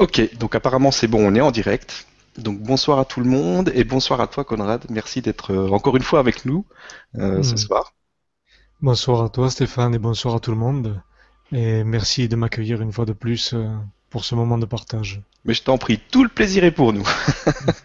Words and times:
Ok, 0.00 0.36
donc 0.36 0.54
apparemment 0.56 0.90
c'est 0.90 1.06
bon, 1.06 1.24
on 1.24 1.34
est 1.36 1.40
en 1.40 1.50
direct. 1.52 2.06
Donc 2.38 2.58
bonsoir 2.60 2.98
à 2.98 3.04
tout 3.04 3.20
le 3.20 3.26
monde 3.30 3.70
et 3.74 3.84
bonsoir 3.84 4.20
à 4.20 4.26
toi 4.26 4.44
Conrad. 4.44 4.84
Merci 4.90 5.20
d'être 5.22 5.52
euh, 5.52 5.68
encore 5.70 5.96
une 5.96 6.02
fois 6.02 6.18
avec 6.20 6.44
nous 6.44 6.64
euh, 7.16 7.42
ce 7.42 7.56
Hmm. 7.56 7.66
soir. 7.66 7.92
Bonsoir 8.82 9.22
à 9.22 9.30
toi 9.30 9.48
Stéphane 9.50 9.94
et 9.94 9.98
bonsoir 9.98 10.34
à 10.34 10.40
tout 10.40 10.50
le 10.50 10.56
monde. 10.58 11.02
Et 11.50 11.82
merci 11.82 12.28
de 12.28 12.36
m'accueillir 12.36 12.82
une 12.82 12.92
fois 12.92 13.06
de 13.06 13.14
plus 13.14 13.54
euh, 13.54 13.74
pour 14.10 14.24
ce 14.24 14.34
moment 14.34 14.58
de 14.58 14.66
partage. 14.66 15.20
Mais 15.44 15.54
je 15.54 15.62
t'en 15.62 15.78
prie, 15.78 15.98
tout 16.10 16.22
le 16.22 16.28
plaisir 16.28 16.64
est 16.64 16.70
pour 16.72 16.92
nous. 16.92 17.08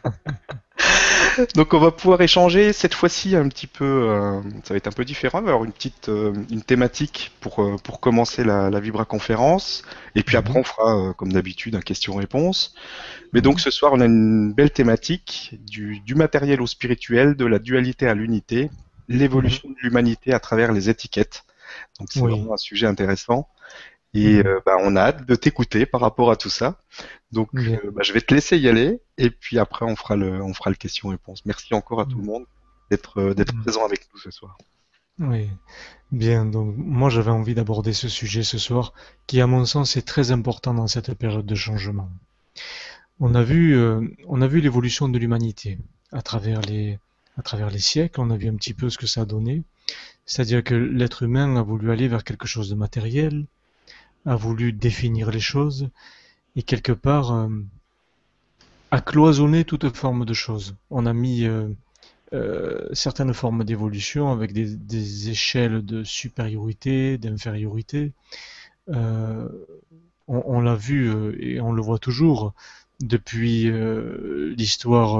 Donc 1.55 1.73
on 1.73 1.79
va 1.79 1.91
pouvoir 1.91 2.21
échanger 2.21 2.71
cette 2.73 2.93
fois-ci 2.93 3.35
un 3.35 3.47
petit 3.49 3.67
peu, 3.67 4.09
euh, 4.09 4.41
ça 4.63 4.73
va 4.73 4.77
être 4.77 4.87
un 4.87 4.91
peu 4.91 5.03
différent, 5.05 5.39
il 5.39 5.45
va 5.45 5.51
avoir 5.51 5.65
une 5.65 5.71
petite 5.73 6.09
euh, 6.09 6.33
une 6.49 6.61
thématique 6.61 7.31
pour, 7.41 7.61
euh, 7.61 7.75
pour 7.83 7.99
commencer 7.99 8.43
la, 8.43 8.69
la 8.69 8.79
Vibra 8.79 9.05
conférence 9.05 9.83
et 10.15 10.23
puis 10.23 10.37
après 10.37 10.53
Mhm, 10.53 10.59
on 10.59 10.63
fera 10.63 11.13
comme 11.17 11.33
d'habitude 11.33 11.75
un 11.75 11.81
question-réponse. 11.81 12.73
Mais 13.33 13.41
donc 13.41 13.55
mhm, 13.55 13.59
ce 13.59 13.71
soir 13.71 13.91
on 13.93 13.99
a 14.01 14.05
une 14.05 14.53
belle 14.53 14.71
thématique 14.71 15.55
du, 15.65 15.99
du 16.01 16.15
matériel 16.15 16.61
au 16.61 16.67
spirituel, 16.67 17.35
de 17.35 17.45
la 17.45 17.59
dualité 17.59 18.07
à 18.07 18.13
l'unité, 18.13 18.69
mhm. 19.29 19.39
l'évolution 19.49 19.69
de 19.69 19.75
l'humanité 19.81 20.33
à 20.33 20.39
travers 20.39 20.71
les 20.71 20.89
étiquettes. 20.89 21.43
Donc 21.99 22.09
c'est 22.11 22.21
Oui. 22.21 22.23
vraiment 22.23 22.53
un 22.53 22.57
sujet 22.57 22.87
intéressant. 22.87 23.47
Et 24.15 24.43
mhm, 24.43 24.47
euh, 24.47 24.61
bah, 24.65 24.77
on 24.81 24.95
a 24.97 25.01
hâte 25.01 25.27
de 25.27 25.35
t'écouter 25.35 25.85
par 25.85 26.01
rapport 26.01 26.31
à 26.31 26.37
tout 26.37 26.49
ça. 26.49 26.81
Donc, 27.31 27.51
euh, 27.69 27.91
bah, 27.91 28.01
je 28.03 28.13
vais 28.13 28.21
te 28.21 28.33
laisser 28.33 28.57
y 28.57 28.67
aller, 28.69 29.01
et 29.17 29.29
puis 29.31 29.59
après, 29.59 29.85
on 29.85 29.95
fera 29.95 30.15
le, 30.17 30.41
on 30.43 30.53
fera 30.55 30.71
le 30.71 30.77
question-réponse. 30.77 31.45
Merci 31.45 31.73
encore 31.75 32.01
à 32.01 32.05
tout 32.07 32.19
le 32.19 32.25
monde 32.25 32.45
d'être 32.91 33.19
euh, 33.21 33.33
d'être 33.35 33.55
Mhm. 33.55 33.61
présent 33.63 33.85
avec 33.85 34.07
nous 34.13 34.19
ce 34.19 34.31
soir. 34.31 34.57
Oui. 35.19 35.49
Bien. 36.11 36.45
Donc 36.45 36.75
moi 36.77 37.09
j'avais 37.09 37.31
envie 37.31 37.55
d'aborder 37.55 37.93
ce 37.93 38.09
sujet 38.09 38.43
ce 38.43 38.57
soir 38.57 38.93
qui 39.27 39.41
à 39.41 39.47
mon 39.47 39.65
sens 39.65 39.97
est 39.97 40.03
très 40.07 40.31
important 40.31 40.73
dans 40.73 40.87
cette 40.87 41.13
période 41.15 41.45
de 41.45 41.55
changement. 41.55 42.09
On 43.19 43.35
a 43.35 43.43
vu 43.43 43.75
euh, 43.77 44.01
on 44.27 44.41
a 44.41 44.47
vu 44.47 44.61
l'évolution 44.61 45.09
de 45.09 45.17
l'humanité 45.17 45.79
à 46.11 46.21
travers 46.21 46.61
les 46.61 46.99
à 47.37 47.41
travers 47.41 47.69
les 47.69 47.79
siècles. 47.79 48.21
On 48.21 48.29
a 48.31 48.37
vu 48.37 48.47
un 48.49 48.55
petit 48.55 48.73
peu 48.73 48.89
ce 48.89 48.97
que 48.97 49.07
ça 49.07 49.21
a 49.21 49.25
donné. 49.25 49.63
C'est-à-dire 50.25 50.63
que 50.63 50.75
l'être 50.75 51.23
humain 51.23 51.55
a 51.57 51.61
voulu 51.63 51.91
aller 51.91 52.07
vers 52.07 52.23
quelque 52.23 52.47
chose 52.47 52.69
de 52.69 52.75
matériel, 52.75 53.45
a 54.25 54.35
voulu 54.35 54.73
définir 54.73 55.31
les 55.31 55.39
choses 55.39 55.89
et 56.55 56.63
quelque 56.63 56.91
part 56.91 57.33
euh, 57.33 57.47
a 58.91 59.01
cloisonné 59.01 59.65
toute 59.65 59.95
forme 59.95 60.25
de 60.25 60.33
choses. 60.33 60.75
On 60.89 61.05
a 61.05 61.13
mis 61.13 61.45
euh, 61.45 61.69
euh, 62.33 62.87
certaines 62.93 63.33
formes 63.33 63.63
d'évolution 63.63 64.31
avec 64.31 64.53
des, 64.53 65.29
échelles 65.29 65.85
de 65.85 66.03
supériorité, 66.03 67.17
d'infériorité. 67.17 68.11
On 70.27 70.59
l'a 70.61 70.75
vu 70.75 71.11
et 71.39 71.61
on 71.61 71.71
le 71.71 71.81
voit 71.81 71.99
toujours 71.99 72.53
depuis 72.99 73.71
l'histoire 74.55 75.19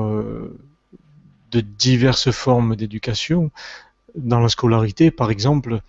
de 1.52 1.62
diverses 1.62 2.32
formes 2.32 2.76
d'éducation. 2.76 3.52
Dans 4.16 4.40
la 4.40 4.50
scolarité, 4.50 5.12
par 5.12 5.30
exemple, 5.30 5.82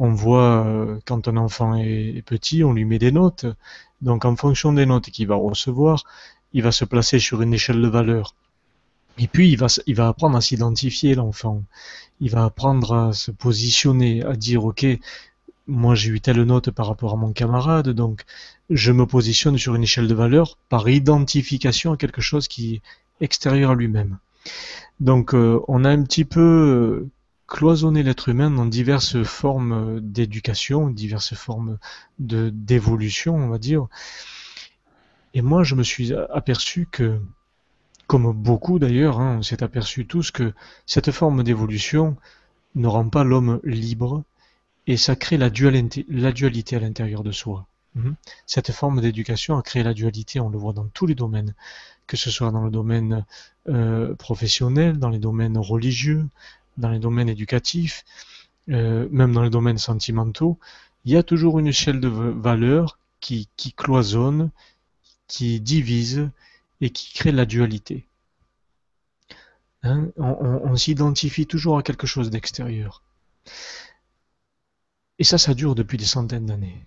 on 0.00 0.12
voit 0.12 0.64
euh, 0.64 0.98
quand 1.04 1.28
un 1.28 1.36
enfant 1.36 1.74
est, 1.76 2.22
petit, 2.24 2.64
on 2.64 2.72
lui 2.72 2.86
met 2.86 2.98
des 2.98 3.12
notes. 3.12 3.44
Donc, 4.00 4.24
en 4.24 4.34
fonction 4.34 4.72
des 4.72 4.86
notes 4.86 5.10
qu'il 5.10 5.26
va 5.26 5.34
recevoir, 5.34 6.04
il 6.54 6.62
va 6.62 6.72
se 6.72 6.86
placer 6.86 7.18
sur 7.18 7.42
une 7.42 7.52
échelle 7.52 7.82
de 7.82 7.86
valeur. 7.86 8.34
Et 9.18 9.26
puis, 9.26 9.50
il 9.50 9.58
va, 9.58 9.66
il 9.86 9.94
va 9.94 10.08
apprendre 10.08 10.38
à 10.38 10.40
s'identifier, 10.40 11.14
l'enfant. 11.14 11.62
Il 12.22 12.30
va 12.30 12.46
apprendre 12.46 12.94
à 12.94 13.12
se 13.12 13.30
positionner, 13.30 14.24
à 14.24 14.36
dire, 14.36 14.64
OK, 14.64 14.86
moi 15.66 15.94
j'ai 15.94 16.08
eu 16.08 16.20
telle 16.22 16.42
note 16.44 16.70
par 16.70 16.86
rapport 16.86 17.12
à 17.12 17.16
mon 17.16 17.32
camarade, 17.32 17.90
donc 17.90 18.24
je 18.70 18.92
me 18.92 19.04
positionne 19.06 19.58
sur 19.58 19.74
une 19.74 19.82
échelle 19.82 20.08
de 20.08 20.14
valeur 20.14 20.56
par 20.70 20.88
identification 20.88 21.92
à 21.92 21.96
quelque 21.98 22.22
chose 22.22 22.48
qui 22.48 22.76
est 22.76 22.82
extérieur 23.20 23.72
à 23.72 23.74
lui-même. 23.74 24.16
Donc, 24.98 25.34
euh, 25.34 25.60
on 25.68 25.84
a 25.84 25.90
un 25.90 26.02
petit 26.02 26.24
peu 26.24 27.06
cloisonné 27.50 28.02
l'être 28.02 28.28
humain 28.28 28.50
dans 28.50 28.64
diverses 28.64 29.22
formes 29.24 30.00
d'éducation, 30.00 30.88
diverses 30.88 31.34
formes 31.34 31.78
de 32.18 32.48
d'évolution, 32.48 33.34
on 33.34 33.48
va 33.48 33.58
dire. 33.58 33.88
Et 35.34 35.42
moi, 35.42 35.64
je 35.64 35.74
me 35.74 35.82
suis 35.82 36.14
aperçu 36.14 36.88
que, 36.90 37.20
comme 38.06 38.32
beaucoup 38.32 38.78
d'ailleurs, 38.78 39.20
hein, 39.20 39.38
on 39.38 39.42
s'est 39.42 39.62
aperçu 39.62 40.06
tous 40.06 40.30
que 40.30 40.54
cette 40.86 41.10
forme 41.10 41.42
d'évolution 41.42 42.16
ne 42.76 42.86
rend 42.86 43.08
pas 43.08 43.24
l'homme 43.24 43.60
libre 43.64 44.22
et 44.86 44.96
ça 44.96 45.16
crée 45.16 45.36
la 45.36 45.50
dualité, 45.50 46.06
la 46.08 46.28
à 46.30 46.78
l'intérieur 46.78 47.22
de 47.22 47.32
soi. 47.32 47.66
Mhm. 47.96 48.14
Cette 48.46 48.70
forme 48.70 49.00
d'éducation 49.00 49.58
a 49.58 49.62
créé 49.62 49.82
la 49.82 49.94
dualité, 49.94 50.38
on 50.40 50.50
le 50.50 50.58
voit 50.58 50.72
dans 50.72 50.86
tous 50.86 51.06
les 51.06 51.16
domaines, 51.16 51.54
que 52.06 52.16
ce 52.16 52.30
soit 52.30 52.52
dans 52.52 52.62
le 52.62 52.70
domaine 52.70 53.24
euh, 53.68 54.14
professionnel, 54.14 54.98
dans 54.98 55.10
les 55.10 55.18
domaines 55.18 55.58
religieux, 55.58 56.26
dans 56.80 56.90
les 56.90 56.98
domaines 56.98 57.28
éducatifs, 57.28 58.04
euh, 58.68 59.08
même 59.10 59.32
dans 59.32 59.42
les 59.42 59.50
domaines 59.50 59.78
sentimentaux. 59.78 60.58
Il 61.04 61.12
y 61.12 61.16
a 61.16 61.22
toujours 61.22 61.58
une 61.58 61.66
échelle 61.66 62.00
de 62.00 62.08
valeurs 62.08 62.98
qui, 63.20 63.48
cloisonne, 63.76 64.50
qui 65.26 65.60
divise 65.60 66.30
et 66.80 66.90
qui 66.90 67.12
crée 67.14 67.32
la 67.32 67.46
dualité. 67.46 68.06
Hein 69.82 70.08
on 70.16 70.76
s'identifie 70.76 71.46
toujours 71.46 71.78
à 71.78 71.82
quelque 71.82 72.06
chose 72.06 72.30
d'extérieur. 72.30 73.02
Et 75.18 75.24
ça, 75.24 75.38
ça 75.38 75.54
dure 75.54 75.74
depuis 75.74 75.98
des 75.98 76.04
centaines 76.04 76.46
d'années. 76.46 76.86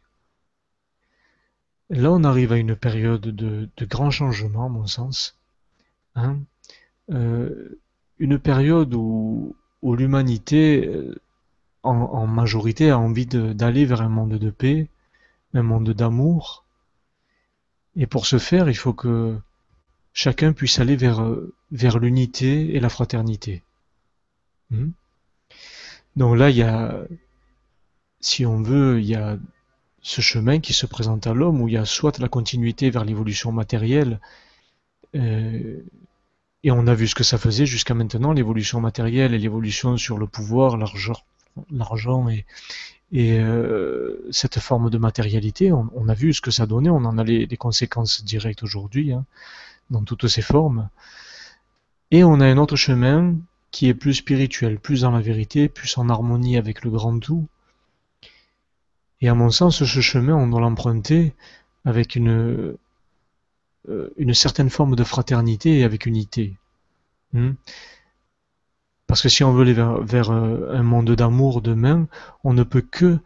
Là, 1.90 2.12
on 2.12 2.24
arrive 2.24 2.52
à 2.52 2.58
une 2.58 2.76
période 2.76 3.22
de, 3.22 3.70
de 3.78 3.86
grands 3.86 4.12
changements, 4.12 4.66
à 4.66 4.70
mon 4.70 4.88
sens. 4.88 5.38
Hein 6.16 6.40
Euh, 7.12 7.82
une 8.18 8.40
période 8.40 8.94
où, 8.94 9.56
où 9.84 9.96
l'humanité, 9.96 10.88
euh, 10.88 11.14
en, 11.84 12.26
majorité, 12.26 12.90
a 12.90 12.98
envie 12.98 13.28
d'aller 13.28 13.86
vers 13.86 14.02
un 14.02 14.10
monde 14.10 14.40
de 14.40 14.50
paix, 14.50 14.88
un 15.54 15.62
monde 15.62 15.92
d'amour. 15.92 16.64
Et 17.98 18.08
pour 18.08 18.26
ce 18.26 18.40
faire, 18.40 18.70
il 18.70 18.78
faut 18.78 18.94
que 18.94 19.38
chacun 20.14 20.54
puisse 20.54 20.80
aller 20.80 20.96
vers, 20.96 21.22
euh, 21.22 21.54
l'unité 22.00 22.76
et 22.76 22.80
la 22.80 22.90
fraternité. 22.90 23.62
Hmm 24.72 24.92
Donc 26.16 26.38
là, 26.38 26.50
il 26.50 26.56
y 26.56 26.64
a, 26.64 27.04
si 28.22 28.46
on 28.46 28.62
veut, 28.62 29.02
il 29.02 29.06
y 29.06 29.16
a 29.16 29.38
ce 30.02 30.22
chemin 30.22 30.60
qui 30.62 30.74
se 30.74 30.86
présente 30.86 31.28
à 31.28 31.34
l'homme 31.34 31.62
où 31.62 31.68
il 31.68 31.74
y 31.74 31.78
a 31.78 31.86
soit 31.86 32.20
la 32.20 32.30
continuité 32.30 32.90
vers 32.90 33.04
l'évolution 33.04 33.52
matérielle, 33.52 34.22
euh, 35.16 35.82
et 36.64 36.72
on 36.72 36.88
a 36.88 36.94
vu 36.94 37.08
ce 37.08 37.16
que 37.16 37.24
ça 37.24 37.38
faisait 37.38 37.66
jusqu'à 37.66 37.94
maintenant, 37.94 38.32
l'évolution 38.32 38.80
matérielle 38.80 39.34
et 39.34 39.38
l'évolution 39.38 39.98
sur 39.98 40.18
le 40.18 40.28
pouvoir, 40.28 40.78
l'argent, 40.78 42.30
et, 42.30 42.46
et 43.12 43.40
euh, 43.40 44.26
cette 44.32 44.60
forme 44.60 44.90
de 44.90 44.98
matérialité, 44.98 45.72
on, 45.74 46.08
a 46.08 46.14
vu 46.14 46.34
ce 46.34 46.42
que 46.42 46.52
ça 46.52 46.66
donnait, 46.66 46.90
on 46.90 47.06
en 47.06 47.18
a 47.18 47.24
les, 47.24 47.46
les 47.46 47.58
conséquences 47.58 48.24
directes 48.24 48.64
aujourd'hui, 48.64 49.12
hein, 49.12 49.26
dans 49.90 50.04
toutes 50.04 50.28
ces 50.28 50.42
formes. 50.42 50.90
Et 52.12 52.24
on 52.24 52.40
a 52.40 52.46
un 52.46 52.58
autre 52.58 52.78
chemin 52.78 53.36
qui 53.72 53.90
est 53.90 53.94
plus 53.94 54.14
spirituel, 54.14 54.80
plus 54.80 55.02
dans 55.02 55.12
la 55.12 55.20
vérité, 55.22 55.68
plus 55.68 55.98
en 55.98 56.08
harmonie 56.10 56.58
avec 56.58 56.84
le 56.84 56.92
grand 56.92 57.20
tout. 57.20 57.48
Et 59.20 59.28
à 59.28 59.34
mon 59.34 59.50
sens, 59.50 59.84
ce 59.84 60.00
chemin, 60.02 60.36
on 60.36 60.48
doit 60.48 60.62
l'emprunter 60.62 61.34
avec 61.86 62.16
une, 62.16 62.78
une 64.18 64.34
certaine 64.34 64.70
forme 64.70 64.96
de 64.96 65.04
fraternité 65.04 65.80
et 65.80 65.84
avec 65.84 66.06
unité. 66.06 66.56
Hmm? 67.34 67.54
Parce 69.08 69.22
que 69.22 69.30
si 69.30 69.44
on 69.44 69.54
veut 69.54 69.62
aller 69.62 69.74
vers, 69.74 70.02
vers 70.02 70.32
euh, 70.32 70.72
un 70.74 70.84
monde 70.84 71.12
d'amour 71.12 71.62
demain, 71.62 72.08
on 72.44 72.54
ne 72.54 72.64
peut 72.64 72.82
que 72.82 73.20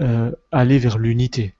euh, 0.00 0.30
aller 0.52 0.78
vers 0.78 0.98
l'unité. 0.98 1.54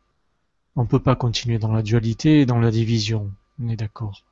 On 0.76 0.82
ne 0.82 0.86
peut 0.86 1.00
pas 1.00 1.16
continuer 1.16 1.58
dans 1.58 1.72
la 1.72 1.82
dualité 1.82 2.40
et 2.40 2.46
dans 2.46 2.60
la 2.60 2.70
division. 2.70 3.32
On 3.60 3.68
est 3.68 3.76
d'accord. 3.76 4.22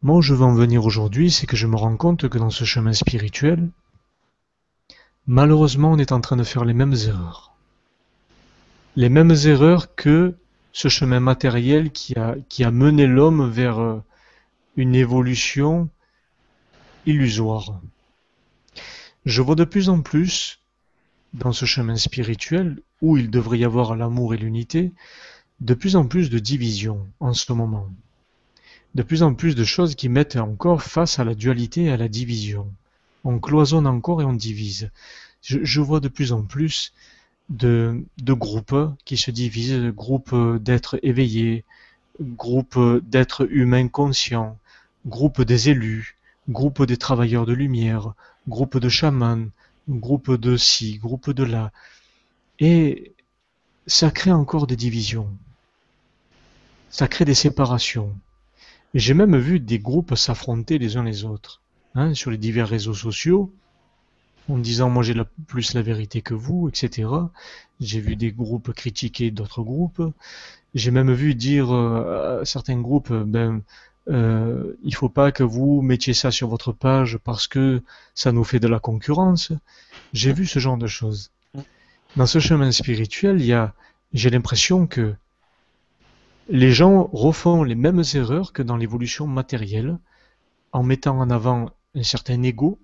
Moi, 0.00 0.16
où 0.16 0.22
je 0.22 0.32
veux 0.32 0.44
en 0.44 0.54
venir 0.54 0.84
aujourd'hui, 0.84 1.30
c'est 1.30 1.46
que 1.46 1.56
je 1.56 1.66
me 1.66 1.74
rends 1.76 1.96
compte 1.96 2.28
que 2.28 2.38
dans 2.38 2.50
ce 2.50 2.64
chemin 2.64 2.92
spirituel, 2.92 3.68
malheureusement, 5.26 5.90
on 5.90 5.98
est 5.98 6.12
en 6.12 6.20
train 6.20 6.36
de 6.36 6.44
faire 6.44 6.64
les 6.64 6.72
mêmes 6.72 6.94
erreurs. 6.94 7.52
Les 8.94 9.08
mêmes 9.08 9.34
erreurs 9.44 9.94
que 9.96 10.34
ce 10.72 10.88
chemin 10.88 11.20
matériel 11.20 11.90
qui 11.90 12.14
a, 12.18 12.36
qui 12.48 12.64
a 12.64 12.70
mené 12.70 13.06
l'homme 13.06 13.48
vers 13.50 13.78
euh, 13.78 14.02
une 14.76 14.94
évolution 14.94 15.88
illusoire. 17.06 17.80
Je 19.24 19.42
vois 19.42 19.56
de 19.56 19.64
plus 19.64 19.88
en 19.88 20.00
plus 20.02 20.60
dans 21.34 21.52
ce 21.52 21.64
chemin 21.64 21.96
spirituel 21.96 22.80
où 23.02 23.16
il 23.16 23.30
devrait 23.30 23.58
y 23.58 23.64
avoir 23.64 23.96
l'amour 23.96 24.34
et 24.34 24.38
l'unité, 24.38 24.92
de 25.60 25.74
plus 25.74 25.96
en 25.96 26.06
plus 26.06 26.30
de 26.30 26.38
divisions 26.38 27.06
en 27.20 27.32
ce 27.32 27.52
moment. 27.52 27.90
De 28.94 29.02
plus 29.02 29.22
en 29.22 29.34
plus 29.34 29.54
de 29.54 29.64
choses 29.64 29.94
qui 29.94 30.08
mettent 30.08 30.36
encore 30.36 30.82
face 30.82 31.18
à 31.18 31.24
la 31.24 31.34
dualité 31.34 31.84
et 31.84 31.90
à 31.90 31.96
la 31.96 32.08
division. 32.08 32.72
On 33.24 33.38
cloisonne 33.38 33.86
encore 33.86 34.22
et 34.22 34.24
on 34.24 34.32
divise. 34.32 34.90
Je, 35.42 35.58
je 35.62 35.80
vois 35.80 36.00
de 36.00 36.08
plus 36.08 36.32
en 36.32 36.42
plus 36.42 36.92
de, 37.48 38.04
de 38.18 38.32
groupes 38.32 38.94
qui 39.04 39.16
se 39.16 39.30
divisent, 39.30 39.92
groupes 39.94 40.34
d'êtres 40.56 40.98
éveillés, 41.02 41.64
groupes 42.20 42.78
d'êtres 43.02 43.46
humains 43.50 43.88
conscients, 43.88 44.58
groupes 45.06 45.42
des 45.42 45.70
élus, 45.70 46.16
groupes 46.48 46.82
des 46.84 46.96
travailleurs 46.96 47.46
de 47.46 47.52
lumière, 47.52 48.14
groupes 48.48 48.78
de 48.78 48.88
chamans, 48.88 49.48
groupes 49.88 50.34
de 50.34 50.56
ci, 50.56 50.98
groupes 50.98 51.30
de 51.30 51.44
là. 51.44 51.72
Et 52.58 53.12
ça 53.86 54.10
crée 54.10 54.32
encore 54.32 54.66
des 54.66 54.76
divisions. 54.76 55.28
Ça 56.90 57.08
crée 57.08 57.24
des 57.24 57.34
séparations. 57.34 58.14
J'ai 58.94 59.14
même 59.14 59.36
vu 59.36 59.60
des 59.60 59.78
groupes 59.78 60.14
s'affronter 60.14 60.78
les 60.78 60.96
uns 60.96 61.04
les 61.04 61.24
autres 61.24 61.60
hein, 61.94 62.14
sur 62.14 62.30
les 62.30 62.38
divers 62.38 62.68
réseaux 62.68 62.94
sociaux 62.94 63.52
en 64.48 64.58
disant 64.58 64.90
moi 64.90 65.02
j'ai 65.02 65.14
plus 65.46 65.74
la 65.74 65.82
vérité 65.82 66.22
que 66.22 66.34
vous, 66.34 66.68
etc. 66.68 67.08
J'ai 67.80 68.00
vu 68.00 68.16
des 68.16 68.32
groupes 68.32 68.72
critiquer 68.72 69.30
d'autres 69.30 69.62
groupes. 69.62 70.02
J'ai 70.74 70.90
même 70.90 71.12
vu 71.12 71.34
dire 71.34 71.74
euh, 71.74 72.40
à 72.42 72.44
certains 72.44 72.80
groupes 72.80 73.12
ben 73.12 73.62
euh, 74.08 74.74
il 74.82 74.94
faut 74.94 75.08
pas 75.08 75.32
que 75.32 75.42
vous 75.42 75.82
mettiez 75.82 76.14
ça 76.14 76.30
sur 76.30 76.48
votre 76.48 76.72
page 76.72 77.18
parce 77.18 77.46
que 77.46 77.82
ça 78.14 78.32
nous 78.32 78.44
fait 78.44 78.60
de 78.60 78.68
la 78.68 78.80
concurrence. 78.80 79.52
J'ai 80.12 80.32
vu 80.32 80.46
ce 80.46 80.58
genre 80.58 80.78
de 80.78 80.86
choses. 80.86 81.30
Dans 82.16 82.26
ce 82.26 82.38
chemin 82.38 82.72
spirituel, 82.72 83.40
il 83.40 83.46
y 83.46 83.52
a, 83.52 83.74
j'ai 84.14 84.30
l'impression 84.30 84.86
que 84.86 85.14
les 86.48 86.72
gens 86.72 87.10
refont 87.12 87.62
les 87.62 87.74
mêmes 87.74 88.02
erreurs 88.14 88.54
que 88.54 88.62
dans 88.62 88.78
l'évolution 88.78 89.26
matérielle, 89.26 89.98
en 90.72 90.82
mettant 90.82 91.18
en 91.18 91.28
avant 91.28 91.70
un 91.94 92.02
certain 92.02 92.42
ego, 92.42 92.78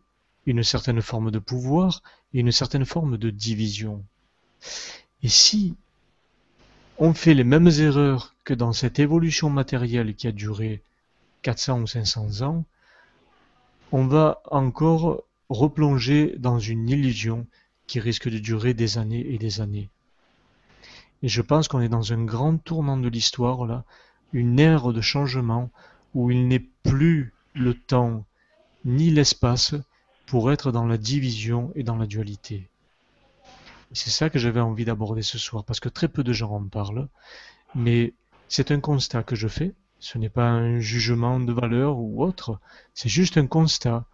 une 0.47 0.63
certaine 0.63 1.03
forme 1.03 1.31
de 1.31 1.39
pouvoir 1.39 2.03
et 2.33 2.41
une 2.41 2.53
certaine 2.53 2.85
forme 2.85 3.17
de 3.17 3.31
division. 3.31 4.05
Et 5.23 5.29
si 5.29 5.75
on 6.99 7.15
fait 7.15 7.35
les 7.35 7.45
mêmes 7.45 7.69
erreurs 7.69 8.35
que 8.45 8.55
dans 8.55 8.73
cette 8.73 8.99
évolution 8.99 9.51
matérielle 9.51 10.15
qui 10.15 10.27
a 10.27 10.33
duré 10.33 10.83
400 11.43 11.81
ou 11.81 11.87
500 11.87 12.43
ans, 12.43 12.65
on 13.93 14.07
va 14.07 14.43
encore 14.51 15.23
replonger 15.49 16.35
dans 16.39 16.59
une 16.59 16.89
illusion 16.89 17.47
qui 17.87 18.01
risque 18.01 18.29
de 18.29 18.39
durer 18.39 18.75
des 18.75 18.99
années 18.99 19.27
et 19.33 19.39
des 19.39 19.61
années. 19.61 19.89
Et 21.23 21.29
je 21.29 21.43
pense 21.43 21.69
qu'on 21.69 21.81
est 21.81 21.89
dans 21.89 22.13
un 22.13 22.25
grand 22.25 22.59
tournant 22.59 22.97
de 22.97 23.09
l'histoire, 23.09 23.67
là, 23.67 23.85
une 24.33 24.59
ère 24.59 24.93
de 24.93 25.01
changement 25.01 25.71
où 26.15 26.31
il 26.31 26.49
n'est 26.49 26.67
plus 26.83 27.33
le 27.55 27.75
temps 27.75 28.25
ni 28.85 29.11
l'espace 29.11 29.75
pour 30.35 30.51
être 30.51 30.73
dans 30.73 30.85
la 30.85 30.99
division 30.99 31.71
et 31.77 31.85
dans 31.85 31.95
la 31.95 32.09
dualité. 32.09 32.69
C'est 33.93 34.11
ça 34.11 34.31
que 34.31 34.41
j'avais 34.41 34.59
envie 34.59 34.85
d'aborder 34.85 35.23
ce 35.23 35.39
soir, 35.39 35.63
parce 35.63 35.79
que 35.79 35.89
très 35.89 36.09
peu 36.09 36.25
de 36.25 36.33
gens 36.33 36.51
en 36.51 36.65
parlent, 36.65 37.07
mais 37.77 38.15
c'est 38.49 38.73
un 38.73 38.81
constat 38.81 39.23
que 39.23 39.37
je 39.37 39.47
fais, 39.47 39.75
ce 40.01 40.19
n'est 40.19 40.29
pas 40.29 40.49
un 40.49 40.81
jugement 40.81 41.39
de 41.39 41.53
valeur 41.53 41.99
ou 41.99 42.25
autre, 42.25 42.59
c'est 42.95 43.09
juste 43.09 43.39
un 43.39 43.47
constat 43.47 44.07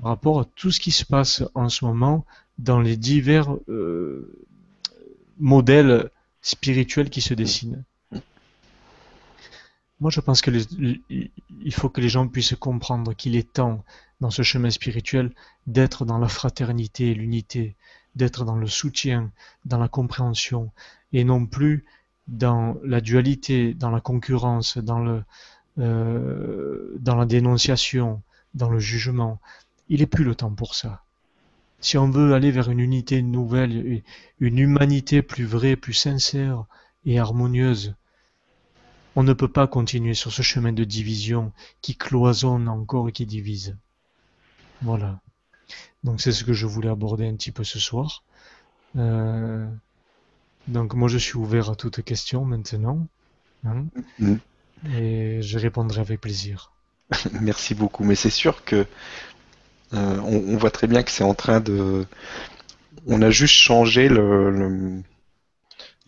par 0.00 0.08
rapport 0.12 0.40
à 0.40 0.46
tout 0.46 0.70
ce 0.70 0.80
qui 0.80 0.92
se 0.92 1.04
passe 1.04 1.42
en 1.54 1.68
ce 1.68 1.84
moment 1.84 2.24
dans 2.56 2.80
les 2.80 2.96
divers 2.96 3.54
euh, 3.68 4.32
modèles 5.38 6.08
spirituel 6.40 7.10
qui 7.10 7.20
se 7.20 7.34
dessine. 7.34 7.84
Moi, 10.00 10.10
je 10.10 10.20
pense 10.20 10.40
que 10.40 10.50
il 11.10 11.74
faut 11.74 11.90
que 11.90 12.00
les 12.00 12.08
gens 12.08 12.26
puissent 12.26 12.56
comprendre 12.58 13.12
qu'il 13.12 13.36
est 13.36 13.52
temps, 13.52 13.84
dans 14.20 14.30
ce 14.30 14.42
chemin 14.42 14.70
spirituel, 14.70 15.32
d'être 15.66 16.04
dans 16.04 16.18
la 16.18 16.28
fraternité 16.28 17.10
et 17.10 17.14
l'unité, 17.14 17.76
d'être 18.16 18.44
dans 18.44 18.56
le 18.56 18.66
soutien, 18.66 19.30
dans 19.64 19.78
la 19.78 19.88
compréhension, 19.88 20.70
et 21.12 21.24
non 21.24 21.46
plus 21.46 21.84
dans 22.28 22.76
la 22.84 23.00
dualité, 23.00 23.74
dans 23.74 23.90
la 23.90 24.00
concurrence, 24.00 24.78
dans 24.78 24.98
le, 24.98 25.22
euh, 25.78 26.96
dans 26.98 27.16
la 27.16 27.26
dénonciation, 27.26 28.22
dans 28.54 28.68
le 28.68 28.78
jugement. 28.78 29.40
Il 29.88 30.00
n'est 30.00 30.06
plus 30.06 30.24
le 30.24 30.34
temps 30.34 30.52
pour 30.52 30.74
ça 30.74 31.02
si 31.80 31.96
on 31.96 32.10
veut 32.10 32.34
aller 32.34 32.50
vers 32.50 32.70
une 32.70 32.80
unité 32.80 33.22
nouvelle, 33.22 34.02
une 34.38 34.58
humanité 34.58 35.22
plus 35.22 35.46
vraie, 35.46 35.76
plus 35.76 35.94
sincère 35.94 36.64
et 37.06 37.18
harmonieuse, 37.18 37.94
on 39.16 39.22
ne 39.22 39.32
peut 39.32 39.48
pas 39.48 39.66
continuer 39.66 40.14
sur 40.14 40.32
ce 40.32 40.42
chemin 40.42 40.72
de 40.72 40.84
division 40.84 41.52
qui 41.80 41.96
cloisonne 41.96 42.68
encore 42.68 43.08
et 43.08 43.12
qui 43.12 43.26
divise. 43.26 43.76
Voilà. 44.82 45.20
Donc 46.04 46.20
c'est 46.20 46.32
ce 46.32 46.44
que 46.44 46.52
je 46.52 46.66
voulais 46.66 46.88
aborder 46.88 47.28
un 47.28 47.34
petit 47.34 47.52
peu 47.52 47.64
ce 47.64 47.78
soir. 47.78 48.22
Euh, 48.96 49.68
donc 50.66 50.94
moi 50.94 51.08
je 51.08 51.18
suis 51.18 51.36
ouvert 51.36 51.70
à 51.70 51.76
toutes 51.76 52.02
questions 52.02 52.44
maintenant. 52.44 53.06
Hein, 53.64 53.84
mm-hmm. 54.20 54.38
et 54.96 55.42
je 55.42 55.58
répondrai 55.58 56.00
avec 56.00 56.20
plaisir. 56.20 56.72
Merci 57.40 57.74
beaucoup. 57.74 58.04
Mais 58.04 58.14
c'est 58.14 58.30
sûr 58.30 58.64
que 58.64 58.86
euh, 59.92 60.18
on, 60.20 60.56
voit 60.56 60.70
très 60.70 60.86
bien 60.86 61.02
que 61.02 61.10
c'est 61.10 61.24
en 61.24 61.34
train 61.34 61.60
de. 61.60 62.06
On 63.06 63.22
a 63.22 63.30
juste 63.30 63.54
changé 63.54 64.08
le, 64.08 65.02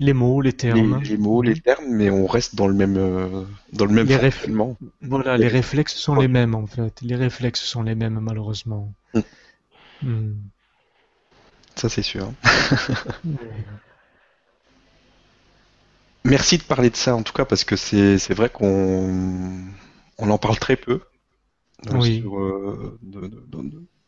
les 0.02 0.12
mots, 0.12 0.40
les 0.40 0.52
termes. 0.52 1.00
Les, 1.02 1.16
mots, 1.16 1.42
les 1.42 1.58
termes, 1.60 1.86
mais 1.88 2.10
on 2.10 2.26
reste 2.26 2.54
dans 2.54 2.66
le 2.66 2.74
même 2.74 2.96
euh, 2.96 3.44
dans 3.72 3.86
le 3.86 3.92
même 3.92 4.06
les 4.06 4.30
Voilà, 5.00 5.36
les 5.36 5.48
réflexes 5.48 5.94
sont 5.94 6.14
les 6.14 6.28
mêmes 6.28 6.54
en 6.54 6.66
fait. 6.66 7.00
Les 7.02 7.16
réflexes 7.16 7.62
sont 7.62 7.82
les 7.82 7.94
mêmes 7.94 8.18
malheureusement. 8.20 8.92
Hmm. 9.14 9.20
Hmm. 10.02 10.34
Ça 11.76 11.88
c'est 11.88 12.02
sûr. 12.02 12.32
Merci 16.24 16.58
de 16.58 16.62
parler 16.62 16.90
de 16.90 16.96
ça 16.96 17.16
en 17.16 17.22
tout 17.22 17.32
cas 17.32 17.44
parce 17.44 17.64
que 17.64 17.76
c'est 17.76 18.34
vrai 18.34 18.48
qu'on 18.48 19.64
on 20.18 20.30
en 20.30 20.38
parle 20.38 20.58
très 20.58 20.76
peu. 20.76 21.00
Euh, 21.90 22.96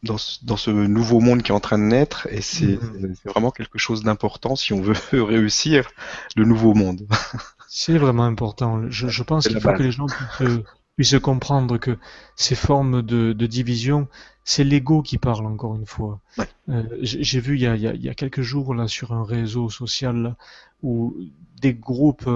dans, 0.05 0.57
ce, 0.57 0.71
nouveau 0.71 1.21
monde 1.21 1.43
qui 1.43 1.51
est 1.51 1.55
en 1.55 1.61
train 1.61 1.79
de 1.79 1.85
naître, 1.85 2.29
et 2.31 2.41
c'est 2.41 2.79
mhm. 2.81 3.15
vraiment 3.25 3.51
quelque 3.51 3.79
chose 3.79 4.03
d'important 4.03 4.57
si 4.57 4.73
on 4.73 4.81
veut 4.81 4.95
réussir 5.13 5.89
le 6.37 6.45
nouveau 6.45 6.75
monde. 6.75 7.07
c'est 7.69 7.99
vraiment 7.99 8.25
important. 8.25 8.83
Je, 8.91 9.23
pense 9.23 9.49
qu'il 9.49 9.61
faut 9.61 9.73
que 9.73 9.83
les 9.83 9.93
gens 9.93 10.07
puissent, 10.97 11.19
comprendre 11.19 11.79
que 11.79 11.99
ces 12.37 12.55
formes 12.55 13.03
de, 13.03 13.33
division, 13.47 14.09
c'est 14.45 14.65
l'ego 14.65 15.03
qui 15.03 15.19
parle 15.19 15.47
encore 15.47 15.75
une 15.75 15.87
fois. 15.87 16.21
Euh, 16.69 16.83
j'ai 17.01 17.41
vu 17.41 17.57
il 17.57 17.63
y, 17.63 17.67
a, 17.67 17.75
il 17.77 18.03
y, 18.03 18.09
a, 18.09 18.15
quelques 18.15 18.43
jours 18.43 18.75
là 18.75 18.89
sur 18.89 19.13
un 19.13 19.25
réseau 19.25 19.71
social 19.71 20.37
où 20.83 21.17
des 21.61 21.75
groupes 21.75 22.29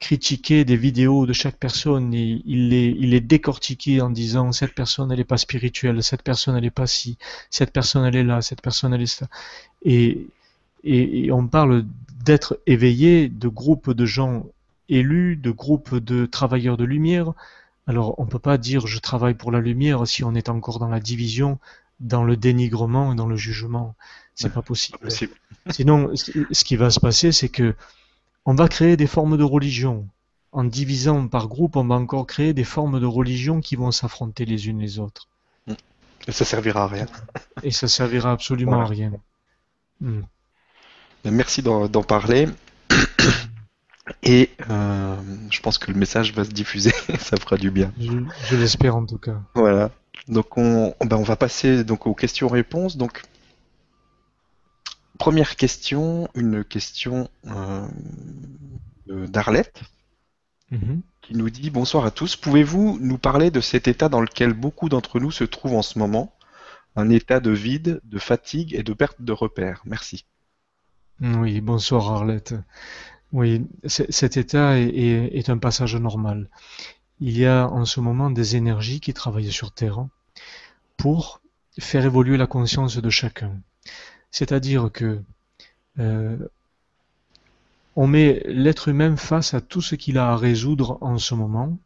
critiquer 0.00 0.64
des 0.64 0.76
vidéos 0.76 1.26
de 1.26 1.32
chaque 1.32 1.56
personne 1.56 2.12
et 2.14 2.42
il 2.44 2.68
les, 2.68 2.94
il 2.98 3.10
les 3.10 3.20
décortiquait 3.20 4.00
en 4.00 4.10
disant 4.10 4.52
cette 4.52 4.74
personne 4.74 5.10
elle 5.12 5.20
est 5.20 5.24
pas 5.24 5.36
spirituelle, 5.36 6.02
cette 6.02 6.22
personne 6.22 6.56
elle 6.56 6.64
est 6.64 6.70
pas 6.70 6.86
ci, 6.86 7.16
cette 7.50 7.72
personne 7.72 8.04
elle 8.04 8.16
est 8.16 8.24
là, 8.24 8.42
cette 8.42 8.60
personne 8.60 8.92
elle 8.92 9.02
est 9.02 9.06
ça. 9.06 9.28
Et, 9.82 10.26
et, 10.82 11.30
on 11.32 11.46
parle 11.46 11.84
d'être 12.24 12.60
éveillé, 12.66 13.28
de 13.28 13.48
groupes 13.48 13.90
de 13.90 14.04
gens 14.04 14.46
élus, 14.88 15.36
de 15.36 15.50
groupes 15.50 15.94
de 15.96 16.26
travailleurs 16.26 16.76
de 16.76 16.84
lumière. 16.84 17.32
Alors 17.86 18.18
on 18.18 18.26
peut 18.26 18.38
pas 18.38 18.58
dire 18.58 18.86
je 18.86 18.98
travaille 18.98 19.34
pour 19.34 19.52
la 19.52 19.60
lumière 19.60 20.06
si 20.06 20.24
on 20.24 20.34
est 20.34 20.48
encore 20.48 20.78
dans 20.78 20.88
la 20.88 21.00
division, 21.00 21.58
dans 22.00 22.24
le 22.24 22.36
dénigrement 22.36 23.12
et 23.12 23.16
dans 23.16 23.26
le 23.26 23.36
jugement. 23.36 23.94
C'est 24.34 24.52
pas 24.52 24.62
possible. 24.62 24.98
Pas 24.98 25.04
possible. 25.04 25.32
Sinon, 25.70 26.10
ce 26.14 26.64
qui 26.64 26.76
va 26.76 26.90
se 26.90 27.00
passer, 27.00 27.30
c'est 27.32 27.48
que 27.48 27.74
on 28.46 28.54
va 28.54 28.68
créer 28.68 28.96
des 28.96 29.06
formes 29.06 29.36
de 29.36 29.44
religion. 29.44 30.08
En 30.52 30.64
divisant 30.64 31.26
par 31.26 31.48
groupe, 31.48 31.76
on 31.76 31.84
va 31.84 31.96
encore 31.96 32.26
créer 32.26 32.52
des 32.52 32.64
formes 32.64 33.00
de 33.00 33.06
religion 33.06 33.60
qui 33.60 33.74
vont 33.74 33.90
s'affronter 33.90 34.44
les 34.44 34.68
unes 34.68 34.78
les 34.78 34.98
autres. 34.98 35.28
Et 36.26 36.32
ça 36.32 36.44
servira 36.44 36.84
à 36.84 36.86
rien. 36.86 37.06
Et 37.62 37.70
ça 37.70 37.88
servira 37.88 38.32
absolument 38.32 38.80
à 38.80 38.86
rien. 38.86 39.12
Hmm. 40.00 40.22
Merci 41.24 41.62
d'en 41.62 41.88
parler. 42.02 42.48
Et 44.22 44.50
euh, 44.68 45.16
je 45.50 45.60
pense 45.60 45.78
que 45.78 45.90
le 45.90 45.98
message 45.98 46.34
va 46.34 46.44
se 46.44 46.50
diffuser, 46.50 46.92
ça 47.18 47.38
fera 47.38 47.56
du 47.56 47.70
bien. 47.70 47.90
Je, 47.98 48.56
l'espère 48.56 48.96
en 48.96 49.06
tout 49.06 49.18
cas. 49.18 49.40
Voilà. 49.54 49.90
Donc 50.28 50.58
on, 50.58 50.94
ben 51.00 51.16
on 51.16 51.22
va 51.22 51.36
passer 51.36 51.84
donc 51.84 52.06
aux 52.06 52.14
questions-réponses. 52.14 52.96
Donc 52.96 53.22
Première 55.18 55.56
question, 55.56 56.28
une 56.34 56.64
question 56.64 57.30
euh, 57.46 57.86
d'Arlette 59.06 59.82
mhm. 60.70 61.02
qui 61.22 61.36
nous 61.36 61.50
dit 61.50 61.70
Bonsoir 61.70 62.04
à 62.04 62.10
tous, 62.10 62.36
pouvez-vous 62.36 62.98
nous 63.00 63.18
parler 63.18 63.50
de 63.50 63.60
cet 63.60 63.86
état 63.86 64.08
dans 64.08 64.20
lequel 64.20 64.52
beaucoup 64.52 64.88
d'entre 64.88 65.20
nous 65.20 65.30
se 65.30 65.44
trouvent 65.44 65.74
en 65.74 65.82
ce 65.82 65.98
moment? 65.98 66.34
Un 66.96 67.10
état 67.10 67.40
de 67.40 67.50
vide, 67.50 68.00
de 68.04 68.18
fatigue 68.18 68.74
et 68.74 68.82
de 68.82 68.92
perte 68.92 69.20
de 69.20 69.32
repères. 69.32 69.82
Merci. 69.84 70.26
Oui, 71.20 71.60
bonsoir 71.60 72.12
Arlette. 72.12 72.54
Oui, 73.32 73.66
cet 73.86 74.36
état 74.36 74.78
est, 74.78 75.48
un 75.48 75.58
passage 75.58 75.96
normal. 75.96 76.48
Il 77.20 77.36
y 77.36 77.46
a 77.46 77.68
en 77.68 77.84
ce 77.84 78.00
moment 78.00 78.30
des 78.30 78.54
énergies 78.54 79.00
qui 79.00 79.12
travaillent 79.12 79.50
sur 79.50 79.72
Terre 79.72 80.06
pour 80.96 81.40
faire 81.78 82.04
évoluer 82.04 82.36
la 82.36 82.46
conscience 82.46 82.96
de 82.96 83.10
chacun. 83.10 83.60
C'est-à-dire 84.34 84.90
que 84.92 85.20
Euh, 85.98 86.36
on 87.96 88.06
met 88.06 88.42
l'être 88.46 88.88
humain 88.88 89.16
face 89.16 89.54
à 89.54 89.60
tout 89.60 89.80
ce 89.80 89.94
qu'il 89.94 90.18
a 90.18 90.30
à 90.32 90.36
résoudre 90.36 90.98
en 91.00 91.18
ce 91.18 91.34
moment. 91.34 91.78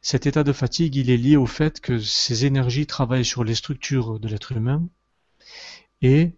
Cet 0.00 0.26
état 0.26 0.44
de 0.44 0.52
fatigue, 0.52 0.96
il 0.96 1.10
est 1.10 1.16
lié 1.16 1.36
au 1.36 1.46
fait 1.46 1.80
que 1.80 1.98
ces 1.98 2.44
énergies 2.46 2.86
travaillent 2.86 3.24
sur 3.24 3.44
les 3.44 3.54
structures 3.54 4.18
de 4.20 4.28
l'être 4.28 4.52
humain 4.52 4.82
et 6.02 6.32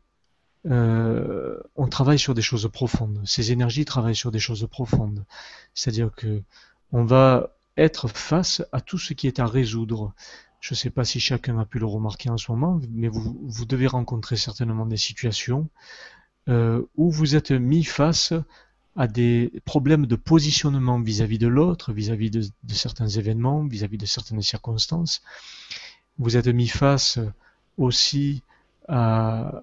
euh, 0.67 1.59
on 1.77 1.89
travaille 1.89 2.19
sur 2.19 2.35
des 2.35 2.43
choses 2.43 2.69
profondes. 2.73 3.21
Ces 3.25 3.53
énergies 3.53 3.85
travaillent 3.85 4.17
sur 4.17 4.31
des 4.31 4.39
choses 4.39 4.67
profondes. 4.71 5.25
C'est-à-dire 5.75 6.11
que 6.15 6.43
on 6.93 7.05
va 7.05 7.55
être 7.77 8.09
face 8.09 8.63
à 8.73 8.81
tout 8.81 8.99
ce 8.99 9.15
qui 9.15 9.27
est 9.27 9.39
à 9.39 9.47
résoudre. 9.47 10.13
Je 10.61 10.75
ne 10.75 10.77
sais 10.77 10.91
pas 10.91 11.05
si 11.05 11.21
chacun 11.21 11.59
a 11.59 11.65
pu 11.65 11.79
le 11.79 11.87
remarquer 11.87 12.31
en 12.31 12.37
ce 12.37 12.51
moment, 12.51 12.81
mais 12.91 13.09
vous, 13.09 13.39
vous 13.43 13.65
devez 13.65 13.87
rencontrer 13.87 14.37
certainement 14.37 14.87
des 14.87 14.97
situations 14.97 15.69
euh, 16.49 16.83
où 16.97 17.11
vous 17.11 17.37
êtes 17.37 17.53
mis 17.53 17.85
face 17.85 18.33
à 18.97 19.07
des 19.07 19.53
problèmes 19.65 20.07
de 20.07 20.17
positionnement 20.17 20.99
vis-à-vis 21.01 21.39
de 21.39 21.47
l'autre, 21.47 21.93
vis-à-vis 21.93 22.31
de, 22.31 22.43
certains 22.73 23.07
événements, 23.07 23.65
vis-à-vis 23.65 23.99
de 23.99 24.07
certaines 24.07 24.43
circonstances. 24.43 25.23
Vous 26.19 26.37
êtes 26.37 26.49
mis 26.49 26.67
face 26.67 27.21
aussi 27.77 28.43
à, 28.89 29.63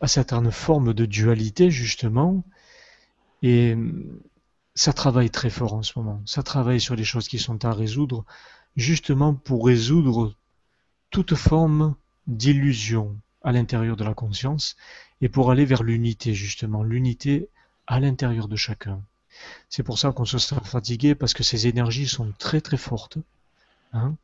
à 0.00 0.06
certaines 0.06 0.52
formes 0.52 0.94
de 0.94 1.04
dualité, 1.04 1.70
justement, 1.70 2.44
et 3.42 3.76
ça 4.74 4.92
travaille 4.92 5.30
très 5.30 5.50
fort 5.50 5.74
en 5.74 5.82
ce 5.82 5.98
moment. 5.98 6.22
Ça 6.26 6.42
travaille 6.42 6.80
sur 6.80 6.94
les 6.94 7.04
choses 7.04 7.28
qui 7.28 7.38
sont 7.38 7.64
à 7.64 7.72
résoudre, 7.72 8.24
justement 8.76 9.34
pour 9.34 9.66
résoudre 9.66 10.34
toute 11.10 11.34
forme 11.34 11.94
d'illusion 12.26 13.16
à 13.42 13.52
l'intérieur 13.52 13.96
de 13.96 14.04
la 14.04 14.14
conscience 14.14 14.76
et 15.20 15.28
pour 15.28 15.50
aller 15.50 15.64
vers 15.64 15.82
l'unité, 15.82 16.34
justement, 16.34 16.82
l'unité 16.82 17.48
à 17.86 18.00
l'intérieur 18.00 18.48
de 18.48 18.56
chacun. 18.56 19.00
C'est 19.68 19.82
pour 19.82 19.98
ça 19.98 20.12
qu'on 20.12 20.24
se 20.24 20.38
sent 20.38 20.56
fatigué 20.64 21.14
parce 21.14 21.34
que 21.34 21.42
ces 21.42 21.66
énergies 21.66 22.08
sont 22.08 22.32
très 22.38 22.60
très 22.60 22.76
fortes. 22.76 23.18
Hein 23.92 24.16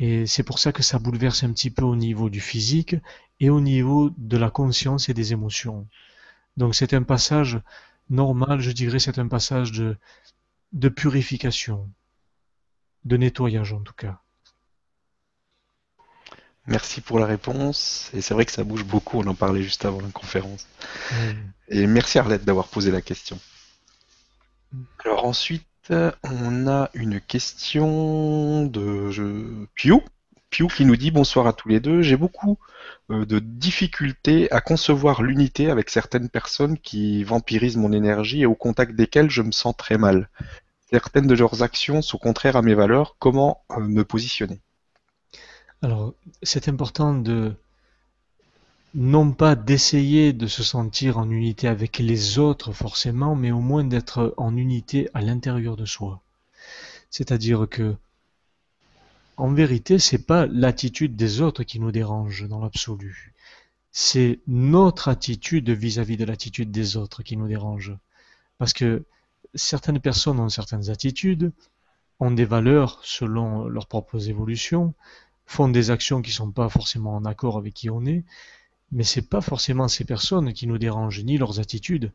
et 0.00 0.26
c'est 0.26 0.42
pour 0.42 0.58
ça 0.58 0.72
que 0.72 0.82
ça 0.82 0.98
bouleverse 0.98 1.44
un 1.44 1.52
petit 1.52 1.70
peu 1.70 1.84
au 1.84 1.94
niveau 1.94 2.30
du 2.30 2.40
physique 2.40 2.96
et 3.38 3.50
au 3.50 3.60
niveau 3.60 4.10
de 4.16 4.38
la 4.38 4.50
conscience 4.50 5.10
et 5.10 5.14
des 5.14 5.32
émotions. 5.34 5.86
Donc 6.56 6.74
c'est 6.74 6.94
un 6.94 7.02
passage 7.02 7.60
normal, 8.08 8.60
je 8.60 8.72
dirais, 8.72 8.98
c'est 8.98 9.18
un 9.18 9.28
passage 9.28 9.72
de, 9.72 9.96
de 10.72 10.88
purification, 10.88 11.86
de 13.04 13.16
nettoyage 13.16 13.72
en 13.72 13.80
tout 13.80 13.94
cas. 13.94 14.20
Merci 16.66 17.00
pour 17.00 17.18
la 17.18 17.26
réponse. 17.26 18.10
Et 18.14 18.20
c'est 18.20 18.34
vrai 18.34 18.44
que 18.44 18.52
ça 18.52 18.64
bouge 18.64 18.84
beaucoup, 18.84 19.18
on 19.18 19.26
en 19.26 19.34
parlait 19.34 19.62
juste 19.62 19.84
avant 19.84 20.00
la 20.00 20.10
conférence. 20.10 20.66
Et 21.68 21.86
merci 21.86 22.18
Arlette 22.18 22.44
d'avoir 22.44 22.68
posé 22.68 22.90
la 22.90 23.00
question. 23.00 23.38
Alors 25.04 25.24
ensuite, 25.24 25.66
on 25.90 26.68
a 26.68 26.90
une 26.94 27.20
question 27.20 28.66
de 28.66 29.10
je... 29.10 29.64
Piu. 29.74 29.96
Piu 30.50 30.66
qui 30.68 30.84
nous 30.84 30.96
dit 30.96 31.10
bonsoir 31.10 31.46
à 31.46 31.52
tous 31.52 31.68
les 31.68 31.80
deux. 31.80 32.02
J'ai 32.02 32.16
beaucoup 32.16 32.58
euh, 33.10 33.24
de 33.24 33.38
difficultés 33.38 34.50
à 34.52 34.60
concevoir 34.60 35.22
l'unité 35.22 35.70
avec 35.70 35.90
certaines 35.90 36.28
personnes 36.28 36.78
qui 36.78 37.24
vampirisent 37.24 37.76
mon 37.76 37.92
énergie 37.92 38.42
et 38.42 38.46
au 38.46 38.54
contact 38.54 38.94
desquelles 38.94 39.30
je 39.30 39.42
me 39.42 39.52
sens 39.52 39.76
très 39.76 39.98
mal. 39.98 40.28
Certaines 40.92 41.26
de 41.26 41.34
leurs 41.34 41.62
actions 41.62 42.02
sont 42.02 42.18
contraires 42.18 42.56
à 42.56 42.62
mes 42.62 42.74
valeurs. 42.74 43.16
Comment 43.18 43.62
euh, 43.70 43.80
me 43.80 44.04
positionner? 44.04 44.60
Alors, 45.82 46.14
c'est 46.42 46.68
important 46.68 47.14
de 47.14 47.54
non 48.94 49.32
pas 49.32 49.54
d'essayer 49.54 50.32
de 50.32 50.48
se 50.48 50.64
sentir 50.64 51.16
en 51.16 51.30
unité 51.30 51.68
avec 51.68 51.98
les 51.98 52.38
autres 52.38 52.72
forcément, 52.72 53.36
mais 53.36 53.52
au 53.52 53.60
moins 53.60 53.84
d'être 53.84 54.34
en 54.36 54.56
unité 54.56 55.08
à 55.14 55.20
l'intérieur 55.20 55.76
de 55.76 55.86
soi. 55.86 56.20
C'est-à-dire 57.08 57.68
que, 57.70 57.94
en 59.36 59.52
vérité, 59.52 59.98
c'est 59.98 60.26
pas 60.26 60.46
l'attitude 60.46 61.14
des 61.14 61.40
autres 61.40 61.62
qui 61.62 61.78
nous 61.78 61.92
dérange 61.92 62.46
dans 62.48 62.60
l'absolu. 62.60 63.32
C'est 63.92 64.40
notre 64.48 65.08
attitude 65.08 65.70
vis-à-vis 65.70 66.16
de 66.16 66.24
l'attitude 66.24 66.72
des 66.72 66.96
autres 66.96 67.22
qui 67.22 67.36
nous 67.36 67.48
dérange. 67.48 67.96
Parce 68.58 68.72
que 68.72 69.04
certaines 69.54 70.00
personnes 70.00 70.40
ont 70.40 70.48
certaines 70.48 70.90
attitudes, 70.90 71.52
ont 72.20 72.30
des 72.30 72.44
valeurs 72.44 73.00
selon 73.04 73.66
leurs 73.68 73.86
propres 73.86 74.28
évolutions, 74.28 74.94
font 75.46 75.68
des 75.68 75.90
actions 75.90 76.22
qui 76.22 76.30
sont 76.32 76.52
pas 76.52 76.68
forcément 76.68 77.16
en 77.16 77.24
accord 77.24 77.56
avec 77.56 77.74
qui 77.74 77.90
on 77.90 78.04
est, 78.04 78.24
mais 78.92 79.04
c'est 79.04 79.28
pas 79.28 79.40
forcément 79.40 79.88
ces 79.88 80.04
personnes 80.04 80.52
qui 80.52 80.66
nous 80.66 80.78
dérangent 80.78 81.24
ni 81.24 81.38
leurs 81.38 81.60
attitudes, 81.60 82.12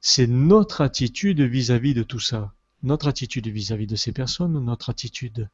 c'est 0.00 0.26
notre 0.26 0.80
attitude 0.80 1.40
vis-à-vis 1.40 1.94
de 1.94 2.02
tout 2.02 2.20
ça, 2.20 2.52
notre 2.82 3.08
attitude 3.08 3.46
vis-à-vis 3.46 3.86
de 3.86 3.96
ces 3.96 4.12
personnes, 4.12 4.58
notre 4.64 4.90
attitude 4.90 5.48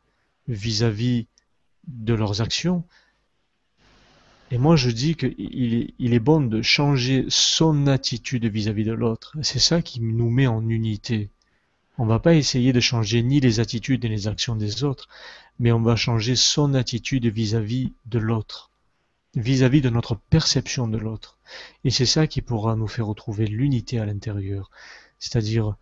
vis-à-vis 0.47 1.27
de 1.87 2.15
leurs 2.15 2.41
actions. 2.41 2.85
Et 4.51 4.59
moi 4.59 4.77
je 4.77 4.91
dis 4.91 5.15
qu'il 5.15 5.93
il 5.99 6.15
est 6.15 6.21
bon 6.21 6.41
de 6.41 6.63
changer 6.63 7.27
son 7.29 7.87
attitude 7.87 8.47
vis-à-vis 8.47 8.85
de 8.85 8.93
l'autre. 8.93 9.37
C'est 9.43 9.59
ça 9.59 9.83
qui 9.83 10.01
nous 10.01 10.31
met 10.31 10.47
en 10.47 10.67
unité. 10.69 11.29
On 11.99 12.07
va 12.07 12.19
pas 12.19 12.35
essayer 12.35 12.73
de 12.73 12.81
changer 12.81 13.23
ni 13.23 13.41
les 13.41 13.61
attitudes 13.61 14.05
ni 14.05 14.11
les 14.11 14.29
actions 14.29 14.57
des 14.57 14.85
autres, 14.85 15.09
mais 15.59 15.73
on 15.73 15.83
va 15.83 15.97
changer 15.97 16.37
son 16.37 16.75
attitude 16.75 17.27
vis-à-vis 17.27 17.93
de 18.07 18.19
l'autre, 18.19 18.71
vis-à-vis 19.35 19.81
de 19.81 19.91
notre 19.91 20.15
perception 20.15 20.89
de 20.89 20.97
l'autre. 20.97 21.37
Et 21.85 21.91
c'est 21.91 22.07
ça 22.07 22.27
qui 22.27 22.41
pourra 22.41 22.77
nous 22.77 22.87
faire 22.87 23.07
retrouver 23.07 23.47
l'unité 23.47 23.99
à 23.99 24.07
l'intérieur. 24.07 24.71
C'est-à-dire, 25.19 25.75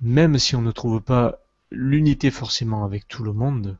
même 0.00 0.38
si 0.38 0.54
on 0.54 0.62
ne 0.62 0.70
trouve 0.70 1.00
pas 1.00 1.38
l'unité 1.70 2.30
forcément 2.30 2.84
avec 2.84 3.08
tout 3.08 3.24
le 3.24 3.32
monde, 3.32 3.78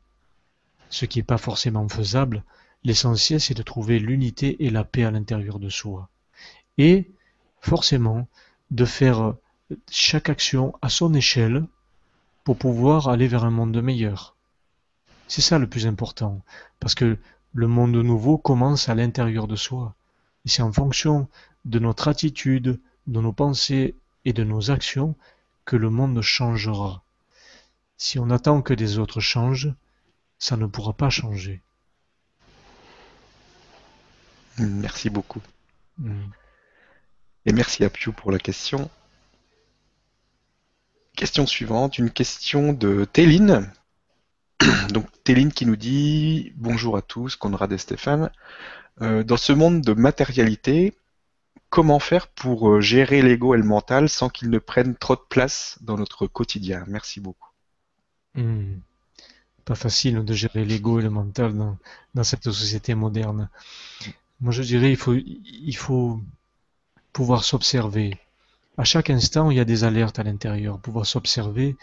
ce 0.89 1.05
qui 1.05 1.19
n'est 1.19 1.23
pas 1.23 1.37
forcément 1.37 1.87
faisable, 1.87 2.43
l'essentiel 2.83 3.41
c'est 3.41 3.53
de 3.53 3.63
trouver 3.63 3.99
l'unité 3.99 4.65
et 4.65 4.69
la 4.69 4.83
paix 4.83 5.03
à 5.03 5.11
l'intérieur 5.11 5.59
de 5.59 5.69
soi. 5.69 6.09
Et 6.77 7.11
forcément, 7.61 8.27
de 8.71 8.85
faire 8.85 9.35
chaque 9.91 10.29
action 10.29 10.73
à 10.81 10.89
son 10.89 11.13
échelle 11.13 11.65
pour 12.43 12.57
pouvoir 12.57 13.09
aller 13.09 13.27
vers 13.27 13.43
un 13.43 13.51
monde 13.51 13.81
meilleur. 13.81 14.35
C'est 15.27 15.41
ça 15.41 15.59
le 15.59 15.67
plus 15.67 15.85
important, 15.85 16.41
parce 16.79 16.95
que 16.95 17.17
le 17.53 17.67
monde 17.67 17.95
nouveau 17.95 18.37
commence 18.37 18.89
à 18.89 18.95
l'intérieur 18.95 19.47
de 19.47 19.55
soi. 19.55 19.95
Et 20.45 20.49
c'est 20.49 20.61
en 20.61 20.71
fonction 20.71 21.27
de 21.65 21.79
notre 21.79 22.07
attitude, 22.07 22.79
de 23.07 23.21
nos 23.21 23.33
pensées 23.33 23.95
et 24.25 24.33
de 24.33 24.43
nos 24.43 24.71
actions 24.71 25.15
que 25.65 25.75
le 25.75 25.89
monde 25.89 26.21
changera. 26.21 27.03
Si 27.97 28.17
on 28.17 28.29
attend 28.29 28.61
que 28.61 28.73
les 28.73 28.97
autres 28.97 29.19
changent, 29.19 29.73
ça 30.37 30.57
ne 30.57 30.65
pourra 30.65 30.93
pas 30.93 31.09
changer. 31.09 31.61
Merci 34.59 35.09
beaucoup. 35.09 35.41
Mm. 35.97 36.25
Et 37.45 37.53
merci 37.53 37.83
à 37.83 37.89
Piu 37.89 38.11
pour 38.11 38.31
la 38.31 38.39
question. 38.39 38.89
Question 41.15 41.47
suivante, 41.47 41.97
une 41.97 42.11
question 42.11 42.73
de 42.73 43.05
Téline 43.05 43.69
Donc 44.89 45.05
Téline 45.23 45.51
qui 45.51 45.65
nous 45.65 45.75
dit 45.75 46.53
bonjour 46.55 46.97
à 46.97 47.01
tous, 47.01 47.35
Conrad 47.35 47.71
et 47.71 47.77
Stéphane. 47.77 48.31
Euh, 49.01 49.23
dans 49.23 49.37
ce 49.37 49.53
monde 49.53 49.81
de 49.81 49.93
matérialité, 49.93 50.93
comment 51.69 51.99
faire 51.99 52.27
pour 52.27 52.69
euh, 52.69 52.81
gérer 52.81 53.21
l'ego 53.21 53.55
et 53.55 53.57
le 53.57 53.63
mental 53.63 54.09
sans 54.09 54.29
qu'ils 54.29 54.49
ne 54.49 54.59
prennent 54.59 54.95
trop 54.95 55.15
de 55.15 55.25
place 55.29 55.77
dans 55.81 55.97
notre 55.97 56.27
quotidien? 56.27 56.83
Merci 56.87 57.19
beaucoup. 57.19 57.49
Hmm. 58.35 58.79
Pas 59.65 59.75
facile 59.75 60.25
de 60.25 60.33
gérer 60.33 60.65
l'ego 60.65 60.99
et 60.99 61.03
le 61.03 61.09
mental 61.09 61.53
dans, 61.55 62.23
cette 62.23 62.51
société 62.51 62.95
moderne. 62.95 63.49
Moi 64.41 64.53
je 64.53 64.63
dirais 64.63 64.91
il 64.93 65.75
faut, 65.75 66.21
pouvoir 67.11 67.43
s'observer. 67.43 68.17
À 68.77 68.85
chaque 68.85 69.09
instant, 69.09 69.51
il 69.51 69.57
y 69.57 69.59
a 69.59 69.65
des 69.65 69.83
alertes 69.83 70.19
à 70.19 70.23
l'intérieur, 70.23 70.79
pouvoir 70.79 71.05
s'observer 71.05 71.75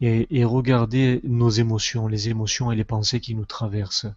et, 0.00 0.44
regarder 0.44 1.20
nos 1.22 1.50
émotions, 1.50 2.08
les 2.08 2.28
émotions 2.28 2.72
et 2.72 2.76
les 2.76 2.84
pensées 2.84 3.20
qui 3.20 3.34
nous 3.34 3.44
traversent. 3.44 4.08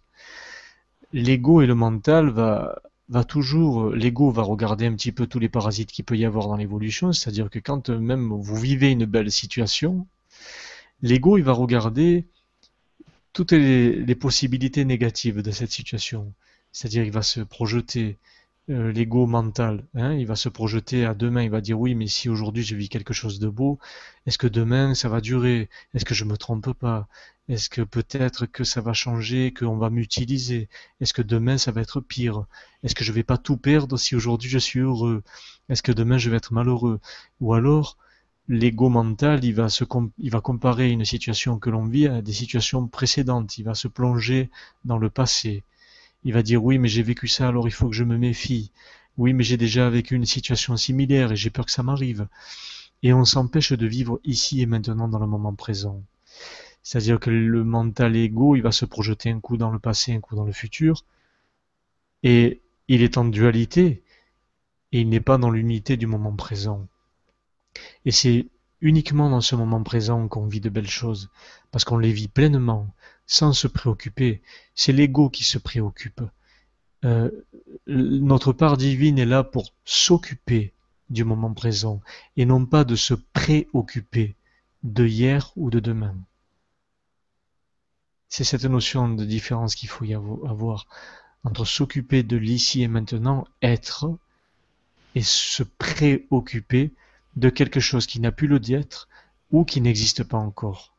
L'ego 1.12 1.62
et 1.62 1.66
le 1.66 1.76
mental 1.76 2.30
va, 2.30 2.82
va 3.08 3.22
toujours, 3.22 3.90
l'ego 3.90 4.30
va 4.30 4.42
regarder 4.42 4.86
un 4.86 4.94
petit 4.94 5.12
peu 5.12 5.28
tous 5.28 5.38
les 5.38 5.48
parasites 5.48 5.92
qu'il 5.92 6.04
peut 6.04 6.16
y 6.16 6.24
avoir 6.24 6.48
dans 6.48 6.56
l'évolution, 6.56 7.12
c'est-à-dire 7.12 7.50
que 7.50 7.60
quand 7.60 7.90
même 7.90 8.32
vous 8.32 8.56
vivez 8.56 8.90
une 8.90 9.04
belle 9.04 9.30
situation, 9.30 10.06
l'ego 11.02 11.38
il 11.38 11.44
va 11.44 11.52
regarder 11.52 12.26
toutes 13.32 13.52
les 13.52 14.14
possibilités 14.16 14.84
négatives 14.84 15.42
de 15.42 15.50
cette 15.52 15.70
situation, 15.70 16.32
c'est-à-dire 16.74 17.04
il 17.04 17.12
va 17.12 17.22
se 17.22 17.40
projeter 17.40 18.18
euh, 18.70 18.92
l'ego 18.92 19.26
mental. 19.26 19.84
Hein, 19.94 20.14
il 20.14 20.26
va 20.26 20.36
se 20.36 20.48
projeter 20.48 21.04
à 21.06 21.14
demain, 21.14 21.42
il 21.42 21.50
va 21.50 21.60
dire 21.60 21.78
oui, 21.78 21.94
mais 21.94 22.08
si 22.08 22.28
aujourd'hui 22.28 22.64
je 22.64 22.74
vis 22.76 22.88
quelque 22.88 23.14
chose 23.14 23.38
de 23.38 23.48
beau, 23.48 23.78
est-ce 24.26 24.38
que 24.38 24.46
demain 24.48 24.94
ça 24.94 25.08
va 25.08 25.20
durer? 25.20 25.68
Est-ce 25.94 26.04
que 26.04 26.14
je 26.14 26.24
me 26.24 26.36
trompe 26.36 26.72
pas? 26.72 27.08
Est-ce 27.48 27.68
que 27.70 27.82
peut-être 27.82 28.46
que 28.46 28.64
ça 28.64 28.80
va 28.80 28.92
changer, 28.92 29.52
qu'on 29.52 29.76
va 29.76 29.90
m'utiliser? 29.90 30.68
Est-ce 31.00 31.14
que 31.14 31.22
demain 31.22 31.58
ça 31.58 31.72
va 31.72 31.80
être 31.82 32.00
pire? 32.00 32.46
Est-ce 32.82 32.94
que 32.94 33.04
je 33.04 33.12
vais 33.12 33.22
pas 33.22 33.38
tout 33.38 33.56
perdre 33.56 33.96
si 33.98 34.16
aujourd'hui 34.16 34.50
je 34.50 34.58
suis 34.58 34.80
heureux? 34.80 35.22
Est-ce 35.68 35.82
que 35.82 35.92
demain 35.92 36.18
je 36.18 36.30
vais 36.30 36.38
être 36.38 36.52
malheureux? 36.54 37.00
Ou 37.40 37.54
alors 37.54 37.98
l'ego 38.48 38.88
mental, 38.88 39.44
il 39.44 39.54
va 39.54 39.68
se 39.68 39.84
il 40.18 40.30
va 40.30 40.40
comparer 40.40 40.90
une 40.90 41.04
situation 41.04 41.58
que 41.58 41.70
l'on 41.70 41.86
vit 41.86 42.08
à 42.08 42.20
des 42.22 42.32
situations 42.32 42.88
précédentes, 42.88 43.58
il 43.58 43.64
va 43.64 43.74
se 43.74 43.88
plonger 43.88 44.50
dans 44.84 44.98
le 44.98 45.10
passé 45.10 45.64
il 46.24 46.32
va 46.32 46.42
dire 46.42 46.64
oui, 46.64 46.78
mais 46.78 46.88
j'ai 46.88 47.02
vécu 47.02 47.28
ça, 47.28 47.48
alors 47.48 47.68
il 47.68 47.72
faut 47.72 47.88
que 47.88 47.94
je 47.94 48.04
me 48.04 48.16
méfie. 48.18 48.70
Oui, 49.16 49.32
mais 49.32 49.44
j'ai 49.44 49.56
déjà 49.56 49.88
vécu 49.90 50.16
une 50.16 50.26
situation 50.26 50.76
similaire 50.76 51.32
et 51.32 51.36
j'ai 51.36 51.50
peur 51.50 51.66
que 51.66 51.72
ça 51.72 51.82
m'arrive. 51.82 52.26
Et 53.02 53.12
on 53.12 53.24
s'empêche 53.24 53.72
de 53.72 53.86
vivre 53.86 54.20
ici 54.24 54.60
et 54.62 54.66
maintenant 54.66 55.08
dans 55.08 55.18
le 55.18 55.26
moment 55.26 55.54
présent. 55.54 56.02
C'est-à-dire 56.82 57.20
que 57.20 57.30
le 57.30 57.64
mental 57.64 58.16
égo, 58.16 58.56
il 58.56 58.62
va 58.62 58.72
se 58.72 58.84
projeter 58.84 59.30
un 59.30 59.40
coup 59.40 59.56
dans 59.56 59.70
le 59.70 59.78
passé, 59.78 60.12
un 60.12 60.20
coup 60.20 60.36
dans 60.36 60.44
le 60.44 60.52
futur. 60.52 61.04
Et 62.22 62.60
il 62.88 63.02
est 63.02 63.18
en 63.18 63.24
dualité 63.24 64.02
et 64.92 65.00
il 65.00 65.08
n'est 65.08 65.20
pas 65.20 65.38
dans 65.38 65.50
l'unité 65.50 65.96
du 65.96 66.06
moment 66.06 66.34
présent. 66.34 66.86
Et 68.04 68.10
c'est 68.10 68.46
uniquement 68.80 69.30
dans 69.30 69.40
ce 69.40 69.56
moment 69.56 69.82
présent 69.82 70.28
qu'on 70.28 70.46
vit 70.46 70.60
de 70.60 70.68
belles 70.68 70.90
choses, 70.90 71.30
parce 71.70 71.84
qu'on 71.84 71.96
les 71.96 72.12
vit 72.12 72.28
pleinement, 72.28 72.94
sans 73.26 73.52
se 73.52 73.66
préoccuper. 73.66 74.42
C'est 74.74 74.92
l'ego 74.92 75.30
qui 75.30 75.44
se 75.44 75.58
préoccupe. 75.58 76.22
Euh, 77.04 77.30
notre 77.86 78.52
part 78.52 78.76
divine 78.76 79.18
est 79.18 79.26
là 79.26 79.44
pour 79.44 79.72
s'occuper 79.84 80.72
du 81.10 81.24
moment 81.24 81.52
présent 81.52 82.00
et 82.36 82.46
non 82.46 82.64
pas 82.64 82.84
de 82.84 82.96
se 82.96 83.14
préoccuper 83.14 84.36
de 84.82 85.06
hier 85.06 85.52
ou 85.56 85.70
de 85.70 85.80
demain. 85.80 86.16
C'est 88.28 88.44
cette 88.44 88.64
notion 88.64 89.08
de 89.08 89.24
différence 89.24 89.74
qu'il 89.74 89.88
faut 89.88 90.04
y 90.04 90.14
avoir 90.14 90.86
entre 91.44 91.64
s'occuper 91.64 92.22
de 92.22 92.36
l'ici 92.36 92.82
et 92.82 92.88
maintenant, 92.88 93.46
être, 93.62 94.16
et 95.14 95.22
se 95.22 95.62
préoccuper 95.62 96.92
de 97.36 97.50
quelque 97.50 97.80
chose 97.80 98.06
qui 98.06 98.18
n'a 98.20 98.32
plus 98.32 98.48
le 98.48 98.58
d'être 98.58 99.08
ou 99.50 99.64
qui 99.64 99.80
n'existe 99.80 100.24
pas 100.24 100.38
encore. 100.38 100.93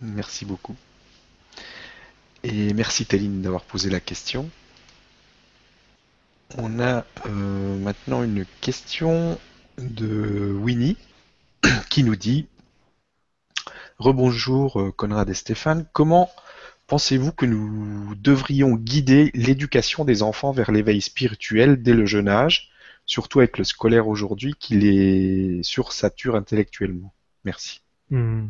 Merci 0.00 0.44
beaucoup. 0.44 0.76
Et 2.42 2.74
merci 2.74 3.06
Téline 3.06 3.40
d'avoir 3.40 3.62
posé 3.62 3.88
la 3.90 4.00
question. 4.00 4.50
On 6.58 6.78
a 6.78 7.04
euh, 7.26 7.78
maintenant 7.78 8.22
une 8.22 8.44
question 8.60 9.38
de 9.78 10.52
Winnie 10.60 10.96
qui 11.90 12.04
nous 12.04 12.16
dit 12.16 12.46
Rebonjour 13.98 14.80
euh, 14.80 14.92
Conrad 14.92 15.28
et 15.30 15.34
Stéphane, 15.34 15.86
comment 15.92 16.30
pensez-vous 16.86 17.32
que 17.32 17.46
nous 17.46 18.14
devrions 18.16 18.74
guider 18.74 19.30
l'éducation 19.34 20.04
des 20.04 20.22
enfants 20.22 20.52
vers 20.52 20.70
l'éveil 20.70 21.00
spirituel 21.00 21.82
dès 21.82 21.94
le 21.94 22.04
jeune 22.04 22.28
âge, 22.28 22.70
surtout 23.06 23.38
avec 23.38 23.56
le 23.56 23.64
scolaire 23.64 24.06
aujourd'hui 24.06 24.54
qui 24.58 24.76
les 24.76 25.62
sursature 25.62 26.36
intellectuellement? 26.36 27.14
Merci. 27.44 27.80
Hmm. 28.10 28.48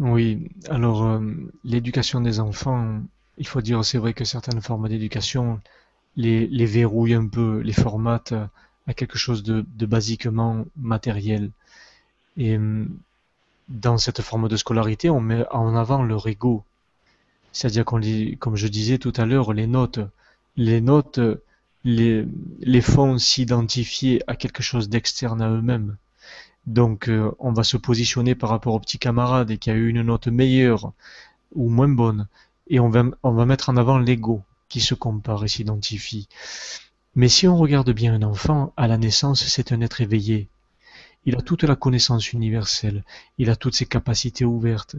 Oui, 0.00 0.50
alors 0.70 1.04
euh, 1.04 1.20
l'éducation 1.62 2.22
des 2.22 2.40
enfants, 2.40 3.02
il 3.36 3.46
faut 3.46 3.60
dire, 3.60 3.84
c'est 3.84 3.98
vrai 3.98 4.14
que 4.14 4.24
certaines 4.24 4.62
formes 4.62 4.88
d'éducation 4.88 5.60
les, 6.16 6.46
verrouillent 6.64 7.14
un 7.14 7.26
peu, 7.28 7.60
les 7.60 7.74
formatent 7.74 8.32
à 8.86 8.94
quelque 8.94 9.18
chose 9.18 9.42
de, 9.42 9.86
basiquement 9.86 10.64
matériel. 10.76 11.50
Et 12.38 12.56
euh, 12.56 12.86
dans 13.68 13.98
cette 13.98 14.22
forme 14.22 14.48
de 14.48 14.56
scolarité, 14.56 15.10
on 15.10 15.20
met 15.20 15.44
en 15.50 15.76
avant 15.76 16.02
leur 16.02 16.26
ego. 16.26 16.64
C'est-à-dire 17.52 17.84
qu'on 17.84 18.00
comme 18.38 18.56
je 18.56 18.68
disais 18.68 18.96
tout 18.96 19.12
à 19.16 19.26
l'heure, 19.26 19.52
les 19.52 19.66
notes, 19.66 20.00
les 20.56 20.80
notes 20.80 21.20
les, 21.84 22.26
les 22.60 22.80
font 22.80 23.18
s'identifier 23.18 24.22
à 24.26 24.34
quelque 24.36 24.62
chose 24.62 24.88
d'externe 24.88 25.42
à 25.42 25.50
eux-mêmes. 25.50 25.96
Donc 26.66 27.08
euh, 27.08 27.30
on 27.38 27.52
va 27.52 27.64
se 27.64 27.76
positionner 27.76 28.34
par 28.34 28.50
rapport 28.50 28.74
au 28.74 28.80
petit 28.80 28.98
camarade 28.98 29.56
qui 29.58 29.70
a 29.70 29.74
eu 29.74 29.88
une 29.88 30.02
note 30.02 30.28
meilleure 30.28 30.92
ou 31.54 31.68
moins 31.68 31.88
bonne. 31.88 32.28
Et 32.68 32.80
on 32.80 32.90
va, 32.90 33.04
on 33.22 33.32
va 33.32 33.46
mettre 33.46 33.70
en 33.70 33.76
avant 33.76 33.98
l'ego 33.98 34.42
qui 34.68 34.80
se 34.80 34.94
compare 34.94 35.44
et 35.44 35.48
s'identifie. 35.48 36.28
Mais 37.16 37.28
si 37.28 37.48
on 37.48 37.56
regarde 37.56 37.90
bien 37.90 38.14
un 38.14 38.22
enfant, 38.22 38.72
à 38.76 38.86
la 38.86 38.98
naissance, 38.98 39.44
c'est 39.44 39.72
un 39.72 39.80
être 39.80 40.00
éveillé. 40.00 40.48
Il 41.26 41.36
a 41.36 41.42
toute 41.42 41.64
la 41.64 41.76
connaissance 41.76 42.32
universelle, 42.32 43.04
il 43.36 43.50
a 43.50 43.56
toutes 43.56 43.74
ses 43.74 43.86
capacités 43.86 44.44
ouvertes, 44.44 44.96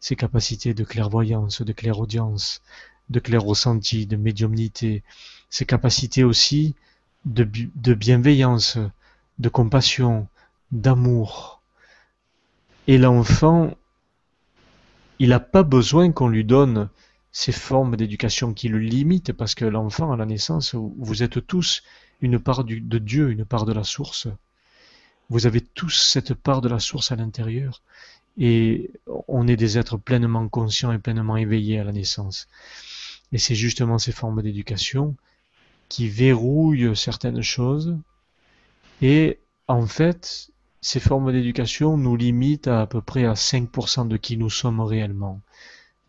ses 0.00 0.16
capacités 0.16 0.74
de 0.74 0.82
clairvoyance, 0.82 1.62
de 1.62 1.72
clairaudience, 1.72 2.62
de 3.10 3.20
clair 3.20 3.42
ressenti, 3.42 4.06
de 4.06 4.16
médiumnité, 4.16 5.04
ses 5.50 5.64
capacités 5.64 6.24
aussi 6.24 6.74
de 7.24 7.94
bienveillance, 7.94 8.78
de 9.38 9.48
compassion, 9.48 10.26
d'amour. 10.72 11.62
Et 12.88 12.98
l'enfant, 12.98 13.76
il 15.18 15.28
n'a 15.28 15.40
pas 15.40 15.62
besoin 15.62 16.10
qu'on 16.10 16.28
lui 16.28 16.44
donne 16.44 16.88
ces 17.30 17.52
formes 17.52 17.96
d'éducation 17.96 18.52
qui 18.52 18.68
le 18.68 18.78
limitent, 18.78 19.32
parce 19.32 19.54
que 19.54 19.64
l'enfant, 19.64 20.12
à 20.12 20.16
la 20.16 20.26
naissance, 20.26 20.74
vous 20.74 21.22
êtes 21.22 21.46
tous 21.46 21.82
une 22.20 22.38
part 22.38 22.64
de 22.64 22.98
Dieu, 22.98 23.30
une 23.30 23.44
part 23.44 23.64
de 23.64 23.72
la 23.72 23.84
source. 23.84 24.28
Vous 25.30 25.46
avez 25.46 25.60
tous 25.60 25.90
cette 25.90 26.34
part 26.34 26.60
de 26.60 26.68
la 26.68 26.78
source 26.78 27.12
à 27.12 27.16
l'intérieur. 27.16 27.82
Et 28.38 28.90
on 29.28 29.46
est 29.46 29.56
des 29.56 29.78
êtres 29.78 29.96
pleinement 29.96 30.48
conscients 30.48 30.92
et 30.92 30.98
pleinement 30.98 31.36
éveillés 31.36 31.78
à 31.78 31.84
la 31.84 31.92
naissance. 31.92 32.48
Et 33.32 33.38
c'est 33.38 33.54
justement 33.54 33.98
ces 33.98 34.12
formes 34.12 34.42
d'éducation 34.42 35.16
qui 35.88 36.08
verrouillent 36.08 36.96
certaines 36.96 37.42
choses. 37.42 37.96
Et 39.00 39.38
en 39.68 39.86
fait, 39.86 40.51
ces 40.82 41.00
formes 41.00 41.32
d'éducation 41.32 41.96
nous 41.96 42.16
limitent 42.16 42.68
à, 42.68 42.82
à 42.82 42.86
peu 42.86 43.00
près 43.00 43.24
à 43.24 43.34
5% 43.34 44.08
de 44.08 44.16
qui 44.16 44.36
nous 44.36 44.50
sommes 44.50 44.80
réellement. 44.80 45.40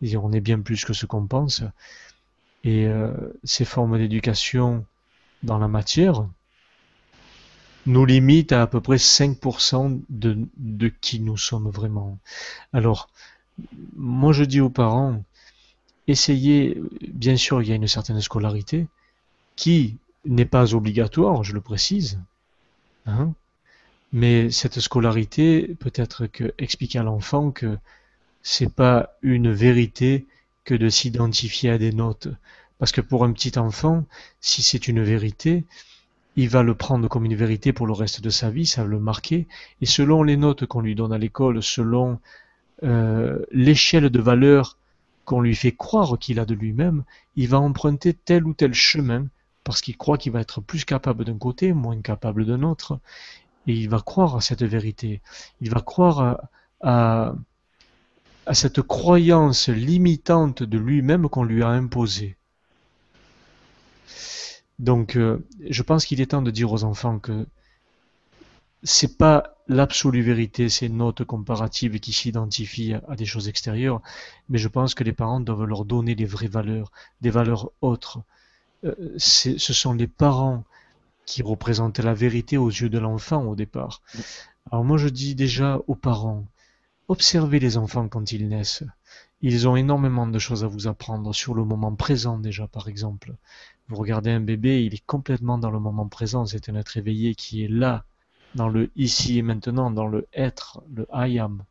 on 0.02 0.32
est 0.32 0.40
bien 0.40 0.60
plus 0.60 0.84
que 0.84 0.92
ce 0.92 1.06
qu'on 1.06 1.26
pense. 1.26 1.62
Et 2.64 2.86
euh, 2.86 3.12
ces 3.44 3.64
formes 3.64 3.96
d'éducation 3.96 4.84
dans 5.44 5.58
la 5.58 5.68
matière 5.68 6.26
nous 7.86 8.04
limitent 8.04 8.52
à 8.52 8.62
à 8.62 8.66
peu 8.66 8.80
près 8.80 8.96
5% 8.96 10.00
de, 10.08 10.38
de 10.56 10.88
qui 10.88 11.20
nous 11.20 11.36
sommes 11.36 11.68
vraiment. 11.68 12.18
Alors, 12.72 13.08
moi 13.94 14.32
je 14.32 14.42
dis 14.42 14.60
aux 14.60 14.70
parents, 14.70 15.22
essayez, 16.08 16.80
bien 17.02 17.36
sûr 17.36 17.62
il 17.62 17.68
y 17.68 17.72
a 17.72 17.76
une 17.76 17.86
certaine 17.86 18.20
scolarité, 18.20 18.88
qui 19.54 19.98
n'est 20.24 20.46
pas 20.46 20.74
obligatoire, 20.74 21.44
je 21.44 21.52
le 21.52 21.60
précise, 21.60 22.18
hein, 23.06 23.34
mais 24.14 24.48
cette 24.52 24.78
scolarité 24.78 25.74
peut-être 25.80 26.28
que 26.28 26.54
expliquer 26.58 27.00
à 27.00 27.02
l'enfant 27.02 27.50
que 27.50 27.76
c'est 28.42 28.72
pas 28.72 29.10
une 29.22 29.50
vérité 29.52 30.26
que 30.62 30.76
de 30.76 30.88
s'identifier 30.88 31.70
à 31.70 31.78
des 31.78 31.92
notes. 31.92 32.28
Parce 32.78 32.92
que 32.92 33.00
pour 33.00 33.24
un 33.24 33.32
petit 33.32 33.58
enfant, 33.58 34.04
si 34.40 34.62
c'est 34.62 34.86
une 34.86 35.02
vérité, 35.02 35.64
il 36.36 36.48
va 36.48 36.62
le 36.62 36.76
prendre 36.76 37.08
comme 37.08 37.24
une 37.24 37.34
vérité 37.34 37.72
pour 37.72 37.88
le 37.88 37.92
reste 37.92 38.20
de 38.20 38.30
sa 38.30 38.50
vie, 38.50 38.66
ça 38.66 38.82
va 38.82 38.88
le 38.88 39.00
marquer. 39.00 39.48
Et 39.80 39.86
selon 39.86 40.22
les 40.22 40.36
notes 40.36 40.64
qu'on 40.64 40.80
lui 40.80 40.94
donne 40.94 41.12
à 41.12 41.18
l'école, 41.18 41.60
selon 41.60 42.20
euh, 42.84 43.44
l'échelle 43.50 44.10
de 44.10 44.20
valeur 44.20 44.78
qu'on 45.24 45.40
lui 45.40 45.56
fait 45.56 45.72
croire 45.72 46.16
qu'il 46.20 46.38
a 46.38 46.44
de 46.44 46.54
lui-même, 46.54 47.02
il 47.34 47.48
va 47.48 47.58
emprunter 47.58 48.14
tel 48.14 48.46
ou 48.46 48.54
tel 48.54 48.74
chemin 48.74 49.26
parce 49.64 49.80
qu'il 49.80 49.96
croit 49.96 50.18
qu'il 50.18 50.30
va 50.30 50.40
être 50.40 50.60
plus 50.60 50.84
capable 50.84 51.24
d'un 51.24 51.38
côté, 51.38 51.72
moins 51.72 52.00
capable 52.00 52.46
d'un 52.46 52.62
autre 52.62 53.00
et 53.66 53.72
il 53.72 53.88
va 53.88 54.00
croire 54.00 54.36
à 54.36 54.40
cette 54.40 54.62
vérité. 54.62 55.20
Il 55.60 55.70
va 55.70 55.80
croire 55.80 56.48
à, 56.80 57.34
cette 58.52 58.82
croyance 58.82 59.68
limitante 59.68 60.62
de 60.62 60.78
lui-même 60.78 61.28
qu'on 61.28 61.44
lui 61.44 61.62
a 61.62 61.68
imposée. 61.68 62.36
Donc, 64.78 65.16
euh, 65.16 65.46
je 65.70 65.82
pense 65.82 66.04
qu'il 66.04 66.20
est 66.20 66.32
temps 66.32 66.42
de 66.42 66.50
dire 66.50 66.72
aux 66.72 66.84
enfants 66.84 67.18
que 67.18 67.46
c'est 68.82 69.16
pas 69.16 69.56
l'absolue 69.68 70.20
vérité, 70.20 70.68
ces 70.68 70.90
notes 70.90 71.24
comparatives 71.24 71.98
qui 72.00 72.12
s'identifient 72.12 72.96
à 73.08 73.16
des 73.16 73.24
choses 73.24 73.48
extérieures, 73.48 74.02
mais 74.50 74.58
je 74.58 74.68
pense 74.68 74.94
que 74.94 75.04
les 75.04 75.12
parents 75.12 75.40
doivent 75.40 75.64
leur 75.64 75.86
donner 75.86 76.14
les 76.14 76.26
vraies 76.26 76.48
valeurs, 76.48 76.92
des 77.22 77.30
valeurs 77.30 77.70
autres. 77.80 78.20
Euh, 78.84 79.14
ce 79.16 79.72
sont 79.72 79.94
les 79.94 80.08
parents 80.08 80.64
qui 81.26 81.42
représentait 81.42 82.02
la 82.02 82.14
vérité 82.14 82.56
aux 82.56 82.68
yeux 82.68 82.88
de 82.88 82.98
l'enfant 82.98 83.44
au 83.44 83.54
départ. 83.54 84.02
Alors 84.70 84.84
moi 84.84 84.96
je 84.96 85.08
dis 85.08 85.34
déjà 85.34 85.80
aux 85.86 85.94
parents, 85.94 86.44
observez 87.08 87.58
les 87.58 87.76
enfants 87.76 88.08
quand 88.08 88.32
ils 88.32 88.48
naissent 88.48 88.84
Ils 89.42 89.68
ont 89.68 89.76
énormément 89.76 90.26
de 90.26 90.38
choses 90.38 90.64
à 90.64 90.68
vous 90.68 90.86
apprendre 90.86 91.34
sur 91.34 91.54
le 91.54 91.64
moment 91.64 91.94
présent 91.94 92.38
déjà, 92.38 92.66
par 92.66 92.88
exemple. 92.88 93.34
Vous 93.88 93.96
regardez 93.96 94.30
un 94.30 94.40
bébé, 94.40 94.84
il 94.84 94.94
est 94.94 95.04
complètement 95.04 95.58
dans 95.58 95.70
le 95.70 95.78
moment 95.78 96.08
présent. 96.08 96.46
C'est 96.46 96.68
un 96.70 96.76
être 96.76 96.96
éveillé 96.96 97.34
qui 97.34 97.64
est 97.64 97.68
là, 97.68 98.04
dans 98.54 98.68
le 98.68 98.90
ici 98.96 99.38
et 99.38 99.42
maintenant, 99.42 99.90
dans 99.90 100.06
le 100.06 100.26
être, 100.32 100.82
le 100.94 101.06
I 101.12 101.38
am. 101.38 101.64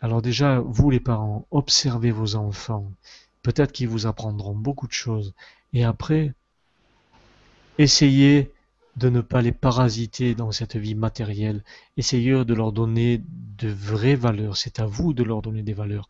Alors 0.00 0.20
déjà, 0.20 0.60
vous 0.60 0.90
les 0.90 1.00
parents, 1.00 1.46
observez 1.50 2.10
vos 2.10 2.36
enfants. 2.36 2.92
Peut-être 3.42 3.72
qu'ils 3.72 3.88
vous 3.88 4.06
apprendront 4.06 4.54
beaucoup 4.54 4.86
de 4.86 4.92
choses. 4.92 5.32
Et 5.72 5.84
après, 5.84 6.34
essayez 7.78 8.52
de 8.96 9.10
ne 9.10 9.20
pas 9.20 9.42
les 9.42 9.52
parasiter 9.52 10.34
dans 10.34 10.52
cette 10.52 10.76
vie 10.76 10.94
matérielle. 10.94 11.62
Essayez 11.96 12.44
de 12.44 12.54
leur 12.54 12.72
donner 12.72 13.22
de 13.58 13.68
vraies 13.68 14.14
valeurs. 14.14 14.56
C'est 14.56 14.80
à 14.80 14.86
vous 14.86 15.12
de 15.12 15.22
leur 15.22 15.42
donner 15.42 15.62
des 15.62 15.74
valeurs. 15.74 16.08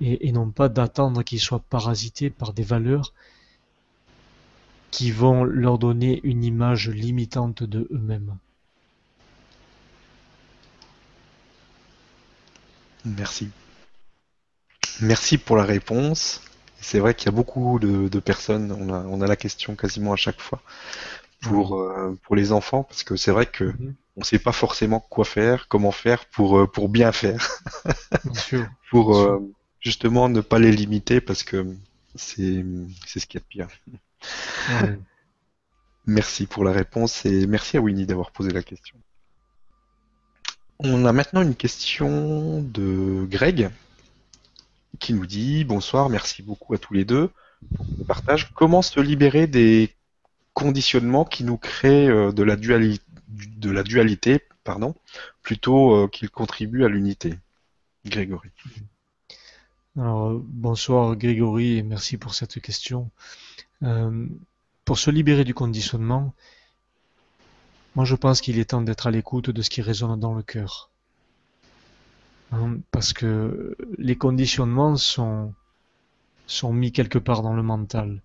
Et, 0.00 0.32
non 0.32 0.50
pas 0.50 0.68
d'attendre 0.68 1.22
qu'ils 1.22 1.40
soient 1.40 1.60
parasités 1.60 2.30
par 2.30 2.52
des 2.52 2.62
valeurs 2.62 3.12
qui 4.90 5.10
vont 5.10 5.44
leur 5.44 5.78
donner 5.78 6.20
une 6.24 6.44
image 6.44 6.88
limitante 6.88 7.62
de 7.62 7.88
eux-mêmes. 7.92 8.36
Merci. 13.04 13.50
Merci 15.00 15.38
pour 15.38 15.56
la 15.56 15.64
réponse. 15.64 16.40
C'est 16.84 16.98
vrai 16.98 17.14
qu'il 17.14 17.26
y 17.26 17.28
a 17.30 17.32
beaucoup 17.32 17.78
de, 17.78 18.20
personnes, 18.20 18.70
on 18.70 18.92
a, 18.92 18.98
on 19.08 19.22
a, 19.22 19.26
la 19.26 19.36
question 19.36 19.74
quasiment 19.74 20.12
à 20.12 20.16
chaque 20.16 20.38
fois, 20.38 20.60
pour, 21.40 21.80
euh, 21.80 22.14
pour 22.22 22.36
les 22.36 22.52
enfants, 22.52 22.82
parce 22.82 23.02
que 23.02 23.16
c'est 23.16 23.30
vrai 23.30 23.46
que 23.46 23.64
mhm. 23.64 23.94
on 24.16 24.20
ne 24.20 24.24
sait 24.24 24.38
pas 24.38 24.52
forcément 24.52 25.00
quoi 25.00 25.24
faire, 25.24 25.66
comment 25.68 25.92
faire 25.92 26.26
pour, 26.26 26.58
euh, 26.58 26.66
pour 26.66 26.90
bien 26.90 27.10
faire. 27.10 27.48
pour 28.90 29.16
euh, 29.16 29.40
justement 29.80 30.28
ne 30.28 30.42
pas 30.42 30.58
les 30.58 30.72
limiter, 30.72 31.22
parce 31.22 31.42
que 31.42 31.74
c'est 32.16 32.62
ce 33.06 33.26
qu'il 33.26 33.40
y 33.40 33.42
a 33.42 33.44
de 33.44 33.46
pire. 33.48 33.68
Merci 36.06 36.44
pour 36.44 36.64
la 36.64 36.72
réponse 36.72 37.24
et 37.24 37.46
merci 37.46 37.78
à 37.78 37.80
Winnie 37.80 38.04
d'avoir 38.04 38.30
posé 38.30 38.50
la 38.50 38.62
question. 38.62 38.98
On 40.78 41.06
a 41.06 41.12
maintenant 41.14 41.40
une 41.40 41.54
question 41.54 42.60
de 42.60 43.24
Greg 43.24 43.70
qui 44.98 45.14
nous 45.14 45.26
dit 45.26 45.64
bonsoir, 45.64 46.08
merci 46.08 46.42
beaucoup 46.42 46.74
à 46.74 46.78
tous 46.78 46.94
les 46.94 47.04
deux 47.04 47.30
pour 47.76 47.86
le 47.98 48.04
partage. 48.04 48.52
Comment 48.54 48.82
se 48.82 49.00
libérer 49.00 49.46
des 49.46 49.90
conditionnements 50.52 51.24
qui 51.24 51.44
nous 51.44 51.56
créent 51.56 52.08
euh, 52.08 52.32
de 52.32 52.42
la, 52.42 52.56
dualité 53.82 54.40
pardon, 54.62 54.94
plutôt 55.42 55.94
euh, 55.94 56.08
qu'ils 56.08 56.30
contribuent 56.30 56.84
à 56.84 56.88
l'unité? 56.88 57.34
Grégory. 58.06 58.50
Alors, 59.96 60.32
bonsoir 60.44 61.16
Grégory 61.16 61.78
et 61.78 61.82
merci 61.82 62.16
pour 62.16 62.34
cette 62.34 62.60
question. 62.60 63.10
Euh, 63.82 64.26
pour 64.84 64.98
se 64.98 65.10
libérer 65.10 65.44
du 65.44 65.54
conditionnement, 65.54 66.34
moi 67.94 68.04
je 68.04 68.14
pense 68.14 68.40
qu'il 68.40 68.58
est 68.58 68.70
temps 68.70 68.82
d'être 68.82 69.06
à 69.06 69.10
l'écoute 69.10 69.50
de 69.50 69.62
ce 69.62 69.70
qui 69.70 69.82
résonne 69.82 70.18
dans 70.18 70.34
le 70.34 70.42
cœur. 70.42 70.90
Hein, 72.54 72.78
parce 72.92 73.12
que 73.12 73.76
les 73.98 74.14
conditionnements 74.16 74.96
sont, 74.96 75.52
sont 76.46 76.72
mis 76.72 76.92
quelque 76.92 77.18
part 77.18 77.42
dans 77.42 77.52
le 77.52 77.64
mental 77.64 78.22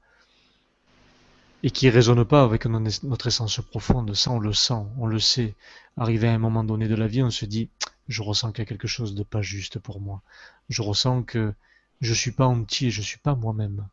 et 1.63 1.72
qui 1.72 1.89
résonnent 1.89 2.26
pas 2.26 2.44
avec 2.44 2.68
notre 2.68 3.28
essence 3.28 3.60
profonde. 3.60 4.13
Ça, 4.13 4.30
on 4.30 4.39
le 4.39 4.54
sent, 4.54 4.86
on 5.00 5.08
le 5.08 5.20
sait. 5.20 5.56
Arrivé 5.98 6.28
à 6.28 6.34
un 6.34 6.38
moment 6.38 6.63
donné 6.63 6.88
de 6.88 6.94
la 6.94 7.08
vie, 7.08 7.24
on 7.24 7.32
se 7.32 7.46
dit, 7.46 7.70
je 8.08 8.22
ressens 8.22 8.52
qu'il 8.52 8.60
y 8.60 8.68
a 8.68 8.70
quelque 8.70 8.88
chose 8.88 9.15
de 9.15 9.24
pas 9.24 9.42
juste 9.42 9.80
pour 9.80 10.00
moi. 10.00 10.22
Je 10.70 10.84
ressens 10.84 11.24
que 11.24 11.54
je 12.00 12.13
suis 12.13 12.32
pas 12.32 12.46
entier, 12.46 12.92
je 12.92 13.02
suis 13.02 13.18
pas 13.18 13.34
moi-même. 13.34 13.88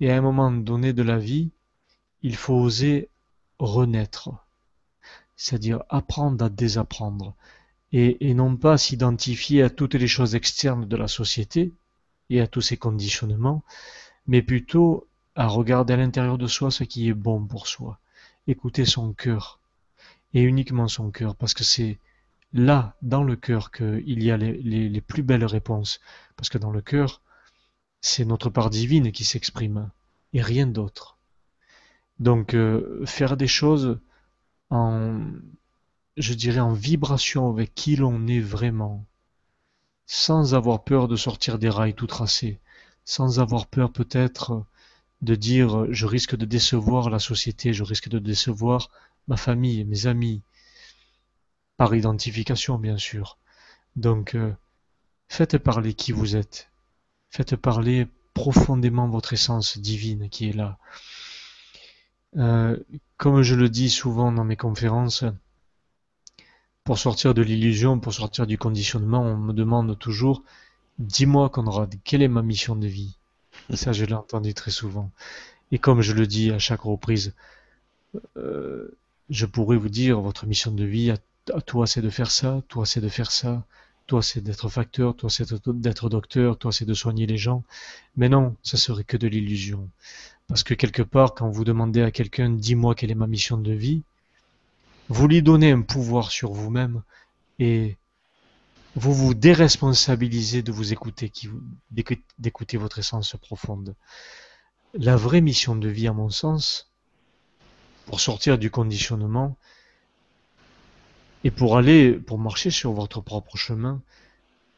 Et 0.00 0.10
à 0.10 0.16
un 0.16 0.20
moment 0.20 0.50
donné 0.50 0.92
de 0.92 1.04
la 1.04 1.18
vie, 1.18 1.50
il 2.22 2.34
faut 2.34 2.54
oser 2.54 3.08
renaître. 3.60 4.30
C'est-à-dire 5.36 5.84
apprendre 5.88 6.44
à 6.44 6.48
désapprendre 6.48 7.36
et, 7.92 8.34
non 8.34 8.56
pas 8.56 8.78
s'identifier 8.78 9.62
à 9.62 9.70
toutes 9.70 9.94
les 9.94 10.08
choses 10.08 10.34
externes 10.34 10.86
de 10.86 10.96
la 10.96 11.08
société 11.08 11.72
et 12.30 12.40
à 12.40 12.46
tous 12.46 12.62
ces 12.62 12.76
conditionnements, 12.76 13.62
mais 14.26 14.42
plutôt 14.42 15.06
à 15.34 15.46
regarder 15.46 15.94
à 15.94 15.96
l'intérieur 15.96 16.38
de 16.38 16.46
soi 16.46 16.70
ce 16.70 16.84
qui 16.84 17.08
est 17.08 17.14
bon 17.14 17.44
pour 17.44 17.66
soi, 17.66 17.98
écouter 18.46 18.84
son 18.84 19.12
cœur, 19.12 19.60
et 20.34 20.42
uniquement 20.42 20.88
son 20.88 21.10
cœur, 21.10 21.36
parce 21.36 21.52
que 21.52 21.64
c'est 21.64 21.98
là, 22.54 22.96
dans 23.02 23.24
le 23.24 23.36
cœur, 23.36 23.70
qu'il 23.70 24.22
y 24.22 24.30
a 24.30 24.36
les, 24.36 25.00
plus 25.00 25.22
belles 25.22 25.44
réponses, 25.44 26.00
parce 26.36 26.48
que 26.48 26.58
dans 26.58 26.70
le 26.70 26.80
cœur, 26.80 27.20
c'est 28.00 28.24
notre 28.24 28.48
part 28.48 28.70
divine 28.70 29.12
qui 29.12 29.24
s'exprime, 29.24 29.90
et 30.32 30.40
rien 30.40 30.66
d'autre. 30.66 31.18
Donc, 32.18 32.54
euh, 32.54 33.04
faire 33.04 33.36
des 33.36 33.46
choses 33.46 33.98
en 34.70 35.20
je 36.16 36.34
dirais, 36.34 36.60
en 36.60 36.72
vibration 36.72 37.48
avec 37.48 37.74
qui 37.74 37.96
l'on 37.96 38.26
est 38.26 38.40
vraiment, 38.40 39.04
sans 40.06 40.54
avoir 40.54 40.84
peur 40.84 41.08
de 41.08 41.16
sortir 41.16 41.58
des 41.58 41.70
rails 41.70 41.94
tout 41.94 42.06
tracés, 42.06 42.60
sans 43.04 43.40
avoir 43.40 43.66
peur 43.66 43.92
peut-être 43.92 44.64
de 45.22 45.34
dire 45.34 45.92
je 45.92 46.06
risque 46.06 46.36
de 46.36 46.44
décevoir 46.44 47.08
la 47.08 47.18
société, 47.18 47.72
je 47.72 47.84
risque 47.84 48.08
de 48.08 48.18
décevoir 48.18 48.90
ma 49.28 49.36
famille, 49.36 49.84
mes 49.84 50.06
amis, 50.06 50.42
par 51.76 51.94
identification 51.94 52.78
bien 52.78 52.98
sûr. 52.98 53.38
Donc 53.96 54.34
euh, 54.34 54.52
faites 55.28 55.58
parler 55.58 55.94
qui 55.94 56.12
vous 56.12 56.36
êtes, 56.36 56.68
faites 57.30 57.56
parler 57.56 58.08
profondément 58.34 59.08
votre 59.08 59.32
essence 59.32 59.78
divine 59.78 60.28
qui 60.28 60.48
est 60.48 60.52
là. 60.52 60.78
Euh, 62.36 62.78
comme 63.16 63.42
je 63.42 63.54
le 63.54 63.68
dis 63.68 63.90
souvent 63.90 64.32
dans 64.32 64.44
mes 64.44 64.56
conférences, 64.56 65.24
pour 66.84 66.98
sortir 66.98 67.34
de 67.34 67.42
l'illusion, 67.42 68.00
pour 68.00 68.12
sortir 68.12 68.46
du 68.46 68.58
conditionnement, 68.58 69.22
on 69.22 69.36
me 69.36 69.52
demande 69.52 69.98
toujours 69.98 70.42
Dis-moi, 70.98 71.48
Conrad, 71.48 71.94
quelle 72.04 72.22
est 72.22 72.28
ma 72.28 72.42
mission 72.42 72.76
de 72.76 72.86
vie? 72.86 73.16
Ça, 73.74 73.92
je 73.92 74.04
l'ai 74.04 74.14
entendu 74.14 74.54
très 74.54 74.70
souvent. 74.70 75.10
Et 75.70 75.78
comme 75.78 76.02
je 76.02 76.12
le 76.12 76.26
dis 76.26 76.50
à 76.50 76.58
chaque 76.58 76.82
reprise, 76.82 77.34
euh, 78.36 78.96
je 79.30 79.46
pourrais 79.46 79.76
vous 79.76 79.88
dire 79.88 80.20
votre 80.20 80.46
mission 80.46 80.70
de 80.70 80.84
vie, 80.84 81.10
à, 81.10 81.18
toi 81.62 81.86
c'est 81.86 82.02
de 82.02 82.10
faire 82.10 82.30
ça, 82.30 82.62
toi 82.68 82.84
c'est 82.84 83.00
de 83.00 83.08
faire 83.08 83.30
ça, 83.30 83.64
toi 84.06 84.22
c'est 84.22 84.42
d'être 84.42 84.68
facteur, 84.68 85.16
toi 85.16 85.30
c'est 85.30 85.52
d'être 85.68 86.08
docteur, 86.08 86.58
toi 86.58 86.72
c'est 86.72 86.84
de 86.84 86.94
soigner 86.94 87.26
les 87.26 87.38
gens. 87.38 87.64
Mais 88.16 88.28
non, 88.28 88.54
ça 88.62 88.76
serait 88.76 89.04
que 89.04 89.16
de 89.16 89.28
l'illusion. 89.28 89.88
Parce 90.46 90.62
que 90.62 90.74
quelque 90.74 91.02
part, 91.02 91.34
quand 91.34 91.48
vous 91.48 91.64
demandez 91.64 92.02
à 92.02 92.10
quelqu'un, 92.10 92.50
dis-moi 92.50 92.94
quelle 92.94 93.10
est 93.10 93.14
ma 93.14 93.26
mission 93.26 93.56
de 93.56 93.72
vie, 93.72 94.02
vous 95.08 95.28
lui 95.28 95.42
donnez 95.42 95.72
un 95.72 95.82
pouvoir 95.82 96.30
sur 96.30 96.52
vous-même 96.52 97.02
et 97.58 97.96
vous 98.94 99.14
vous 99.14 99.34
déresponsabilisez 99.34 100.62
de 100.62 100.72
vous 100.72 100.92
écouter, 100.92 101.32
d'écouter 102.38 102.76
votre 102.76 102.98
essence 102.98 103.36
profonde. 103.40 103.94
La 104.94 105.16
vraie 105.16 105.40
mission 105.40 105.76
de 105.76 105.88
vie, 105.88 106.08
à 106.08 106.12
mon 106.12 106.28
sens, 106.28 106.90
pour 108.06 108.20
sortir 108.20 108.58
du 108.58 108.70
conditionnement 108.70 109.56
et 111.44 111.50
pour 111.50 111.76
aller, 111.76 112.12
pour 112.12 112.38
marcher 112.38 112.70
sur 112.70 112.92
votre 112.92 113.20
propre 113.20 113.56
chemin, 113.56 114.02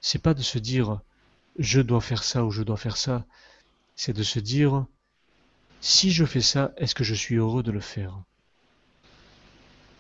c'est 0.01 0.23
pas 0.23 0.35
de 0.35 0.43
se 0.43 0.59
dire 0.59 1.01
je 1.59 1.81
dois 1.81 2.01
faire 2.01 2.23
ça 2.23 2.45
ou 2.45 2.51
je 2.51 2.63
dois 2.63 2.77
faire 2.77 2.97
ça, 2.97 3.25
c'est 3.97 4.13
de 4.13 4.23
se 4.23 4.39
dire 4.39 4.87
si 5.81 6.11
je 6.11 6.25
fais 6.25 6.41
ça, 6.41 6.73
est-ce 6.77 6.95
que 6.95 7.05
je 7.05 7.15
suis 7.15 7.37
heureux 7.37 7.63
de 7.63 7.71
le 7.71 7.81
faire? 7.81 8.23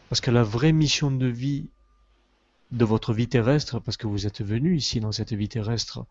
Parce 0.09 0.21
que 0.21 0.31
la 0.31 0.43
vraie 0.43 0.73
mission 0.73 1.11
de 1.11 1.27
vie 1.27 1.69
de 2.71 2.85
votre 2.85 3.12
vie 3.12 3.29
terrestre, 3.29 3.79
parce 3.81 3.97
que 3.97 4.07
vous 4.07 4.27
êtes 4.27 4.43
venu 4.43 4.77
ici 4.77 5.01
dans 5.01 5.12
cette 5.12 5.33
vie 5.33 5.49
terrestre 5.49 6.07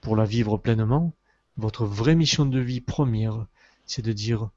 pour 0.00 0.16
la 0.16 0.24
vivre 0.24 0.58
pleinement, 0.58 1.14
votre 1.56 1.86
vraie 1.86 2.14
mission 2.14 2.44
de 2.44 2.60
vie 2.60 2.80
première, 2.80 3.46
c'est 3.86 4.02
de 4.02 4.12
dire 4.12 4.50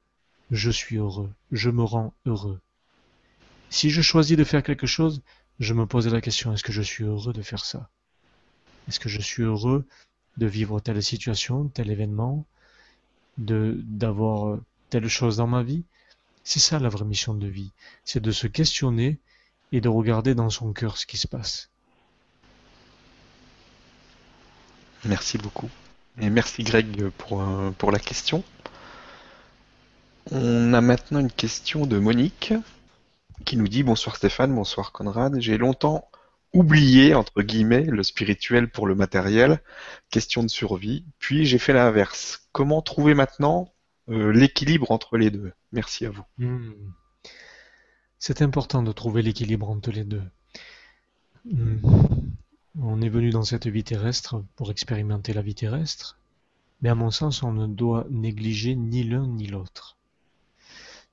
je 0.52 0.70
suis 0.70 0.98
heureux, 0.98 1.32
je 1.52 1.70
me 1.70 1.84
rends 1.84 2.13
heureux. 2.26 2.60
Si 3.70 3.89
je 3.89 4.02
choisis 4.02 4.36
de 4.36 4.44
faire 4.44 4.63
quelque 4.63 4.88
chose, 4.88 5.22
je 5.60 5.74
me 5.74 5.86
pose 5.86 6.08
la 6.08 6.22
question 6.22 6.54
est-ce 6.54 6.63
que 6.63 6.72
je 6.72 6.82
suis 6.82 7.04
heureux 7.04 7.34
de 7.34 7.42
faire 7.42 7.63
ça? 7.63 7.89
Est-ce 8.88 9.00
que 9.00 9.10
je 9.10 9.22
suis 9.22 9.44
heureux 9.44 9.86
de 10.38 10.48
vivre 10.48 10.80
telle 10.80 11.02
situation, 11.04 11.68
tel 11.68 11.92
événement, 11.92 12.46
de 13.38 13.80
d'avoir 13.84 14.60
telle 14.89 15.08
chose 15.08 15.38
dans 15.38 15.48
ma 15.48 15.63
vie? 15.63 15.84
C'est 16.50 16.60
ça 16.60 16.80
la 16.80 16.90
vraie 16.90 17.06
mission 17.06 17.36
de 17.36 17.46
vie, 17.46 17.70
c'est 18.04 18.24
de 18.24 18.32
se 18.32 18.48
questionner 18.48 19.20
et 19.72 19.82
de 19.82 19.88
regarder 19.88 20.34
dans 20.34 20.50
son 20.50 20.74
cœur 20.74 20.98
ce 20.98 21.06
qui 21.06 21.16
se 21.16 21.28
passe. 21.28 21.70
Merci 25.06 25.38
beaucoup. 25.38 25.70
Et 26.20 26.32
merci 26.32 26.64
Greg 26.64 27.10
pour, 27.20 27.44
euh, 27.44 27.70
pour 27.78 27.92
la 27.92 28.00
question. 28.00 28.44
On 30.32 30.74
a 30.74 30.82
maintenant 30.82 31.20
une 31.20 31.32
question 31.32 31.86
de 31.86 32.00
Monique 32.00 32.56
qui 33.46 33.56
nous 33.56 33.68
dit 33.68 33.84
Bonsoir 33.84 34.16
Stéphane, 34.16 34.56
bonsoir 34.56 34.92
Conrad. 34.92 35.40
J'ai 35.40 35.60
longtemps 35.60 36.10
oublié, 36.52 37.14
entre 37.14 37.44
guillemets, 37.44 37.84
le 37.84 38.02
spirituel 38.02 38.72
pour 38.72 38.88
le 38.88 38.96
matériel, 38.96 39.62
question 40.10 40.42
de 40.42 40.50
survie, 40.50 41.06
puis 41.20 41.46
j'ai 41.46 41.60
fait 41.60 41.74
l'inverse. 41.74 42.50
Comment 42.54 42.82
trouver 42.82 43.14
maintenant 43.14 43.72
l'équilibre 44.10 44.91
entre 44.91 45.17
les 45.17 45.32
deux 45.32 45.52
Merci 45.72 46.06
à 46.06 46.10
vous. 46.10 46.24
Hmm. 46.38 46.72
C'est 48.17 48.41
important 48.41 48.84
de 48.84 48.91
trouver 48.91 49.22
l'équilibre 49.22 49.69
entre 49.69 49.91
les 49.91 50.04
deux. 50.04 50.24
Hmm. 51.45 51.78
On 52.82 53.02
est 53.02 53.10
venu 53.10 53.30
dans 53.30 53.43
cette 53.43 53.67
vie 53.67 53.84
terrestre 53.84 54.43
pour 54.56 54.72
expérimenter 54.72 55.34
la 55.34 55.41
vie 55.41 55.56
terrestre, 55.56 56.17
mais 56.82 56.89
à 56.89 56.95
mon 56.95 57.12
sens, 57.12 57.43
on 57.43 57.52
ne 57.52 57.67
doit 57.67 58.06
négliger 58.10 58.76
ni 58.76 59.04
l'un 59.04 59.28
ni 59.28 59.48
l'autre. 59.48 59.98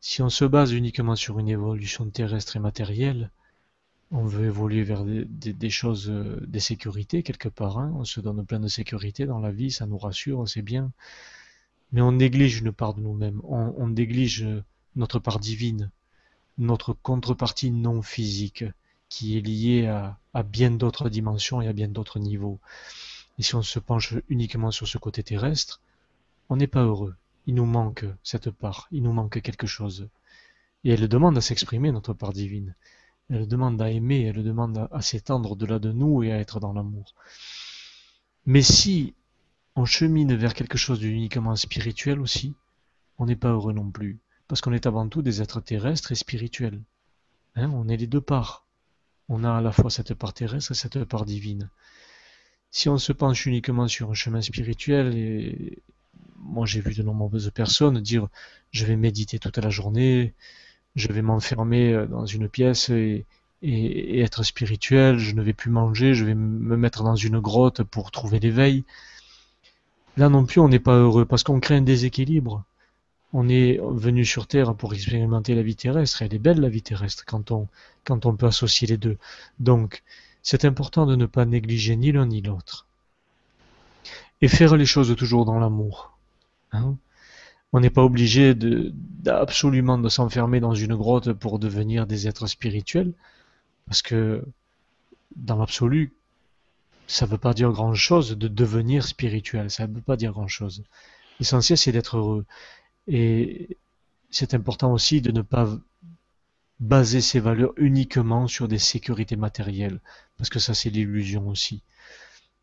Si 0.01 0.23
on 0.23 0.29
se 0.29 0.45
base 0.45 0.73
uniquement 0.73 1.17
sur 1.17 1.39
une 1.39 1.49
évolution 1.49 2.09
terrestre 2.09 2.57
et 2.57 2.61
matérielle, 2.61 3.31
on 4.13 4.25
veut 4.25 4.47
évoluer 4.47 4.85
vers 4.85 5.05
des, 5.05 5.71
choses, 5.71 6.09
euh, 6.11 6.41
des 6.47 6.61
sécurités 6.61 7.23
quelque 7.23 7.49
part. 7.49 7.79
Hein. 7.79 7.93
On 7.97 8.05
se 8.05 8.21
donne 8.21 8.47
plein 8.47 8.61
de 8.61 8.69
sécurité 8.69 9.27
dans 9.27 9.41
la 9.41 9.51
vie, 9.51 9.73
ça 9.73 9.87
nous 9.87 9.99
rassure, 9.99 10.49
c'est 10.49 10.63
bien. 10.63 10.93
Mais 11.93 12.01
on 12.01 12.13
néglige 12.13 12.59
une 12.61 12.73
part 12.73 12.95
de 12.95 13.01
nous-mêmes. 13.01 13.41
On, 13.45 13.89
néglige 13.89 14.47
notre 14.97 15.19
part 15.19 15.39
divine, 15.39 15.91
notre 16.59 16.93
contrepartie 16.93 17.71
non 17.71 18.03
physique, 18.03 18.65
qui 19.09 19.37
est 19.37 19.41
liée 19.41 19.87
à, 19.87 20.19
à 20.35 20.43
bien 20.43 20.71
d'autres 20.71 21.09
dimensions 21.09 21.63
et 21.63 21.69
à 21.69 21.73
bien 21.73 21.89
d'autres 21.89 22.19
niveaux. 22.19 22.59
Et 23.39 23.43
si 23.43 23.55
on 23.55 23.63
se 23.63 23.79
penche 23.79 24.15
uniquement 24.29 24.71
sur 24.71 24.89
ce 24.89 24.99
côté 24.99 25.23
terrestre, 25.23 25.81
on 26.49 26.57
n'est 26.57 26.67
pas 26.67 26.83
heureux. 26.83 27.15
Il 27.47 27.55
nous 27.55 27.67
manque 27.67 28.05
cette 28.23 28.51
part, 28.51 28.89
il 28.91 29.03
nous 29.03 29.13
manque 29.13 29.41
quelque 29.41 29.67
chose. 29.67 30.09
Et 30.85 30.91
elle 30.91 31.09
demande 31.09 31.39
à 31.39 31.41
s'exprimer, 31.41 31.93
notre 31.93 32.13
part 32.13 32.33
divine. 32.33 32.75
Elle 33.31 33.49
demande 33.49 33.81
à 33.83 33.91
aimer, 33.91 34.23
elle 34.23 34.45
demande 34.45 34.89
à, 34.91 35.03
s'étendre 35.03 35.53
au-delà 35.53 35.79
de 35.79 35.93
nous 35.93 36.23
et 36.23 36.33
à 36.33 36.39
être 36.39 36.61
dans 36.61 36.73
l'amour. 36.73 37.15
Mais 38.47 38.63
si 38.63 39.15
on 39.77 39.85
chemine 39.85 40.35
vers 40.35 40.55
quelque 40.55 40.79
chose 40.79 41.01
d'uniquement 41.01 41.55
spirituel 41.55 42.21
aussi, 42.21 42.55
on 43.19 43.27
n'est 43.27 43.37
pas 43.37 43.51
heureux 43.51 43.75
non 43.75 43.91
plus. 43.91 44.19
Parce 44.49 44.61
qu'on 44.61 44.73
est 44.73 44.87
avant 44.87 45.09
tout 45.09 45.23
des 45.23 45.43
êtres 45.43 45.61
terrestres 45.61 46.13
et 46.13 46.15
spirituels. 46.15 46.81
Hein, 47.57 47.71
on 47.75 47.89
est 47.89 47.97
les 47.97 48.07
deux 48.07 48.21
parts. 48.21 48.67
On 49.29 49.45
a 49.45 49.53
à 49.53 49.61
la 49.61 49.73
fois 49.73 49.91
cette 49.91 50.15
part 50.15 50.33
terrestre 50.33 50.73
et 50.73 50.75
cette 50.75 51.05
part 51.05 51.25
divine. 51.25 51.69
Si 52.71 52.89
on 52.89 52.99
se 52.99 53.13
penche 53.13 53.47
uniquement 53.47 53.89
sur 53.89 54.11
un 54.11 54.15
chemin 54.15 54.41
spirituel, 54.41 55.17
et 55.17 55.83
moi 56.39 56.67
j'ai 56.67 56.81
vu 56.81 56.95
de 56.95 57.03
nombreuses 57.03 57.51
personnes 57.55 58.01
dire 58.01 58.29
je 58.71 58.85
vais 58.87 58.97
méditer 58.97 59.39
toute 59.39 59.59
la 59.59 59.71
journée, 59.71 60.35
je 60.95 61.09
vais 61.09 61.23
m'enfermer 61.23 61.93
euh, 61.93 62.07
dans 62.07 62.27
une 62.27 62.49
pièce 62.49 62.89
et, 62.91 63.27
être 63.63 64.43
spirituel, 64.43 65.19
je 65.19 65.35
ne 65.35 65.43
vais 65.43 65.55
plus 65.55 65.71
manger, 65.71 66.15
je 66.15 66.25
vais 66.25 66.35
me 66.35 66.77
mettre 66.77 67.03
dans 67.03 67.17
une 67.17 67.41
grotte 67.41 67.83
pour 67.83 68.11
trouver 68.11 68.39
l'éveil. 68.39 68.85
Là 70.17 70.29
non 70.29 70.47
plus, 70.47 70.61
on 70.61 70.69
n'est 70.69 70.79
pas 70.79 70.97
heureux 70.97 71.25
parce 71.25 71.43
qu'on 71.43 71.61
crée 71.61 71.77
un 71.77 71.83
déséquilibre. 71.83 72.65
On 73.33 73.49
est 73.49 73.79
venu 73.83 74.25
sur 74.25 74.47
Terre 74.47 74.75
pour 74.75 74.95
expérimenter 74.95 75.55
la 75.55 75.63
vie 75.63 75.77
terrestre. 75.77 76.23
Elle 76.23 76.35
est 76.35 76.39
belle 76.39 76.61
la 76.61 76.69
vie 76.69 76.83
terrestre 76.83 77.25
quand 77.27 77.51
on, 77.51 77.69
peut 78.37 78.47
associer 78.47 78.87
les 78.87 78.97
deux. 78.97 79.19
Donc, 79.59 80.03
c'est 80.43 80.65
important 80.65 81.07
de 81.07 81.17
ne 81.17 81.27
pas 81.27 81.45
négliger 81.45 81.97
ni 81.97 82.13
l'un 82.13 82.27
ni 82.27 82.41
l'autre. 82.41 82.87
Et 84.41 84.49
faire 84.49 84.77
les 84.77 84.87
choses 84.87 85.15
toujours 85.17 85.45
dans 85.45 85.59
l'amour. 85.59 86.17
Hein 86.73 86.97
on 87.73 87.81
n'est 87.81 87.91
pas 87.91 88.05
obligé 88.05 88.55
de, 88.55 88.95
absolument 89.27 89.99
de 89.99 90.09
s'enfermer 90.09 90.61
dans 90.61 90.75
une 90.75 90.95
grotte 90.95 91.33
pour 91.33 91.59
devenir 91.59 92.07
des 92.07 92.27
êtres 92.27 92.47
spirituels, 92.47 93.13
parce 93.87 94.03
que 94.03 94.45
dans 95.37 95.59
l'absolu, 95.59 96.15
ça 97.07 97.27
ne 97.27 97.31
veut 97.31 97.39
pas 97.39 97.55
dire 97.55 97.71
grand-chose 97.71 98.37
de 98.37 98.49
devenir 98.49 99.05
spirituel, 99.05 99.71
ça 99.71 99.87
ne 99.87 99.95
veut 99.95 100.01
pas 100.01 100.17
dire 100.17 100.33
grand-chose. 100.33 100.85
L'essentiel, 101.39 101.79
c'est 101.79 101.93
d'être 101.93 102.17
heureux. 102.17 102.45
Et 103.07 103.77
c'est 104.31 104.55
important 104.55 104.93
aussi 104.93 105.21
de 105.21 105.31
ne 105.31 105.43
pas 105.43 105.79
baser 106.81 107.21
ses 107.21 107.41
valeurs 107.41 107.73
uniquement 107.77 108.49
sur 108.49 108.69
des 108.69 108.79
sécurités 108.79 109.37
matérielles, 109.37 110.01
parce 110.37 110.51
que 110.51 110.59
ça, 110.59 110.75
c'est 110.75 110.91
l'illusion 110.91 111.49
aussi. 111.49 111.83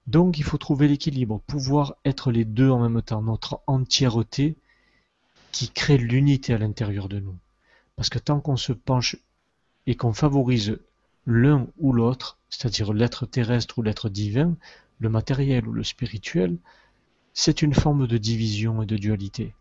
Donc, 0.06 0.38
il 0.38 0.44
faut 0.44 0.58
trouver 0.58 0.88
l'équilibre, 0.88 1.42
pouvoir 1.48 1.96
être 2.04 2.32
les 2.32 2.46
deux 2.46 2.70
en 2.70 2.88
même 2.88 3.02
temps, 3.02 3.22
notre 3.22 3.62
entièreté 3.68 4.58
qui 5.52 5.70
crée 5.70 5.98
l'unité 5.98 6.54
à 6.54 6.58
l'intérieur 6.58 7.08
de 7.08 7.20
nous. 7.20 7.38
Parce 7.96 8.10
que 8.10 8.20
tant 8.20 8.42
qu'on 8.42 8.58
se 8.58 8.74
penche 8.74 9.16
et 9.88 9.96
qu'on 9.96 10.14
favorise 10.14 10.80
l'un 11.26 11.68
ou 11.78 11.94
l'autre, 11.94 12.38
c'est-à-dire 12.50 12.94
l'être 12.94 13.26
terrestre 13.26 13.80
ou 13.80 13.82
l'être 13.82 14.10
divin, 14.10 14.56
le 15.00 15.10
matériel 15.10 15.68
ou 15.68 15.72
le 15.72 15.84
spirituel, 15.84 16.58
c'est 17.34 17.62
une 17.62 17.74
forme 17.74 18.08
de 18.08 18.18
division 18.18 18.82
et 18.82 18.86
de 18.86 18.98
dualité. 18.98 19.56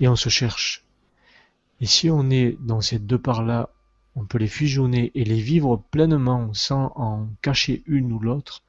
Et 0.00 0.08
on 0.08 0.16
se 0.16 0.28
cherche. 0.28 0.84
Et 1.80 1.86
si 1.86 2.10
on 2.10 2.30
est 2.30 2.56
dans 2.60 2.80
ces 2.80 2.98
deux 2.98 3.18
parts-là, 3.18 3.70
on 4.16 4.24
peut 4.24 4.38
les 4.38 4.48
fusionner 4.48 5.12
et 5.14 5.24
les 5.24 5.40
vivre 5.40 5.76
pleinement 5.90 6.52
sans 6.54 6.92
en 6.96 7.28
cacher 7.42 7.82
une 7.86 8.12
ou 8.12 8.18
l'autre, 8.18 8.62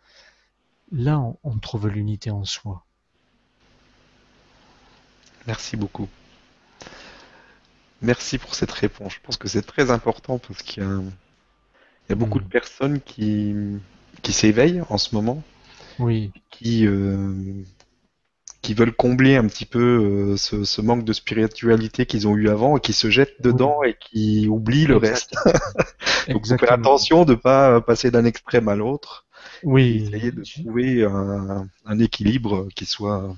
là 0.91 1.19
on, 1.43 1.58
trouve 1.58 1.88
l'unité 1.88 2.30
en 2.30 2.45
soi. 2.45 2.86
Merci 5.48 5.76
beaucoup. 5.76 6.08
Merci 8.02 8.38
pour 8.38 8.54
cette 8.54 8.72
réponse. 8.72 9.15
Je 9.15 9.19
pense 9.22 9.38
que 9.38 9.48
c'est 9.48 9.63
très 9.63 9.89
important 9.91 10.38
parce 10.38 10.62
qu'il 10.62 10.84
y 10.84 10.86
a, 10.86 11.00
beaucoup 12.15 12.39
de 12.39 12.45
mm. 12.45 12.50
personnes 12.50 13.02
qui, 13.02 13.56
qui 14.22 14.34
s'éveillent 14.34 14.82
en 14.89 14.98
ce 14.98 15.15
moment. 15.15 15.43
Oui. 16.00 16.32
Qui, 16.50 16.88
euh, 16.88 17.34
qui 18.62 18.74
veulent 18.74 18.95
combler 18.95 19.36
un 19.36 19.48
petit 19.48 19.65
peu 19.65 20.34
euh, 20.34 20.38
ce, 20.38 20.82
manque 20.82 21.04
de 21.04 21.13
spiritualité 21.13 22.06
qu'ils 22.06 22.28
ont 22.28 22.36
eu 22.36 22.50
avant 22.50 22.78
et 22.78 22.80
qui 22.80 22.93
se 22.93 23.10
jettent 23.10 23.41
dedans 23.41 23.84
et 23.84 23.95
qui 24.00 24.48
oublient 24.48 24.88
le 24.88 24.98
reste. 24.98 25.36
Donc, 26.30 26.48
faut 26.48 26.58
faire 26.58 26.74
attention 26.74 27.26
de 27.26 27.32
ne 27.32 27.38
pas 27.38 27.82
passer 27.82 28.12
d'un 28.12 28.26
extrême 28.26 28.67
à 28.67 28.76
l'autre. 28.76 29.26
Oui. 29.63 30.08
Essayer 30.08 30.32
de 30.32 30.43
trouver 30.43 31.04
un, 31.04 31.67
un 31.86 32.00
équilibre 32.00 32.67
qui 32.76 32.86
soit. 32.86 33.36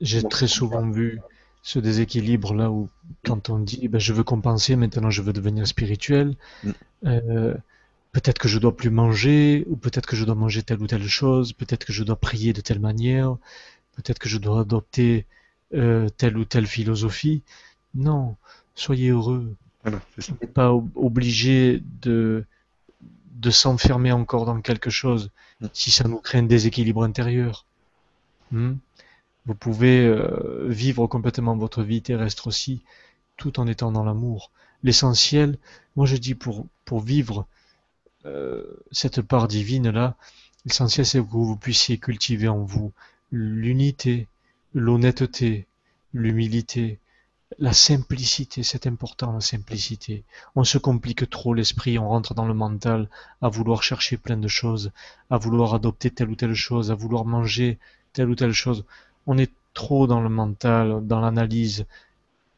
J'ai 0.00 0.22
très 0.22 0.46
souvent 0.46 0.88
vu 0.88 1.20
ce 1.62 1.78
déséquilibre-là 1.78 2.70
où 2.70 2.88
quand 3.24 3.50
on 3.50 3.58
dit 3.58 3.88
ben, 3.88 3.98
je 3.98 4.12
veux 4.12 4.24
compenser, 4.24 4.76
maintenant 4.76 5.10
je 5.10 5.22
veux 5.22 5.32
devenir 5.32 5.66
spirituel, 5.66 6.36
mm. 6.64 6.70
euh, 7.04 7.54
peut-être 8.12 8.38
que 8.38 8.48
je 8.48 8.58
dois 8.58 8.76
plus 8.76 8.90
manger, 8.90 9.64
ou 9.68 9.76
peut-être 9.76 10.06
que 10.06 10.16
je 10.16 10.24
dois 10.24 10.34
manger 10.34 10.62
telle 10.62 10.80
ou 10.80 10.86
telle 10.86 11.06
chose, 11.06 11.52
peut-être 11.52 11.84
que 11.84 11.92
je 11.92 12.04
dois 12.04 12.16
prier 12.16 12.52
de 12.52 12.60
telle 12.60 12.80
manière, 12.80 13.36
peut-être 13.96 14.18
que 14.18 14.28
je 14.28 14.38
dois 14.38 14.60
adopter 14.60 15.26
euh, 15.74 16.08
telle 16.16 16.36
ou 16.38 16.44
telle 16.44 16.66
philosophie. 16.66 17.42
Non, 17.94 18.36
soyez 18.74 19.10
heureux. 19.10 19.54
Voilà, 19.82 20.00
Vous 20.16 20.34
n'êtes 20.40 20.52
pas 20.52 20.72
obligé 20.94 21.82
de, 22.02 22.44
de 23.32 23.50
s'enfermer 23.50 24.12
encore 24.12 24.46
dans 24.46 24.60
quelque 24.60 24.90
chose 24.90 25.30
mm. 25.60 25.66
si 25.72 25.90
ça 25.90 26.08
nous 26.08 26.18
crée 26.18 26.38
un 26.38 26.44
déséquilibre 26.44 27.04
intérieur. 27.04 27.66
Hmm? 28.50 28.74
Vous 29.46 29.54
pouvez 29.54 30.06
euh, 30.06 30.66
vivre 30.68 31.06
complètement 31.06 31.56
votre 31.56 31.82
vie 31.82 32.02
terrestre 32.02 32.46
aussi, 32.46 32.82
tout 33.36 33.60
en 33.60 33.66
étant 33.66 33.92
dans 33.92 34.04
l'amour. 34.04 34.50
L'essentiel, 34.82 35.58
moi 35.96 36.06
je 36.06 36.16
dis 36.16 36.34
pour, 36.34 36.66
pour 36.84 37.00
vivre 37.00 37.46
cette 38.90 39.22
part 39.22 39.48
divine-là, 39.48 40.16
l'essentiel 40.64 41.06
c'est 41.06 41.18
que 41.18 41.24
vous 41.24 41.56
puissiez 41.56 41.98
cultiver 41.98 42.48
en 42.48 42.62
vous 42.62 42.92
l'unité, 43.30 44.26
l'honnêteté, 44.74 45.66
l'humilité, 46.12 46.98
la 47.58 47.72
simplicité, 47.72 48.62
c'est 48.62 48.86
important 48.86 49.32
la 49.32 49.40
simplicité. 49.40 50.24
On 50.54 50.64
se 50.64 50.78
complique 50.78 51.28
trop 51.30 51.54
l'esprit, 51.54 51.98
on 51.98 52.08
rentre 52.08 52.34
dans 52.34 52.46
le 52.46 52.54
mental 52.54 53.08
à 53.40 53.48
vouloir 53.48 53.82
chercher 53.82 54.16
plein 54.16 54.36
de 54.36 54.48
choses, 54.48 54.92
à 55.30 55.38
vouloir 55.38 55.74
adopter 55.74 56.10
telle 56.10 56.30
ou 56.30 56.34
telle 56.36 56.54
chose, 56.54 56.90
à 56.90 56.94
vouloir 56.94 57.24
manger 57.24 57.78
telle 58.12 58.28
ou 58.28 58.34
telle 58.34 58.52
chose 58.52 58.84
on 59.28 59.38
est 59.38 59.52
trop 59.74 60.06
dans 60.08 60.22
le 60.22 60.30
mental, 60.30 61.06
dans 61.06 61.20
l'analyse, 61.20 61.86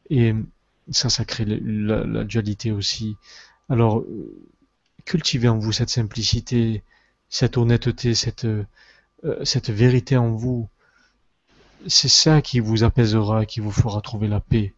et 0.09 0.33
ça, 0.89 1.09
ça 1.09 1.25
crée 1.25 1.45
la, 1.45 2.23
dualité 2.23 2.71
aussi. 2.71 3.17
Alors, 3.69 4.03
cultivez 5.05 5.47
en 5.47 5.57
vous 5.57 5.71
cette 5.71 5.89
simplicité, 5.89 6.83
cette 7.29 7.57
honnêteté, 7.57 8.15
cette, 8.15 8.45
euh, 8.45 8.65
cette 9.43 9.69
vérité 9.69 10.17
en 10.17 10.31
vous. 10.31 10.67
C'est 11.87 12.09
ça 12.09 12.41
qui 12.41 12.59
vous 12.59 12.83
apaisera, 12.83 13.45
qui 13.45 13.59
vous 13.59 13.71
fera 13.71 14.01
trouver 14.01 14.27
la 14.27 14.39
paix. 14.39 14.73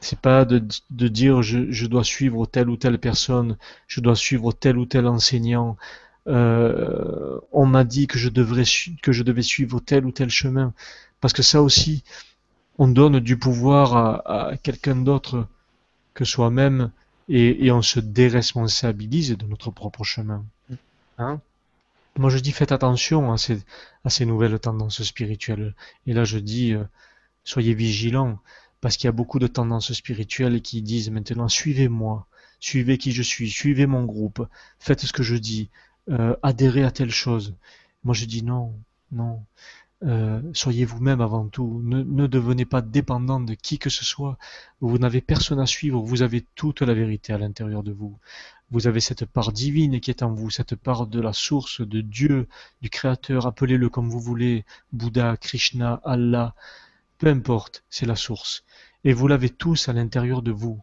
C'est 0.00 0.18
pas 0.20 0.44
de, 0.44 0.60
dire 1.08 1.42
je, 1.42 1.86
dois 1.86 2.04
suivre 2.04 2.46
telle 2.46 2.68
ou 2.68 2.76
telle 2.76 2.98
personne, 2.98 3.56
je 3.86 4.00
dois 4.00 4.16
suivre 4.16 4.52
tel 4.52 4.76
ou 4.78 4.86
tel 4.86 5.06
enseignant. 5.06 5.76
Euh, 6.26 7.38
on 7.52 7.66
m'a 7.66 7.84
dit 7.84 8.06
que 8.06 8.18
je 8.18 8.28
devrais 8.28 8.64
que 9.02 9.12
je 9.12 9.22
devais 9.22 9.42
suivre 9.42 9.80
tel 9.80 10.04
ou 10.04 10.12
tel 10.12 10.28
chemin. 10.28 10.74
Parce 11.20 11.32
que 11.32 11.42
ça 11.42 11.62
aussi, 11.62 12.04
on 12.78 12.88
donne 12.88 13.20
du 13.20 13.38
pouvoir 13.38 13.96
à, 13.96 14.56
quelqu'un 14.62 14.96
d'autre 14.96 15.46
que 16.14 16.24
soi-même 16.24 16.90
et, 17.28 17.70
on 17.70 17.82
se 17.82 18.00
déresponsabilise 18.00 19.36
de 19.36 19.46
notre 19.46 19.70
propre 19.70 20.04
chemin. 20.04 20.44
Hein? 21.18 21.40
Moi 22.18 22.30
je 22.30 22.38
dis 22.38 22.52
faites 22.52 22.72
attention 22.72 23.32
à 23.32 23.38
ces, 23.38 23.58
à 24.04 24.10
ces 24.10 24.24
nouvelles 24.24 24.58
tendances 24.58 25.02
spirituelles. 25.02 25.74
Et 26.06 26.12
là 26.12 26.24
je 26.24 26.38
dis 26.38 26.72
euh, 26.72 26.84
soyez 27.44 27.74
vigilants 27.74 28.38
parce 28.80 28.96
qu'il 28.96 29.06
y 29.06 29.08
a 29.08 29.12
beaucoup 29.12 29.38
de 29.38 29.46
tendances 29.46 29.92
spirituelles 29.92 30.62
qui 30.62 30.82
disent 30.82 31.10
maintenant 31.10 31.48
suivez-moi, 31.48 32.26
suivez 32.60 32.98
qui 32.98 33.12
je 33.12 33.22
suis, 33.22 33.50
suivez 33.50 33.86
mon 33.86 34.04
groupe, 34.04 34.46
faites 34.78 35.00
ce 35.00 35.12
que 35.12 35.22
je 35.22 35.36
dis, 35.36 35.70
euh, 36.10 36.36
adhérez 36.42 36.84
à 36.84 36.90
telle 36.90 37.10
chose. 37.10 37.54
Moi 38.04 38.14
je 38.14 38.24
dis 38.24 38.42
non, 38.42 38.74
non. 39.12 39.42
Euh, 40.02 40.42
soyez 40.52 40.84
vous-même 40.84 41.20
avant 41.20 41.48
tout. 41.48 41.80
Ne, 41.84 42.02
ne, 42.02 42.26
devenez 42.26 42.66
pas 42.66 42.82
dépendant 42.82 43.40
de 43.40 43.54
qui 43.54 43.78
que 43.78 43.90
ce 43.90 44.04
soit. 44.04 44.36
Vous 44.80 44.98
n'avez 44.98 45.20
personne 45.20 45.58
à 45.60 45.66
suivre. 45.66 46.02
Vous 46.02 46.22
avez 46.22 46.46
toute 46.54 46.82
la 46.82 46.94
vérité 46.94 47.32
à 47.32 47.38
l'intérieur 47.38 47.82
de 47.82 47.92
vous. 47.92 48.18
Vous 48.70 48.88
avez 48.88 49.00
cette 49.00 49.24
part 49.24 49.52
divine 49.52 50.00
qui 50.00 50.10
est 50.10 50.22
en 50.22 50.32
vous, 50.34 50.50
cette 50.50 50.74
part 50.74 51.06
de 51.06 51.20
la 51.20 51.32
source, 51.32 51.80
de 51.80 52.00
Dieu, 52.00 52.48
du 52.82 52.90
Créateur, 52.90 53.46
appelez-le 53.46 53.88
comme 53.88 54.10
vous 54.10 54.20
voulez, 54.20 54.64
Bouddha, 54.92 55.36
Krishna, 55.36 56.00
Allah, 56.04 56.54
peu 57.18 57.28
importe, 57.28 57.84
c'est 57.90 58.06
la 58.06 58.16
source. 58.16 58.64
Et 59.04 59.12
vous 59.12 59.28
l'avez 59.28 59.50
tous 59.50 59.88
à 59.88 59.92
l'intérieur 59.92 60.42
de 60.42 60.50
vous. 60.50 60.82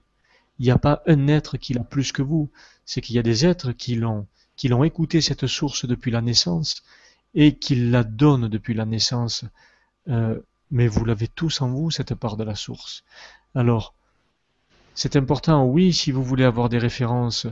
Il 0.59 0.65
n'y 0.65 0.71
a 0.71 0.77
pas 0.77 1.03
un 1.07 1.27
être 1.27 1.57
qui 1.57 1.73
l'a 1.73 1.83
plus 1.83 2.13
que 2.13 2.21
vous. 2.21 2.49
C'est 2.85 3.01
qu'il 3.01 3.15
y 3.15 3.19
a 3.19 3.23
des 3.23 3.45
êtres 3.45 3.73
qui 3.73 3.95
l'ont, 3.95 4.27
qui 4.55 4.69
l'ont 4.69 4.85
écouté 4.85 5.19
cette 5.19 5.47
source 5.47 5.85
depuis 5.85 6.11
la 6.11 6.21
naissance 6.21 6.83
et 7.35 7.55
qui 7.55 7.75
la 7.75 8.03
donnent 8.03 8.47
depuis 8.47 8.73
la 8.73 8.85
naissance. 8.85 9.45
Euh, 10.07 10.39
mais 10.71 10.87
vous 10.87 11.05
l'avez 11.05 11.27
tous 11.27 11.61
en 11.61 11.69
vous, 11.69 11.91
cette 11.91 12.15
part 12.15 12.37
de 12.37 12.43
la 12.43 12.55
source. 12.55 13.03
Alors, 13.55 13.93
c'est 14.95 15.15
important, 15.15 15.65
oui, 15.65 15.93
si 15.93 16.11
vous 16.11 16.23
voulez 16.23 16.43
avoir 16.43 16.69
des 16.69 16.77
références 16.77 17.47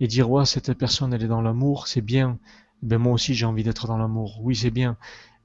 et 0.00 0.06
dire, 0.06 0.30
ouais, 0.30 0.46
cette 0.46 0.72
personne, 0.74 1.12
elle 1.12 1.22
est 1.22 1.28
dans 1.28 1.42
l'amour, 1.42 1.88
c'est 1.88 2.00
bien. 2.00 2.38
Ben, 2.82 2.98
moi 2.98 3.14
aussi, 3.14 3.34
j'ai 3.34 3.46
envie 3.46 3.64
d'être 3.64 3.86
dans 3.86 3.96
l'amour. 3.96 4.40
Oui, 4.42 4.54
c'est 4.54 4.70
bien. 4.70 4.96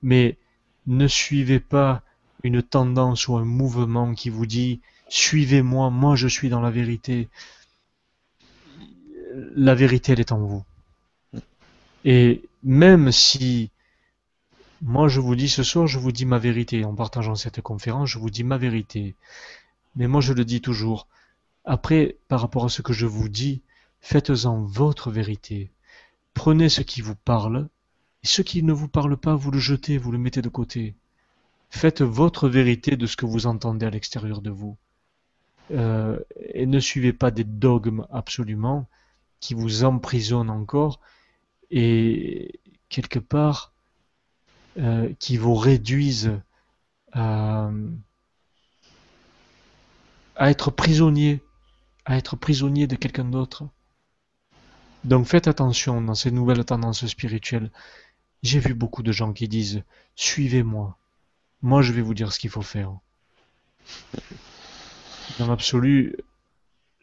Mais 0.01 0.37
ne 0.87 1.07
suivez 1.07 1.59
pas 1.59 2.03
une 2.43 2.61
tendance 2.61 3.27
ou 3.27 3.37
un 3.37 3.45
mouvement 3.45 4.13
qui 4.13 4.29
vous 4.29 4.45
dit, 4.45 4.81
suivez-moi, 5.09 5.89
moi 5.89 6.15
je 6.15 6.27
suis 6.27 6.49
dans 6.49 6.61
la 6.61 6.71
vérité. 6.71 7.29
La 9.55 9.75
vérité, 9.75 10.13
elle 10.13 10.19
est 10.19 10.31
en 10.31 10.39
vous. 10.39 10.63
Et 12.03 12.43
même 12.63 13.11
si, 13.11 13.70
moi 14.81 15.07
je 15.07 15.19
vous 15.19 15.35
dis 15.35 15.49
ce 15.49 15.63
soir, 15.63 15.87
je 15.87 15.99
vous 15.99 16.11
dis 16.11 16.25
ma 16.25 16.39
vérité, 16.39 16.83
en 16.85 16.95
partageant 16.95 17.35
cette 17.35 17.61
conférence, 17.61 18.09
je 18.09 18.19
vous 18.19 18.29
dis 18.29 18.43
ma 18.43 18.57
vérité. 18.57 19.15
Mais 19.95 20.07
moi 20.07 20.21
je 20.21 20.33
le 20.33 20.45
dis 20.45 20.61
toujours, 20.61 21.07
après, 21.65 22.17
par 22.27 22.41
rapport 22.41 22.65
à 22.65 22.69
ce 22.69 22.81
que 22.81 22.93
je 22.93 23.05
vous 23.05 23.29
dis, 23.29 23.61
faites-en 24.01 24.63
votre 24.63 25.11
vérité. 25.11 25.71
Prenez 26.33 26.69
ce 26.69 26.81
qui 26.81 27.01
vous 27.01 27.15
parle, 27.15 27.69
et 28.23 28.27
ce 28.27 28.41
qui 28.41 28.63
ne 28.63 28.73
vous 28.73 28.87
parle 28.87 29.17
pas, 29.17 29.35
vous 29.35 29.51
le 29.51 29.59
jetez, 29.59 29.97
vous 29.97 30.11
le 30.11 30.17
mettez 30.17 30.41
de 30.41 30.49
côté. 30.49 30.95
Faites 31.69 32.01
votre 32.01 32.49
vérité 32.49 32.97
de 32.97 33.05
ce 33.05 33.15
que 33.15 33.25
vous 33.25 33.45
entendez 33.45 33.85
à 33.85 33.89
l'extérieur 33.89 34.41
de 34.41 34.49
vous. 34.49 34.77
Euh, 35.71 36.19
et 36.53 36.65
ne 36.65 36.79
suivez 36.79 37.13
pas 37.13 37.31
des 37.31 37.45
dogmes 37.45 38.05
absolument 38.11 38.87
qui 39.39 39.53
vous 39.53 39.83
emprisonnent 39.83 40.49
encore 40.49 40.99
et 41.71 42.59
quelque 42.89 43.19
part 43.19 43.71
euh, 44.77 45.11
qui 45.19 45.37
vous 45.37 45.55
réduisent 45.55 46.39
à, 47.13 47.69
à 50.35 50.49
être 50.49 50.71
prisonnier 50.71 51.41
à 52.05 52.17
être 52.17 52.35
prisonnier 52.35 52.87
de 52.87 52.95
quelqu'un 52.95 53.25
d'autre. 53.25 53.67
Donc 55.03 55.25
faites 55.27 55.47
attention 55.47 56.01
dans 56.01 56.15
ces 56.15 56.31
nouvelles 56.31 56.65
tendances 56.65 57.05
spirituelles. 57.05 57.71
J'ai 58.43 58.59
vu 58.59 58.73
beaucoup 58.73 59.03
de 59.03 59.11
gens 59.11 59.33
qui 59.33 59.47
disent 59.47 59.83
Suivez-moi. 60.15 60.97
Moi, 61.61 61.81
je 61.81 61.93
vais 61.93 62.01
vous 62.01 62.13
dire 62.13 62.33
ce 62.33 62.39
qu'il 62.39 62.49
faut 62.49 62.63
faire. 62.63 62.91
Dans 65.37 65.47
l'absolu, 65.47 66.15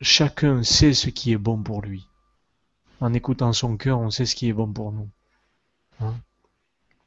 chacun 0.00 0.62
sait 0.62 0.94
ce 0.94 1.10
qui 1.10 1.32
est 1.32 1.38
bon 1.38 1.62
pour 1.62 1.80
lui. 1.80 2.06
En 3.00 3.14
écoutant 3.14 3.52
son 3.52 3.76
cœur, 3.76 4.00
on 4.00 4.10
sait 4.10 4.26
ce 4.26 4.34
qui 4.34 4.48
est 4.48 4.52
bon 4.52 4.72
pour 4.72 4.92
nous. 4.92 5.08
Hein? 6.00 6.14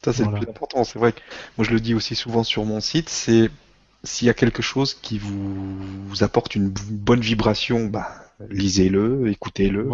Ça, 0.03 0.13
c'est 0.13 0.25
le 0.25 0.31
plus 0.31 0.49
important. 0.49 0.83
C'est 0.83 0.99
vrai 0.99 1.11
que 1.11 1.19
moi, 1.57 1.65
je 1.65 1.71
le 1.71 1.79
dis 1.79 1.93
aussi 1.93 2.15
souvent 2.15 2.43
sur 2.43 2.65
mon 2.65 2.79
site, 2.79 3.09
c'est 3.09 3.49
s'il 4.03 4.25
y 4.25 4.29
a 4.31 4.33
quelque 4.33 4.61
chose 4.61 4.95
qui 4.95 5.19
vous, 5.19 6.23
apporte 6.23 6.55
une 6.55 6.69
bonne 6.69 7.21
vibration, 7.21 7.85
bah, 7.85 8.09
lisez-le, 8.49 9.29
écoutez-le. 9.29 9.89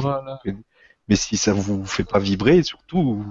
Mais 1.10 1.16
si 1.16 1.38
ça 1.38 1.54
vous 1.54 1.86
fait 1.86 2.04
pas 2.04 2.20
vibrer, 2.20 2.64
surtout, 2.64 3.26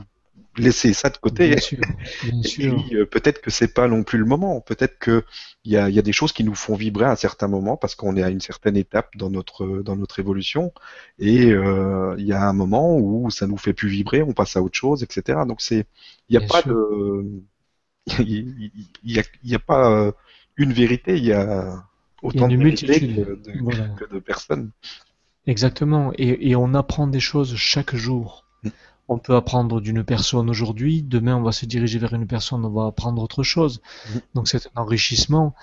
laissez 0.56 0.92
ça 0.92 1.10
de 1.10 1.16
côté. 1.16 1.48
Bien 1.48 2.42
sûr, 2.42 2.84
euh, 2.92 3.06
peut-être 3.06 3.40
que 3.40 3.50
c'est 3.50 3.72
pas 3.72 3.88
non 3.88 4.02
plus 4.02 4.18
le 4.18 4.24
moment. 4.24 4.60
Peut-être 4.60 4.98
que 4.98 5.24
il 5.66 5.72
y 5.72 5.76
a, 5.76 5.90
y 5.90 5.98
a, 5.98 6.02
des 6.02 6.12
choses 6.12 6.32
qui 6.32 6.44
nous 6.44 6.54
font 6.54 6.76
vibrer 6.76 7.06
à 7.06 7.10
un 7.10 7.16
certain 7.16 7.48
moment 7.48 7.76
parce 7.76 7.96
qu'on 7.96 8.16
est 8.16 8.22
à 8.22 8.30
une 8.30 8.40
certaine 8.40 8.76
étape 8.76 9.16
dans 9.16 9.30
notre 9.30 9.82
dans 9.82 9.96
notre 9.96 10.20
évolution. 10.20 10.72
Et 11.18 11.50
euh, 11.50 12.14
il 12.18 12.24
y 12.24 12.32
a 12.32 12.48
un 12.48 12.52
moment 12.52 12.96
où 12.96 13.30
ça 13.30 13.48
nous 13.48 13.56
fait 13.56 13.72
plus 13.72 13.88
vibrer, 13.88 14.22
on 14.22 14.32
passe 14.32 14.56
à 14.56 14.62
autre 14.62 14.76
chose, 14.76 15.02
etc. 15.02 15.40
Donc 15.46 15.60
c'est, 15.60 15.86
il 16.28 16.38
n'y 16.38 16.44
a, 16.44 16.46
pas 16.46 16.62
de, 16.62 17.42
il 18.20 18.70
y 19.04 19.18
a, 19.18 19.24
y 19.42 19.54
a 19.56 19.58
pas 19.58 20.12
une 20.56 20.72
vérité, 20.72 21.16
il 21.16 21.24
y 21.24 21.32
a 21.32 21.84
autant 22.22 22.46
de 22.46 22.56
vérités 22.56 23.00
que, 23.00 24.14
de, 24.14 24.18
personnes. 24.20 24.70
Exactement, 25.48 26.12
et, 26.16 26.54
on 26.56 26.74
apprend 26.74 27.08
des 27.08 27.20
choses 27.20 27.56
chaque 27.56 27.94
jour. 27.94 28.44
On 29.08 29.18
peut 29.18 29.36
apprendre 29.36 29.80
d'une 29.80 30.02
personne 30.02 30.50
aujourd'hui, 30.50 31.02
demain 31.02 31.36
on 31.36 31.42
va 31.42 31.52
se 31.52 31.66
diriger 31.66 31.98
vers 31.98 32.12
une 32.14 32.26
personne, 32.26 32.64
on 32.64 32.70
va 32.70 32.86
apprendre 32.86 33.22
autre 33.22 33.42
chose. 33.42 33.80
Mm. 34.08 34.18
Donc 34.34 34.48
c'est 34.48 34.66
un 34.66 34.82
enrichissement, 34.82 35.54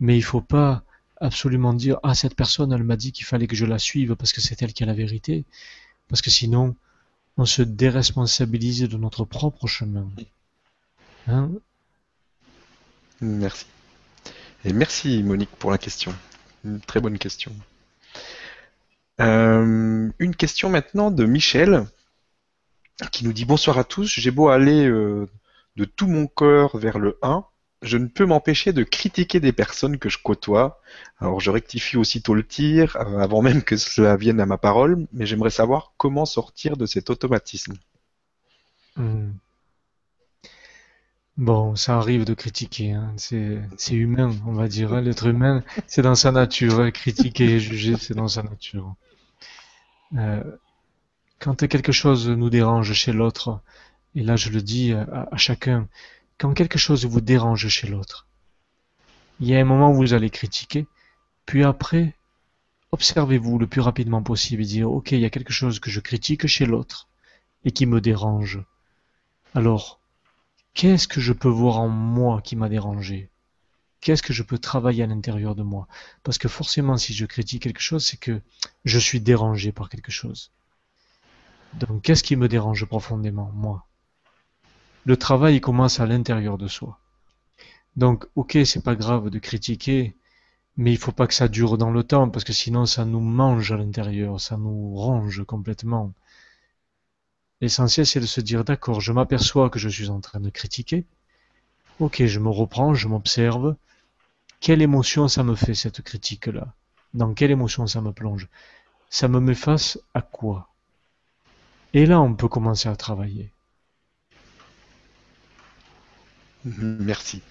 mais 0.00 0.16
il 0.16 0.22
faut 0.22 0.40
pas 0.40 0.82
absolument 1.20 1.74
dire 1.74 1.98
ah 2.02 2.14
cette 2.14 2.34
personne 2.34 2.72
elle 2.72 2.84
m'a 2.84 2.96
dit 2.96 3.12
qu'il 3.12 3.24
fallait 3.24 3.46
que 3.46 3.56
je 3.56 3.64
la 3.64 3.78
suive 3.78 4.16
parce 4.16 4.32
que 4.32 4.40
c'est 4.40 4.60
elle 4.62 4.72
qui 4.72 4.82
a 4.82 4.86
la 4.86 4.94
vérité, 4.94 5.44
parce 6.08 6.22
que 6.22 6.30
sinon 6.30 6.74
on 7.36 7.44
se 7.44 7.62
déresponsabilise 7.62 8.82
de 8.82 8.96
notre 8.96 9.24
propre 9.24 9.66
chemin. 9.66 10.08
Hein? 11.28 11.50
Merci. 13.20 13.66
Et 14.64 14.72
merci 14.72 15.22
Monique 15.22 15.50
pour 15.58 15.70
la 15.70 15.78
question. 15.78 16.14
Une 16.64 16.80
très 16.80 17.00
bonne 17.00 17.18
question. 17.18 17.52
Euh, 19.20 20.10
une 20.18 20.36
question 20.36 20.68
maintenant 20.68 21.10
de 21.10 21.24
Michel 21.24 21.86
qui 23.12 23.24
nous 23.24 23.32
dit 23.32 23.44
bonsoir 23.44 23.78
à 23.78 23.84
tous. 23.84 24.06
J'ai 24.06 24.30
beau 24.30 24.48
aller 24.48 24.86
euh, 24.86 25.28
de 25.76 25.84
tout 25.84 26.06
mon 26.06 26.26
cœur 26.26 26.76
vers 26.76 26.98
le 26.98 27.18
1, 27.22 27.44
je 27.82 27.98
ne 27.98 28.06
peux 28.06 28.24
m'empêcher 28.24 28.72
de 28.72 28.82
critiquer 28.82 29.40
des 29.40 29.52
personnes 29.52 29.98
que 29.98 30.08
je 30.08 30.18
côtoie. 30.18 30.80
Alors 31.20 31.40
je 31.40 31.50
rectifie 31.50 31.96
aussitôt 31.96 32.34
le 32.34 32.46
tir 32.46 32.96
euh, 32.96 33.18
avant 33.18 33.42
même 33.42 33.62
que 33.62 33.76
cela 33.76 34.16
vienne 34.16 34.40
à 34.40 34.46
ma 34.46 34.58
parole, 34.58 35.06
mais 35.12 35.26
j'aimerais 35.26 35.50
savoir 35.50 35.92
comment 35.96 36.24
sortir 36.24 36.76
de 36.76 36.86
cet 36.86 37.10
automatisme. 37.10 37.74
Hmm. 38.96 39.32
Bon, 41.36 41.76
ça 41.76 41.98
arrive 41.98 42.24
de 42.24 42.32
critiquer, 42.32 42.92
hein. 42.92 43.12
c'est 43.18 43.68
humain, 43.90 44.34
on 44.46 44.54
va 44.54 44.68
dire. 44.68 44.94
Hein. 44.94 45.02
L'être 45.02 45.26
humain, 45.26 45.62
c'est 45.86 46.00
dans 46.00 46.14
sa 46.14 46.32
nature. 46.32 46.80
Hein. 46.80 46.90
Critiquer 46.90 47.56
et 47.56 47.60
juger, 47.60 47.96
c'est 47.98 48.14
dans 48.14 48.28
sa 48.28 48.42
nature. 48.42 48.94
Euh, 50.16 50.42
quand 51.38 51.66
quelque 51.68 51.92
chose 51.92 52.28
nous 52.28 52.50
dérange 52.50 52.92
chez 52.92 53.12
l'autre, 53.12 53.60
et 54.14 54.22
là 54.22 54.36
je 54.36 54.50
le 54.50 54.62
dis 54.62 54.92
à, 54.92 55.36
chacun, 55.36 55.88
quand 56.38 56.52
quelque 56.54 56.78
chose 56.78 57.06
vous 57.06 57.20
dérange 57.20 57.68
chez 57.68 57.86
l'autre, 57.86 58.26
il 59.40 59.48
y 59.48 59.54
a 59.54 59.60
un 59.60 59.64
moment 59.64 59.90
où 59.90 59.96
vous 59.96 60.14
allez 60.14 60.30
critiquer, 60.30 60.86
puis 61.44 61.64
après, 61.64 62.14
observez-vous 62.92 63.58
le 63.58 63.66
plus 63.66 63.80
rapidement 63.80 64.22
possible 64.22 64.62
et 64.62 64.66
dire, 64.66 64.90
ok, 64.90 65.12
il 65.12 65.20
y 65.20 65.24
a 65.24 65.30
quelque 65.30 65.52
chose 65.52 65.80
que 65.80 65.90
je 65.90 66.00
critique 66.00 66.46
chez 66.46 66.66
l'autre 66.66 67.08
et 67.64 67.70
qui 67.70 67.86
me 67.86 68.00
dérange. 68.00 68.60
Alors, 69.54 70.00
Qu'est-ce 70.76 71.08
que 71.08 71.22
je 71.22 71.32
peux 71.32 71.48
voir 71.48 71.80
en 71.80 71.88
moi 71.88 72.42
qui 72.42 72.54
m'a 72.54 72.68
dérangé? 72.68 73.30
Qu'est-ce 74.02 74.22
que 74.22 74.34
je 74.34 74.42
peux 74.42 74.58
travailler 74.58 75.04
à 75.04 75.06
l'intérieur 75.06 75.54
de 75.54 75.62
moi? 75.62 75.88
Parce 76.22 76.36
que 76.36 76.48
forcément, 76.48 76.98
si 76.98 77.14
je 77.14 77.24
critique 77.24 77.62
quelque 77.62 77.80
chose, 77.80 78.04
c'est 78.04 78.18
que 78.18 78.42
je 78.84 78.98
suis 78.98 79.22
dérangé 79.22 79.72
par 79.72 79.88
quelque 79.88 80.12
chose. 80.12 80.52
Donc, 81.74 82.02
qu'est-ce 82.02 82.22
qui 82.22 82.36
me 82.36 82.48
dérange 82.48 82.84
profondément, 82.86 83.50
moi? 83.54 83.86
Le 85.04 85.16
travail 85.16 85.60
commence 85.60 86.00
à 86.00 86.06
l'intérieur 86.06 86.58
de 86.58 86.68
soi. 86.68 86.98
Donc, 87.96 88.26
ok, 88.34 88.58
c'est 88.64 88.82
pas 88.82 88.96
grave 88.96 89.30
de 89.30 89.38
critiquer, 89.38 90.16
mais 90.76 90.92
il 90.92 90.98
faut 90.98 91.12
pas 91.12 91.26
que 91.26 91.34
ça 91.34 91.48
dure 91.48 91.78
dans 91.78 91.90
le 91.90 92.02
temps, 92.02 92.28
parce 92.28 92.44
que 92.44 92.52
sinon 92.52 92.86
ça 92.86 93.04
nous 93.04 93.20
mange 93.20 93.72
à 93.72 93.76
l'intérieur, 93.76 94.40
ça 94.40 94.56
nous 94.56 94.94
ronge 94.94 95.44
complètement. 95.44 96.12
L'essentiel, 97.60 98.06
c'est 98.06 98.20
de 98.20 98.26
se 98.26 98.40
dire, 98.42 98.64
d'accord, 98.64 99.00
je 99.00 99.12
m'aperçois 99.12 99.70
que 99.70 99.78
je 99.78 99.88
suis 99.88 100.10
en 100.10 100.20
train 100.20 100.40
de 100.40 100.50
critiquer. 100.50 101.06
Ok, 102.00 102.24
je 102.26 102.40
me 102.40 102.50
reprends, 102.50 102.92
je 102.92 103.08
m'observe. 103.08 103.76
Quelle 104.60 104.82
émotion 104.82 105.28
ça 105.28 105.42
me 105.42 105.54
fait, 105.54 105.74
cette 105.74 106.02
critique-là? 106.02 106.74
Dans 107.14 107.32
quelle 107.32 107.50
émotion 107.50 107.86
ça 107.86 108.02
me 108.02 108.12
plonge? 108.12 108.48
Ça 109.08 109.28
me 109.28 109.40
met 109.40 109.54
face 109.54 109.98
à 110.12 110.20
quoi? 110.20 110.68
Et 111.94 112.06
là, 112.06 112.20
on 112.20 112.34
peut 112.34 112.48
commencer 112.48 112.88
à 112.88 112.96
travailler. 112.96 113.50
Merci. 116.64 117.42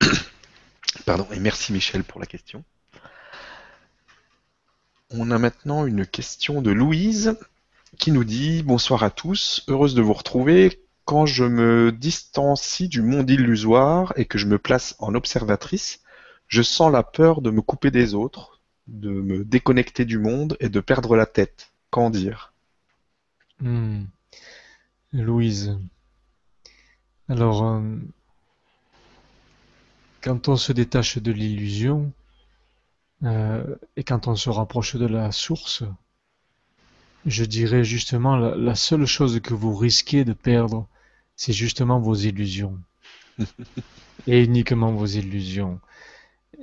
Pardon, 1.06 1.26
et 1.32 1.38
merci 1.38 1.72
Michel 1.72 2.02
pour 2.02 2.18
la 2.18 2.26
question. 2.26 2.64
On 5.10 5.30
a 5.30 5.38
maintenant 5.38 5.86
une 5.86 6.06
question 6.06 6.60
de 6.60 6.70
Louise 6.70 7.36
qui 7.98 8.12
nous 8.12 8.24
dit 8.24 8.62
Bonsoir 8.62 9.02
à 9.02 9.10
tous, 9.10 9.64
heureuse 9.68 9.94
de 9.94 10.02
vous 10.02 10.12
retrouver. 10.12 10.82
Quand 11.04 11.24
je 11.24 11.44
me 11.44 11.92
distancie 11.92 12.88
du 12.88 13.00
monde 13.00 13.30
illusoire 13.30 14.12
et 14.16 14.26
que 14.26 14.38
je 14.38 14.46
me 14.46 14.58
place 14.58 14.94
en 14.98 15.14
observatrice, 15.14 16.00
je 16.46 16.62
sens 16.62 16.92
la 16.92 17.02
peur 17.02 17.40
de 17.40 17.50
me 17.50 17.62
couper 17.62 17.90
des 17.90 18.14
autres, 18.14 18.60
de 18.86 19.10
me 19.10 19.44
déconnecter 19.44 20.04
du 20.04 20.18
monde 20.18 20.56
et 20.60 20.68
de 20.68 20.80
perdre 20.80 21.16
la 21.16 21.26
tête. 21.26 21.72
Qu'en 21.90 22.10
dire? 22.10 22.52
Hmm. 23.60 24.04
Louise. 25.12 25.78
Alors, 27.28 27.64
euh, 27.64 27.96
quand 30.22 30.48
on 30.48 30.56
se 30.56 30.72
détache 30.72 31.18
de 31.18 31.32
l'illusion, 31.32 32.12
euh, 33.24 33.76
et 33.96 34.04
quand 34.04 34.28
on 34.28 34.36
se 34.36 34.50
rapproche 34.50 34.96
de 34.96 35.06
la 35.06 35.32
source, 35.32 35.84
je 37.26 37.44
dirais 37.44 37.84
justement 37.84 38.36
la, 38.36 38.74
seule 38.74 39.06
chose 39.06 39.40
que 39.40 39.54
vous 39.54 39.74
risquez 39.74 40.24
de 40.24 40.32
perdre, 40.32 40.88
c'est 41.36 41.52
justement 41.52 42.00
vos 42.00 42.14
illusions. 42.14 42.78
et 44.26 44.42
uniquement 44.42 44.92
vos 44.92 45.06
illusions. 45.06 45.80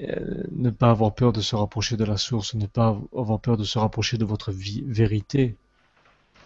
Euh, 0.02 0.44
ne 0.52 0.70
pas 0.70 0.90
avoir 0.90 1.16
peur 1.16 1.32
de 1.32 1.42
se 1.42 1.56
rapprocher 1.56 1.96
de 1.96 2.04
la 2.04 2.18
source, 2.18 2.54
ne 2.56 2.66
pas 2.66 3.00
avoir 3.16 3.40
peur 3.40 3.58
de 3.58 3.64
se 3.64 3.80
rapprocher 3.80 4.18
de 4.18 4.26
votre 4.26 4.52
vérité. 4.52 5.56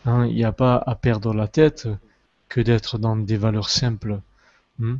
Hein, 0.05 0.25
il 0.25 0.35
n'y 0.35 0.43
a 0.43 0.51
pas 0.51 0.75
à 0.85 0.95
perdre 0.95 1.33
la 1.33 1.47
tête 1.47 1.87
que 2.47 2.61
d'être 2.61 2.97
dans 2.97 3.15
des 3.15 3.37
valeurs 3.37 3.69
simples. 3.69 4.21
Hmm. 4.79 4.97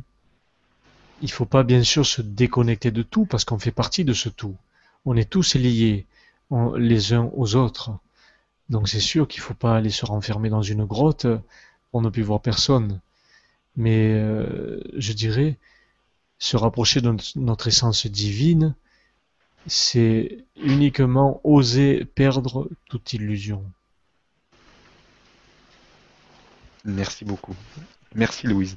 Il 1.22 1.30
faut 1.30 1.46
pas 1.46 1.62
bien 1.62 1.82
sûr 1.82 2.06
se 2.06 2.22
déconnecter 2.22 2.90
de 2.90 3.02
tout 3.02 3.26
parce 3.26 3.44
qu'on 3.44 3.58
fait 3.58 3.72
partie 3.72 4.04
de 4.04 4.12
ce 4.12 4.28
tout 4.28 4.56
on 5.04 5.16
est 5.16 5.28
tous 5.28 5.54
liés 5.54 6.06
les 6.76 7.12
uns 7.12 7.30
aux 7.34 7.54
autres. 7.54 7.92
Donc 8.68 8.88
c'est 8.88 9.00
sûr 9.00 9.26
qu'il 9.26 9.40
ne 9.40 9.44
faut 9.44 9.54
pas 9.54 9.76
aller 9.76 9.90
se 9.90 10.06
renfermer 10.06 10.50
dans 10.50 10.62
une 10.62 10.84
grotte 10.84 11.26
pour 11.90 12.02
ne 12.02 12.10
plus 12.10 12.22
voir 12.22 12.40
personne. 12.40 13.00
Mais 13.76 14.12
euh, 14.14 14.80
je 14.96 15.12
dirais, 15.12 15.56
se 16.38 16.56
rapprocher 16.56 17.00
de 17.00 17.14
notre 17.36 17.68
essence 17.68 18.06
divine, 18.06 18.74
c'est 19.66 20.44
uniquement 20.56 21.40
oser 21.44 22.04
perdre 22.04 22.68
toute 22.88 23.12
illusion. 23.12 23.64
Merci 26.84 27.24
beaucoup. 27.24 27.54
Merci 28.14 28.46
Louise 28.46 28.76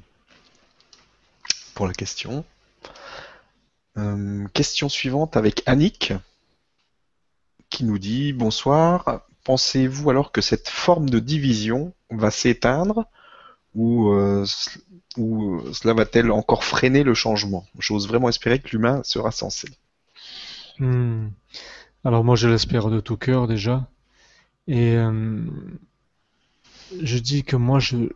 pour 1.74 1.86
la 1.86 1.92
question. 1.92 2.44
Euh, 3.96 4.46
question 4.54 4.88
suivante 4.88 5.36
avec 5.36 5.62
Annick 5.66 6.12
qui 7.70 7.84
nous 7.84 7.98
dit 7.98 8.32
bonsoir. 8.32 9.22
Pensez-vous 9.44 10.10
alors 10.10 10.32
que 10.32 10.40
cette 10.40 10.68
forme 10.68 11.10
de 11.10 11.18
division 11.18 11.92
va 12.10 12.30
s'éteindre 12.30 13.06
ou, 13.74 14.10
euh, 14.10 14.46
ou 15.16 15.60
cela 15.72 15.94
va-t-elle 15.94 16.30
encore 16.30 16.64
freiner 16.64 17.02
le 17.02 17.14
changement? 17.14 17.66
J'ose 17.78 18.08
vraiment 18.08 18.28
espérer 18.28 18.60
que 18.60 18.70
l'humain 18.70 19.02
sera 19.04 19.32
sensé. 19.32 19.68
Hmm. 20.78 21.28
Alors 22.04 22.24
moi 22.24 22.36
je 22.36 22.48
l'espère 22.48 22.90
de 22.90 23.00
tout 23.00 23.16
cœur 23.16 23.46
déjà. 23.46 23.88
Et 24.66 24.96
euh, 24.96 25.42
je 27.02 27.18
dis 27.18 27.44
que 27.44 27.56
moi 27.56 27.78
je 27.78 28.10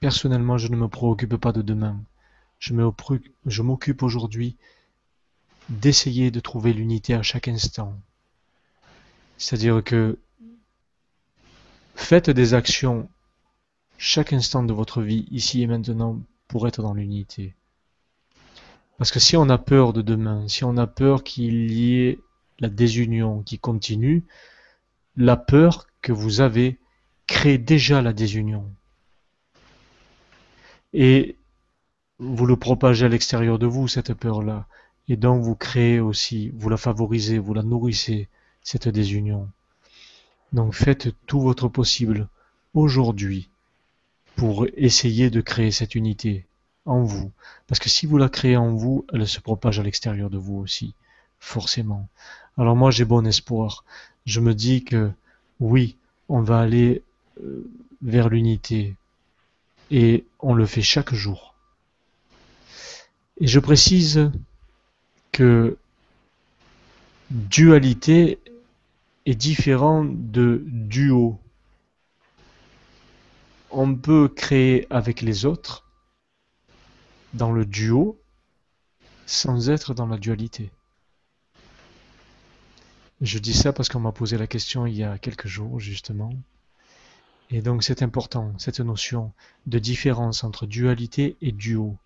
personnellement 0.00 0.58
je 0.58 0.68
ne 0.68 0.76
me 0.76 0.88
préoccupe 0.88 1.36
pas 1.36 1.52
de 1.52 1.62
demain. 1.62 2.02
Je 2.58 3.62
m'occupe 3.62 4.02
aujourd'hui 4.02 4.56
d'essayer 5.68 6.30
de 6.30 6.40
trouver 6.40 6.72
l'unité 6.72 7.14
à 7.14 7.22
chaque 7.22 7.48
instant. 7.48 7.98
C'est-à-dire 9.38 9.82
que 9.82 10.18
faites 11.94 12.30
des 12.30 12.54
actions 12.54 13.08
chaque 13.98 14.32
instant 14.32 14.64
de 14.64 14.72
votre 14.72 15.00
vie, 15.00 15.26
ici 15.30 15.62
et 15.62 15.66
maintenant, 15.66 16.20
pour 16.48 16.66
être 16.66 16.82
dans 16.82 16.94
l'unité. 16.94 17.54
Parce 18.98 19.12
que 19.12 19.20
si 19.20 19.36
on 19.36 19.48
a 19.48 19.58
peur 19.58 19.92
de 19.92 20.02
demain, 20.02 20.46
si 20.48 20.64
on 20.64 20.76
a 20.76 20.86
peur 20.86 21.22
qu'il 21.22 21.72
y 21.72 22.00
ait 22.00 22.18
la 22.58 22.68
désunion 22.68 23.42
qui 23.42 23.58
continue, 23.58 24.24
la 25.16 25.36
peur 25.36 25.86
que 26.00 26.12
vous 26.12 26.40
avez 26.40 26.78
crée 27.32 27.56
déjà 27.56 28.02
la 28.02 28.12
désunion. 28.12 28.70
Et 30.92 31.34
vous 32.18 32.44
le 32.44 32.56
propagez 32.56 33.06
à 33.06 33.08
l'extérieur 33.08 33.58
de 33.58 33.66
vous, 33.66 33.88
cette 33.88 34.12
peur-là. 34.12 34.66
Et 35.08 35.16
donc 35.16 35.42
vous 35.42 35.56
créez 35.56 35.98
aussi, 35.98 36.50
vous 36.54 36.68
la 36.68 36.76
favorisez, 36.76 37.38
vous 37.38 37.54
la 37.54 37.62
nourrissez, 37.62 38.28
cette 38.62 38.86
désunion. 38.86 39.48
Donc 40.52 40.74
faites 40.74 41.08
tout 41.26 41.40
votre 41.40 41.68
possible 41.68 42.28
aujourd'hui 42.74 43.48
pour 44.36 44.66
essayer 44.76 45.30
de 45.30 45.40
créer 45.40 45.70
cette 45.70 45.94
unité 45.94 46.44
en 46.84 47.02
vous. 47.02 47.32
Parce 47.66 47.80
que 47.80 47.88
si 47.88 48.04
vous 48.04 48.18
la 48.18 48.28
créez 48.28 48.58
en 48.58 48.74
vous, 48.74 49.06
elle 49.12 49.26
se 49.26 49.40
propage 49.40 49.80
à 49.80 49.82
l'extérieur 49.82 50.28
de 50.28 50.38
vous 50.38 50.58
aussi, 50.58 50.94
forcément. 51.40 52.08
Alors 52.58 52.76
moi 52.76 52.90
j'ai 52.90 53.06
bon 53.06 53.26
espoir. 53.26 53.84
Je 54.26 54.40
me 54.40 54.54
dis 54.54 54.84
que 54.84 55.10
oui, 55.60 55.96
on 56.28 56.42
va 56.42 56.60
aller 56.60 57.02
vers 58.02 58.28
l'unité. 58.28 58.96
Et 59.90 60.24
on 60.40 60.54
le 60.54 60.66
fait 60.66 60.82
chaque 60.82 61.14
jour. 61.14 61.54
Et 63.38 63.46
je 63.46 63.58
précise 63.58 64.30
que 65.32 65.76
dualité 67.30 68.38
est 69.26 69.34
différent 69.34 70.04
de 70.04 70.62
duo. 70.66 71.38
On 73.70 73.94
peut 73.94 74.28
créer 74.28 74.86
avec 74.90 75.22
les 75.22 75.46
autres 75.46 75.84
dans 77.32 77.52
le 77.52 77.64
duo 77.64 78.18
sans 79.26 79.70
être 79.70 79.94
dans 79.94 80.06
la 80.06 80.18
dualité. 80.18 80.70
Je 83.22 83.38
dis 83.38 83.54
ça 83.54 83.72
parce 83.72 83.88
qu'on 83.88 84.00
m'a 84.00 84.12
posé 84.12 84.36
la 84.36 84.46
question 84.46 84.84
il 84.84 84.94
y 84.94 85.04
a 85.04 85.16
quelques 85.16 85.46
jours 85.46 85.80
justement. 85.80 86.32
Et 87.50 87.60
donc 87.60 87.82
c'est 87.82 88.02
important, 88.02 88.54
cette 88.58 88.80
notion 88.80 89.32
de 89.66 89.78
différence 89.78 90.44
entre 90.44 90.66
dualité 90.66 91.36
et 91.42 91.52
duo. 91.52 91.96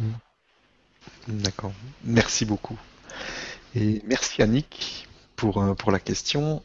Hmm. 0.00 0.12
D'accord. 1.28 1.72
Merci 2.04 2.44
beaucoup. 2.44 2.78
Et 3.74 4.02
merci 4.06 4.42
Annick 4.42 5.06
pour, 5.36 5.62
euh, 5.62 5.74
pour 5.74 5.92
la 5.92 6.00
question. 6.00 6.62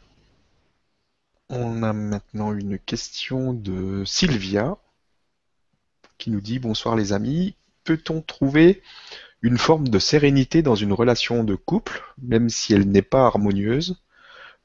On 1.48 1.82
a 1.82 1.92
maintenant 1.92 2.52
une 2.52 2.78
question 2.78 3.52
de 3.52 4.04
Sylvia 4.06 4.78
qui 6.16 6.30
nous 6.30 6.40
dit 6.40 6.58
Bonsoir 6.58 6.96
les 6.96 7.12
amis. 7.12 7.54
Peut-on 7.84 8.22
trouver 8.22 8.82
une 9.42 9.58
forme 9.58 9.88
de 9.88 9.98
sérénité 9.98 10.62
dans 10.62 10.76
une 10.76 10.92
relation 10.92 11.44
de 11.44 11.56
couple, 11.56 12.00
même 12.22 12.48
si 12.48 12.72
elle 12.72 12.88
n'est 12.88 13.02
pas 13.02 13.26
harmonieuse? 13.26 14.01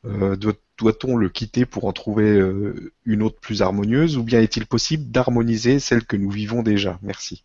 Euh, 0.07 0.35
Doit-on 0.77 1.15
le 1.15 1.29
quitter 1.29 1.65
pour 1.65 1.85
en 1.85 1.93
trouver 1.93 2.29
euh, 2.29 2.93
une 3.05 3.23
autre 3.23 3.39
plus 3.39 3.61
harmonieuse 3.61 4.17
ou 4.17 4.23
bien 4.23 4.41
est-il 4.41 4.65
possible 4.65 5.11
d'harmoniser 5.11 5.79
celle 5.79 6.05
que 6.05 6.15
nous 6.15 6.29
vivons 6.29 6.63
déjà? 6.63 6.99
Merci. 7.01 7.43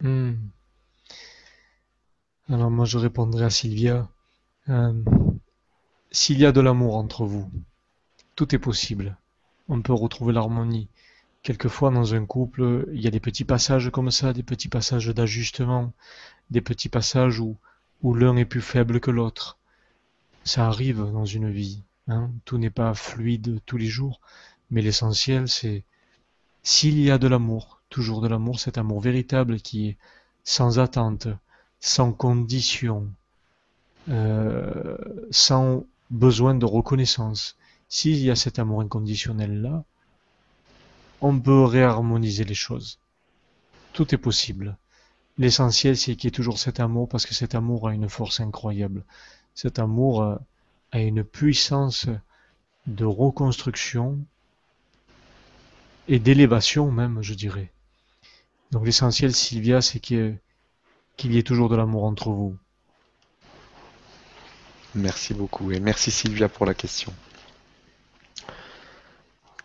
Hmm. 0.00 0.32
Alors 2.48 2.70
moi 2.70 2.84
je 2.84 2.98
répondrai 2.98 3.44
à 3.44 3.50
Sylvia. 3.50 4.08
Euh, 4.68 4.92
s'il 6.10 6.38
y 6.38 6.46
a 6.46 6.52
de 6.52 6.60
l'amour 6.60 6.96
entre 6.96 7.24
vous, 7.24 7.50
tout 8.36 8.54
est 8.54 8.58
possible. 8.58 9.16
On 9.68 9.82
peut 9.82 9.92
retrouver 9.92 10.32
l'harmonie. 10.32 10.88
Quelquefois 11.42 11.90
dans 11.90 12.14
un 12.14 12.26
couple, 12.26 12.86
il 12.92 13.00
y 13.00 13.06
a 13.06 13.10
des 13.10 13.20
petits 13.20 13.44
passages 13.44 13.90
comme 13.90 14.10
ça, 14.10 14.32
des 14.32 14.42
petits 14.42 14.68
passages 14.68 15.08
d'ajustement, 15.08 15.92
des 16.50 16.60
petits 16.60 16.88
passages 16.88 17.40
où, 17.40 17.56
où 18.02 18.14
l'un 18.14 18.36
est 18.36 18.44
plus 18.44 18.60
faible 18.60 19.00
que 19.00 19.10
l'autre. 19.10 19.59
Ça 20.44 20.66
arrive 20.66 21.10
dans 21.12 21.24
une 21.24 21.50
vie. 21.50 21.82
Hein. 22.08 22.30
Tout 22.44 22.58
n'est 22.58 22.70
pas 22.70 22.94
fluide 22.94 23.60
tous 23.66 23.76
les 23.76 23.86
jours. 23.86 24.20
Mais 24.70 24.82
l'essentiel, 24.82 25.48
c'est 25.48 25.84
s'il 26.62 27.00
y 27.00 27.10
a 27.10 27.18
de 27.18 27.26
l'amour, 27.26 27.80
toujours 27.88 28.20
de 28.20 28.28
l'amour, 28.28 28.60
cet 28.60 28.78
amour 28.78 29.00
véritable 29.00 29.60
qui 29.60 29.88
est 29.88 29.98
sans 30.44 30.78
attente, 30.78 31.28
sans 31.80 32.12
condition, 32.12 33.08
euh, 34.08 34.96
sans 35.30 35.84
besoin 36.10 36.54
de 36.54 36.66
reconnaissance. 36.66 37.56
S'il 37.88 38.18
y 38.18 38.30
a 38.30 38.36
cet 38.36 38.58
amour 38.58 38.82
inconditionnel-là, 38.82 39.84
on 41.20 41.38
peut 41.38 41.64
réharmoniser 41.64 42.44
les 42.44 42.54
choses. 42.54 42.98
Tout 43.92 44.14
est 44.14 44.18
possible. 44.18 44.76
L'essentiel, 45.38 45.96
c'est 45.96 46.16
qu'il 46.16 46.24
y 46.24 46.28
ait 46.28 46.30
toujours 46.32 46.58
cet 46.58 46.80
amour, 46.80 47.08
parce 47.08 47.26
que 47.26 47.34
cet 47.34 47.54
amour 47.54 47.88
a 47.88 47.94
une 47.94 48.08
force 48.08 48.40
incroyable. 48.40 49.04
Cet 49.54 49.78
amour 49.78 50.22
a 50.92 50.98
une 50.98 51.24
puissance 51.24 52.06
de 52.86 53.04
reconstruction 53.04 54.18
et 56.08 56.18
d'élévation 56.18 56.90
même, 56.90 57.22
je 57.22 57.34
dirais. 57.34 57.70
Donc 58.70 58.84
l'essentiel, 58.84 59.34
Sylvia, 59.34 59.80
c'est 59.80 60.00
qu'il 60.00 60.38
y 61.22 61.38
ait 61.38 61.42
toujours 61.42 61.68
de 61.68 61.76
l'amour 61.76 62.04
entre 62.04 62.30
vous. 62.30 62.56
Merci 64.94 65.34
beaucoup 65.34 65.70
et 65.70 65.78
merci 65.78 66.10
Sylvia 66.10 66.48
pour 66.48 66.66
la 66.66 66.74
question. 66.74 67.14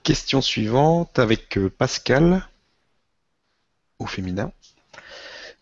Question 0.03 0.39
suivante 0.41 1.17
avec 1.17 1.57
euh, 1.57 1.67
Pascal 1.67 2.47
au 3.97 4.05
féminin. 4.05 4.51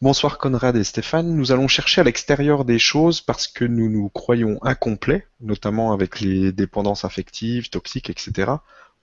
Bonsoir 0.04 0.38
Conrad 0.38 0.76
et 0.76 0.84
Stéphane. 0.84 1.34
Nous 1.34 1.54
allons 1.54 1.70
chercher 1.70 2.02
à 2.02 2.04
l'extérieur 2.04 2.66
des 2.66 2.78
choses 2.78 3.22
parce 3.22 3.48
que 3.48 3.64
nous 3.64 3.90
nous 3.90 4.10
croyons 4.10 4.60
incomplets, 4.62 5.26
notamment 5.40 5.94
avec 5.94 6.20
les 6.20 6.52
dépendances 6.52 7.06
affectives, 7.06 7.70
toxiques, 7.70 8.10
etc. 8.10 8.52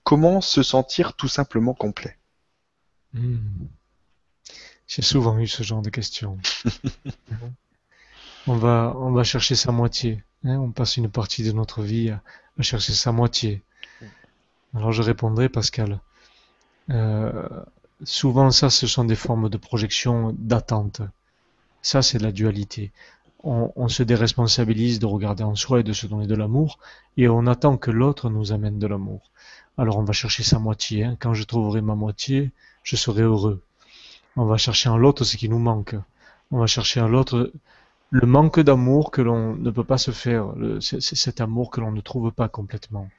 Comment 0.03 0.41
se 0.41 0.61
sentir 0.61 1.15
tout 1.15 1.27
simplement 1.27 1.73
complet? 1.73 2.19
Hmm. 3.15 3.65
J'ai 4.85 5.01
souvent 5.01 5.39
eu 5.39 5.47
ce 5.47 5.63
genre 5.63 5.81
de 5.81 5.89
questions. 5.89 6.37
on, 8.45 8.57
va, 8.57 8.93
on 8.95 9.11
va 9.11 9.23
chercher 9.23 9.55
sa 9.55 9.71
moitié. 9.71 10.23
Hein. 10.43 10.59
on 10.59 10.69
passe 10.69 10.97
une 10.97 11.09
partie 11.09 11.43
de 11.43 11.51
notre 11.51 11.81
vie 11.81 12.11
à, 12.11 12.21
chercher 12.61 12.93
sa 12.93 13.11
moitié. 13.11 13.63
Alors 14.75 14.91
je 14.91 15.01
répondrai, 15.01 15.49
Pascal. 15.49 15.99
Euh, 16.91 17.63
souvent, 18.03 18.51
ça, 18.51 18.69
ce 18.69 18.87
sont 18.87 19.05
des 19.05 19.15
formes 19.15 19.49
de 19.49 19.57
projection 19.57 20.35
d'attente. 20.37 21.01
Ça, 21.81 22.01
c'est 22.01 22.19
la 22.19 22.31
dualité. 22.31 22.91
On, 23.43 23.87
se 23.87 24.03
déresponsabilise 24.03 24.99
de 24.99 25.07
regarder 25.07 25.43
en 25.43 25.55
soi 25.55 25.79
et 25.79 25.83
de 25.83 25.93
se 25.93 26.05
donner 26.05 26.27
de 26.27 26.35
l'amour, 26.35 26.77
et 27.17 27.27
on 27.27 27.47
attend 27.47 27.75
que 27.77 27.89
l'autre 27.89 28.29
nous 28.29 28.51
amène 28.51 28.77
de 28.77 28.85
l'amour. 28.85 29.31
Alors 29.77 29.97
on 29.97 30.03
va 30.03 30.13
chercher 30.13 30.43
sa 30.43 30.59
moitié. 30.59 31.05
Hein. 31.05 31.17
Quand 31.19 31.33
je 31.33 31.43
trouverai 31.43 31.81
ma 31.81 31.95
moitié, 31.95 32.51
je 32.83 32.95
serai 32.95 33.23
heureux. 33.23 33.63
On 34.35 34.45
va 34.45 34.57
chercher 34.57 34.89
en 34.89 34.97
l'autre 34.97 35.23
ce 35.23 35.37
qui 35.37 35.49
nous 35.49 35.57
manque. 35.57 35.95
On 36.51 36.59
va 36.59 36.67
chercher 36.67 37.01
en 37.01 37.07
l'autre 37.07 37.51
le 38.11 38.27
manque 38.27 38.59
d'amour 38.59 39.09
que 39.09 39.21
l'on 39.21 39.55
ne 39.55 39.71
peut 39.71 39.85
pas 39.85 39.97
se 39.97 40.11
faire, 40.11 40.53
c'est 40.81 41.01
cet 41.01 41.41
amour 41.41 41.71
que 41.71 41.79
l'on 41.79 41.91
ne 41.91 42.01
trouve 42.01 42.31
pas 42.31 42.49
complètement. 42.49 43.09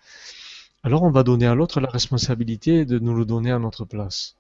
Alors 0.85 1.03
on 1.03 1.11
va 1.11 1.23
donner 1.23 1.47
à 1.47 1.55
l'autre 1.55 1.81
la 1.81 1.89
responsabilité 1.89 2.85
de 2.85 2.99
nous 2.99 3.15
le 3.15 3.25
donner 3.25 3.51
à 3.51 3.59
notre 3.59 3.87
place. 3.87 4.37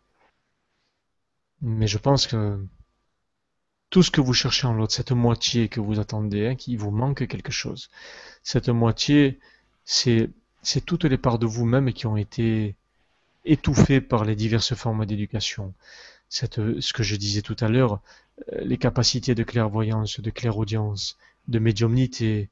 Mais 1.62 1.86
je 1.86 1.98
pense 1.98 2.26
que 2.26 2.58
tout 3.90 4.02
ce 4.02 4.10
que 4.10 4.20
vous 4.20 4.34
cherchez 4.34 4.66
en 4.66 4.72
l'autre, 4.74 4.94
cette 4.94 5.12
moitié 5.12 5.68
que 5.68 5.80
vous 5.80 6.00
attendez, 6.00 6.48
hein, 6.48 6.56
qui 6.56 6.76
vous 6.76 6.90
manque 6.90 7.26
quelque 7.28 7.52
chose, 7.52 7.90
cette 8.42 8.68
moitié, 8.68 9.38
c'est 9.84 10.30
c'est 10.62 10.84
toutes 10.84 11.04
les 11.04 11.18
parts 11.18 11.38
de 11.38 11.46
vous-même 11.46 11.92
qui 11.92 12.06
ont 12.06 12.16
été 12.16 12.76
étouffées 13.44 14.00
par 14.00 14.24
les 14.24 14.36
diverses 14.36 14.74
formes 14.74 15.06
d'éducation. 15.06 15.74
ce 16.28 16.92
que 16.92 17.02
je 17.02 17.16
disais 17.16 17.42
tout 17.42 17.56
à 17.60 17.68
l'heure, 17.68 18.00
euh, 18.52 18.60
les 18.64 18.78
capacités 18.78 19.34
de 19.34 19.42
clairvoyance, 19.44 20.20
de 20.20 20.30
clairaudience, 20.30 21.18
de 21.48 21.58
médiumnité, 21.58 22.48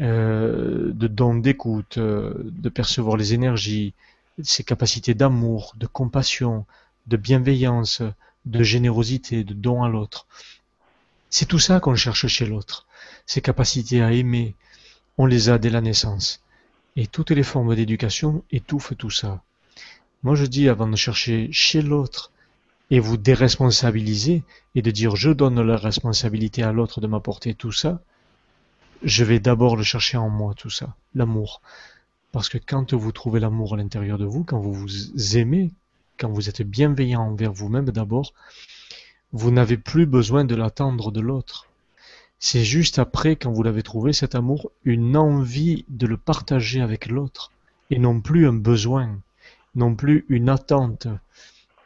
euh, 0.00 0.92
de 0.92 1.08
don 1.08 1.34
d'écoute, 1.36 1.98
euh, 1.98 2.34
de 2.44 2.68
percevoir 2.68 3.16
les 3.16 3.34
énergies, 3.34 3.94
ces 4.42 4.62
capacités 4.62 5.14
d'amour, 5.14 5.74
de 5.76 5.86
compassion, 5.86 6.66
de 7.06 7.16
bienveillance, 7.16 8.02
de 8.48 8.62
générosité, 8.62 9.44
de 9.44 9.54
don 9.54 9.82
à 9.82 9.88
l'autre. 9.88 10.26
C'est 11.30 11.46
tout 11.46 11.58
ça 11.58 11.80
qu'on 11.80 11.94
cherche 11.94 12.26
chez 12.26 12.46
l'autre. 12.46 12.86
Ces 13.26 13.40
capacités 13.40 14.02
à 14.02 14.12
aimer, 14.12 14.54
on 15.18 15.26
les 15.26 15.50
a 15.50 15.58
dès 15.58 15.70
la 15.70 15.80
naissance. 15.80 16.42
Et 16.96 17.06
toutes 17.06 17.30
les 17.30 17.42
formes 17.42 17.74
d'éducation 17.76 18.42
étouffent 18.50 18.96
tout 18.96 19.10
ça. 19.10 19.42
Moi 20.22 20.34
je 20.34 20.46
dis 20.46 20.68
avant 20.68 20.88
de 20.88 20.96
chercher 20.96 21.48
chez 21.52 21.82
l'autre 21.82 22.32
et 22.90 23.00
vous 23.00 23.16
déresponsabiliser 23.16 24.42
et 24.74 24.82
de 24.82 24.90
dire 24.90 25.14
je 25.14 25.30
donne 25.30 25.60
la 25.60 25.76
responsabilité 25.76 26.62
à 26.62 26.72
l'autre 26.72 27.00
de 27.00 27.06
m'apporter 27.06 27.54
tout 27.54 27.72
ça, 27.72 28.00
je 29.02 29.24
vais 29.24 29.38
d'abord 29.38 29.76
le 29.76 29.84
chercher 29.84 30.16
en 30.16 30.28
moi 30.28 30.54
tout 30.54 30.70
ça, 30.70 30.96
l'amour. 31.14 31.60
Parce 32.32 32.48
que 32.48 32.58
quand 32.58 32.94
vous 32.94 33.12
trouvez 33.12 33.40
l'amour 33.40 33.74
à 33.74 33.76
l'intérieur 33.76 34.18
de 34.18 34.24
vous, 34.24 34.44
quand 34.44 34.58
vous 34.58 34.74
vous 34.74 35.36
aimez, 35.36 35.70
quand 36.18 36.30
vous 36.30 36.48
êtes 36.48 36.62
bienveillant 36.62 37.22
envers 37.22 37.52
vous-même 37.52 37.90
d'abord, 37.90 38.32
vous 39.32 39.50
n'avez 39.50 39.76
plus 39.76 40.06
besoin 40.06 40.44
de 40.44 40.54
l'attendre 40.54 41.12
de 41.12 41.20
l'autre. 41.20 41.66
C'est 42.38 42.64
juste 42.64 42.98
après, 42.98 43.36
quand 43.36 43.52
vous 43.52 43.62
l'avez 43.62 43.82
trouvé, 43.82 44.12
cet 44.12 44.34
amour, 44.34 44.70
une 44.84 45.16
envie 45.16 45.84
de 45.88 46.06
le 46.06 46.16
partager 46.16 46.80
avec 46.80 47.06
l'autre, 47.06 47.50
et 47.90 47.98
non 47.98 48.20
plus 48.20 48.46
un 48.46 48.52
besoin, 48.52 49.18
non 49.74 49.94
plus 49.94 50.24
une 50.28 50.48
attente, 50.48 51.08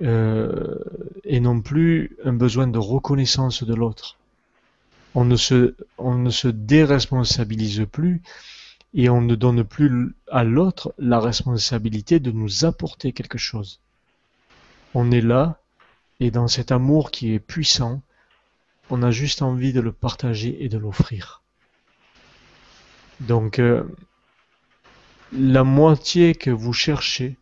euh, 0.03 0.78
et 1.24 1.41
non 1.41 1.61
plus 1.61 2.16
un 2.24 2.33
besoin 2.33 2.66
de 2.66 2.78
reconnaissance 2.78 3.62
de 3.62 3.74
l'autre. 3.74 4.18
On 5.14 5.24
ne 5.24 5.37
se, 5.37 5.74
on 5.99 6.14
ne 6.14 6.30
se 6.30 6.49
déresponsabilise 6.49 7.87
plus 7.91 8.22
et 8.95 9.09
on 9.09 9.20
ne 9.20 9.35
donne 9.35 9.64
plus 9.64 10.14
à 10.30 10.45
l'autre 10.45 10.95
la 10.99 11.20
responsabilité 11.20 12.18
de 12.18 12.30
nous 12.30 12.64
apporter 12.64 13.12
quelque 13.12 13.39
chose. 13.39 13.80
On 14.95 15.11
est 15.11 15.20
là 15.20 15.61
et 16.20 16.30
dans 16.30 16.49
cet 16.49 16.70
amour 16.70 17.11
qui 17.11 17.32
est 17.32 17.40
puissant, 17.40 18.03
on 18.90 19.03
a 19.03 19.11
juste 19.11 19.43
envie 19.43 19.72
de 19.72 19.80
le 19.80 19.93
partager 19.93 20.64
et 20.64 20.68
de 20.68 20.78
l'offrir. 20.78 21.43
Donc, 23.20 23.59
euh, 23.59 23.84
la 25.32 25.64
moitié 25.64 26.34
que 26.34 26.51
vous 26.51 26.72
cherchez, 26.72 27.36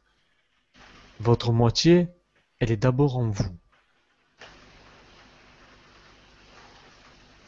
votre 1.19 1.53
moitié, 1.53 2.09
elle 2.59 2.71
est 2.71 2.77
d'abord 2.77 3.17
en 3.19 3.29
vous. 3.31 3.57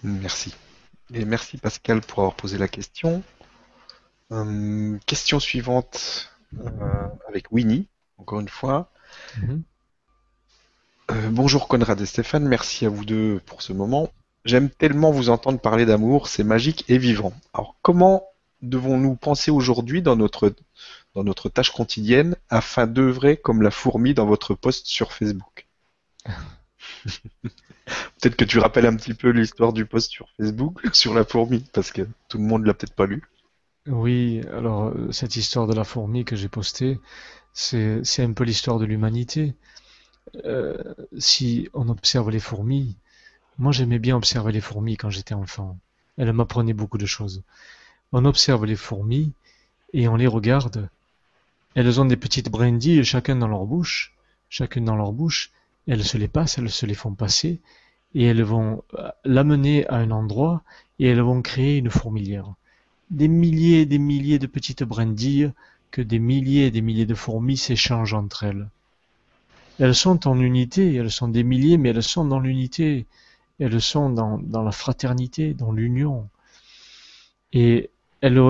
Merci. 0.03 0.55
Et 1.15 1.25
merci 1.25 1.59
Pascal 1.59 2.01
pour 2.01 2.21
avoir 2.21 2.35
posé 2.35 2.59
la 2.59 2.69
question. 2.69 3.23
Euh, 4.33 4.99
question 5.07 5.39
suivante 5.39 6.35
euh, 6.59 7.09
avec 7.29 7.53
Winnie, 7.53 7.89
encore 8.19 8.41
une 8.41 8.49
fois. 8.49 8.91
Mhm. 9.39 9.63
Euh, 11.13 11.29
bonjour 11.31 11.69
Conrad 11.69 12.01
et 12.01 12.07
Stéphane, 12.07 12.49
merci 12.49 12.87
à 12.87 12.89
vous 12.89 13.05
deux 13.05 13.39
pour 13.45 13.61
ce 13.61 13.75
moment. 13.75 14.11
J'aime 14.47 14.71
tellement 14.71 15.11
vous 15.11 15.29
entendre 15.29 15.61
parler 15.61 15.85
d'amour, 15.85 16.27
c'est 16.27 16.43
magique 16.43 16.87
et 16.89 16.97
vivant. 16.97 17.35
Alors 17.53 17.77
comment 17.83 18.25
devons-nous 18.63 19.15
penser 19.17 19.51
aujourd'hui 19.51 20.01
dans 20.01 20.17
notre, 20.17 20.55
dans 21.15 21.23
notre 21.23 21.51
tâche 21.51 21.71
quotidienne 21.71 22.37
afin 22.49 22.87
d'œuvrer 22.87 23.37
comme 23.37 23.61
la 23.61 23.71
fourmi 23.71 24.15
dans 24.15 24.25
votre 24.25 24.55
post 24.55 24.87
sur 24.87 25.13
Facebook 25.13 25.67
Peut-être 27.05 28.37
que 28.37 28.47
tu 28.47 28.59
rappelles 28.59 28.87
un 28.87 28.97
petit 28.97 29.15
peu 29.15 29.29
l'histoire 29.29 29.75
du 29.75 29.85
post 29.85 30.11
sur 30.11 30.29
Facebook 30.39 30.81
sur 30.95 31.13
la 31.13 31.25
fourmi, 31.25 31.63
parce 31.75 31.93
que 31.93 32.09
tout 32.31 32.39
le 32.39 32.45
monde 32.45 32.65
l'a 32.65 32.73
peut-être 32.73 32.95
pas 32.95 33.07
lu. 33.07 33.23
Oui, 33.87 34.41
alors 34.51 34.85
euh, 34.85 35.13
cette 35.13 35.37
histoire 35.37 35.67
de 35.67 35.75
la 35.75 35.85
fourmi 35.85 36.25
que 36.25 36.37
j'ai 36.37 36.49
postée, 36.49 36.99
c'est 37.53 38.03
un 38.21 38.33
peu 38.33 38.45
l'histoire 38.45 38.79
de 38.79 38.87
l'humanité. 38.87 39.55
Euh, 40.45 40.95
si 41.19 41.69
on 41.75 41.89
observe 41.89 42.31
les 42.31 42.41
fourmis, 42.41 42.97
moi 43.59 43.73
j'aimais 43.73 43.99
bien 43.99 44.17
observer 44.17 44.53
les 44.53 44.61
fourmis 44.61 44.97
quand 44.97 45.11
j'étais 45.11 45.35
enfant. 45.35 45.79
Elles 46.17 46.33
m'apprenaient 46.33 46.73
beaucoup 46.73 46.99
de 46.99 47.07
choses. 47.07 47.43
On 48.13 48.25
observe 48.25 48.65
les 48.65 48.77
fourmis 48.77 49.33
et 49.93 50.09
on 50.09 50.17
les 50.17 50.27
regarde. 50.27 50.89
Elles 51.75 52.01
ont 52.01 52.05
des 52.05 52.17
petites 52.17 52.51
brindilles 52.51 53.05
chacun 53.05 53.37
dans 53.37 53.49
leur 53.49 53.67
bouche, 53.67 54.15
chacune 54.49 54.85
dans 54.85 54.97
leur 54.97 55.13
bouche. 55.13 55.51
Elles 55.87 56.05
se 56.05 56.17
les 56.17 56.29
passent, 56.29 56.59
elles 56.59 56.71
se 56.71 56.87
les 56.87 56.95
font 56.95 57.15
passer 57.15 57.61
et 58.15 58.25
elles 58.25 58.43
vont 58.43 58.85
euh, 58.95 59.11
l'amener 59.25 59.87
à 59.89 59.97
un 59.97 60.11
endroit 60.11 60.63
et 60.99 61.07
elles 61.07 61.21
vont 61.21 61.43
créer 61.43 61.79
une 61.79 61.91
fourmilière. 61.91 62.55
Des 63.11 63.29
milliers 63.29 63.81
et 63.81 63.87
des 63.87 63.99
milliers 63.99 64.39
de 64.39 64.47
petites 64.47 64.85
brindilles 64.85 65.53
que 65.91 66.03
des 66.03 66.19
milliers 66.19 66.67
et 66.67 66.71
des 66.71 66.81
milliers 66.81 67.07
de 67.07 67.15
fourmis 67.15 67.57
s'échangent 67.57 68.15
entre 68.15 68.45
elles. 68.45 68.69
Elles 69.83 69.97
sont 69.97 70.29
en 70.29 70.39
unité, 70.39 70.95
elles 70.95 71.11
sont 71.11 71.27
des 71.27 71.43
milliers, 71.43 71.77
mais 71.77 71.89
elles 71.89 72.05
sont 72.05 72.25
dans 72.25 72.39
l'unité, 72.39 73.05
elles 73.59 73.81
sont 73.81 74.11
dans, 74.11 74.63
la 74.63 74.71
fraternité, 74.71 75.55
dans 75.55 75.73
l'union. 75.73 76.29
Et 77.53 77.91
elles, 78.21 78.41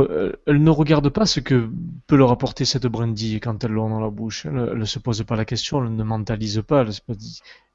elles, 0.46 0.62
ne 0.62 0.68
regardent 0.68 1.08
pas 1.08 1.24
ce 1.24 1.40
que 1.40 1.70
peut 2.06 2.16
leur 2.16 2.32
apporter 2.32 2.66
cette 2.66 2.86
brindille 2.86 3.40
quand 3.40 3.64
elles 3.64 3.70
l'ont 3.70 3.88
dans 3.88 3.98
la 3.98 4.10
bouche. 4.10 4.44
Elles 4.44 4.76
ne 4.76 4.84
se 4.84 4.98
posent 4.98 5.24
pas 5.24 5.36
la 5.36 5.46
question, 5.46 5.82
elles 5.82 5.96
ne 5.96 6.04
mentalisent 6.04 6.64
pas. 6.68 6.84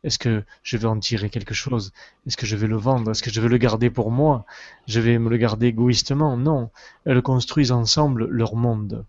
Est-ce 0.04 0.20
que 0.20 0.44
je 0.62 0.78
vais 0.78 0.86
en 0.86 1.00
tirer 1.00 1.32
quelque 1.32 1.56
chose? 1.56 1.94
Est-ce 2.28 2.38
que 2.38 2.46
je 2.46 2.56
vais 2.56 2.68
le 2.68 2.78
vendre? 2.78 3.10
Est-ce 3.10 3.24
que 3.24 3.32
je 3.32 3.42
vais 3.42 3.50
le 3.50 3.58
garder 3.58 3.90
pour 3.90 4.12
moi? 4.12 4.46
Je 4.88 5.00
vais 5.00 5.18
me 5.18 5.32
le 5.32 5.38
garder 5.38 5.66
égoïstement? 5.66 6.38
Non. 6.38 6.70
Elles 7.06 7.24
construisent 7.24 7.72
ensemble 7.72 8.28
leur 8.28 8.56
monde. 8.56 9.04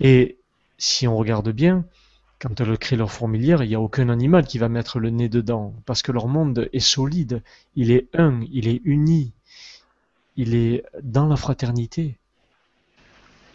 Et 0.00 0.36
si 0.78 1.06
on 1.06 1.16
regarde 1.16 1.50
bien, 1.50 1.84
quand 2.38 2.60
elles 2.60 2.78
créent 2.78 2.96
leur 2.96 3.12
fourmilière, 3.12 3.62
il 3.62 3.68
n'y 3.68 3.74
a 3.74 3.80
aucun 3.80 4.08
animal 4.08 4.46
qui 4.46 4.58
va 4.58 4.68
mettre 4.68 4.98
le 4.98 5.10
nez 5.10 5.28
dedans, 5.28 5.74
parce 5.86 6.02
que 6.02 6.12
leur 6.12 6.28
monde 6.28 6.68
est 6.72 6.80
solide, 6.80 7.42
il 7.74 7.90
est 7.90 8.08
un, 8.14 8.40
il 8.50 8.68
est 8.68 8.80
uni, 8.84 9.32
il 10.36 10.54
est 10.54 10.84
dans 11.02 11.26
la 11.26 11.36
fraternité. 11.36 12.16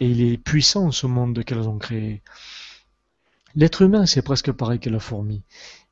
Et 0.00 0.08
il 0.08 0.20
est 0.20 0.36
puissant 0.36 0.90
ce 0.90 1.06
monde 1.06 1.44
qu'elles 1.44 1.68
ont 1.68 1.78
créé. 1.78 2.22
L'être 3.54 3.82
humain, 3.82 4.06
c'est 4.06 4.22
presque 4.22 4.50
pareil 4.50 4.80
que 4.80 4.90
la 4.90 4.98
fourmi. 4.98 5.42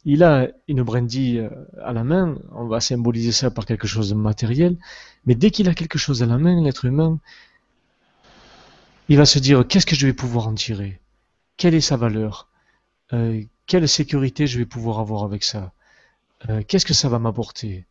Il 0.05 0.25
a 0.25 0.49
une 0.67 0.83
brindille 0.83 1.41
euh, 1.41 1.51
à 1.85 1.93
la 1.93 2.05
main, 2.05 2.37
on 2.53 2.67
va 2.67 2.81
symboliser 2.81 3.33
ça 3.33 3.51
par 3.51 3.67
quelque 3.67 3.87
chose 3.87 4.09
de 4.09 4.15
matériel, 4.15 4.79
mais 5.27 5.35
dès 5.35 5.51
qu'il 5.51 5.69
a 5.69 5.75
quelque 5.75 5.99
chose 5.99 6.23
à 6.23 6.27
la 6.27 6.39
main, 6.39 6.63
l'être 6.63 6.87
humain, 6.87 7.19
il 9.09 9.19
va 9.19 9.27
se 9.27 9.39
dire 9.39 9.67
qu'est-ce 9.69 9.87
que 9.87 9.97
je 9.97 10.07
vais 10.07 10.15
pouvoir 10.15 10.49
en 10.49 10.55
tirer? 10.55 11.01
Quelle 11.57 11.75
est 11.75 11.81
sa 11.81 11.97
valeur? 11.97 12.50
Euh, 13.13 13.43
Quelle 13.67 13.89
sécurité 13.89 14.47
je 14.47 14.59
vais 14.59 14.67
pouvoir 14.67 15.01
avoir 15.01 15.25
avec 15.25 15.45
ça? 15.45 15.73
Euh, 16.49 16.63
Qu'est-ce 16.67 16.87
que 16.87 16.95
ça 16.95 17.09
va 17.09 17.19
m'apporter? 17.19 17.85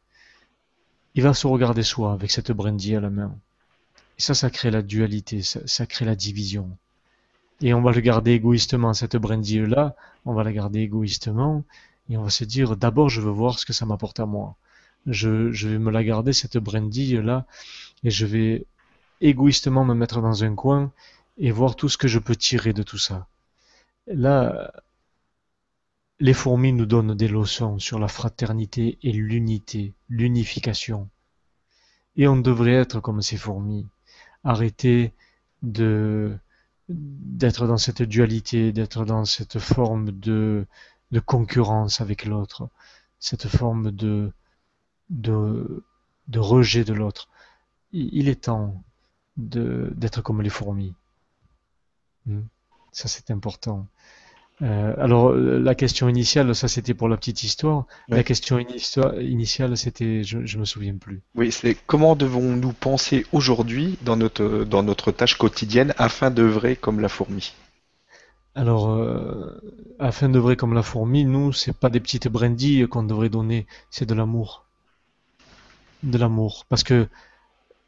Il 1.15 1.23
va 1.23 1.33
se 1.33 1.47
regarder 1.47 1.83
soi 1.83 2.13
avec 2.13 2.31
cette 2.31 2.51
brindille 2.51 2.95
à 2.95 3.01
la 3.01 3.09
main. 3.09 3.35
Et 4.17 4.21
ça, 4.21 4.33
ça 4.33 4.49
crée 4.49 4.71
la 4.71 4.81
dualité, 4.81 5.41
ça 5.41 5.85
crée 5.85 6.05
la 6.05 6.15
division. 6.15 6.69
Et 7.61 7.73
on 7.73 7.81
va 7.81 7.91
le 7.91 8.01
garder 8.01 8.31
égoïstement, 8.31 8.93
cette 8.93 9.17
brindille-là, 9.17 9.95
on 10.25 10.33
va 10.33 10.43
la 10.43 10.53
garder 10.53 10.79
égoïstement, 10.79 11.63
et 12.09 12.17
on 12.17 12.23
va 12.23 12.29
se 12.29 12.43
dire, 12.45 12.77
d'abord, 12.77 13.09
je 13.09 13.21
veux 13.21 13.31
voir 13.31 13.59
ce 13.59 13.65
que 13.65 13.73
ça 13.73 13.85
m'apporte 13.85 14.19
à 14.19 14.25
moi. 14.25 14.55
Je, 15.05 15.51
je, 15.51 15.67
vais 15.67 15.79
me 15.79 15.91
la 15.91 16.03
garder, 16.03 16.33
cette 16.33 16.57
brindille-là, 16.57 17.45
et 18.03 18.09
je 18.09 18.25
vais 18.25 18.65
égoïstement 19.21 19.85
me 19.85 19.93
mettre 19.93 20.21
dans 20.21 20.43
un 20.43 20.55
coin 20.55 20.91
et 21.37 21.51
voir 21.51 21.75
tout 21.75 21.89
ce 21.89 21.97
que 21.97 22.07
je 22.07 22.19
peux 22.19 22.35
tirer 22.35 22.73
de 22.73 22.83
tout 22.83 22.97
ça. 22.97 23.27
Là, 24.07 24.71
les 26.19 26.33
fourmis 26.33 26.73
nous 26.73 26.85
donnent 26.85 27.15
des 27.15 27.27
leçons 27.27 27.79
sur 27.79 27.97
la 27.99 28.07
fraternité 28.07 28.99
et 29.01 29.11
l'unité, 29.11 29.93
l'unification. 30.09 31.09
Et 32.15 32.27
on 32.27 32.37
devrait 32.37 32.73
être 32.73 32.99
comme 32.99 33.21
ces 33.21 33.37
fourmis, 33.37 33.87
arrêter 34.43 35.13
d'être 35.61 36.37
dans 37.67 37.77
cette 37.77 38.01
dualité, 38.01 38.73
d'être 38.73 39.05
dans 39.05 39.23
cette 39.23 39.59
forme 39.59 40.11
de, 40.11 40.65
de 41.11 41.19
concurrence 41.19 42.01
avec 42.01 42.25
l'autre, 42.25 42.69
cette 43.19 43.47
forme 43.47 43.91
de, 43.91 44.33
de, 45.09 45.85
de 46.27 46.39
rejet 46.39 46.83
de 46.83 46.93
l'autre. 46.93 47.29
Il 47.93 48.27
est 48.27 48.41
temps 48.41 48.83
d'être 49.37 50.21
comme 50.21 50.41
les 50.41 50.49
fourmis. 50.49 50.93
Hmm. 52.25 52.41
Ça, 52.91 53.07
c'est 53.07 53.31
important. 53.31 53.87
Euh, 54.61 54.93
alors, 54.97 55.31
la 55.33 55.73
question 55.73 56.09
initiale, 56.09 56.53
ça 56.53 56.67
c'était 56.67 56.93
pour 56.93 57.07
la 57.07 57.15
petite 57.15 57.43
histoire. 57.43 57.85
La 58.09 58.23
question 58.23 58.59
initiale, 58.59 59.77
c'était, 59.77 60.23
je, 60.23 60.45
je 60.45 60.57
me 60.57 60.65
souviens 60.65 60.97
plus. 60.97 61.21
Oui, 61.35 61.51
c'est 61.51 61.77
comment 61.87 62.15
devons-nous 62.15 62.73
penser 62.73 63.25
aujourd'hui 63.31 63.97
dans 64.01 64.17
notre, 64.17 64.65
dans 64.65 64.83
notre 64.83 65.11
tâche 65.11 65.37
quotidienne 65.37 65.93
afin 65.97 66.29
d'œuvrer 66.29 66.75
comme 66.75 66.99
la 66.99 67.07
fourmi? 67.07 67.53
Alors, 68.55 68.89
euh, 68.89 69.61
afin 69.99 70.27
d'œuvrer 70.27 70.57
comme 70.57 70.73
la 70.73 70.83
fourmi, 70.83 71.23
nous, 71.23 71.53
c'est 71.53 71.77
pas 71.77 71.89
des 71.89 72.01
petites 72.01 72.27
brindilles 72.27 72.87
qu'on 72.87 73.03
devrait 73.03 73.29
donner, 73.29 73.65
c'est 73.89 74.05
de 74.05 74.13
l'amour. 74.13 74.65
De 76.03 76.17
l'amour. 76.17 76.65
Parce 76.67 76.83
que 76.83 77.07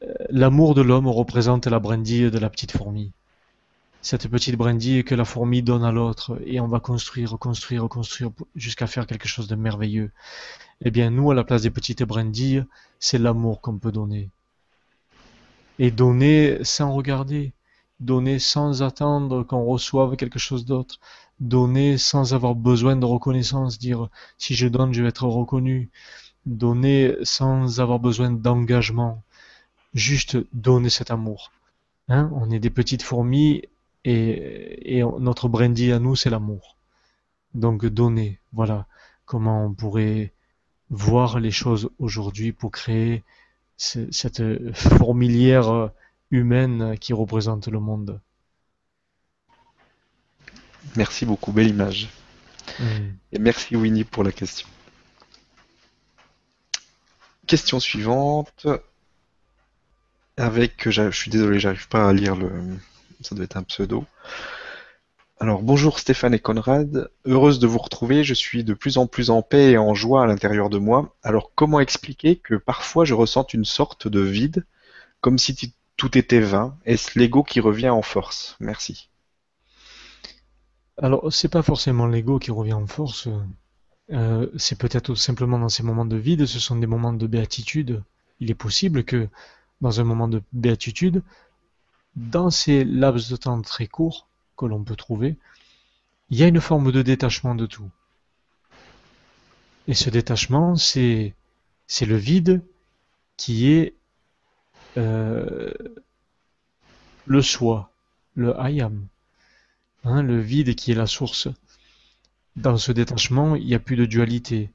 euh, 0.03 0.13
l'amour 0.30 0.74
de 0.74 0.82
l'homme 0.82 1.07
représente 1.07 1.67
la 1.67 1.80
brindille 1.80 2.32
de 2.32 2.39
la 2.39 2.49
petite 2.49 2.72
fourmi 2.72 3.11
cette 4.02 4.28
petite 4.28 4.56
brindille 4.56 5.04
que 5.04 5.16
la 5.16 5.26
fourmi 5.26 5.62
donne 5.62 5.84
à 5.84 5.91
l'autre, 5.91 6.41
et 6.45 6.60
on 6.60 6.68
va 6.68 6.80
construire, 6.80 7.38
construire, 7.38 7.88
construire 7.88 8.32
jusqu'à 8.56 8.88
faire 8.88 9.06
quelque 9.06 9.28
chose 9.28 9.47
de 9.47 9.56
merveilleux. 9.56 10.12
Eh 10.82 10.91
bien, 10.91 11.12
nous, 11.12 11.30
à 11.30 11.36
la 11.36 11.43
place 11.43 11.62
des 11.62 11.70
petites 11.70 12.04
brindilles, 12.04 12.66
c'est 12.99 13.20
l'amour 13.20 13.62
qu'on 13.62 13.78
peut 13.78 13.91
donner. 13.91 14.30
Et 15.78 15.91
donner 15.91 16.64
sans 16.64 16.93
regarder, 16.93 17.54
donner 17.99 18.39
sans 18.39 18.82
attendre 18.82 19.43
qu'on 19.43 19.66
reçoive 19.66 20.16
quelque 20.16 20.39
chose 20.39 20.66
d'autre, 20.66 20.99
donner 21.39 21.97
sans 21.97 22.34
avoir 22.34 22.56
besoin 22.56 22.95
de 22.95 23.06
reconnaissance, 23.06 23.78
dire 23.78 24.10
si 24.39 24.56
je 24.56 24.68
donne, 24.68 24.93
je 24.93 25.04
vais 25.04 25.10
être 25.10 25.28
reconnu, 25.28 25.89
donner 26.47 27.16
sans 27.22 27.80
avoir 27.80 27.99
besoin 27.99 28.32
d'engagement, 28.32 29.22
juste 29.93 30.38
donner 30.54 30.89
cet 30.89 31.12
amour. 31.12 31.52
Hein 32.10 32.32
on 32.34 32.49
est 32.49 32.60
des 32.60 32.72
petites 32.72 33.04
fourmis 33.04 33.64
et, 34.04 35.04
notre 35.20 35.47
brindille 35.47 35.91
à 35.91 35.99
nous, 35.99 36.16
c'est 36.16 36.30
l'amour. 36.30 36.78
Donc 37.54 37.86
donner, 37.86 38.39
voilà 38.54 38.88
comment 39.26 39.66
on 39.66 39.74
pourrait 39.74 40.34
voir 40.89 41.39
les 41.39 41.52
choses 41.52 41.89
aujourd'hui 41.99 42.52
pour 42.52 42.72
créer 42.72 43.24
cette 43.78 44.43
fourmilière 44.74 45.91
humaine 46.32 46.97
qui 46.99 47.14
représente 47.14 47.68
le 47.68 47.80
monde. 47.80 48.20
Merci 50.95 51.26
beaucoup, 51.26 51.52
belle 51.52 51.68
image. 51.68 52.10
Et 53.32 53.39
merci 53.39 53.76
Winnie 53.76 54.04
pour 54.04 54.24
la 54.24 54.32
question. 54.32 54.68
Question 57.47 57.80
suivante. 57.80 58.68
Avec, 60.38 60.89
je 60.89 61.12
suis 61.12 61.30
désolé, 61.30 61.60
j'arrive 61.60 61.88
pas 61.88 62.08
à 62.08 62.14
lire 62.14 62.36
le, 62.36 62.49
ça 63.22 63.36
doit 63.36 63.45
être 63.45 63.57
un 63.57 63.63
pseudo. 63.63 64.05
Alors 65.39 65.63
bonjour 65.63 65.97
Stéphane 65.97 66.36
et 66.36 66.39
Conrad, 66.39 67.09
heureuse 67.26 67.57
de 67.57 67.65
vous 67.65 67.80
retrouver, 67.80 68.24
je 68.24 68.36
suis 68.36 68.63
de 68.63 68.76
plus 68.76 68.97
en 68.99 69.07
plus 69.07 69.32
en 69.32 69.41
paix 69.41 69.72
et 69.72 69.78
en 69.78 69.95
joie 69.95 70.24
à 70.24 70.28
l'intérieur 70.28 70.69
de 70.69 70.78
moi. 70.78 71.15
Alors 71.24 71.51
comment 71.55 71.80
expliquer 71.80 72.36
que 72.36 72.55
parfois 72.55 73.05
je 73.05 73.15
ressente 73.15 73.55
une 73.55 73.65
sorte 73.65 74.07
de 74.07 74.19
vide, 74.19 74.65
comme 75.19 75.39
si 75.39 75.74
tout 75.97 76.17
était 76.17 76.41
vain? 76.41 76.78
Est-ce 76.86 77.17
l'ego 77.17 77.41
qui 77.41 77.59
revient 77.59 77.89
en 77.89 78.03
force? 78.03 78.55
Merci. 78.59 79.09
Alors 81.01 81.34
c'est 81.34 81.49
pas 81.49 81.63
forcément 81.63 82.05
l'ego 82.05 82.38
qui 82.38 82.51
revient 82.51 82.74
en 82.74 82.86
force, 82.86 83.28
euh, 84.11 84.47
c'est 84.57 84.78
peut-être 84.78 85.15
simplement 85.15 85.57
dans 85.57 85.69
ces 85.69 85.82
moments 85.82 86.05
de 86.05 86.17
vide, 86.17 86.45
ce 86.45 86.59
sont 86.59 86.76
des 86.76 86.86
moments 86.86 87.13
de 87.13 87.26
béatitude. 87.28 88.03
Il 88.39 88.51
est 88.51 88.55
possible 88.55 89.03
que 89.03 89.28
dans 89.80 89.99
un 89.99 90.03
moment 90.03 90.28
de 90.28 90.43
béatitude, 90.53 91.24
dans 92.16 92.49
ces 92.49 92.84
laps 92.84 93.30
de 93.30 93.36
temps 93.36 93.62
très 93.62 93.88
courts 93.88 94.28
que 94.57 94.66
l'on 94.66 94.84
peut 94.84 94.95
trouver, 94.95 95.38
il 96.30 96.38
y 96.38 96.43
a 96.43 96.47
une 96.47 96.62
forme 96.62 96.91
de 96.91 97.01
détachement 97.01 97.55
de 97.55 97.66
tout. 97.66 97.89
Et 99.88 99.93
ce 99.93 100.09
détachement, 100.09 100.76
c'est 100.76 101.34
le 102.01 102.16
vide 102.16 102.64
qui 103.38 103.72
est 103.72 103.95
euh, 104.97 105.74
le 107.26 107.41
soi, 107.41 107.91
le 108.36 108.53
I 108.59 108.82
am, 108.82 109.07
hein, 110.03 110.22
le 110.22 110.39
vide 110.39 110.76
qui 110.76 110.91
est 110.91 110.95
la 110.95 111.07
source. 111.07 111.47
Dans 112.55 112.78
ce 112.78 112.91
détachement, 112.91 113.55
il 113.55 113.66
n'y 113.66 113.76
a 113.76 113.80
plus 113.80 113.95
de 113.95 114.05
dualité, 114.05 114.70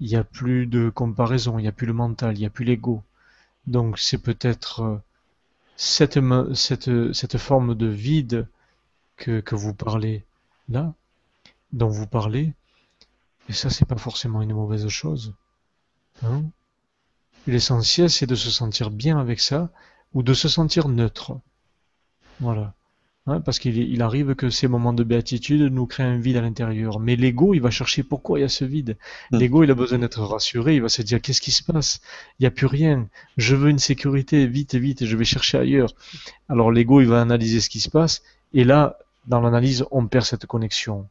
il 0.00 0.08
n'y 0.08 0.16
a 0.16 0.24
plus 0.24 0.66
de 0.66 0.88
comparaison, 0.90 1.58
il 1.58 1.62
n'y 1.62 1.68
a 1.68 1.72
plus 1.72 1.86
le 1.86 1.92
mental, 1.92 2.36
il 2.36 2.40
n'y 2.40 2.46
a 2.46 2.50
plus 2.50 2.64
l'ego. 2.64 3.02
Donc 3.66 3.98
c'est 3.98 4.18
peut-être 4.18 4.80
euh, 4.80 4.96
cette, 5.80 6.20
cette, 6.54 7.12
cette 7.14 7.38
forme 7.38 7.74
de 7.74 7.86
vide 7.86 8.46
que, 9.16 9.40
que 9.40 9.54
vous 9.54 9.72
parlez 9.72 10.26
là, 10.68 10.92
dont 11.72 11.88
vous 11.88 12.06
parlez, 12.06 12.52
et 13.48 13.54
ça 13.54 13.70
c'est 13.70 13.86
pas 13.86 13.96
forcément 13.96 14.42
une 14.42 14.52
mauvaise 14.52 14.86
chose. 14.88 15.32
Hein 16.22 16.42
L'essentiel 17.46 18.10
c'est 18.10 18.26
de 18.26 18.34
se 18.34 18.50
sentir 18.50 18.90
bien 18.90 19.18
avec 19.18 19.40
ça 19.40 19.70
ou 20.12 20.22
de 20.22 20.34
se 20.34 20.50
sentir 20.50 20.86
neutre. 20.86 21.40
Voilà. 22.40 22.74
Hein, 23.26 23.40
parce 23.42 23.58
qu'il 23.58 24.00
arrive 24.00 24.34
que 24.34 24.48
ces 24.48 24.66
moments 24.66 24.94
de 24.94 25.04
béatitude 25.04 25.60
nous 25.60 25.86
créent 25.86 26.04
un 26.04 26.18
vide 26.18 26.38
à 26.38 26.40
l'intérieur. 26.40 26.98
Mais 27.00 27.16
l'ego, 27.16 27.52
il 27.52 27.60
va 27.60 27.70
chercher 27.70 28.02
pourquoi 28.02 28.38
il 28.38 28.42
y 28.42 28.44
a 28.44 28.48
ce 28.48 28.64
vide. 28.64 28.96
Hmm. 29.30 29.38
L'ego, 29.38 29.62
il 29.62 29.70
a 29.70 29.74
besoin 29.74 29.98
d'être 29.98 30.22
rassuré, 30.22 30.76
il 30.76 30.82
va 30.82 30.88
se 30.88 31.02
dire 31.02 31.20
qu'est-ce 31.20 31.42
qui 31.42 31.50
se 31.50 31.62
passe? 31.62 32.00
Il 32.38 32.44
n'y 32.44 32.46
a 32.46 32.50
plus 32.50 32.66
rien. 32.66 33.08
Je 33.36 33.54
veux 33.54 33.68
une 33.68 33.78
sécurité, 33.78 34.46
vite, 34.46 34.74
vite, 34.74 35.04
je 35.04 35.16
vais 35.16 35.26
chercher 35.26 35.58
ailleurs. 35.58 35.92
Alors 36.48 36.72
l'ego, 36.72 37.02
il 37.02 37.08
va 37.08 37.20
analyser 37.20 37.60
ce 37.60 37.68
qui 37.68 37.80
se 37.80 37.90
passe, 37.90 38.22
et 38.54 38.64
là, 38.64 38.98
dans 39.26 39.40
l'analyse, 39.40 39.84
on 39.90 40.06
perd 40.06 40.24
cette 40.24 40.46
connexion. 40.46 41.06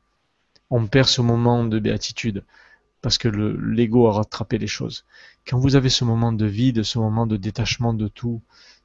On 0.72 0.88
perd 0.88 1.08
ce 1.08 1.22
moment 1.22 1.64
de 1.64 1.78
béatitude, 1.78 2.44
parce 3.02 3.20
que 3.20 3.28
l'ego 3.28 4.08
a 4.08 4.14
rattrapé 4.14 4.58
les 4.58 4.68
choses. 4.68 5.06
Quand 5.48 5.60
vous 5.60 5.76
avez 5.76 5.90
ce 5.90 6.06
moment 6.06 6.34
de 6.34 6.46
vide, 6.46 6.84
ce 6.84 6.98
moment 6.98 7.28
de 7.28 7.38
détachement 7.38 7.94
de 7.94 8.08
tout, 8.08 8.42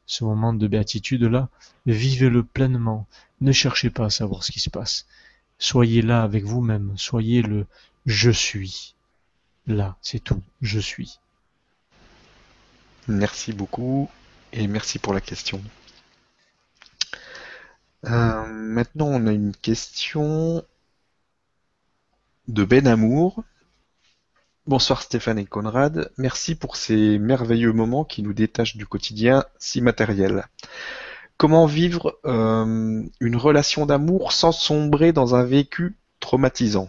ce 0.07 0.25
moment 0.25 0.53
de 0.53 0.67
béatitude-là, 0.67 1.49
vivez-le 1.87 2.43
pleinement. 2.43 3.07
Ne 3.41 3.53
cherchez 3.53 3.91
pas 3.91 4.07
à 4.07 4.11
savoir 4.11 4.45
ce 4.45 4.53
qui 4.53 4.61
se 4.61 4.71
passe. 4.71 5.07
Soyez 5.59 6.03
là 6.03 6.23
avec 6.23 6.45
vous-même. 6.45 6.93
Soyez 6.97 7.43
le 7.43 7.67
je 8.07 8.31
suis. 8.31 8.95
Là, 9.67 9.97
c'est 10.03 10.23
tout. 10.23 10.43
Je 10.61 10.79
suis. 10.79 11.19
Merci 13.09 13.53
beaucoup 13.53 14.11
et 14.53 14.67
merci 14.67 14.99
pour 14.99 15.15
la 15.15 15.21
question. 15.21 15.63
Euh, 18.07 18.47
maintenant, 18.47 19.09
on 19.09 19.27
a 19.27 19.33
une 19.33 19.57
question 19.57 20.63
de 22.49 22.65
Ben 22.65 22.87
Amour 22.87 23.43
Bonsoir 24.67 25.03
Stéphane 25.03 25.39
et 25.39 25.45
Conrad, 25.45 26.11
merci 26.17 26.55
pour 26.55 26.77
ces 26.77 27.19
merveilleux 27.19 27.75
moments 27.75 28.03
qui 28.03 28.23
nous 28.23 28.33
détachent 28.33 28.79
du 28.79 28.87
quotidien 28.87 29.45
si 29.59 29.83
matériel. 29.83 30.47
Comment 31.37 31.67
vivre 31.67 32.19
euh, 32.25 33.03
une 33.21 33.37
relation 33.37 33.85
d'amour 33.85 34.33
sans 34.33 34.53
sombrer 34.53 35.13
dans 35.13 35.35
un 35.35 35.45
vécu 35.45 35.97
traumatisants. 36.19 36.89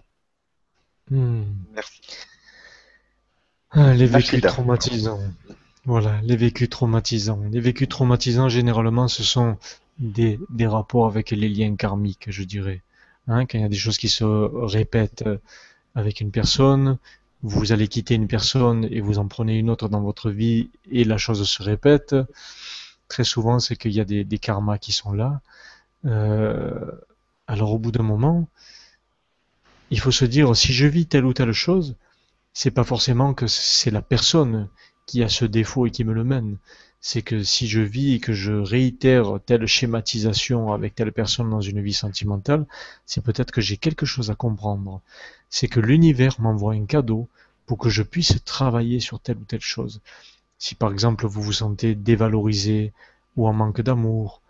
Hmm. 1.11 1.43
Merci. 1.73 2.01
Ah, 3.71 3.93
les 3.93 4.05
vécus 4.05 4.39
traumatisants. 4.39 5.19
Voilà, 5.83 6.21
les 6.23 6.37
vécus 6.37 6.69
traumatisants. 6.69 7.41
Les 7.51 7.59
vécus 7.59 7.89
traumatisants, 7.89 8.47
généralement, 8.47 9.09
ce 9.09 9.21
sont 9.21 9.57
des, 9.99 10.39
des 10.49 10.67
rapports 10.67 11.07
avec 11.07 11.31
les 11.31 11.49
liens 11.49 11.75
karmiques, 11.75 12.31
je 12.31 12.43
dirais. 12.43 12.83
Hein, 13.27 13.45
quand 13.45 13.57
il 13.57 13.61
y 13.61 13.65
a 13.65 13.69
des 13.69 13.75
choses 13.75 13.97
qui 13.97 14.07
se 14.07 14.23
répètent 14.23 15.23
euh, 15.27 15.39
avec 15.93 16.21
une 16.21 16.31
personne, 16.31 16.97
vous 17.45 17.71
allez 17.71 17.87
quitter 17.87 18.15
une 18.15 18.27
personne 18.27 18.87
et 18.89 19.01
vous 19.01 19.19
en 19.19 19.27
prenez 19.27 19.59
une 19.59 19.69
autre 19.69 19.87
dans 19.87 20.01
votre 20.01 20.31
vie 20.31 20.71
et 20.89 21.03
la 21.03 21.17
chose 21.17 21.47
se 21.47 21.61
répète. 21.61 22.15
Très 23.07 23.23
souvent, 23.23 23.59
c'est 23.59 23.75
qu'il 23.75 23.91
y 23.91 23.99
a 23.99 24.03
des, 24.05 24.39
karmas 24.39 24.79
qui 24.79 24.91
sont 24.91 25.13
là. 25.13 25.41
Euh, 26.05 26.91
alors 27.45 27.71
au 27.71 27.77
bout 27.77 27.91
d'un 27.91 28.03
moment, 28.03 28.47
il 29.91 29.99
faut 29.99 30.11
se 30.11 30.25
dire 30.25 30.55
si 30.55 30.73
je 30.73 30.87
vis 30.87 31.05
telle 31.05 31.23
ou 31.23 31.33
telle 31.33 31.51
chose, 31.51 31.95
c'est 32.53 32.71
pas 32.71 32.83
forcément 32.83 33.35
que 33.35 33.45
c'est 33.45 33.91
la 33.91 34.01
personne 34.01 34.67
qui 35.05 35.21
a 35.21 35.29
ce 35.29 35.45
défaut 35.45 35.85
et 35.85 35.91
qui 35.91 36.03
me 36.03 36.13
le 36.13 36.23
mène. 36.23 36.57
C'est 37.07 37.21
que 37.21 37.43
si 37.43 37.67
je 37.67 37.81
vis 37.81 38.15
et 38.15 38.19
que 38.19 38.33
je 38.33 38.51
réitère 38.51 39.39
telle 39.45 39.67
schématisation 39.67 40.73
avec 40.73 40.95
telle 40.95 41.11
personne 41.11 41.51
dans 41.51 41.61
une 41.61 41.79
vie 41.79 41.93
sentimentale, 41.93 42.65
c'est 43.05 43.23
peut-être 43.23 43.51
que 43.51 43.61
j'ai 43.61 43.77
quelque 43.77 44.07
chose 44.07 44.31
à 44.31 44.35
comprendre. 44.35 45.01
C'est 45.51 45.67
que 45.67 45.79
l'univers 45.79 46.41
m'envoie 46.41 46.73
un 46.73 46.87
cadeau 46.87 47.27
pour 47.67 47.77
que 47.77 47.89
je 47.89 48.01
puisse 48.01 48.43
travailler 48.43 48.99
sur 48.99 49.19
telle 49.19 49.37
ou 49.37 49.43
telle 49.43 49.61
chose. 49.61 50.01
Si 50.57 50.73
par 50.73 50.91
exemple 50.91 51.27
vous 51.27 51.43
vous 51.43 51.53
sentez 51.53 51.93
dévalorisé 51.93 52.91
ou 53.35 53.47
en 53.47 53.53
manque 53.53 53.81
d'amour 53.81 54.41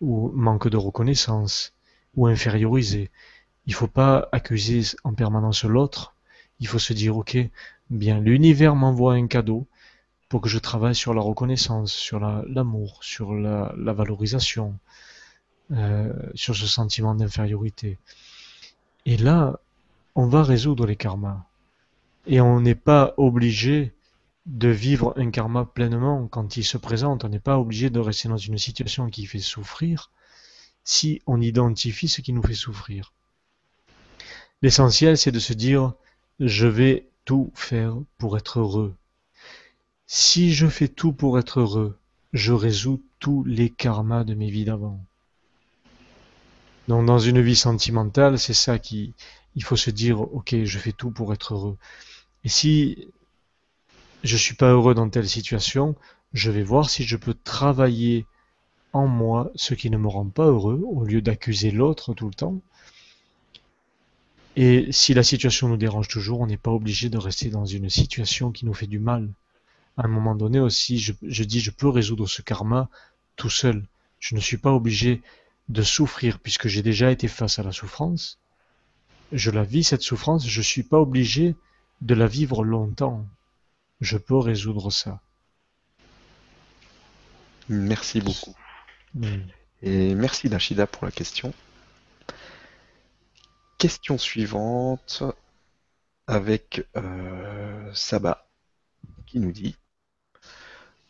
ou 0.00 0.30
manque 0.36 0.68
de 0.68 0.76
reconnaissance 0.76 1.72
ou 2.14 2.28
infériorisé, 2.28 3.10
il 3.66 3.74
faut 3.74 3.88
pas 3.88 4.28
accuser 4.30 4.82
en 5.02 5.14
permanence 5.14 5.64
l'autre. 5.64 6.14
Il 6.60 6.68
faut 6.68 6.78
se 6.78 6.92
dire 6.92 7.16
ok, 7.16 7.36
bien 7.90 8.20
l'univers 8.20 8.76
m'envoie 8.76 9.14
un 9.14 9.26
cadeau 9.26 9.66
pour 10.34 10.40
que 10.40 10.48
je 10.48 10.58
travaille 10.58 10.96
sur 10.96 11.14
la 11.14 11.22
reconnaissance, 11.22 11.92
sur 11.92 12.18
l'amour, 12.18 12.98
sur 13.04 13.34
la, 13.34 13.72
valorisation, 13.92 14.76
euh, 15.70 16.12
sur 16.34 16.56
ce 16.56 16.66
sentiment 16.66 17.14
d'infériorité. 17.14 17.98
Et 19.06 19.16
là, 19.16 19.60
on 20.16 20.26
va 20.26 20.42
résoudre 20.42 20.86
les 20.86 20.96
karmas. 20.96 21.44
Et 22.26 22.40
on 22.40 22.60
n'est 22.60 22.74
pas 22.74 23.14
obligé 23.16 23.92
de 24.46 24.66
vivre 24.66 25.14
un 25.16 25.30
karma 25.30 25.66
pleinement 25.66 26.26
quand 26.26 26.56
il 26.56 26.64
se 26.64 26.78
présente. 26.78 27.24
On 27.24 27.28
n'est 27.28 27.38
pas 27.38 27.60
obligé 27.60 27.88
de 27.88 28.00
rester 28.00 28.28
dans 28.28 28.36
une 28.36 28.58
situation 28.58 29.10
qui 29.10 29.26
fait 29.26 29.38
souffrir 29.38 30.10
si 30.82 31.22
on 31.28 31.40
identifie 31.40 32.08
ce 32.08 32.22
qui 32.22 32.32
nous 32.32 32.42
fait 32.42 32.54
souffrir. 32.54 33.12
L'essentiel, 34.62 35.16
c'est 35.16 35.30
de 35.30 35.38
se 35.38 35.52
dire, 35.52 35.92
je 36.40 36.66
vais 36.66 37.06
tout 37.24 37.52
faire 37.54 37.94
pour 38.18 38.36
être 38.36 38.58
heureux. 38.58 38.96
Si 40.06 40.52
je 40.52 40.66
fais 40.66 40.88
tout 40.88 41.12
pour 41.12 41.38
être 41.38 41.60
heureux, 41.60 41.98
je 42.32 42.52
résous 42.52 43.02
tous 43.20 43.42
les 43.44 43.70
karmas 43.70 44.24
de 44.24 44.34
mes 44.34 44.50
vies 44.50 44.64
d'avant. 44.64 45.02
Donc 46.88 47.06
dans 47.06 47.18
une 47.18 47.40
vie 47.40 47.56
sentimentale, 47.56 48.38
c'est 48.38 48.54
ça 48.54 48.78
qui, 48.78 49.14
il 49.54 49.64
faut 49.64 49.76
se 49.76 49.90
dire, 49.90 50.20
ok, 50.20 50.64
je 50.64 50.78
fais 50.78 50.92
tout 50.92 51.10
pour 51.10 51.32
être 51.32 51.54
heureux. 51.54 51.78
Et 52.44 52.48
si 52.48 53.08
je 54.22 54.36
suis 54.36 54.54
pas 54.54 54.70
heureux 54.70 54.94
dans 54.94 55.08
telle 55.08 55.28
situation, 55.28 55.94
je 56.34 56.50
vais 56.50 56.62
voir 56.62 56.90
si 56.90 57.04
je 57.04 57.16
peux 57.16 57.34
travailler 57.34 58.26
en 58.92 59.06
moi 59.06 59.50
ce 59.54 59.74
qui 59.74 59.88
ne 59.88 59.96
me 59.96 60.08
rend 60.08 60.26
pas 60.26 60.46
heureux, 60.46 60.82
au 60.84 61.04
lieu 61.04 61.22
d'accuser 61.22 61.70
l'autre 61.70 62.12
tout 62.12 62.28
le 62.28 62.34
temps. 62.34 62.60
Et 64.56 64.92
si 64.92 65.14
la 65.14 65.22
situation 65.22 65.68
nous 65.68 65.76
dérange 65.76 66.08
toujours, 66.08 66.40
on 66.40 66.46
n'est 66.46 66.56
pas 66.56 66.70
obligé 66.70 67.08
de 67.08 67.18
rester 67.18 67.48
dans 67.48 67.64
une 67.64 67.88
situation 67.88 68.52
qui 68.52 68.66
nous 68.66 68.74
fait 68.74 68.86
du 68.86 68.98
mal 68.98 69.30
à 69.96 70.04
un 70.04 70.08
moment 70.08 70.34
donné 70.34 70.60
aussi, 70.60 70.98
je, 70.98 71.44
dis, 71.44 71.60
je 71.60 71.70
peux 71.70 71.88
résoudre 71.88 72.26
ce 72.26 72.42
karma 72.42 72.88
tout 73.36 73.50
seul. 73.50 73.86
Je 74.18 74.34
ne 74.34 74.40
suis 74.40 74.56
pas 74.56 74.72
obligé 74.72 75.22
de 75.68 75.82
souffrir 75.82 76.40
puisque 76.40 76.68
j'ai 76.68 76.82
déjà 76.82 77.10
été 77.10 77.28
face 77.28 77.58
à 77.58 77.62
la 77.62 77.72
souffrance. 77.72 78.38
Je 79.32 79.50
la 79.50 79.62
vis, 79.62 79.84
cette 79.84 80.02
souffrance, 80.02 80.46
je 80.46 80.58
ne 80.58 80.64
suis 80.64 80.82
pas 80.82 80.98
obligé 80.98 81.54
de 82.00 82.14
la 82.14 82.26
vivre 82.26 82.64
longtemps. 82.64 83.26
Je 84.00 84.18
peux 84.18 84.36
résoudre 84.36 84.90
ça. 84.90 85.20
Merci 87.68 88.20
beaucoup. 88.20 88.54
Et 89.82 90.14
merci 90.14 90.50
Nashida 90.50 90.86
pour 90.86 91.04
la 91.04 91.10
question. 91.12 91.54
Question 93.78 94.18
suivante 94.18 95.22
avec 96.26 96.86
euh, 96.96 97.90
Saba 97.94 98.48
qui 99.26 99.38
nous 99.40 99.52
dit 99.52 99.76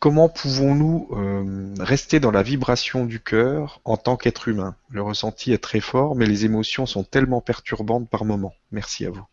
Comment 0.04 0.28
pouvons-nous 0.28 1.08
euh, 1.12 1.74
rester 1.80 2.20
dans 2.20 2.30
la 2.30 2.42
vibration 2.42 3.06
du 3.06 3.20
cœur 3.20 3.80
en 3.86 3.96
tant 3.96 4.18
qu'être 4.18 4.48
humain? 4.48 4.76
Le 4.90 5.00
ressenti 5.00 5.50
est 5.54 5.62
très 5.62 5.80
fort, 5.80 6.14
mais 6.14 6.26
les 6.26 6.44
émotions 6.44 6.84
sont 6.84 7.04
tellement 7.04 7.40
perturbantes 7.40 8.10
par 8.10 8.26
moments. 8.26 8.52
Merci 8.70 9.06
à 9.06 9.10
vous. 9.10 9.24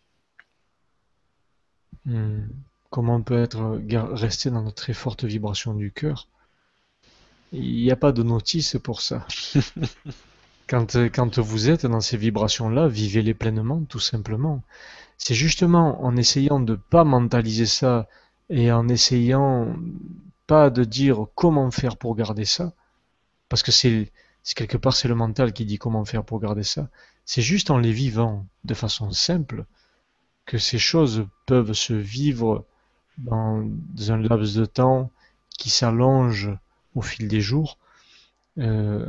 Hmm. 2.06 2.44
Comment 2.90 3.16
on 3.16 3.22
peut 3.22 3.44
être 3.44 3.82
resté 4.14 4.50
dans 4.50 4.62
notre 4.62 4.78
très 4.78 4.94
forte 4.94 5.26
vibration 5.26 5.74
du 5.74 5.92
cœur? 5.92 6.30
Il 7.52 7.84
n'y 7.84 7.92
a 7.92 7.98
pas 7.98 8.14
de 8.14 8.24
notice 8.24 8.78
pour 8.82 9.02
ça. 9.02 9.28
quand, 10.70 10.96
quand 11.14 11.38
vous 11.40 11.70
êtes 11.70 11.86
dans 11.86 12.00
ces 12.00 12.16
vibrations-là, 12.16 12.88
vivez-les 12.88 13.34
pleinement, 13.34 13.84
tout 13.90 14.00
simplement. 14.00 14.64
C'est 15.18 15.36
justement 15.36 16.02
en 16.02 16.16
essayant 16.16 16.62
de 16.62 16.72
ne 16.72 16.78
pas 16.78 17.04
mentaliser 17.04 17.66
ça 17.66 18.08
et 18.50 18.72
en 18.72 18.88
essayant 18.88 19.76
de 20.52 20.84
dire 20.84 21.26
comment 21.36 21.72
faire 21.72 21.98
pour 21.98 22.16
garder 22.16 22.46
ça, 22.46 22.74
parce 23.50 23.64
que 23.64 23.72
c'est 23.72 24.12
quelque 24.56 24.78
part 24.78 24.94
c'est 24.94 25.08
le 25.08 25.16
mental 25.16 25.54
qui 25.54 25.66
dit 25.66 25.78
comment 25.78 26.06
faire 26.06 26.24
pour 26.24 26.40
garder 26.40 26.64
ça. 26.64 26.90
C'est 27.26 27.42
juste 27.42 27.72
en 27.72 27.78
les 27.78 27.94
vivant 27.94 28.46
de 28.66 28.74
façon 28.74 29.12
simple 29.12 29.66
que 30.46 30.58
ces 30.58 30.80
choses 30.80 31.26
peuvent 31.46 31.74
se 31.74 31.94
vivre 31.94 32.66
dans 33.18 33.64
un 34.10 34.18
laps 34.18 34.56
de 34.56 34.66
temps 34.66 35.12
qui 35.58 35.70
s'allonge 35.70 36.52
au 36.96 37.02
fil 37.02 37.28
des 37.28 37.42
jours 37.42 37.78
euh, 38.58 39.06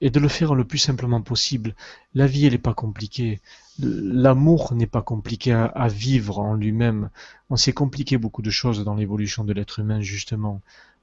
et 0.00 0.10
de 0.10 0.20
le 0.20 0.28
faire 0.28 0.54
le 0.54 0.64
plus 0.64 0.78
simplement 0.78 1.22
possible. 1.22 1.74
La 2.14 2.26
vie, 2.28 2.46
elle 2.46 2.52
n'est 2.52 2.58
pas 2.58 2.74
compliquée. 2.74 3.40
L'amour 3.80 4.74
n'est 4.74 4.86
pas 4.86 5.02
compliqué 5.02 5.52
à, 5.52 5.88
vivre 5.88 6.38
en 6.38 6.54
lui-même. 6.54 7.10
On 7.50 7.56
s'est 7.56 7.72
compliqué 7.72 8.18
beaucoup 8.18 8.42
de 8.42 8.50
choses 8.50 8.84
dans 8.84 8.94
l'évolution 8.94 9.44
de 9.44 9.52
l'être 9.52 9.80
humain, 9.80 10.00
justement, 10.00 10.60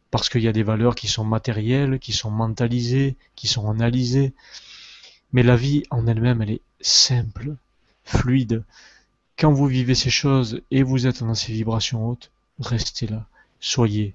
parce 0.10 0.30
qu'il 0.30 0.42
y 0.42 0.48
a 0.48 0.54
des 0.54 0.64
valeurs 0.64 0.96
qui 0.96 1.08
sont 1.08 1.26
matérielles, 1.26 2.00
qui 2.00 2.14
sont 2.14 2.32
mentalisées, 2.32 3.18
qui 3.36 3.48
sont 3.48 3.70
analysées. 3.70 4.34
Mais 5.34 5.44
la 5.44 5.56
vie 5.56 5.84
en 5.90 6.08
elle-même, 6.08 6.42
elle 6.42 6.52
est 6.52 6.62
simple, 6.80 7.56
fluide. 8.06 8.64
Quand 9.38 9.52
vous 9.52 9.68
vivez 9.68 9.96
ces 9.96 10.10
choses 10.10 10.62
et 10.72 10.84
vous 10.84 11.08
êtes 11.08 11.24
dans 11.24 11.36
ces 11.36 11.52
vibrations 11.52 12.08
hautes, 12.08 12.32
restez 12.60 13.08
là, 13.08 13.28
soyez. 13.60 14.14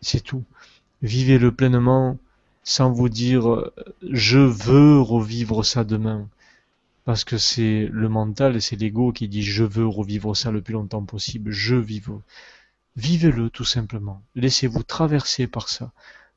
C'est 0.00 0.22
tout. 0.22 0.44
Vivez-le 1.02 1.52
pleinement 1.52 2.16
sans 2.64 2.90
vous 2.90 3.08
dire 3.08 3.70
je 4.08 4.38
veux 4.38 5.00
revivre 5.00 5.64
ça 5.64 5.84
demain. 5.84 6.28
Parce 7.04 7.24
que 7.24 7.36
c'est 7.38 7.88
le 7.90 8.08
mental 8.08 8.56
et 8.56 8.60
c'est 8.60 8.76
l'ego 8.76 9.12
qui 9.12 9.28
dit 9.28 9.42
je 9.42 9.64
veux 9.64 9.86
revivre 9.86 10.36
ça 10.36 10.50
le 10.50 10.62
plus 10.62 10.74
longtemps 10.74 11.04
possible. 11.04 11.50
Je 11.50 11.74
vive. 11.74 12.12
Vivez-le 12.96 13.50
tout 13.50 13.64
simplement. 13.64 14.22
Laissez-vous 14.34 14.82
traverser 14.82 15.46
par 15.46 15.68
ça, 15.68 15.92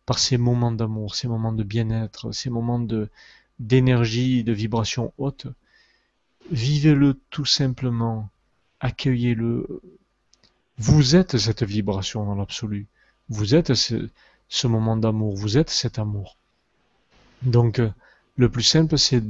par 0.06 0.20
ces 0.20 0.38
moments 0.38 0.72
d'amour, 0.72 1.16
ces 1.16 1.28
moments 1.28 1.54
de 1.54 1.64
bien-être, 1.64 2.32
ces 2.32 2.50
moments 2.50 2.80
de 2.80 3.10
d'énergie, 3.60 4.44
de 4.44 4.54
vibration 4.54 5.14
haute. 5.18 5.48
Vivez-le 6.52 7.20
tout 7.30 7.46
simplement. 7.46 8.30
Accueillez-le. 8.80 9.82
Vous 10.78 11.16
êtes 11.16 11.38
cette 11.38 11.64
vibration 11.64 12.26
dans 12.26 12.36
l'absolu. 12.36 12.88
Vous 13.30 13.56
êtes 13.56 13.74
ce, 13.74 14.68
moment 14.68 14.98
d'amour, 14.98 15.36
vous 15.36 15.58
êtes 15.58 15.70
cet 15.70 15.98
amour. 16.00 16.38
Donc, 17.42 17.80
euh, 17.80 17.90
le 18.36 18.50
plus 18.50 18.64
simple, 18.64 18.98
c'est 18.98 19.24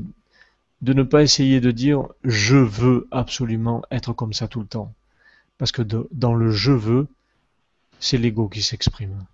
de 0.82 0.94
ne 0.94 1.04
pas 1.04 1.24
essayer 1.24 1.62
de 1.62 1.72
dire 1.72 2.08
je 2.24 2.58
veux 2.58 3.08
absolument 3.12 3.82
être 3.92 4.14
comme 4.14 4.34
ça 4.34 4.48
tout 4.48 4.60
le 4.60 4.68
temps. 4.68 4.94
Parce 5.58 5.72
que 5.72 5.82
dans 6.12 6.34
le 6.34 6.52
je 6.52 6.72
veux, 6.72 7.08
c'est 8.00 8.18
l'ego 8.18 8.50
qui 8.50 8.62
s'exprime. 8.62 9.26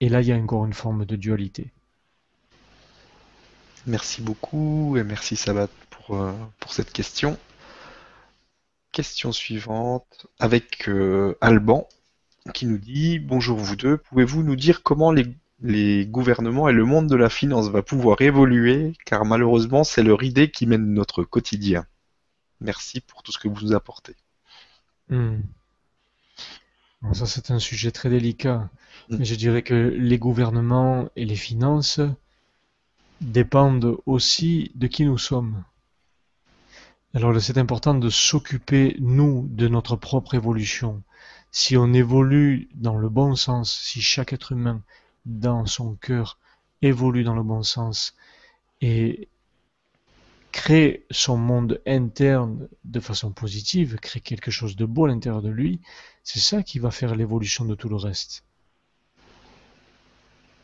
Et 0.00 0.08
là, 0.08 0.20
il 0.20 0.28
y 0.28 0.32
a 0.32 0.36
encore 0.36 0.66
une 0.66 0.74
forme 0.74 1.06
de 1.06 1.16
dualité. 1.16 1.70
Merci 3.86 4.20
beaucoup 4.20 4.96
et 4.96 5.04
merci 5.04 5.36
Sabat 5.36 5.68
pour, 5.90 6.16
euh, 6.16 6.32
pour 6.60 6.72
cette 6.72 6.92
question. 6.92 7.38
Question 8.92 9.32
suivante 9.32 10.26
avec 10.38 10.88
euh, 10.88 11.36
Alban 11.40 11.88
qui 12.52 12.66
nous 12.66 12.78
dit 12.78 13.18
Bonjour 13.18 13.58
vous 13.58 13.76
deux, 13.76 13.96
pouvez-vous 13.96 14.42
nous 14.42 14.56
dire 14.56 14.82
comment 14.82 15.12
les, 15.12 15.26
les, 15.60 16.06
gouvernements 16.06 16.68
et 16.68 16.72
le 16.72 16.84
monde 16.84 17.08
de 17.08 17.16
la 17.16 17.30
finance 17.30 17.68
va 17.68 17.82
pouvoir 17.82 18.20
évoluer 18.20 18.92
car 19.04 19.24
malheureusement 19.24 19.84
c'est 19.84 20.02
leur 20.02 20.22
idée 20.22 20.50
qui 20.50 20.66
mène 20.66 20.92
notre 20.92 21.24
quotidien 21.24 21.86
Merci 22.60 23.00
pour 23.00 23.22
tout 23.22 23.32
ce 23.32 23.38
que 23.38 23.48
vous 23.48 23.60
nous 23.60 23.74
apportez. 23.74 24.16
Hmm. 25.08 25.40
ça, 27.12 27.26
c'est 27.26 27.50
un 27.50 27.58
sujet 27.58 27.90
très 27.90 28.08
délicat. 28.08 28.70
Hmm. 29.08 29.18
Mais 29.18 29.24
je 29.24 29.34
dirais 29.34 29.62
que 29.62 29.74
les 29.74 30.18
gouvernements 30.18 31.08
et 31.16 31.24
les 31.24 31.36
finances 31.36 32.00
dépendent 33.20 33.98
aussi 34.06 34.72
de 34.74 34.86
qui 34.86 35.04
nous 35.04 35.18
sommes. 35.18 35.64
Alors, 37.14 37.40
c'est 37.40 37.58
important 37.58 37.94
de 37.94 38.10
s'occuper, 38.10 38.96
nous, 39.00 39.48
de 39.50 39.68
notre 39.68 39.96
propre 39.96 40.34
évolution. 40.34 41.02
Si 41.50 41.76
on 41.76 41.94
évolue 41.94 42.68
dans 42.74 42.96
le 42.96 43.08
bon 43.08 43.36
sens, 43.36 43.72
si 43.72 44.02
chaque 44.02 44.32
être 44.32 44.52
humain, 44.52 44.82
dans 45.26 45.66
son 45.66 45.94
cœur, 45.96 46.38
évolue 46.80 47.24
dans 47.24 47.34
le 47.34 47.42
bon 47.42 47.62
sens 47.62 48.14
et 48.80 49.28
crée 50.52 51.04
son 51.10 51.36
monde 51.36 51.82
interne 51.86 52.68
de 52.84 53.00
façon 53.00 53.32
positive, 53.32 53.96
crée 53.96 54.20
quelque 54.20 54.50
chose 54.50 54.76
de 54.76 54.86
beau 54.86 55.04
à 55.04 55.08
l'intérieur 55.08 55.42
de 55.42 55.50
lui, 55.50 55.80
c'est 56.22 56.40
ça 56.40 56.62
qui 56.62 56.78
va 56.78 56.90
faire 56.90 57.14
l'évolution 57.14 57.66
de 57.66 57.74
tout 57.74 57.88
le 57.88 57.96
reste. 57.96 58.44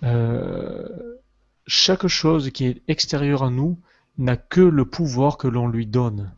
Euh, 0.02 1.18
chaque 1.66 2.06
chose 2.06 2.50
qui 2.50 2.66
est 2.66 2.82
extérieure 2.88 3.42
à 3.42 3.50
nous 3.50 3.78
n'a 4.18 4.36
que 4.36 4.60
le 4.60 4.84
pouvoir 4.84 5.36
que 5.36 5.48
l'on 5.48 5.68
lui 5.68 5.86
donne. 5.86 6.34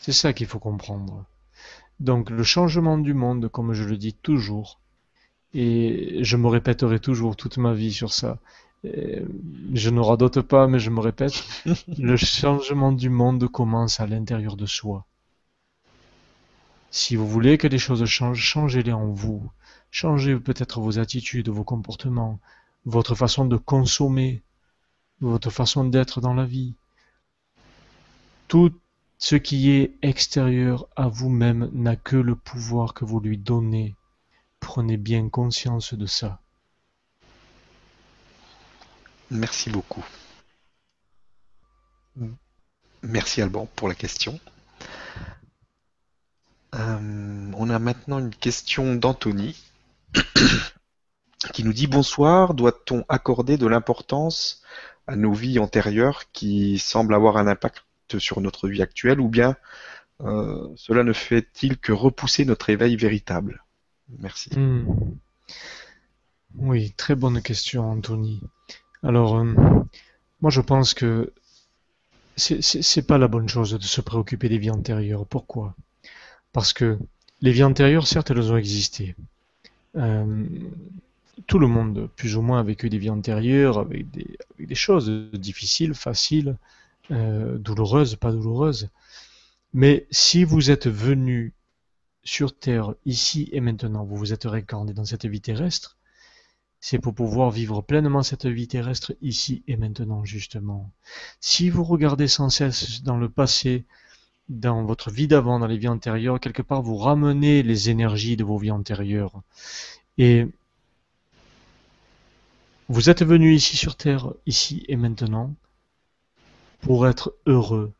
C'est 0.00 0.12
ça 0.12 0.32
qu'il 0.32 0.46
faut 0.46 0.58
comprendre. 0.58 1.24
Donc 2.00 2.30
le 2.30 2.42
changement 2.42 2.98
du 2.98 3.14
monde, 3.14 3.48
comme 3.48 3.72
je 3.72 3.84
le 3.84 3.96
dis 3.96 4.14
toujours, 4.14 4.80
et 5.52 6.18
je 6.22 6.36
me 6.36 6.48
répéterai 6.48 6.98
toujours 6.98 7.36
toute 7.36 7.58
ma 7.58 7.72
vie 7.72 7.92
sur 7.92 8.12
ça, 8.12 8.38
je 8.84 9.90
ne 9.90 10.00
radote 10.00 10.42
pas, 10.42 10.66
mais 10.66 10.78
je 10.78 10.90
me 10.90 11.00
répète, 11.00 11.44
le 11.98 12.16
changement 12.16 12.92
du 12.92 13.08
monde 13.08 13.48
commence 13.48 14.00
à 14.00 14.06
l'intérieur 14.06 14.56
de 14.56 14.66
soi. 14.66 15.06
Si 16.90 17.16
vous 17.16 17.26
voulez 17.26 17.58
que 17.58 17.66
les 17.66 17.78
choses 17.78 18.04
changent, 18.04 18.38
changez-les 18.40 18.92
en 18.92 19.06
vous. 19.06 19.50
Changez 19.90 20.36
peut-être 20.36 20.80
vos 20.80 20.98
attitudes, 20.98 21.48
vos 21.48 21.64
comportements, 21.64 22.38
votre 22.84 23.14
façon 23.14 23.46
de 23.46 23.56
consommer, 23.56 24.42
votre 25.20 25.50
façon 25.50 25.84
d'être 25.84 26.20
dans 26.20 26.34
la 26.34 26.44
vie. 26.44 26.74
Tout 28.48 28.72
ce 29.24 29.36
qui 29.36 29.70
est 29.70 29.96
extérieur 30.02 30.86
à 30.96 31.08
vous-même 31.08 31.70
n'a 31.72 31.96
que 31.96 32.16
le 32.16 32.36
pouvoir 32.36 32.92
que 32.92 33.06
vous 33.06 33.20
lui 33.20 33.38
donnez. 33.38 33.94
Prenez 34.60 34.98
bien 34.98 35.30
conscience 35.30 35.94
de 35.94 36.04
ça. 36.04 36.42
Merci 39.30 39.70
beaucoup. 39.70 40.04
Merci 43.02 43.40
Alban 43.40 43.66
pour 43.74 43.88
la 43.88 43.94
question. 43.94 44.38
Euh, 46.74 47.50
on 47.56 47.70
a 47.70 47.78
maintenant 47.78 48.18
une 48.18 48.34
question 48.34 48.94
d'Anthony 48.94 49.56
qui 51.54 51.64
nous 51.64 51.72
dit 51.72 51.86
bonsoir, 51.86 52.52
doit-on 52.52 53.06
accorder 53.08 53.56
de 53.56 53.66
l'importance 53.66 54.62
à 55.06 55.16
nos 55.16 55.32
vies 55.32 55.58
antérieures 55.58 56.30
qui 56.32 56.78
semblent 56.78 57.14
avoir 57.14 57.38
un 57.38 57.46
impact 57.46 57.83
sur 58.18 58.40
notre 58.40 58.68
vie 58.68 58.82
actuelle 58.82 59.20
ou 59.20 59.28
bien 59.28 59.56
euh, 60.20 60.68
cela 60.76 61.02
ne 61.02 61.12
fait-il 61.12 61.78
que 61.78 61.92
repousser 61.92 62.44
notre 62.44 62.70
éveil 62.70 62.96
véritable? 62.96 63.64
Merci. 64.18 64.50
Hmm. 64.56 64.84
Oui, 66.56 66.92
très 66.96 67.14
bonne 67.14 67.42
question 67.42 67.90
Anthony. 67.90 68.40
Alors, 69.02 69.36
euh, 69.38 69.54
moi 70.40 70.50
je 70.50 70.60
pense 70.60 70.94
que 70.94 71.32
c'est 72.36 73.06
pas 73.06 73.18
la 73.18 73.28
bonne 73.28 73.48
chose 73.48 73.72
de 73.72 73.82
se 73.82 74.00
préoccuper 74.00 74.48
des 74.48 74.58
vies 74.58 74.70
antérieures. 74.70 75.26
Pourquoi? 75.26 75.74
Parce 76.52 76.72
que 76.72 76.98
les 77.40 77.52
vies 77.52 77.64
antérieures, 77.64 78.06
certes, 78.06 78.30
elles 78.30 78.52
ont 78.52 78.56
existé. 78.56 79.14
Euh, 79.96 80.46
tout 81.46 81.58
le 81.58 81.66
monde, 81.66 82.08
plus 82.16 82.36
ou 82.36 82.42
moins, 82.42 82.60
a 82.60 82.62
vécu 82.62 82.88
des 82.88 82.98
vies 82.98 83.10
antérieures 83.10 83.78
avec 83.78 84.10
des, 84.10 84.36
des 84.58 84.74
choses 84.74 85.30
difficiles, 85.32 85.94
faciles, 85.94 86.56
euh, 87.10 87.58
douloureuses, 87.58 88.16
pas 88.16 88.32
douloureuses. 88.32 88.88
Mais 89.72 90.06
si 90.10 90.44
vous 90.44 90.70
êtes 90.70 90.86
venu 90.86 91.52
sur 92.22 92.56
Terre, 92.56 92.94
ici 93.04 93.48
et 93.52 93.60
maintenant, 93.60 94.04
vous 94.04 94.16
vous 94.16 94.32
êtes 94.32 94.44
réincarné 94.44 94.94
dans 94.94 95.04
cette 95.04 95.26
vie 95.26 95.40
terrestre, 95.40 95.98
c'est 96.80 96.98
pour 96.98 97.14
pouvoir 97.14 97.50
vivre 97.50 97.80
pleinement 97.82 98.22
cette 98.22 98.46
vie 98.46 98.68
terrestre 98.68 99.14
ici 99.22 99.62
et 99.66 99.76
maintenant, 99.76 100.24
justement. 100.24 100.90
Si 101.40 101.70
vous 101.70 101.82
regardez 101.82 102.28
sans 102.28 102.50
cesse 102.50 103.02
dans 103.02 103.16
le 103.16 103.28
passé, 103.28 103.84
dans 104.48 104.84
votre 104.84 105.10
vie 105.10 105.26
d'avant, 105.26 105.58
dans 105.58 105.66
les 105.66 105.78
vies 105.78 105.88
antérieures, 105.88 106.40
quelque 106.40 106.62
part, 106.62 106.82
vous 106.82 106.96
ramenez 106.96 107.62
les 107.62 107.88
énergies 107.88 108.36
de 108.36 108.44
vos 108.44 108.58
vies 108.58 108.70
antérieures. 108.70 109.42
Et 110.18 110.46
vous 112.88 113.08
êtes 113.08 113.24
venu 113.24 113.54
ici 113.54 113.78
sur 113.78 113.96
Terre, 113.96 114.32
ici 114.46 114.84
et 114.88 114.96
maintenant, 114.96 115.54
pour 116.84 117.08
être 117.08 117.34
heureux. 117.46 117.92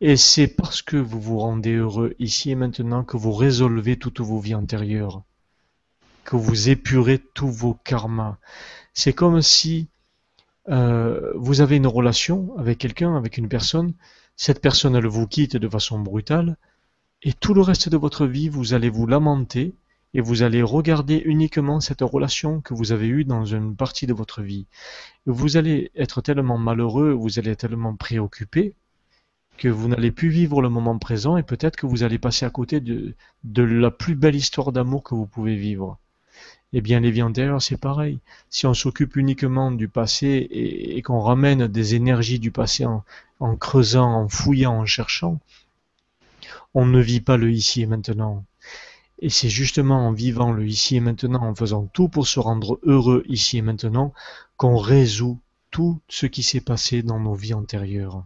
Et 0.00 0.16
c'est 0.16 0.48
parce 0.48 0.82
que 0.82 0.96
vous 0.96 1.20
vous 1.20 1.38
rendez 1.38 1.74
heureux 1.74 2.14
ici 2.18 2.50
et 2.50 2.54
maintenant 2.54 3.04
que 3.04 3.16
vous 3.16 3.32
résolvez 3.32 3.98
toutes 3.98 4.20
vos 4.20 4.40
vies 4.40 4.54
antérieures 4.54 5.22
que 6.24 6.36
vous 6.36 6.68
épurez 6.68 7.18
tous 7.18 7.50
vos 7.50 7.74
karmas. 7.74 8.36
C'est 8.94 9.12
comme 9.12 9.42
si 9.42 9.88
euh, 10.68 11.32
vous 11.34 11.60
avez 11.60 11.76
une 11.76 11.86
relation 11.86 12.56
avec 12.56 12.78
quelqu'un, 12.78 13.16
avec 13.16 13.36
une 13.36 13.48
personne, 13.48 13.94
cette 14.36 14.60
personne 14.60 14.94
elle 14.94 15.06
vous 15.06 15.26
quitte 15.26 15.56
de 15.56 15.68
façon 15.68 15.98
brutale, 15.98 16.56
et 17.22 17.32
tout 17.32 17.52
le 17.52 17.60
reste 17.60 17.88
de 17.88 17.96
votre 17.96 18.26
vie 18.26 18.48
vous 18.48 18.74
allez 18.74 18.88
vous 18.88 19.06
lamenter 19.06 19.74
et 20.14 20.20
vous 20.20 20.42
allez 20.42 20.62
regarder 20.62 21.22
uniquement 21.24 21.80
cette 21.80 22.02
relation 22.02 22.60
que 22.60 22.74
vous 22.74 22.92
avez 22.92 23.06
eue 23.06 23.24
dans 23.24 23.44
une 23.44 23.76
partie 23.76 24.06
de 24.06 24.14
votre 24.14 24.42
vie. 24.42 24.66
Vous 25.26 25.56
allez 25.56 25.90
être 25.94 26.20
tellement 26.20 26.58
malheureux, 26.58 27.12
vous 27.12 27.38
allez 27.38 27.50
être 27.52 27.60
tellement 27.60 27.94
préoccupé 27.94 28.74
que 29.58 29.68
vous 29.68 29.88
n'allez 29.88 30.10
plus 30.10 30.30
vivre 30.30 30.62
le 30.62 30.70
moment 30.70 30.98
présent 30.98 31.36
et 31.36 31.42
peut-être 31.42 31.76
que 31.76 31.86
vous 31.86 32.02
allez 32.02 32.18
passer 32.18 32.46
à 32.46 32.50
côté 32.50 32.80
de, 32.80 33.14
de 33.44 33.62
la 33.62 33.90
plus 33.90 34.14
belle 34.14 34.34
histoire 34.34 34.72
d'amour 34.72 35.02
que 35.02 35.14
vous 35.14 35.26
pouvez 35.26 35.54
vivre. 35.56 35.98
Eh 36.72 36.80
bien, 36.80 37.00
les 37.00 37.10
vies 37.10 37.22
antérieures, 37.22 37.60
c'est 37.60 37.76
pareil. 37.76 38.20
Si 38.48 38.66
on 38.66 38.74
s'occupe 38.74 39.16
uniquement 39.16 39.72
du 39.72 39.88
passé 39.88 40.48
et, 40.50 41.02
qu'on 41.02 41.20
ramène 41.20 41.66
des 41.66 41.94
énergies 41.96 42.38
du 42.38 42.52
passé 42.52 42.86
en, 42.86 43.56
creusant, 43.56 44.08
en 44.12 44.28
fouillant, 44.28 44.78
en 44.78 44.86
cherchant, 44.86 45.40
on 46.74 46.86
ne 46.86 47.00
vit 47.00 47.20
pas 47.20 47.36
le 47.36 47.50
ici 47.50 47.82
et 47.82 47.86
maintenant. 47.86 48.44
Et 49.20 49.28
c'est 49.28 49.50
justement 49.50 50.08
en 50.08 50.12
vivant 50.12 50.50
le 50.50 50.66
ici 50.66 50.96
et 50.96 51.00
maintenant, 51.00 51.42
en 51.42 51.54
faisant 51.54 51.86
tout 51.92 52.08
pour 52.08 52.26
se 52.26 52.40
rendre 52.40 52.80
heureux 52.82 53.22
ici 53.28 53.58
et 53.58 53.62
maintenant, 53.62 54.12
qu'on 54.56 54.76
résout 54.76 55.38
tout 55.70 56.00
ce 56.08 56.26
qui 56.26 56.42
s'est 56.42 56.60
passé 56.60 57.02
dans 57.02 57.20
nos 57.20 57.34
vies 57.34 57.54
antérieures. 57.54 58.24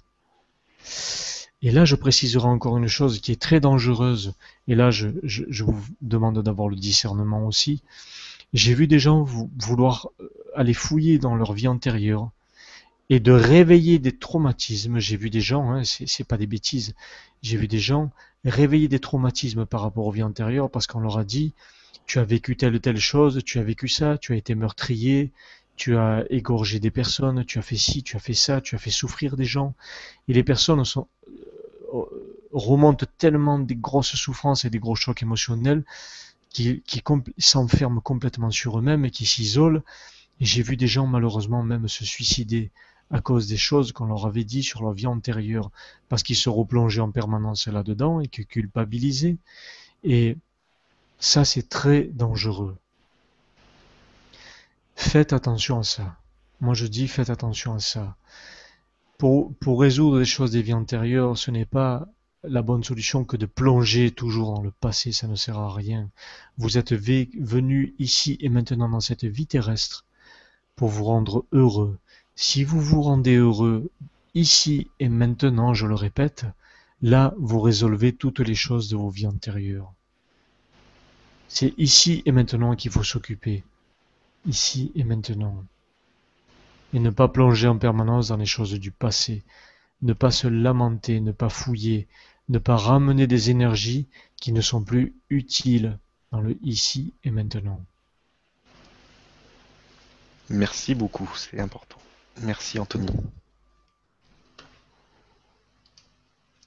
Et 1.62 1.70
là, 1.70 1.84
je 1.84 1.96
préciserai 1.96 2.46
encore 2.46 2.76
une 2.76 2.88
chose 2.88 3.20
qui 3.20 3.32
est 3.32 3.40
très 3.40 3.58
dangereuse, 3.58 4.34
et 4.68 4.74
là, 4.74 4.90
je, 4.90 5.08
vous 5.64 5.82
demande 6.02 6.42
d'avoir 6.42 6.68
le 6.68 6.76
discernement 6.76 7.46
aussi, 7.46 7.82
j'ai 8.52 8.74
vu 8.74 8.86
des 8.86 8.98
gens 8.98 9.24
vouloir 9.24 10.10
euh, 10.20 10.28
aller 10.54 10.74
fouiller 10.74 11.18
dans 11.18 11.34
leur 11.34 11.54
vie 11.54 11.66
antérieure 11.66 12.30
et 13.10 13.18
de 13.18 13.32
réveiller 13.32 13.98
des 13.98 14.16
traumatismes. 14.16 14.98
J'ai 14.98 15.16
vu 15.16 15.28
des 15.30 15.40
gens, 15.40 15.72
hein, 15.72 15.82
c'est 15.84 16.28
pas 16.28 16.36
des 16.36 16.46
bêtises, 16.46 16.94
j'ai 17.42 17.56
vu 17.56 17.66
des 17.66 17.80
gens 17.80 18.10
réveiller 18.44 18.88
des 18.88 18.98
traumatismes 18.98 19.66
par 19.66 19.80
rapport 19.82 20.06
aux 20.06 20.10
vies 20.10 20.22
antérieures 20.22 20.70
parce 20.70 20.86
qu'on 20.86 21.00
leur 21.00 21.18
a 21.18 21.24
dit 21.24 21.54
tu 22.06 22.18
as 22.18 22.24
vécu 22.24 22.56
telle 22.56 22.74
ou 22.74 22.78
telle 22.78 22.98
chose, 22.98 23.40
tu 23.44 23.58
as 23.58 23.62
vécu 23.62 23.88
ça, 23.88 24.18
tu 24.18 24.32
as 24.32 24.36
été 24.36 24.54
meurtrier, 24.54 25.32
tu 25.76 25.96
as 25.96 26.24
égorgé 26.30 26.78
des 26.78 26.90
personnes, 26.90 27.44
tu 27.44 27.58
as 27.58 27.62
fait 27.62 27.76
ci, 27.76 28.02
tu 28.02 28.16
as 28.16 28.20
fait 28.20 28.34
ça, 28.34 28.60
tu 28.60 28.74
as 28.74 28.78
fait 28.78 28.90
souffrir 28.90 29.36
des 29.36 29.44
gens. 29.44 29.74
Et 30.28 30.32
les 30.32 30.44
personnes 30.44 30.82
euh, 30.96 32.02
remontent 32.52 33.06
tellement 33.18 33.58
des 33.58 33.74
grosses 33.74 34.14
souffrances 34.16 34.64
et 34.64 34.70
des 34.70 34.78
gros 34.78 34.94
chocs 34.94 35.22
émotionnels 35.22 35.84
qui, 36.50 36.82
qui 36.82 37.02
s'enferment 37.38 38.00
complètement 38.00 38.50
sur 38.50 38.78
eux-mêmes 38.78 39.04
et 39.04 39.10
qui 39.10 39.26
s'isolent. 39.26 39.82
J'ai 40.40 40.62
vu 40.62 40.76
des 40.76 40.86
gens 40.86 41.06
malheureusement 41.06 41.62
même 41.62 41.88
se 41.88 42.04
suicider 42.04 42.70
à 43.14 43.20
cause 43.20 43.46
des 43.46 43.56
choses 43.56 43.92
qu'on 43.92 44.06
leur 44.06 44.26
avait 44.26 44.42
dit 44.42 44.64
sur 44.64 44.82
leur 44.82 44.92
vie 44.92 45.06
antérieure, 45.06 45.70
parce 46.08 46.24
qu'ils 46.24 46.34
se 46.34 46.48
replongeaient 46.48 47.00
en 47.00 47.12
permanence 47.12 47.68
là-dedans 47.68 48.18
et 48.18 48.26
qu'ils 48.26 48.44
culpabilisaient. 48.44 49.36
Et 50.02 50.36
ça, 51.20 51.44
c'est 51.44 51.68
très 51.68 52.02
dangereux. 52.02 52.76
Faites 54.96 55.32
attention 55.32 55.78
à 55.78 55.84
ça. 55.84 56.16
Moi, 56.60 56.74
je 56.74 56.86
dis, 56.86 57.06
faites 57.06 57.30
attention 57.30 57.74
à 57.74 57.78
ça. 57.78 58.16
Pour, 59.16 59.54
pour 59.60 59.80
résoudre 59.80 60.18
les 60.18 60.24
choses 60.24 60.50
des 60.50 60.62
vies 60.62 60.74
antérieures, 60.74 61.38
ce 61.38 61.52
n'est 61.52 61.66
pas 61.66 62.08
la 62.42 62.62
bonne 62.62 62.82
solution 62.82 63.24
que 63.24 63.36
de 63.36 63.46
plonger 63.46 64.10
toujours 64.10 64.54
dans 64.54 64.62
le 64.62 64.72
passé, 64.72 65.12
ça 65.12 65.28
ne 65.28 65.36
sert 65.36 65.58
à 65.58 65.72
rien. 65.72 66.10
Vous 66.58 66.78
êtes 66.78 66.92
venu 66.92 67.94
ici 68.00 68.36
et 68.40 68.48
maintenant 68.48 68.88
dans 68.88 68.98
cette 68.98 69.24
vie 69.24 69.46
terrestre 69.46 70.04
pour 70.74 70.88
vous 70.88 71.04
rendre 71.04 71.46
heureux. 71.52 71.96
Si 72.36 72.64
vous 72.64 72.80
vous 72.80 73.02
rendez 73.02 73.36
heureux 73.36 73.90
ici 74.34 74.90
et 74.98 75.08
maintenant, 75.08 75.72
je 75.74 75.86
le 75.86 75.94
répète, 75.94 76.46
là 77.00 77.34
vous 77.38 77.60
résolvez 77.60 78.12
toutes 78.12 78.40
les 78.40 78.54
choses 78.54 78.88
de 78.88 78.96
vos 78.96 79.10
vies 79.10 79.26
antérieures. 79.26 79.92
C'est 81.48 81.74
ici 81.78 82.22
et 82.26 82.32
maintenant 82.32 82.74
qu'il 82.74 82.90
faut 82.90 83.04
s'occuper. 83.04 83.62
Ici 84.46 84.90
et 84.96 85.04
maintenant. 85.04 85.64
Et 86.92 86.98
ne 86.98 87.10
pas 87.10 87.28
plonger 87.28 87.68
en 87.68 87.78
permanence 87.78 88.28
dans 88.28 88.36
les 88.36 88.46
choses 88.46 88.72
du 88.72 88.90
passé. 88.90 89.44
Ne 90.02 90.12
pas 90.12 90.32
se 90.32 90.48
lamenter, 90.48 91.20
ne 91.20 91.32
pas 91.32 91.48
fouiller, 91.48 92.08
ne 92.48 92.58
pas 92.58 92.76
ramener 92.76 93.26
des 93.26 93.50
énergies 93.50 94.08
qui 94.36 94.52
ne 94.52 94.60
sont 94.60 94.82
plus 94.82 95.14
utiles 95.30 95.98
dans 96.32 96.40
le 96.40 96.58
ici 96.62 97.14
et 97.22 97.30
maintenant. 97.30 97.80
Merci 100.50 100.94
beaucoup, 100.94 101.30
c'est 101.36 101.60
important. 101.60 101.98
Merci 102.42 102.78
Anthony. 102.78 103.08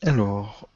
Alors, 0.02 0.70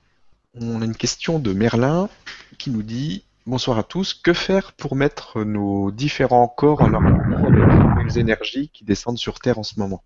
on 0.56 0.82
a 0.82 0.86
une 0.86 0.96
question 0.96 1.40
de 1.40 1.54
Merlin 1.54 2.10
qui 2.58 2.72
nous 2.72 2.84
dit 2.84 3.24
Bonsoir 3.48 3.80
à 3.80 3.84
tous, 3.84 4.14
que 4.14 4.34
faire 4.34 4.74
pour 4.74 4.96
mettre 4.96 5.44
nos 5.44 5.92
différents 5.92 6.48
corps 6.48 6.82
en 6.82 6.94
harmonie 6.94 7.34
avec 7.36 8.06
les 8.06 8.20
énergies 8.20 8.70
qui 8.70 8.84
descendent 8.84 9.18
sur 9.18 9.40
Terre 9.40 9.58
en 9.58 9.64
ce 9.64 9.80
moment? 9.80 10.04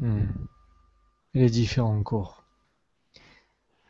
Hmm. 0.00 0.26
Les 1.32 1.48
différents 1.48 2.02
corps. 2.02 2.44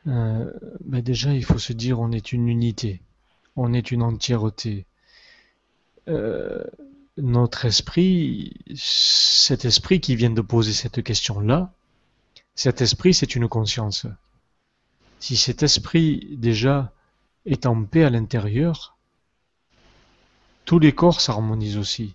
Euh, 0.06 0.52
ben 0.84 1.02
déjà, 1.02 1.32
il 1.32 1.44
faut 1.44 1.58
se 1.58 1.72
dire 1.72 1.98
on 1.98 2.12
est 2.12 2.32
une 2.32 2.48
unité, 2.48 3.02
on 3.56 3.72
est 3.72 3.90
une 3.90 4.02
entièreté. 4.02 4.86
Euh, 6.08 6.62
notre 7.18 7.64
esprit, 7.64 8.54
cet 8.74 9.64
esprit 9.64 10.00
qui 10.00 10.16
vient 10.16 10.30
de 10.30 10.40
poser 10.40 10.72
cette 10.72 11.02
question-là, 11.02 11.72
cet 12.54 12.80
esprit, 12.80 13.14
c'est 13.14 13.34
une 13.34 13.48
conscience. 13.48 14.06
Si 15.20 15.36
cet 15.36 15.62
esprit, 15.62 16.36
déjà, 16.38 16.92
est 17.46 17.66
en 17.66 17.84
paix 17.84 18.04
à 18.04 18.10
l'intérieur, 18.10 18.96
tous 20.64 20.78
les 20.78 20.92
corps 20.92 21.20
s'harmonisent 21.20 21.78
aussi. 21.78 22.14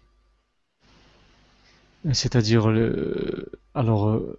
C'est-à-dire, 2.11 2.67
le... 2.69 3.51
alors, 3.73 4.09
euh, 4.09 4.37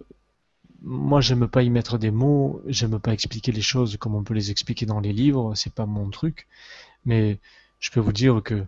moi, 0.81 1.21
j'aime 1.21 1.47
pas 1.47 1.63
y 1.63 1.69
mettre 1.69 1.97
des 1.97 2.11
mots, 2.11 2.61
j'aime 2.67 2.99
pas 2.99 3.13
expliquer 3.13 3.51
les 3.51 3.61
choses 3.61 3.97
comme 3.97 4.15
on 4.15 4.23
peut 4.23 4.35
les 4.35 4.51
expliquer 4.51 4.85
dans 4.85 4.99
les 4.99 5.13
livres, 5.13 5.55
c'est 5.55 5.73
pas 5.73 5.87
mon 5.87 6.09
truc, 6.11 6.47
mais 7.05 7.39
je 7.79 7.89
peux 7.89 7.99
vous 7.99 8.13
dire 8.13 8.41
que 8.43 8.65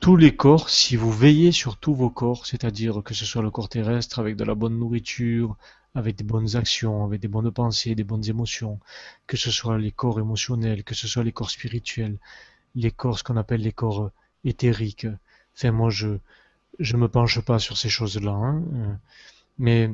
tous 0.00 0.16
les 0.16 0.36
corps, 0.36 0.68
si 0.70 0.96
vous 0.96 1.10
veillez 1.10 1.52
sur 1.52 1.76
tous 1.76 1.94
vos 1.94 2.10
corps, 2.10 2.46
c'est-à-dire 2.46 3.02
que 3.04 3.14
ce 3.14 3.24
soit 3.24 3.42
le 3.42 3.50
corps 3.50 3.68
terrestre 3.68 4.18
avec 4.18 4.36
de 4.36 4.44
la 4.44 4.54
bonne 4.54 4.78
nourriture, 4.78 5.56
avec 5.94 6.16
des 6.16 6.24
bonnes 6.24 6.56
actions, 6.56 7.04
avec 7.04 7.20
des 7.20 7.28
bonnes 7.28 7.50
pensées, 7.50 7.94
des 7.94 8.04
bonnes 8.04 8.28
émotions, 8.28 8.78
que 9.26 9.36
ce 9.36 9.50
soit 9.50 9.78
les 9.78 9.92
corps 9.92 10.20
émotionnels, 10.20 10.84
que 10.84 10.94
ce 10.94 11.08
soit 11.08 11.24
les 11.24 11.32
corps 11.32 11.50
spirituels, 11.50 12.18
les 12.74 12.90
corps, 12.90 13.18
ce 13.18 13.24
qu'on 13.24 13.36
appelle 13.36 13.62
les 13.62 13.72
corps 13.72 14.10
éthériques. 14.44 15.06
Enfin, 15.56 15.72
moi, 15.72 15.90
je 15.90 16.18
je 16.78 16.96
me 16.96 17.08
penche 17.08 17.40
pas 17.40 17.58
sur 17.58 17.78
ces 17.78 17.88
choses-là, 17.88 18.32
hein, 18.32 18.62
mais 19.58 19.90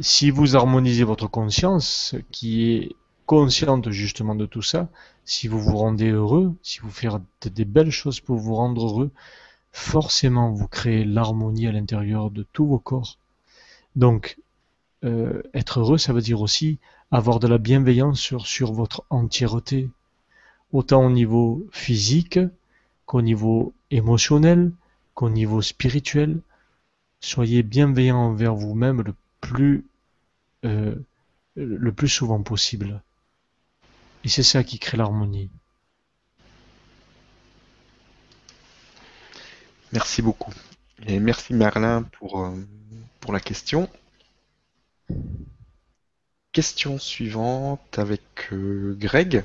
si 0.00 0.30
vous 0.30 0.56
harmonisez 0.56 1.04
votre 1.04 1.28
conscience, 1.28 2.14
qui 2.30 2.72
est 2.72 2.96
consciente 3.26 3.90
justement 3.90 4.34
de 4.34 4.46
tout 4.46 4.62
ça, 4.62 4.88
si 5.24 5.48
vous 5.48 5.60
vous 5.60 5.76
rendez 5.76 6.10
heureux, 6.10 6.54
si 6.62 6.80
vous 6.80 6.90
faites 6.90 7.48
des 7.48 7.64
belles 7.64 7.90
choses 7.90 8.20
pour 8.20 8.36
vous 8.36 8.54
rendre 8.54 8.86
heureux, 8.86 9.10
forcément 9.72 10.52
vous 10.52 10.68
créez 10.68 11.04
l'harmonie 11.04 11.66
à 11.66 11.72
l'intérieur 11.72 12.30
de 12.30 12.46
tous 12.52 12.66
vos 12.66 12.78
corps. 12.78 13.18
Donc, 13.96 14.38
euh, 15.04 15.42
être 15.52 15.80
heureux, 15.80 15.98
ça 15.98 16.12
veut 16.12 16.20
dire 16.20 16.40
aussi 16.40 16.78
avoir 17.10 17.38
de 17.40 17.46
la 17.46 17.58
bienveillance 17.58 18.20
sur, 18.20 18.72
votre 18.72 19.04
entièreté, 19.10 19.90
autant 20.72 21.04
au 21.04 21.10
niveau 21.10 21.66
physique 21.70 22.38
qu'au 23.06 23.22
niveau 23.22 23.72
émotionnel, 23.90 24.72
qu'au 25.14 25.30
niveau 25.30 25.62
spirituel. 25.62 26.40
Soyez 27.20 27.62
bienveillant 27.62 28.18
envers 28.18 28.54
vous-même 28.54 29.02
le 29.02 29.14
plus, 29.40 29.84
euh, 30.64 30.94
le 31.56 31.92
plus 31.92 32.08
souvent 32.08 32.42
possible. 32.42 33.02
Et 34.24 34.28
c'est 34.28 34.42
ça 34.42 34.64
qui 34.64 34.78
crée 34.78 34.96
l'harmonie. 34.96 35.50
Merci 39.92 40.22
beaucoup. 40.22 40.52
Et 41.06 41.20
merci 41.20 41.54
Merlin 41.54 42.02
pour, 42.02 42.40
euh, 42.40 42.54
pour 43.20 43.32
la 43.32 43.40
question. 43.40 43.88
Question 46.52 46.98
suivante 46.98 47.98
avec 47.98 48.22
euh, 48.52 48.96
Greg 48.98 49.44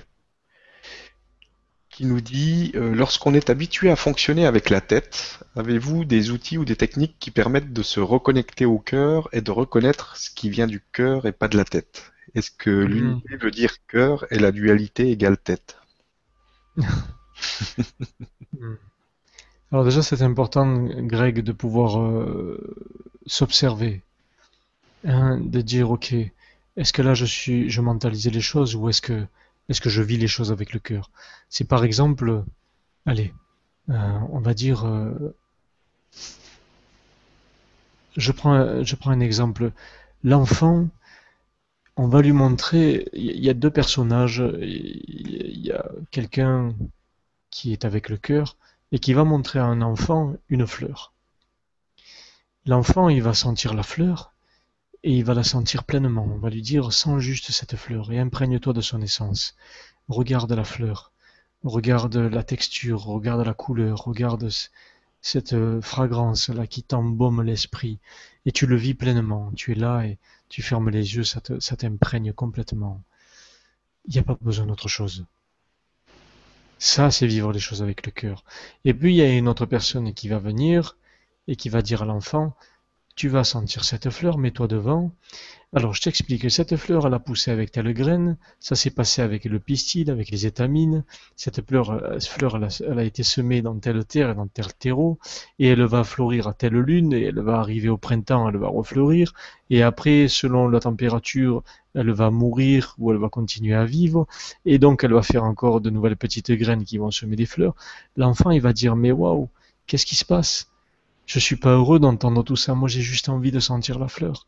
qui 1.99 2.05
nous 2.05 2.21
dit 2.21 2.71
euh, 2.75 2.95
lorsqu'on 2.95 3.33
est 3.33 3.49
habitué 3.49 3.91
à 3.91 3.97
fonctionner 3.97 4.45
avec 4.45 4.69
la 4.69 4.79
tête, 4.79 5.41
avez-vous 5.57 6.05
des 6.05 6.31
outils 6.31 6.57
ou 6.57 6.63
des 6.63 6.77
techniques 6.77 7.17
qui 7.19 7.29
permettent 7.29 7.73
de 7.73 7.83
se 7.83 7.99
reconnecter 7.99 8.63
au 8.63 8.79
cœur 8.79 9.27
et 9.33 9.41
de 9.41 9.51
reconnaître 9.51 10.15
ce 10.15 10.29
qui 10.29 10.49
vient 10.49 10.65
du 10.65 10.81
cœur 10.93 11.25
et 11.25 11.33
pas 11.33 11.49
de 11.49 11.57
la 11.57 11.65
tête? 11.65 12.13
Est-ce 12.35 12.51
que 12.51 12.69
hmm. 12.69 12.87
l'unité 12.87 13.35
veut 13.35 13.51
dire 13.51 13.73
cœur 13.89 14.25
et 14.31 14.39
la 14.39 14.53
dualité 14.53 15.11
égale 15.11 15.37
tête? 15.37 15.77
Alors 19.73 19.83
déjà, 19.83 20.01
c'est 20.01 20.21
important, 20.21 20.85
Greg, 20.85 21.41
de 21.41 21.51
pouvoir 21.51 21.99
euh, 21.99 22.77
s'observer, 23.25 24.03
hein, 25.03 25.37
de 25.37 25.59
dire, 25.59 25.91
ok, 25.91 26.15
est-ce 26.77 26.93
que 26.93 27.01
là 27.01 27.13
je 27.13 27.25
suis, 27.25 27.69
je 27.69 27.81
mentalisais 27.81 28.29
les 28.29 28.39
choses 28.39 28.77
ou 28.77 28.87
est-ce 28.87 29.01
que, 29.01 29.25
est-ce 29.69 29.81
que 29.81 29.89
je 29.89 30.01
vis 30.01 30.17
les 30.17 30.27
choses 30.27 30.51
avec 30.51 30.73
le 30.73 30.79
cœur? 30.79 31.11
C'est 31.49 31.67
par 31.67 31.83
exemple, 31.83 32.43
allez, 33.05 33.33
euh, 33.89 34.19
on 34.31 34.39
va 34.39 34.53
dire, 34.53 34.85
euh, 34.85 35.35
je 38.17 38.31
prends, 38.31 38.83
je 38.83 38.95
prends 38.95 39.11
un 39.11 39.19
exemple, 39.19 39.71
l'enfant 40.23 40.89
on 42.01 42.07
va 42.07 42.21
lui 42.21 42.31
montrer, 42.31 43.09
il 43.11 43.43
y 43.43 43.49
a 43.49 43.53
deux 43.53 43.69
personnages, 43.69 44.41
il 44.61 45.59
y 45.59 45.69
a 45.69 45.85
quelqu'un 46.11 46.73
qui 47.49 47.73
est 47.73 47.83
avec 47.83 48.07
le 48.07 48.15
cœur 48.15 48.55
et 48.93 48.99
qui 48.99 49.11
va 49.11 49.25
montrer 49.25 49.59
à 49.59 49.65
un 49.65 49.81
enfant 49.81 50.35
une 50.47 50.65
fleur. 50.65 51.11
L'enfant, 52.65 53.09
il 53.09 53.21
va 53.21 53.33
sentir 53.33 53.73
la 53.73 53.83
fleur 53.83 54.31
et 55.03 55.17
il 55.17 55.23
va 55.23 55.33
la 55.33 55.43
sentir 55.43 55.83
pleinement. 55.83 56.27
On 56.29 56.37
va 56.37 56.49
lui 56.49 56.61
dire, 56.61 56.93
sens 56.93 57.19
juste 57.19 57.51
cette 57.51 57.75
fleur 57.75 58.11
et 58.11 58.19
imprègne-toi 58.19 58.73
de 58.73 58.81
son 58.81 59.01
essence. 59.01 59.55
Regarde 60.07 60.51
la 60.51 60.63
fleur, 60.63 61.11
regarde 61.63 62.15
la 62.15 62.43
texture, 62.43 63.03
regarde 63.03 63.45
la 63.45 63.53
couleur, 63.53 64.03
regarde 64.03 64.49
cette 65.21 65.53
euh, 65.53 65.81
fragrance 65.81 66.49
là 66.49 66.65
qui 66.67 66.83
t'embaume 66.83 67.41
l'esprit 67.43 67.99
et 68.45 68.51
tu 68.51 68.65
le 68.65 68.75
vis 68.75 68.93
pleinement. 68.93 69.51
Tu 69.55 69.71
es 69.73 69.75
là 69.75 70.03
et 70.03 70.17
tu 70.49 70.61
fermes 70.61 70.89
les 70.89 71.15
yeux, 71.15 71.23
ça 71.23 71.41
t'imprègne 71.41 72.33
complètement. 72.33 73.01
Il 74.05 74.13
n'y 74.13 74.19
a 74.19 74.23
pas 74.23 74.37
besoin 74.41 74.65
d'autre 74.65 74.87
chose. 74.87 75.25
Ça, 76.79 77.11
c'est 77.11 77.27
vivre 77.27 77.51
les 77.51 77.59
choses 77.59 77.83
avec 77.83 78.05
le 78.05 78.11
cœur. 78.11 78.45
Et 78.85 78.93
puis, 78.93 79.13
il 79.13 79.17
y 79.17 79.21
a 79.21 79.37
une 79.37 79.49
autre 79.49 79.65
personne 79.65 80.13
qui 80.13 80.29
va 80.29 80.39
venir 80.39 80.97
et 81.47 81.57
qui 81.57 81.67
va 81.67 81.81
dire 81.81 82.03
à 82.03 82.05
l'enfant, 82.05 82.55
tu 83.19 83.27
vas 83.27 83.43
sentir 83.43 83.83
cette 83.83 84.09
fleur, 84.11 84.37
mets-toi 84.37 84.69
devant. 84.69 85.11
Alors 85.73 85.93
je 85.93 86.01
t'explique, 86.01 86.49
cette 86.49 86.77
fleur, 86.77 87.05
elle 87.05 87.13
a 87.13 87.19
poussé 87.19 87.51
avec 87.51 87.69
telle 87.69 87.93
graine, 87.93 88.37
ça 88.61 88.75
s'est 88.75 88.91
passé 88.91 89.21
avec 89.21 89.43
le 89.43 89.59
pistil, 89.59 90.09
avec 90.09 90.31
les 90.31 90.45
étamines, 90.45 91.03
cette 91.35 91.67
fleur, 91.67 91.89
euh, 91.89 92.17
elle, 92.87 92.97
a, 92.97 93.03
été 93.03 93.23
semée 93.23 93.61
dans 93.61 93.77
telle 93.77 94.05
terre 94.05 94.29
et 94.29 94.35
dans 94.35 94.47
tel 94.47 94.73
terreau, 94.73 95.19
et 95.59 95.67
elle 95.67 95.83
va 95.83 96.05
fleurir 96.05 96.47
à 96.47 96.53
telle 96.53 96.75
lune, 96.79 97.11
et 97.11 97.23
elle 97.23 97.41
va 97.41 97.59
arriver 97.59 97.89
au 97.89 97.97
printemps, 97.97 98.47
elle 98.47 98.55
va 98.55 98.69
refleurir, 98.69 99.33
et 99.69 99.83
après, 99.83 100.29
selon 100.29 100.69
la 100.69 100.79
température, 100.79 101.61
elle 101.95 102.11
va 102.11 102.31
mourir 102.31 102.95
ou 102.99 103.11
elle 103.11 103.17
va 103.17 103.27
continuer 103.27 103.75
à 103.75 103.83
vivre, 103.83 104.27
et 104.63 104.79
donc 104.79 105.03
elle 105.03 105.13
va 105.13 105.23
faire 105.23 105.43
encore 105.43 105.81
de 105.81 105.89
nouvelles 105.89 106.15
petites 106.15 106.53
graines 106.53 106.85
qui 106.85 106.97
vont 106.97 107.11
semer 107.11 107.35
des 107.35 107.45
fleurs. 107.45 107.75
L'enfant, 108.15 108.51
il 108.51 108.61
va 108.61 108.71
dire, 108.71 108.95
mais 108.95 109.11
waouh, 109.11 109.49
qu'est-ce 109.87 110.05
qui 110.05 110.15
se 110.15 110.23
passe? 110.23 110.69
Je 111.29 111.37
suis 111.37 111.57
pas 111.57 111.69
heureux 111.69 111.99
d'entendre 111.99 112.43
tout 112.43 112.55
ça, 112.55 112.73
moi 112.73 112.89
j'ai 112.89 113.01
juste 113.01 113.29
envie 113.29 113.51
de 113.51 113.59
sentir 113.59 113.99
la 113.99 114.07
fleur. 114.07 114.47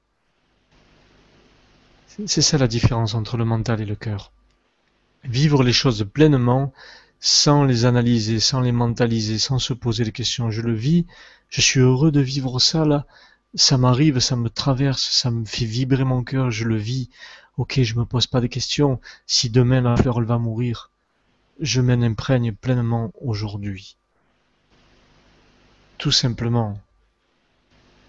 C'est 2.26 2.42
ça 2.42 2.58
la 2.58 2.68
différence 2.68 3.14
entre 3.14 3.38
le 3.38 3.46
mental 3.46 3.82
et 3.82 3.86
le 3.86 3.96
cœur. 3.96 4.32
Vivre 5.24 5.62
les 5.62 5.74
choses 5.74 6.04
pleinement, 6.12 6.74
sans 7.20 7.66
les 7.66 7.86
analyser, 7.86 8.40
sans 8.40 8.62
les 8.62 8.72
mentaliser, 8.72 9.38
sans 9.38 9.60
se 9.60 9.74
poser 9.74 10.06
des 10.06 10.12
questions. 10.12 10.50
Je 10.50 10.64
le 10.64 10.74
vis, 10.74 11.06
je 11.50 11.62
suis 11.62 11.82
heureux 11.82 12.12
de 12.12 12.20
vivre 12.20 12.58
ça 12.58 12.84
là, 12.84 13.06
ça 13.54 13.78
m'arrive, 13.78 14.18
ça 14.18 14.36
me 14.36 14.50
traverse, 14.50 15.04
ça 15.04 15.30
me 15.30 15.46
fait 15.46 15.66
vibrer 15.66 16.04
mon 16.04 16.24
cœur, 16.24 16.50
je 16.50 16.66
le 16.66 16.78
vis. 16.78 17.12
Ok, 17.58 17.80
je 17.84 17.94
me 17.94 18.06
pose 18.06 18.26
pas 18.26 18.42
de 18.42 18.48
questions. 18.48 19.00
Si 19.28 19.52
demain 19.52 19.82
la 19.82 19.96
fleur 19.98 20.20
va 20.22 20.40
mourir, 20.40 20.90
je 21.60 21.80
m'en 21.80 22.02
imprègne 22.02 22.54
pleinement 22.54 23.12
aujourd'hui 23.22 23.98
tout 26.02 26.12
simplement. 26.12 26.80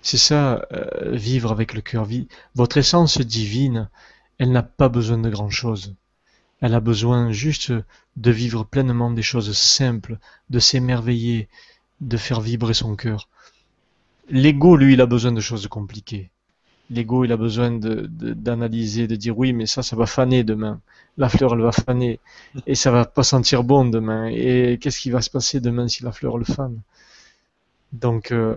C'est 0.01 0.17
ça, 0.17 0.67
euh, 0.73 1.15
vivre 1.15 1.53
avec 1.53 1.75
le 1.75 1.83
cœur. 1.83 2.09
Votre 2.55 2.79
essence 2.79 3.21
divine, 3.21 3.91
elle 4.39 4.51
n'a 4.51 4.63
pas 4.63 4.89
besoin 4.89 5.19
de 5.19 5.29
grand-chose. 5.29 5.95
Elle 6.63 6.75
a 6.75 6.81
besoin 6.81 7.33
juste 7.33 7.71
de 8.17 8.31
vivre 8.31 8.65
pleinement 8.65 9.11
des 9.11 9.23
choses 9.23 9.53
simples, 9.55 10.19
de 10.49 10.59
s'émerveiller, 10.59 11.49
de 12.01 12.17
faire 12.17 12.41
vibrer 12.41 12.73
son 12.73 12.97
cœur. 12.97 13.29
L'ego, 14.31 14.75
lui, 14.77 14.95
il 14.95 15.03
a 15.03 15.07
besoin 15.07 15.33
de 15.33 15.43
choses 15.43 15.67
compliquées. 15.67 16.31
L'ego, 16.89 17.27
il 17.27 17.33
a 17.33 17.37
besoin 17.37 17.73
d'analyser, 17.73 19.07
de, 19.07 19.17
dire 19.17 19.37
oui, 19.37 19.53
mais 19.53 19.67
ça, 19.67 19.83
ça 19.83 19.97
va 19.97 20.07
faner 20.07 20.45
demain. 20.45 20.81
La 21.19 21.29
fleur, 21.29 21.53
elle 21.53 21.61
va 21.61 21.73
faner. 21.73 22.21
Et 22.67 22.75
ça 22.75 22.91
va 22.91 23.05
pas 23.05 23.23
sentir 23.23 23.65
bon 23.65 23.85
demain. 23.85 24.29
Et 24.29 24.79
qu'est-ce 24.81 25.01
qui 25.01 25.11
va 25.11 25.21
se 25.21 25.29
passer 25.29 25.61
demain 25.61 25.89
si 25.89 26.03
la 26.05 26.13
fleur 26.13 26.39
le 26.39 26.47
fane? 26.47 26.81
Donc, 27.93 28.33
euh, 28.33 28.57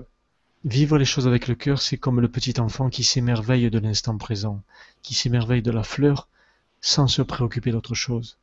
Vivre 0.66 0.98
les 0.98 1.06
choses 1.06 1.28
avec 1.28 1.48
le 1.48 1.54
cœur, 1.54 1.80
c'est 1.80 1.98
comme 1.98 2.20
le 2.20 2.28
petit 2.28 2.60
enfant 2.60 2.90
qui 2.90 3.04
s'émerveille 3.04 3.70
de 3.70 3.78
l'instant 3.78 4.18
présent, 4.18 4.64
qui 5.04 5.14
s'émerveille 5.14 5.62
de 5.62 5.70
la 5.70 5.84
fleur 5.84 6.28
sans 6.82 7.06
se 7.06 7.22
préoccuper 7.22 7.70
d'autre 7.70 7.94
chose. 7.94 8.40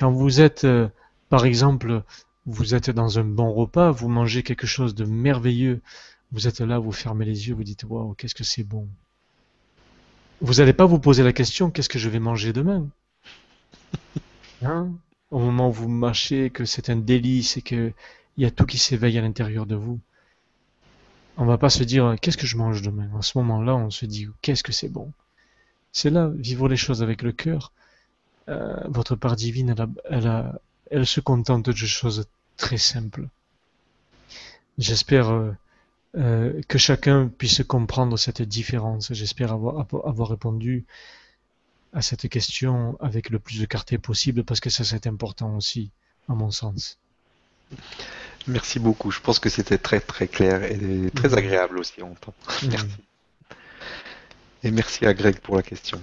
Quand 0.00 0.10
vous 0.10 0.40
êtes, 0.40 0.64
euh, 0.64 0.88
par 1.28 1.46
exemple, 1.46 2.02
vous 2.44 2.74
êtes 2.74 2.90
dans 2.90 3.20
un 3.20 3.24
bon 3.24 3.52
repas, 3.52 3.92
vous 3.92 4.08
mangez 4.08 4.42
quelque 4.42 4.66
chose 4.66 4.96
de 4.96 5.04
merveilleux, 5.04 5.80
vous 6.32 6.48
êtes 6.48 6.58
là, 6.60 6.80
vous 6.80 6.90
fermez 6.90 7.24
les 7.24 7.46
yeux, 7.46 7.54
vous 7.54 7.62
dites 7.62 7.84
waouh, 7.84 8.14
qu'est-ce 8.14 8.34
que 8.34 8.42
c'est 8.42 8.64
bon. 8.64 8.88
Vous 10.40 10.54
n'allez 10.54 10.72
pas 10.72 10.86
vous 10.86 10.98
poser 10.98 11.22
la 11.22 11.32
question 11.32 11.70
qu'est-ce 11.70 11.88
que 11.88 12.00
je 12.00 12.08
vais 12.08 12.18
manger 12.18 12.52
demain? 12.52 12.88
Hein? 14.62 14.90
Au 15.30 15.38
moment 15.38 15.68
où 15.68 15.72
vous 15.72 15.88
mâchez, 15.88 16.50
que 16.50 16.64
c'est 16.64 16.90
un 16.90 16.96
délice 16.96 17.58
et 17.58 17.62
qu'il 18.36 18.44
y 18.44 18.46
a 18.46 18.50
tout 18.50 18.66
qui 18.66 18.76
s'éveille 18.76 19.16
à 19.18 19.22
l'intérieur 19.22 19.64
de 19.64 19.74
vous. 19.74 19.98
On 21.38 21.46
va 21.46 21.56
pas 21.56 21.70
se 21.70 21.84
dire 21.84 22.16
qu'est-ce 22.20 22.36
que 22.36 22.46
je 22.46 22.58
mange 22.58 22.82
demain? 22.82 23.08
À 23.18 23.22
ce 23.22 23.36
moment-là, 23.38 23.74
on 23.74 23.90
se 23.90 24.04
dit 24.04 24.28
qu'est-ce 24.42 24.62
que 24.62 24.72
c'est 24.72 24.90
bon? 24.90 25.10
C'est 25.90 26.10
là, 26.10 26.30
vivre 26.34 26.68
les 26.68 26.76
choses 26.76 27.02
avec 27.02 27.22
le 27.22 27.32
cœur. 27.32 27.72
Euh, 28.48 28.76
votre 28.88 29.16
part 29.16 29.36
divine, 29.36 29.74
elle, 30.10 31.06
se 31.06 31.20
contente 31.20 31.70
de 31.70 31.86
choses 31.86 32.26
très 32.58 32.76
simples. 32.76 33.26
J'espère 34.76 35.30
euh, 35.30 35.52
euh, 36.16 36.60
que 36.68 36.76
chacun 36.76 37.28
puisse 37.28 37.62
comprendre 37.64 38.18
cette 38.18 38.42
différence. 38.42 39.12
J'espère 39.14 39.52
avoir 39.52 40.28
répondu 40.28 40.84
à 41.94 42.02
cette 42.02 42.28
question 42.28 42.98
avec 43.00 43.30
le 43.30 43.38
plus 43.38 43.60
de 43.60 43.64
clarté 43.64 43.96
possible 43.96 44.44
parce 44.44 44.60
que 44.60 44.68
ça 44.68 44.84
c'est 44.84 45.06
important 45.06 45.56
aussi, 45.56 45.90
à 46.28 46.34
mon 46.34 46.50
sens. 46.50 46.98
Merci 48.46 48.78
beaucoup. 48.78 49.10
Je 49.10 49.20
pense 49.20 49.38
que 49.38 49.48
c'était 49.48 49.78
très 49.78 50.00
très 50.00 50.28
clair 50.28 50.62
et 50.62 51.10
très 51.14 51.28
mhm. 51.28 51.38
agréable 51.38 51.78
aussi 51.78 52.02
en 52.02 52.14
temps. 52.14 52.34
Mhm. 52.62 52.70
Merci. 52.70 52.86
Et 54.62 54.70
merci 54.70 55.06
à 55.06 55.14
Greg 55.14 55.38
pour 55.40 55.56
la 55.56 55.62
question. 55.62 56.00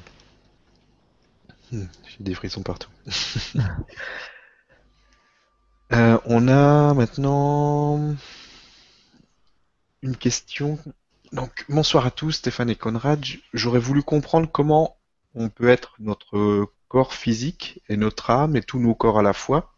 Hmm, 1.71 1.85
j'ai 2.05 2.23
des 2.23 2.35
frissons 2.35 2.63
partout. 2.63 2.89
Euh, 5.91 6.17
on 6.25 6.47
a 6.47 6.95
maintenant 6.95 8.15
une 10.01 10.17
question. 10.17 10.79
Donc, 11.33 11.65
bonsoir 11.69 12.07
à 12.07 12.09
tous, 12.09 12.31
Stéphane 12.31 12.71
et 12.71 12.75
Conrad. 12.75 13.23
J'aurais 13.53 13.79
voulu 13.79 14.01
comprendre 14.01 14.49
comment 14.51 14.97
on 15.35 15.49
peut 15.49 15.69
être 15.69 15.93
notre 15.99 16.67
corps 16.87 17.13
physique 17.13 17.81
et 17.89 17.97
notre 17.97 18.31
âme 18.31 18.55
et 18.55 18.63
tous 18.63 18.79
nos 18.79 18.95
corps 18.95 19.19
à 19.19 19.21
la 19.21 19.33
fois 19.33 19.72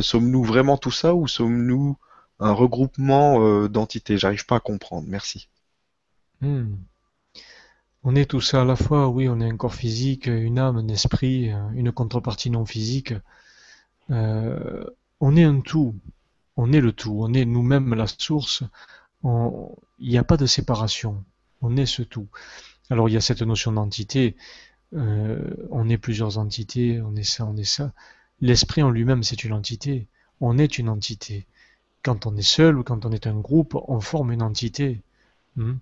sommes-nous 0.00 0.44
vraiment 0.44 0.76
tout 0.76 0.90
ça 0.90 1.14
ou 1.14 1.28
sommes-nous 1.28 1.96
un 2.38 2.52
regroupement 2.52 3.40
euh, 3.40 3.68
d'entités? 3.68 4.18
J'arrive 4.18 4.46
pas 4.46 4.56
à 4.56 4.60
comprendre. 4.60 5.06
Merci. 5.08 5.48
Hmm. 6.40 6.74
On 8.02 8.14
est 8.14 8.30
tout 8.30 8.40
ça 8.40 8.62
à 8.62 8.64
la 8.64 8.76
fois, 8.76 9.08
oui, 9.08 9.28
on 9.28 9.40
est 9.40 9.48
un 9.48 9.56
corps 9.56 9.74
physique, 9.74 10.26
une 10.26 10.58
âme, 10.58 10.76
un 10.76 10.88
esprit, 10.88 11.50
une 11.74 11.90
contrepartie 11.90 12.50
non 12.50 12.64
physique. 12.64 13.14
Euh, 14.10 14.84
on 15.18 15.34
est 15.36 15.42
un 15.42 15.60
tout, 15.60 15.94
on 16.56 16.72
est 16.72 16.80
le 16.80 16.92
tout, 16.92 17.18
on 17.20 17.34
est 17.34 17.44
nous-mêmes 17.44 17.94
la 17.94 18.06
source. 18.06 18.62
Il 19.24 20.08
n'y 20.08 20.18
a 20.18 20.24
pas 20.24 20.36
de 20.36 20.46
séparation, 20.46 21.24
on 21.62 21.76
est 21.76 21.86
ce 21.86 22.02
tout. 22.02 22.28
Alors 22.90 23.08
il 23.08 23.12
y 23.12 23.16
a 23.16 23.20
cette 23.20 23.42
notion 23.42 23.72
d'entité, 23.72 24.36
on 24.92 25.88
est 25.88 25.98
plusieurs 25.98 26.38
entités, 26.38 27.00
on 27.00 27.16
est 27.16 27.24
ça, 27.24 27.44
on 27.44 27.56
est 27.56 27.64
ça. 27.64 27.92
L'esprit 28.40 28.82
en 28.82 28.90
lui-même, 28.90 29.22
c'est 29.22 29.44
une 29.44 29.52
entité. 29.52 30.06
On 30.40 30.58
est 30.58 30.78
une 30.78 30.88
entité. 30.88 31.46
Quand 32.02 32.26
on 32.26 32.36
est 32.36 32.42
seul 32.42 32.78
ou 32.78 32.82
quand 32.82 33.06
on 33.06 33.12
est 33.12 33.26
un 33.26 33.38
groupe, 33.38 33.76
on 33.88 34.00
forme 34.00 34.32
une 34.32 34.42
entité. 34.42 35.00
Hmm? 35.56 35.74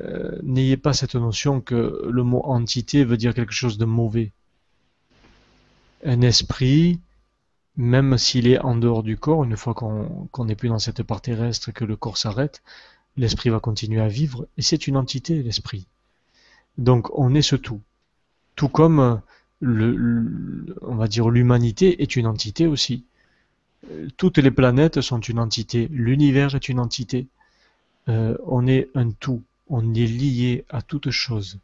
Euh, 0.00 0.38
n'ayez 0.42 0.76
pas 0.76 0.92
cette 0.92 1.14
notion 1.14 1.60
que 1.60 2.08
le 2.08 2.22
mot 2.22 2.42
entité 2.44 3.04
veut 3.04 3.16
dire 3.16 3.34
quelque 3.34 3.52
chose 3.52 3.78
de 3.78 3.84
mauvais. 3.84 4.32
Un 6.04 6.20
esprit, 6.20 7.00
même 7.76 8.18
s'il 8.18 8.46
est 8.46 8.58
en 8.60 8.76
dehors 8.76 9.02
du 9.02 9.16
corps, 9.16 9.44
une 9.44 9.56
fois 9.56 9.74
qu'on 9.74 10.44
n'est 10.44 10.54
plus 10.54 10.68
dans 10.68 10.78
cette 10.78 11.02
part 11.02 11.20
terrestre, 11.20 11.72
que 11.72 11.84
le 11.84 11.96
corps 11.96 12.18
s'arrête, 12.18 12.62
l'esprit 13.16 13.50
va 13.50 13.60
continuer 13.60 14.00
à 14.00 14.08
vivre, 14.08 14.46
et 14.56 14.62
c'est 14.62 14.86
une 14.86 14.96
entité, 14.96 15.42
l'esprit. 15.42 15.86
Donc 16.78 17.08
on 17.18 17.34
est 17.34 17.42
ce 17.42 17.56
tout. 17.56 17.80
Tout 18.54 18.68
comme 18.68 19.20
le, 19.60 20.76
on 20.82 20.96
va 20.96 21.08
dire 21.08 21.28
l'humanité 21.30 22.02
est 22.02 22.16
une 22.16 22.26
entité 22.26 22.66
aussi. 22.66 23.04
Toutes 24.16 24.38
les 24.38 24.50
planètes 24.50 25.00
sont 25.00 25.20
une 25.20 25.38
entité, 25.38 25.88
l'univers 25.90 26.54
est 26.54 26.68
une 26.68 26.80
entité. 26.80 27.28
Euh, 28.08 28.36
on 28.44 28.66
est 28.66 28.88
un 28.94 29.10
tout, 29.10 29.42
on 29.68 29.94
est 29.94 30.06
lié 30.06 30.64
à 30.70 30.82
toute 30.82 31.10
chose. 31.10 31.58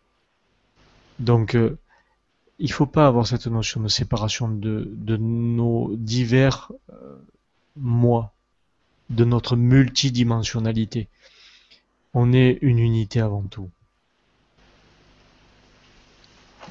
Donc, 1.18 1.54
euh, 1.54 1.78
il 2.58 2.66
ne 2.68 2.72
faut 2.72 2.86
pas 2.86 3.06
avoir 3.06 3.26
cette 3.26 3.46
notion 3.46 3.80
de 3.80 3.88
séparation 3.88 4.48
de, 4.48 4.88
de 4.92 5.16
nos 5.16 5.94
divers 5.96 6.70
euh, 6.92 7.16
moi, 7.76 8.32
de 9.10 9.24
notre 9.24 9.56
multidimensionnalité. 9.56 11.08
On 12.14 12.32
est 12.32 12.58
une 12.60 12.78
unité 12.78 13.20
avant 13.20 13.42
tout. 13.42 13.70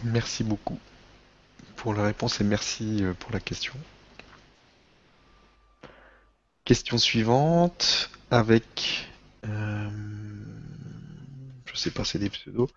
Merci 0.04 0.44
beaucoup 0.44 0.78
pour 1.82 1.96
la 1.96 2.04
réponse 2.04 2.40
et 2.40 2.44
merci 2.44 3.04
euh, 3.04 3.16
pour 3.16 3.32
la 3.32 3.40
question. 3.40 3.74
Question 6.64 7.00
suivante 7.00 8.12
avec... 8.30 9.10
Euh, 9.48 9.90
je 11.66 11.76
sais 11.76 11.90
pas, 11.90 12.06
c'est 12.06 12.20
des 12.20 12.30
pseudos. 12.30 12.70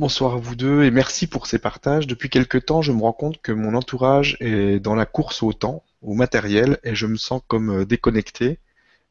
Bonsoir 0.00 0.32
à 0.32 0.36
vous 0.36 0.56
deux 0.56 0.82
et 0.82 0.90
merci 0.90 1.28
pour 1.28 1.46
ces 1.46 1.60
partages. 1.60 2.08
Depuis 2.08 2.28
quelque 2.28 2.58
temps, 2.58 2.82
je 2.82 2.90
me 2.90 3.02
rends 3.02 3.12
compte 3.12 3.40
que 3.40 3.52
mon 3.52 3.76
entourage 3.76 4.36
est 4.40 4.80
dans 4.80 4.96
la 4.96 5.06
course 5.06 5.44
au 5.44 5.52
temps, 5.52 5.84
au 6.00 6.14
matériel, 6.14 6.80
et 6.82 6.96
je 6.96 7.06
me 7.06 7.16
sens 7.16 7.40
comme 7.46 7.82
euh, 7.82 7.84
déconnecté. 7.84 8.58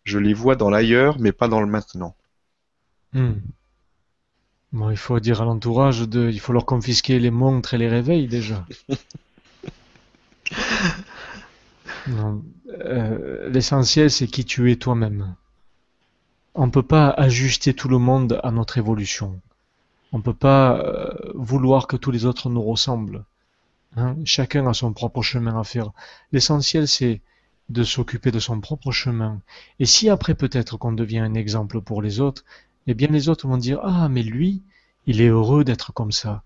Je 0.03 0.19
les 0.19 0.33
vois 0.33 0.57
dans 0.57 0.69
l'ailleurs, 0.69 1.17
mais 1.17 1.31
pas 1.31 1.47
dans 1.47 1.61
le 1.61 1.67
maintenant. 1.67 2.13
Hmm. 3.13 3.35
Bon, 4.73 4.89
il 4.89 4.97
faut 4.97 5.19
dire 5.19 5.41
à 5.41 5.45
l'entourage 5.45 6.07
de, 6.07 6.29
il 6.29 6.39
faut 6.39 6.53
leur 6.53 6.65
confisquer 6.65 7.19
les 7.19 7.31
montres 7.31 7.73
et 7.73 7.77
les 7.77 7.89
réveils 7.89 8.27
déjà. 8.27 8.65
Euh, 12.83 13.49
l'essentiel, 13.49 14.09
c'est 14.09 14.25
qui 14.25 14.43
tu 14.43 14.71
es 14.71 14.75
toi-même. 14.75 15.35
On 16.55 16.65
ne 16.65 16.71
peut 16.71 16.83
pas 16.83 17.09
ajuster 17.09 17.73
tout 17.73 17.89
le 17.89 17.99
monde 17.99 18.39
à 18.43 18.51
notre 18.51 18.77
évolution. 18.79 19.39
On 20.11 20.17
ne 20.17 20.23
peut 20.23 20.33
pas 20.33 20.79
euh, 20.79 21.13
vouloir 21.35 21.87
que 21.87 21.95
tous 21.95 22.11
les 22.11 22.25
autres 22.25 22.49
nous 22.49 22.63
ressemblent. 22.63 23.23
Hein. 23.95 24.15
Chacun 24.25 24.67
a 24.67 24.73
son 24.73 24.93
propre 24.93 25.21
chemin 25.21 25.59
à 25.59 25.63
faire. 25.63 25.91
L'essentiel, 26.31 26.87
c'est 26.87 27.21
de 27.69 27.83
s'occuper 27.83 28.31
de 28.31 28.39
son 28.39 28.59
propre 28.59 28.91
chemin. 28.91 29.39
Et 29.79 29.85
si 29.85 30.09
après 30.09 30.35
peut-être 30.35 30.77
qu'on 30.77 30.91
devient 30.93 31.19
un 31.19 31.33
exemple 31.33 31.81
pour 31.81 32.01
les 32.01 32.19
autres, 32.19 32.43
eh 32.87 32.93
bien 32.93 33.07
les 33.09 33.29
autres 33.29 33.47
vont 33.47 33.57
dire 33.57 33.79
ah 33.83 34.09
mais 34.09 34.23
lui 34.23 34.61
il 35.07 35.21
est 35.21 35.27
heureux 35.27 35.63
d'être 35.63 35.93
comme 35.93 36.11
ça. 36.11 36.43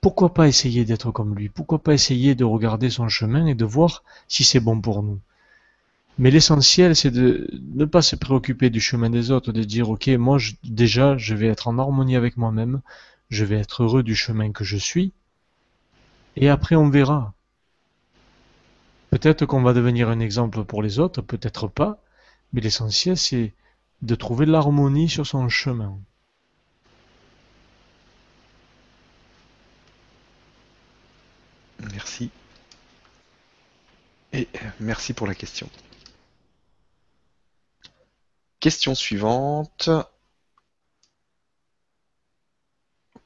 Pourquoi 0.00 0.34
pas 0.34 0.48
essayer 0.48 0.84
d'être 0.84 1.12
comme 1.12 1.34
lui? 1.36 1.48
Pourquoi 1.48 1.78
pas 1.82 1.94
essayer 1.94 2.34
de 2.34 2.44
regarder 2.44 2.90
son 2.90 3.08
chemin 3.08 3.46
et 3.46 3.54
de 3.54 3.64
voir 3.64 4.02
si 4.28 4.42
c'est 4.44 4.60
bon 4.60 4.80
pour 4.80 5.02
nous? 5.02 5.20
Mais 6.18 6.30
l'essentiel, 6.30 6.94
c'est 6.94 7.10
de 7.10 7.48
ne 7.74 7.84
pas 7.84 8.02
se 8.02 8.16
préoccuper 8.16 8.70
du 8.70 8.80
chemin 8.80 9.10
des 9.10 9.30
autres, 9.30 9.52
de 9.52 9.62
dire 9.62 9.90
ok, 9.90 10.08
moi 10.08 10.38
déjà, 10.64 11.16
je 11.16 11.34
vais 11.34 11.46
être 11.48 11.68
en 11.68 11.78
harmonie 11.78 12.16
avec 12.16 12.36
moi-même, 12.36 12.80
je 13.30 13.44
vais 13.44 13.56
être 13.56 13.84
heureux 13.84 14.02
du 14.02 14.14
chemin 14.14 14.52
que 14.52 14.64
je 14.64 14.76
suis, 14.76 15.12
et 16.36 16.48
après 16.48 16.76
on 16.76 16.90
verra. 16.90 17.32
Peut-être 19.10 19.46
qu'on 19.46 19.62
va 19.62 19.72
devenir 19.72 20.08
un 20.08 20.20
exemple 20.20 20.64
pour 20.64 20.82
les 20.82 20.98
autres, 20.98 21.22
peut-être 21.22 21.68
pas, 21.68 21.98
mais 22.52 22.60
l'essentiel 22.60 23.16
c'est 23.16 23.52
de 24.02 24.14
trouver 24.14 24.46
l'harmonie 24.46 25.08
sur 25.08 25.26
son 25.26 25.48
chemin. 25.48 25.98
Merci. 31.92 32.30
Et 34.32 34.48
euh, 34.56 34.68
merci 34.80 35.12
pour 35.12 35.26
la 35.26 35.34
question. 35.34 35.68
question 38.62 38.94
suivante. 38.94 39.90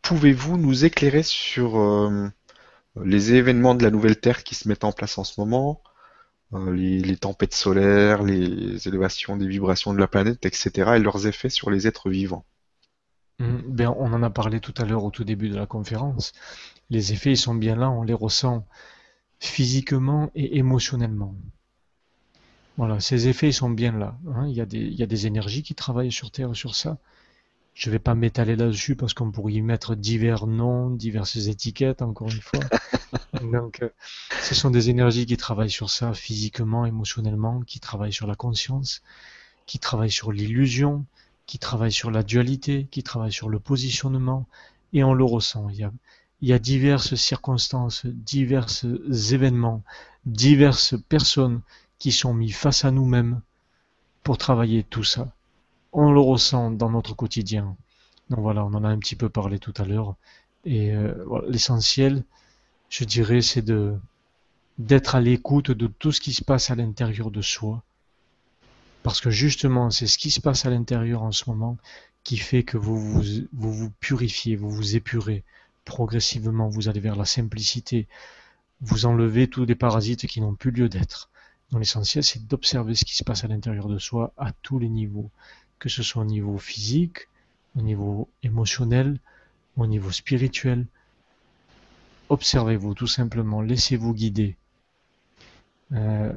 Pouvez-vous 0.01 0.57
nous 0.57 0.86
éclairer 0.86 1.23
sur 1.23 1.78
euh, 1.78 2.31
les 3.05 3.35
événements 3.35 3.74
de 3.74 3.82
la 3.82 3.90
nouvelle 3.90 4.19
Terre 4.19 4.44
qui 4.44 4.55
se 4.55 4.66
mettent 4.66 4.85
en 4.85 4.93
place 4.93 5.19
en 5.19 5.24
ce 5.24 5.39
moment, 5.39 5.82
euh, 6.55 6.73
les, 6.73 7.16
tempêtes 7.16 7.55
solaires, 7.55 8.23
les 8.23 8.86
élévations 8.86 9.36
des 9.36 9.48
vibrations 9.48 9.93
de 9.93 9.98
la 9.98 10.06
planète, 10.06 10.47
etc., 10.47 10.93
et 10.97 10.98
leurs 10.98 11.27
effets 11.27 11.48
sur 11.48 11.70
les 11.70 11.86
êtres 11.86 12.09
vivants 12.09 12.44
hum, 13.40 13.62
ben, 13.66 13.94
On 13.98 14.12
en 14.12 14.23
a 14.23 14.31
parlé 14.31 14.60
tout 14.60 14.74
à 14.78 14.85
l'heure 14.85 15.05
au 15.05 15.10
tout 15.10 15.24
début 15.24 15.48
de 15.48 15.56
la 15.56 15.66
conférence. 15.66 16.32
Les 16.90 17.12
effets, 17.12 17.32
ils 17.32 17.36
sont 17.36 17.55
bien 17.55 17.74
là, 17.74 17.90
on 17.90 18.02
les 18.02 18.14
ressent 18.14 18.64
physiquement 19.40 20.31
et 20.35 20.59
émotionnellement. 20.59 21.35
Voilà, 22.77 23.01
ces 23.01 23.28
effets, 23.28 23.48
ils 23.48 23.55
sont 23.55 23.70
bien 23.70 23.93
là. 23.93 24.16
Hein. 24.28 24.47
Il, 24.48 24.55
y 24.55 24.60
a 24.60 24.66
des, 24.66 24.78
il 24.78 24.94
y 24.94 25.02
a 25.02 25.06
des 25.06 25.27
énergies 25.27 25.62
qui 25.62 25.74
travaillent 25.74 26.12
sur 26.12 26.31
Terre 26.31 26.55
sur 26.55 26.74
ça. 26.74 26.98
Je 27.74 27.90
vais 27.90 27.98
pas 27.98 28.14
m'étaler 28.14 28.56
là-dessus 28.56 28.97
parce 28.97 29.14
qu'on 29.14 29.31
pourrait 29.31 29.55
y 29.55 29.62
mettre 29.62 29.94
divers 29.94 30.47
noms, 30.47 30.90
diverses 30.90 31.48
étiquettes, 31.48 32.02
encore 32.02 32.31
une 32.31 32.40
fois. 32.40 32.60
Donc, 33.42 33.82
euh, 33.82 33.88
ce 34.42 34.54
sont 34.54 34.70
des 34.70 34.90
énergies 34.90 35.26
qui 35.26 35.36
travaillent 35.36 35.70
sur 35.70 35.90
ça 35.90 36.14
physiquement, 36.14 36.86
émotionnellement, 36.86 37.60
qui 37.60 37.80
travaillent 37.80 38.12
sur 38.12 38.26
la 38.26 38.34
conscience, 38.34 39.02
qui 39.66 39.78
travaillent 39.78 40.10
sur 40.10 40.32
l'illusion, 40.32 41.04
qui 41.46 41.58
travaillent 41.58 41.92
sur 41.92 42.10
la 42.10 42.22
dualité, 42.22 42.88
qui 42.90 43.02
travaillent 43.02 43.32
sur 43.32 43.48
le 43.48 43.60
positionnement, 43.60 44.46
et 44.92 45.04
on 45.04 45.14
le 45.14 45.24
ressent. 45.24 45.68
Il 45.70 45.76
y 45.76 45.84
a, 45.84 45.92
il 46.42 46.48
y 46.48 46.52
a 46.52 46.58
diverses 46.58 47.14
circonstances, 47.14 48.06
divers 48.06 48.66
événements, 49.32 49.82
diverses 50.24 50.94
personnes 51.08 51.60
qui 51.98 52.12
sont 52.12 52.34
mis 52.34 52.50
face 52.50 52.84
à 52.84 52.90
nous-mêmes 52.90 53.40
pour 54.22 54.38
travailler 54.38 54.84
tout 54.84 55.04
ça 55.04 55.32
on 55.96 56.12
le 56.12 56.20
ressent 56.20 56.70
dans 56.70 56.90
notre 56.90 57.14
quotidien. 57.16 57.74
Donc 58.28 58.40
voilà, 58.40 58.64
on 58.64 58.74
en 58.74 58.84
a 58.84 58.88
un 58.88 58.98
petit 58.98 59.16
peu 59.16 59.30
parlé 59.30 59.58
tout 59.58 59.72
à 59.78 59.84
l'heure. 59.84 60.14
Et 60.66 60.92
euh, 60.92 61.14
l'essentiel, 61.48 62.22
je 62.88 63.04
dirais, 63.04 63.42
c'est 63.42 63.62
de 63.62 63.96
d'être 64.78 65.14
à 65.14 65.20
l'écoute 65.20 65.70
de 65.70 65.86
tout 65.86 66.12
ce 66.12 66.20
qui 66.20 66.34
se 66.34 66.44
passe 66.44 66.70
à 66.70 66.74
l'intérieur 66.74 67.30
de 67.30 67.40
soi. 67.40 67.82
Parce 69.02 69.22
que 69.22 69.30
justement, 69.30 69.90
c'est 69.90 70.06
ce 70.06 70.18
qui 70.18 70.30
se 70.30 70.40
passe 70.40 70.66
à 70.66 70.70
l'intérieur 70.70 71.22
en 71.22 71.32
ce 71.32 71.48
moment 71.48 71.78
qui 72.24 72.36
fait 72.36 72.62
que 72.62 72.76
vous 72.76 72.98
vous, 72.98 73.22
vous 73.52 73.72
vous 73.72 73.90
purifiez, 74.00 74.56
vous 74.56 74.70
vous 74.70 74.96
épurez. 74.96 75.44
Progressivement, 75.86 76.68
vous 76.68 76.88
allez 76.88 77.00
vers 77.00 77.16
la 77.16 77.24
simplicité. 77.24 78.06
Vous 78.82 79.06
enlevez 79.06 79.48
tous 79.48 79.64
les 79.64 79.76
parasites 79.76 80.26
qui 80.26 80.40
n'ont 80.40 80.54
plus 80.54 80.72
lieu 80.72 80.88
d'être. 80.88 81.30
Donc 81.70 81.80
l'essentiel, 81.80 82.22
c'est 82.22 82.46
d'observer 82.46 82.94
ce 82.94 83.04
qui 83.04 83.16
se 83.16 83.24
passe 83.24 83.44
à 83.44 83.48
l'intérieur 83.48 83.88
de 83.88 83.98
soi 83.98 84.34
à 84.36 84.52
tous 84.52 84.78
les 84.78 84.90
niveaux 84.90 85.30
que 85.78 85.88
ce 85.88 86.02
soit 86.02 86.22
au 86.22 86.26
niveau 86.26 86.58
physique, 86.58 87.28
au 87.76 87.82
niveau 87.82 88.28
émotionnel, 88.42 89.18
au 89.76 89.86
niveau 89.86 90.10
spirituel. 90.10 90.86
Observez-vous 92.28 92.94
tout 92.94 93.07
simplement, 93.07 93.61
laissez-vous 93.62 94.15
guider. 94.15 94.57
Euh, 95.93 96.32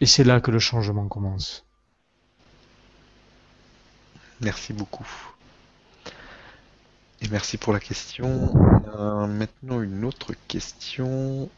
et 0.00 0.06
c'est 0.06 0.24
là 0.24 0.40
que 0.40 0.50
le 0.50 0.58
changement 0.58 1.06
commence. 1.08 1.64
Merci 4.40 4.72
beaucoup. 4.72 5.06
Et 7.20 7.28
merci 7.28 7.58
pour 7.58 7.72
la 7.72 7.80
question. 7.80 8.52
maintenant 9.28 9.82
une 9.82 10.04
autre 10.04 10.32
question. 10.48 11.48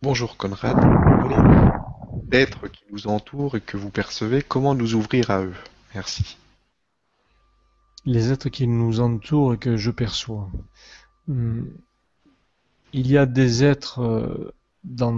Bonjour 0.00 0.36
Conrad 0.36 0.78
êtres 2.32 2.68
qui 2.68 2.82
nous 2.90 3.06
entourent 3.06 3.56
et 3.56 3.60
que 3.60 3.76
vous 3.76 3.90
percevez, 3.90 4.42
comment 4.42 4.74
nous 4.74 4.94
ouvrir 4.94 5.30
à 5.30 5.42
eux? 5.42 5.54
Merci. 5.94 6.38
Les 8.04 8.32
êtres 8.32 8.48
qui 8.48 8.66
nous 8.66 9.00
entourent 9.00 9.54
et 9.54 9.58
que 9.58 9.76
je 9.76 9.90
perçois. 9.90 10.50
Hmm. 11.28 11.64
Il 12.92 13.06
y 13.10 13.16
a 13.16 13.26
des 13.26 13.64
êtres 13.64 14.00
euh, 14.00 14.52
dans 14.84 15.14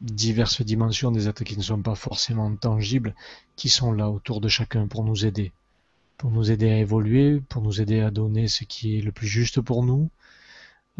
diverses 0.00 0.62
dimensions, 0.62 1.10
des 1.10 1.28
êtres 1.28 1.44
qui 1.44 1.56
ne 1.56 1.62
sont 1.62 1.82
pas 1.82 1.96
forcément 1.96 2.54
tangibles, 2.54 3.14
qui 3.56 3.68
sont 3.68 3.92
là 3.92 4.10
autour 4.10 4.40
de 4.40 4.48
chacun 4.48 4.86
pour 4.86 5.02
nous 5.04 5.26
aider. 5.26 5.52
Pour 6.18 6.30
nous 6.30 6.50
aider 6.50 6.70
à 6.70 6.78
évoluer, 6.78 7.40
pour 7.48 7.62
nous 7.62 7.80
aider 7.80 8.00
à 8.00 8.10
donner 8.10 8.48
ce 8.48 8.64
qui 8.64 8.98
est 8.98 9.02
le 9.02 9.12
plus 9.12 9.26
juste 9.26 9.60
pour 9.60 9.82
nous. 9.84 10.10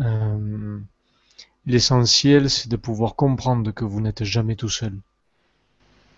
Euh, 0.01 0.79
l'essentiel, 1.67 2.51
c'est 2.51 2.69
de 2.69 2.77
pouvoir 2.77 3.15
comprendre 3.15 3.73
que 3.73 3.85
vous 3.85 4.01
n'êtes 4.01 4.25
jamais 4.25 4.57
tout 4.57 4.69
seul 4.69 4.99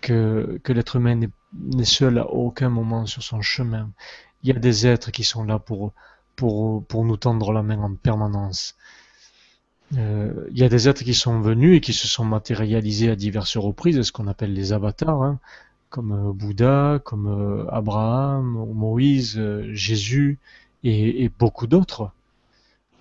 que 0.01 0.73
l'être 0.73 0.95
humain 0.97 1.19
n'est 1.53 1.85
seul 1.85 2.17
à 2.17 2.27
aucun 2.27 2.69
moment 2.69 3.05
sur 3.05 3.23
son 3.23 3.41
chemin. 3.41 3.91
Il 4.43 4.49
y 4.49 4.55
a 4.55 4.59
des 4.59 4.87
êtres 4.87 5.11
qui 5.11 5.23
sont 5.23 5.43
là 5.43 5.59
pour, 5.59 5.93
nous 6.41 7.17
tendre 7.17 7.51
la 7.53 7.63
main 7.63 7.79
en 7.79 7.93
permanence. 7.95 8.75
Euh, 9.97 10.47
il 10.51 10.57
y 10.57 10.63
a 10.63 10.69
des 10.69 10.87
êtres 10.87 11.03
qui 11.03 11.13
sont 11.13 11.41
venus 11.41 11.77
et 11.77 11.81
qui 11.81 11.93
se 11.93 12.07
sont 12.07 12.25
matérialisés 12.25 13.09
à 13.09 13.15
diverses 13.15 13.57
reprises, 13.57 14.01
ce 14.01 14.11
qu'on 14.11 14.27
appelle 14.27 14.53
les 14.53 14.73
avatars, 14.73 15.21
hein, 15.21 15.39
comme 15.89 16.13
euh, 16.13 16.33
Bouddha, 16.33 16.99
comme 17.03 17.27
euh, 17.27 17.65
Abraham, 17.69 18.65
Moïse, 18.73 19.39
Jésus 19.71 20.39
et 20.83 21.29
beaucoup 21.37 21.67
d'autres. 21.67 22.11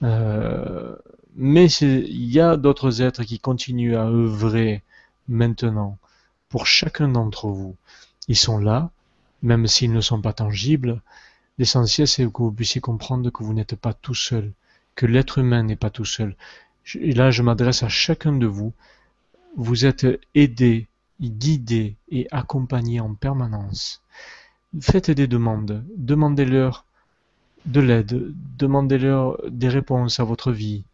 mais 0.03 1.71
il 1.81 2.33
y 2.33 2.41
a 2.41 2.57
d'autres 2.57 3.01
êtres 3.03 3.25
qui 3.25 3.39
continuent 3.39 3.97
à 3.97 4.05
œuvrer 4.07 4.83
maintenant 5.29 5.97
pour 6.51 6.67
chacun 6.67 7.09
d'entre 7.09 7.49
vous. 7.49 7.77
Ils 8.29 8.37
sont 8.37 8.59
là, 8.59 8.91
même 9.43 9.67
s'ils 9.67 9.93
ne 9.93 10.01
sont 10.03 10.21
pas 10.21 10.35
tangibles. 10.35 11.01
L'essentiel, 11.61 12.09
c'est 12.09 12.25
que 12.25 12.43
vous 12.43 12.53
puissiez 12.53 12.81
comprendre 12.81 13.29
que 13.29 13.43
vous 13.43 13.53
n'êtes 13.53 13.77
pas 13.77 13.93
tout 13.93 14.15
seul, 14.15 14.51
que 14.95 15.05
l'être 15.05 15.37
humain 15.37 15.63
n'est 15.63 15.77
pas 15.77 15.91
tout 15.91 16.07
seul. 16.07 16.35
Et 16.95 17.13
là, 17.13 17.31
je 17.31 17.43
m'adresse 17.43 17.83
à 17.83 17.89
chacun 17.91 18.33
de 18.33 18.47
vous. 18.47 18.73
Vous 19.59 19.85
êtes 19.85 20.07
aidé, 20.35 20.89
guidé 21.21 21.97
et 22.09 22.27
accompagné 22.31 23.01
en 23.01 23.13
permanence. 23.13 24.01
Faites 24.81 25.11
des 25.11 25.27
demandes, 25.27 25.85
demandez-leur 25.99 26.87
de 27.67 27.81
l'aide, 27.81 28.33
demandez-leur 28.57 29.37
des 29.51 29.69
réponses 29.69 30.19
à 30.19 30.25
votre 30.25 30.53
vie. 30.53 30.85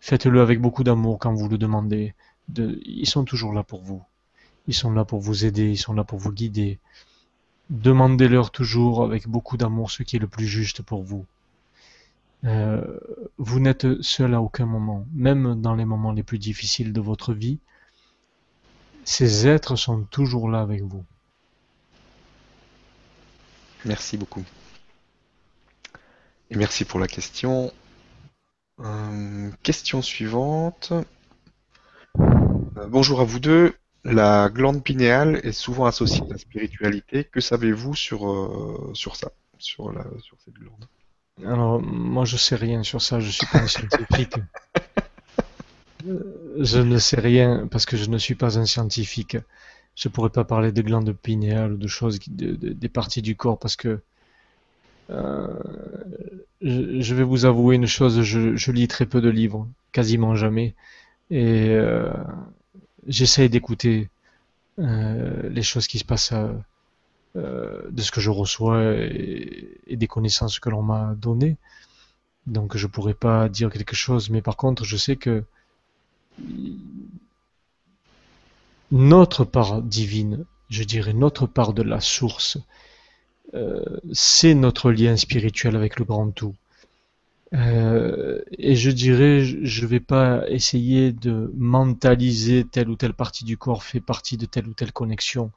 Faites-le 0.00 0.40
avec 0.40 0.58
beaucoup 0.58 0.84
d'amour 0.84 1.18
quand 1.18 1.34
vous 1.34 1.50
le 1.50 1.58
demandez. 1.58 2.14
ils 2.56 3.06
sont 3.06 3.24
toujours 3.24 3.52
là 3.52 3.62
pour 3.62 3.82
vous. 3.82 4.02
Ils 4.68 4.74
sont 4.74 4.90
là 4.90 5.04
pour 5.04 5.20
vous 5.20 5.44
aider, 5.44 5.70
ils 5.70 5.76
sont 5.76 5.92
là 5.92 6.02
pour 6.02 6.18
vous 6.18 6.32
guider. 6.32 6.78
Demandez-leur 7.70 8.50
toujours 8.50 9.04
avec 9.04 9.26
beaucoup 9.26 9.56
d'amour 9.56 9.90
ce 9.90 10.02
qui 10.02 10.16
est 10.16 10.20
le 10.20 10.28
plus 10.28 10.46
juste 10.46 10.82
pour 10.82 11.02
vous. 11.02 11.24
Euh, 12.44 12.98
vous 13.38 13.58
n'êtes 13.58 14.02
seul 14.02 14.34
à 14.34 14.42
aucun 14.42 14.66
moment, 14.66 15.06
même 15.14 15.60
dans 15.60 15.74
les 15.74 15.86
moments 15.86 16.12
les 16.12 16.22
plus 16.22 16.38
difficiles 16.38 16.92
de 16.92 17.00
votre 17.00 17.32
vie. 17.32 17.58
Ces 19.04 19.46
êtres 19.46 19.76
sont 19.76 20.02
toujours 20.04 20.50
là 20.50 20.60
avec 20.60 20.82
vous. 20.82 21.04
Merci 23.84 24.16
beaucoup. 24.16 24.44
Et 26.50 26.56
merci 26.56 26.84
pour 26.84 27.00
la 27.00 27.06
question. 27.06 27.72
Euh, 28.80 29.50
question 29.62 30.02
suivante. 30.02 30.92
Euh, 32.18 32.86
bonjour 32.88 33.20
à 33.20 33.24
vous 33.24 33.40
deux. 33.40 33.74
La 34.04 34.50
glande 34.50 34.82
pinéale 34.84 35.40
est 35.44 35.52
souvent 35.52 35.86
associée 35.86 36.22
à 36.28 36.32
la 36.32 36.38
spiritualité. 36.38 37.24
Que 37.24 37.40
savez-vous 37.40 37.94
sur, 37.94 38.28
euh, 38.28 38.90
sur 38.92 39.16
ça, 39.16 39.32
sur, 39.58 39.92
la, 39.92 40.04
sur 40.20 40.36
cette 40.44 40.54
glande? 40.54 40.86
Alors, 41.44 41.80
moi, 41.80 42.24
je 42.24 42.36
sais 42.36 42.56
rien 42.56 42.82
sur 42.82 43.00
ça. 43.00 43.18
Je 43.20 43.30
suis 43.30 43.46
pas 43.46 43.60
un 43.60 43.66
scientifique. 43.66 44.36
je 46.58 46.78
ne 46.78 46.98
sais 46.98 47.20
rien 47.20 47.66
parce 47.70 47.86
que 47.86 47.96
je 47.96 48.10
ne 48.10 48.18
suis 48.18 48.34
pas 48.34 48.58
un 48.58 48.66
scientifique. 48.66 49.38
Je 49.94 50.08
pourrais 50.08 50.30
pas 50.30 50.44
parler 50.44 50.70
de 50.70 50.82
glande 50.82 51.12
pinéale 51.12 51.72
ou 51.72 51.76
de 51.76 51.86
choses, 51.86 52.18
des 52.28 52.88
parties 52.88 53.22
du 53.22 53.36
corps 53.36 53.58
parce 53.58 53.76
que 53.76 54.00
euh, 55.10 55.46
je, 56.60 57.14
vais 57.14 57.22
vous 57.22 57.44
avouer 57.44 57.76
une 57.76 57.86
chose. 57.86 58.22
Je, 58.22 58.70
lis 58.72 58.88
très 58.88 59.06
peu 59.06 59.20
de 59.20 59.28
livres, 59.28 59.68
quasiment 59.92 60.34
jamais, 60.34 60.74
et 61.30 61.68
euh, 61.70 62.12
j'essaie 63.06 63.48
d'écouter 63.48 64.08
euh, 64.78 65.48
les 65.50 65.62
choses 65.62 65.86
qui 65.86 65.98
se 65.98 66.04
passent 66.04 66.32
euh, 66.32 66.52
euh, 67.36 67.82
de 67.90 68.02
ce 68.02 68.10
que 68.10 68.20
je 68.20 68.30
reçois 68.30 68.82
et, 68.82 69.78
des 69.90 70.06
connaissances 70.06 70.58
que 70.58 70.68
l'on 70.68 70.82
m'a 70.82 71.14
données. 71.14 71.56
Donc 72.46 72.76
je 72.76 72.86
pourrais 72.86 73.14
pas 73.14 73.48
dire 73.48 73.70
quelque 73.70 73.96
chose, 73.96 74.30
mais 74.30 74.42
par 74.42 74.56
contre 74.56 74.84
je 74.84 74.96
sais 74.96 75.16
que 75.16 75.44
notre 78.90 79.44
part 79.44 79.80
divine, 79.82 80.44
je 80.68 80.84
dirais 80.84 81.12
notre 81.12 81.46
part 81.46 81.72
de 81.72 81.82
la 81.82 82.00
source, 82.00 82.58
c'est 84.12 84.54
notre 84.54 84.90
lien 84.90 85.16
spirituel 85.16 85.76
avec 85.76 85.98
le 86.00 86.04
grand 86.04 86.32
tout. 86.32 86.56
Euh, 87.54 88.40
et 88.58 88.74
je 88.74 88.90
dirais, 88.90 89.44
je 89.44 89.86
vais 89.86 90.00
pas 90.00 90.48
essayer 90.48 91.12
de 91.12 91.52
mentaliser 91.56 92.64
telle 92.64 92.88
ou 92.88 92.96
telle 92.96 93.14
partie 93.14 93.44
du 93.44 93.56
corps 93.56 93.84
fait 93.84 94.00
partie 94.00 94.36
de 94.36 94.46
telle 94.46 94.66
ou 94.68 94.74
telle 94.74 94.92
connexion. 94.92 95.52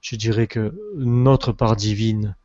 je 0.00 0.16
dirais 0.16 0.46
que 0.48 0.74
notre 0.96 1.52
part 1.52 1.76
divine, 1.76 2.36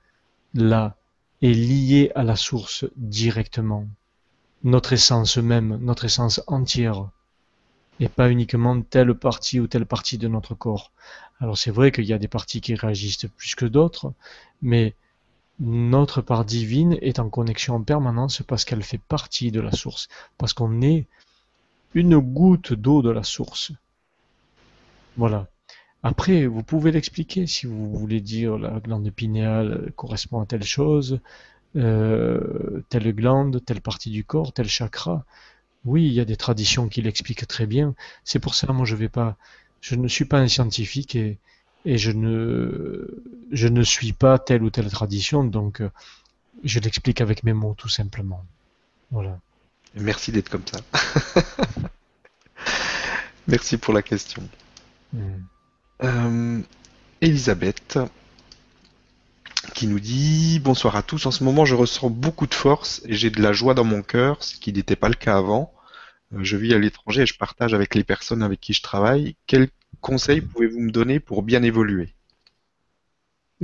là, 0.53 0.97
est 1.41 1.53
liée 1.53 2.11
à 2.15 2.23
la 2.23 2.35
source 2.35 2.85
directement. 2.97 3.87
Notre 4.63 4.93
essence 4.93 5.37
même, 5.37 5.77
notre 5.81 6.05
essence 6.05 6.41
entière, 6.47 7.09
et 7.99 8.09
pas 8.09 8.29
uniquement 8.31 8.81
telle 8.81 9.13
partie 9.15 9.59
ou 9.59 9.67
telle 9.67 9.85
partie 9.85 10.17
de 10.17 10.27
notre 10.27 10.55
corps. 10.55 10.91
Alors 11.39 11.57
c'est 11.57 11.71
vrai 11.71 11.91
qu'il 11.91 12.05
y 12.05 12.13
a 12.13 12.17
des 12.19 12.27
parties 12.27 12.61
qui 12.61 12.75
réagissent 12.75 13.27
plus 13.37 13.55
que 13.55 13.65
d'autres, 13.65 14.13
mais 14.61 14.95
notre 15.59 16.21
part 16.21 16.45
divine 16.45 16.97
est 17.01 17.19
en 17.19 17.29
connexion 17.29 17.75
en 17.75 17.83
permanence 17.83 18.43
parce 18.47 18.65
qu'elle 18.65 18.83
fait 18.83 18.99
partie 18.99 19.51
de 19.51 19.59
la 19.59 19.71
source, 19.71 20.07
parce 20.37 20.53
qu'on 20.53 20.81
est 20.81 21.05
une 21.93 22.17
goutte 22.19 22.73
d'eau 22.73 23.01
de 23.01 23.09
la 23.09 23.23
source. 23.23 23.71
Voilà. 25.15 25.47
Après, 26.03 26.45
vous 26.45 26.63
pouvez 26.63 26.91
l'expliquer 26.91 27.47
si 27.47 27.65
vous 27.65 27.97
voulez 27.97 28.21
dire 28.21 28.57
la 28.57 28.79
glande 28.79 29.09
pinéale 29.09 29.91
correspond 29.95 30.41
à 30.41 30.45
telle 30.45 30.63
chose, 30.63 31.19
euh, 31.75 32.83
telle 32.89 33.11
glande, 33.13 33.63
telle 33.65 33.81
partie 33.81 34.11
du 34.11 34.23
corps, 34.23 34.53
tel 34.53 34.67
chakra. 34.67 35.25
Oui, 35.85 36.05
il 36.05 36.13
y 36.13 36.19
a 36.19 36.25
des 36.25 36.35
traditions 36.35 36.87
qui 36.87 37.01
l'expliquent 37.01 37.47
très 37.47 37.65
bien. 37.65 37.95
C'est 38.23 38.39
pour 38.39 38.53
ça, 38.53 38.71
moi, 38.73 38.85
je 38.85 38.95
vais 38.95 39.09
pas, 39.09 39.37
je 39.81 39.95
ne 39.95 40.07
suis 40.07 40.25
pas 40.25 40.39
un 40.39 40.47
scientifique 40.47 41.15
et, 41.15 41.39
et 41.87 41.97
je 41.97 42.11
ne, 42.11 43.23
je 43.49 43.69
ne 43.69 43.81
suis 43.81 44.11
pas 44.11 44.37
telle 44.39 44.61
ou 44.61 44.69
telle 44.69 44.91
tradition, 44.91 45.45
donc 45.45 45.79
euh, 45.79 45.89
je 46.65 46.79
l'explique 46.81 47.21
avec 47.21 47.43
mes 47.43 47.53
mots, 47.53 47.75
tout 47.77 47.87
simplement. 47.87 48.43
Voilà. 49.09 49.39
Merci 49.95 50.33
d'être 50.33 50.49
comme 50.49 50.65
ça. 50.65 50.81
Merci 53.47 53.77
pour 53.77 53.93
la 53.93 54.01
question. 54.01 54.43
Hmm. 55.13 55.19
Euh, 56.03 56.61
Elisabeth 57.21 57.97
qui 59.73 59.87
nous 59.87 60.01
dit 60.01 60.59
Bonsoir 60.59 60.97
à 60.97 61.03
tous. 61.03 61.25
En 61.25 61.31
ce 61.31 61.45
moment, 61.45 61.63
je 61.63 61.75
ressens 61.75 62.09
beaucoup 62.09 62.47
de 62.47 62.53
force 62.53 63.01
et 63.05 63.13
j'ai 63.13 63.29
de 63.29 63.41
la 63.41 63.53
joie 63.53 63.73
dans 63.73 63.85
mon 63.85 64.01
cœur, 64.01 64.43
ce 64.43 64.57
qui 64.57 64.73
n'était 64.73 64.97
pas 64.97 65.07
le 65.07 65.15
cas 65.15 65.37
avant. 65.37 65.73
Euh, 66.33 66.39
je 66.41 66.57
vis 66.57 66.73
à 66.73 66.79
l'étranger 66.79 67.21
et 67.21 67.25
je 67.25 67.37
partage 67.37 67.73
avec 67.73 67.95
les 67.95 68.03
personnes 68.03 68.43
avec 68.43 68.59
qui 68.59 68.73
je 68.73 68.81
travaille. 68.81 69.37
Conseils 70.01 70.41
pouvez-vous 70.41 70.79
me 70.79 70.91
donner 70.91 71.19
pour 71.19 71.43
bien 71.43 71.63
évoluer? 71.63 72.13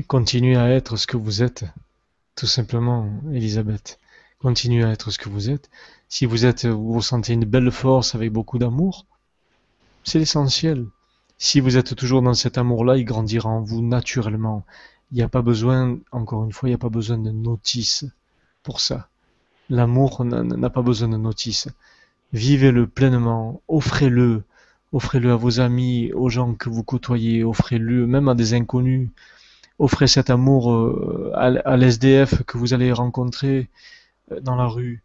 Continuez 0.07 0.55
à 0.55 0.69
être 0.71 0.97
ce 0.97 1.07
que 1.07 1.17
vous 1.17 1.43
êtes, 1.43 1.65
tout 2.35 2.47
simplement, 2.47 3.09
Elisabeth. 3.31 3.99
Continuez 4.39 4.83
à 4.83 4.89
être 4.89 5.11
ce 5.11 5.19
que 5.19 5.29
vous 5.29 5.49
êtes. 5.49 5.69
Si 6.09 6.25
vous 6.25 6.45
êtes, 6.45 6.65
vous 6.65 6.93
ressentez 6.93 7.33
une 7.33 7.45
belle 7.45 7.71
force 7.71 8.15
avec 8.15 8.31
beaucoup 8.31 8.57
d'amour, 8.57 9.05
c'est 10.03 10.19
l'essentiel. 10.19 10.85
Si 11.37 11.59
vous 11.59 11.77
êtes 11.77 11.95
toujours 11.95 12.21
dans 12.21 12.33
cet 12.33 12.57
amour-là, 12.57 12.97
il 12.97 13.05
grandira 13.05 13.49
en 13.49 13.61
vous 13.61 13.81
naturellement. 13.81 14.65
Il 15.11 15.17
n'y 15.17 15.23
a 15.23 15.29
pas 15.29 15.41
besoin, 15.41 15.99
encore 16.11 16.43
une 16.43 16.51
fois, 16.51 16.69
il 16.69 16.71
n'y 16.71 16.75
a 16.75 16.79
pas 16.79 16.89
besoin 16.89 17.17
de 17.17 17.31
notice 17.31 18.05
pour 18.63 18.79
ça. 18.79 19.09
L'amour 19.69 20.25
n'a 20.25 20.69
pas 20.69 20.81
besoin 20.81 21.07
de 21.07 21.17
notice. 21.17 21.67
Vivez-le 22.33 22.87
pleinement, 22.87 23.61
offrez-le, 23.67 24.43
offrez-le 24.93 25.31
à 25.31 25.35
vos 25.35 25.59
amis, 25.59 26.11
aux 26.13 26.29
gens 26.29 26.53
que 26.53 26.69
vous 26.69 26.83
côtoyez, 26.83 27.43
offrez-le 27.43 28.07
même 28.07 28.29
à 28.29 28.35
des 28.35 28.53
inconnus. 28.53 29.09
Offrez 29.79 30.07
cet 30.07 30.29
amour 30.29 30.71
euh, 30.71 31.31
à 31.35 31.75
l'SDF 31.77 32.43
que 32.43 32.57
vous 32.57 32.73
allez 32.75 32.91
rencontrer 32.93 33.69
euh, 34.31 34.39
dans 34.39 34.55
la 34.55 34.67
rue, 34.67 35.01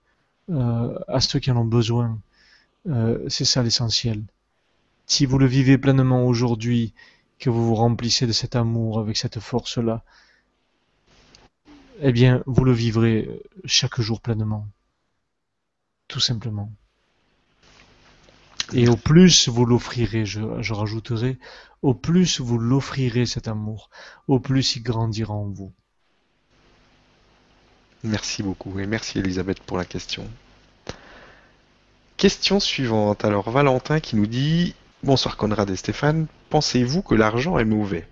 euh, 0.51 0.97
à 1.09 1.21
ceux 1.21 1.39
qui 1.41 1.51
en 1.51 1.57
ont 1.57 1.65
besoin. 1.65 2.19
C'est 3.29 3.45
ça 3.45 3.63
l'essentiel. 3.63 4.23
Si 5.07 5.27
vous 5.27 5.39
le 5.39 5.45
vivez 5.45 5.77
pleinement 5.77 6.25
aujourd'hui, 6.25 6.95
que 7.39 7.51
vous 7.51 7.67
vous 7.67 7.75
remplissez 7.75 8.27
de 8.27 8.33
cet 8.33 8.57
amour 8.57 8.99
avec 8.99 9.19
cette 9.19 9.41
force-là, 9.41 10.03
eh 12.01 12.13
bien, 12.13 12.43
vous 12.47 12.65
le 12.65 12.73
vivrez 12.73 13.29
chaque 13.65 14.01
jour 14.01 14.21
pleinement. 14.23 14.67
Tout 16.07 16.21
simplement. 16.21 16.71
Et 18.73 18.89
au 18.89 18.97
plus 18.97 19.49
vous 19.49 19.65
l'offrirez, 19.65 20.27
je, 20.27 20.73
rajouterai, 20.73 21.39
au 21.83 21.95
plus 21.95 22.41
vous 22.41 22.59
l'offrirez 22.59 23.25
cet 23.25 23.49
amour, 23.49 23.89
au 24.27 24.41
plus 24.41 24.77
il 24.77 24.83
grandira 24.83 25.35
en 25.35 25.49
vous. 25.49 25.73
Merci 28.05 28.43
beaucoup 28.43 28.79
et 28.79 28.87
merci 28.87 29.19
Elisabeth 29.19 29.61
pour 29.61 29.79
la 29.79 29.85
question. 29.85 30.29
Question 32.17 32.61
suivante. 32.61 33.25
Alors 33.25 33.51
Valentin 33.51 34.01
qui 34.01 34.17
nous 34.17 34.27
dit 34.27 34.75
Bonsoir 35.03 35.37
Conrad 35.37 35.71
et 35.71 35.77
Stéphane, 35.77 36.27
pensez-vous 36.51 37.03
que 37.03 37.15
l'argent 37.15 37.59
est 37.59 37.65
mauvais? 37.65 38.09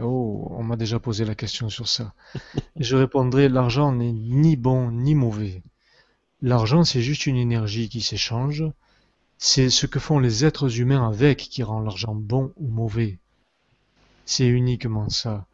Oh, 0.00 0.48
on 0.50 0.64
m'a 0.64 0.76
déjà 0.76 0.98
posé 0.98 1.24
la 1.24 1.36
question 1.36 1.68
sur 1.68 1.86
ça. 1.86 2.14
Je 2.76 2.96
répondrai, 2.96 3.48
l'argent 3.48 3.92
n'est 3.92 4.12
ni 4.12 4.56
bon 4.56 4.90
ni 4.90 5.14
mauvais. 5.14 5.62
L'argent, 6.42 6.82
c'est 6.82 7.00
juste 7.00 7.26
une 7.26 7.36
énergie 7.36 7.88
qui 7.88 8.00
s'échange. 8.02 8.64
C'est 9.38 9.70
ce 9.70 9.86
que 9.86 9.98
font 9.98 10.18
les 10.18 10.44
êtres 10.44 10.80
humains 10.80 11.06
avec 11.06 11.38
qui 11.38 11.62
rend 11.62 11.80
l'argent 11.80 12.14
bon 12.14 12.52
ou 12.56 12.68
mauvais. 12.68 13.18
C'est 14.24 14.46
uniquement 14.46 15.08
ça. 15.08 15.46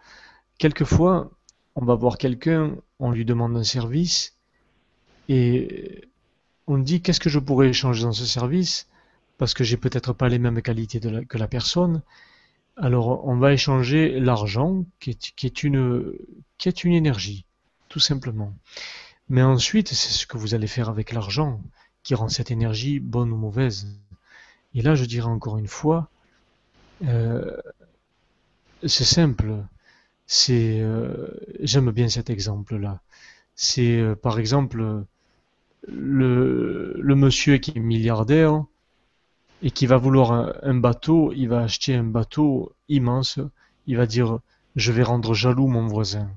Quelquefois, 0.58 1.30
on 1.74 1.84
va 1.84 1.94
voir 1.94 2.18
quelqu'un, 2.18 2.76
on 2.98 3.10
lui 3.10 3.24
demande 3.24 3.56
un 3.56 3.64
service, 3.64 4.36
et 5.28 6.08
on 6.66 6.78
dit 6.78 7.02
qu'est-ce 7.02 7.20
que 7.20 7.30
je 7.30 7.38
pourrais 7.38 7.68
échanger 7.68 8.02
dans 8.02 8.12
ce 8.12 8.26
service? 8.26 8.88
Parce 9.38 9.54
que 9.54 9.64
j'ai 9.64 9.76
peut-être 9.76 10.12
pas 10.12 10.28
les 10.28 10.38
mêmes 10.38 10.60
qualités 10.60 11.00
que 11.00 11.38
la 11.38 11.48
personne. 11.48 12.02
Alors 12.76 13.26
on 13.26 13.36
va 13.36 13.52
échanger 13.52 14.20
l'argent 14.20 14.84
qui 14.98 15.10
est, 15.10 15.62
une, 15.62 16.12
qui 16.58 16.68
est 16.68 16.84
une 16.84 16.92
énergie, 16.92 17.44
tout 17.88 18.00
simplement. 18.00 18.54
Mais 19.28 19.42
ensuite, 19.42 19.88
c'est 19.88 20.12
ce 20.12 20.26
que 20.26 20.36
vous 20.36 20.54
allez 20.54 20.66
faire 20.66 20.88
avec 20.88 21.12
l'argent 21.12 21.60
qui 22.02 22.14
rend 22.14 22.28
cette 22.28 22.50
énergie 22.50 23.00
bonne 23.00 23.32
ou 23.32 23.36
mauvaise. 23.36 23.88
Et 24.74 24.82
là, 24.82 24.94
je 24.94 25.04
dirais 25.04 25.28
encore 25.28 25.58
une 25.58 25.66
fois, 25.66 26.08
euh, 27.04 27.56
c'est 28.86 29.04
simple. 29.04 29.64
C'est, 30.26 30.80
euh, 30.80 31.28
j'aime 31.60 31.90
bien 31.90 32.08
cet 32.08 32.30
exemple-là. 32.30 33.00
C'est 33.54 33.98
euh, 33.98 34.14
par 34.14 34.38
exemple 34.38 35.04
le, 35.88 36.94
le 36.96 37.14
monsieur 37.14 37.58
qui 37.58 37.72
est 37.76 37.80
milliardaire 37.80 38.64
et 39.62 39.70
qui 39.70 39.86
va 39.86 39.96
vouloir 39.96 40.56
un, 40.62 40.74
bateau, 40.74 41.32
il 41.34 41.48
va 41.48 41.62
acheter 41.62 41.94
un 41.94 42.04
bateau 42.04 42.72
immense, 42.88 43.38
il 43.86 43.96
va 43.96 44.06
dire 44.06 44.38
je 44.76 44.92
vais 44.92 45.02
rendre 45.02 45.34
jaloux 45.34 45.66
mon 45.66 45.86
voisin, 45.86 46.30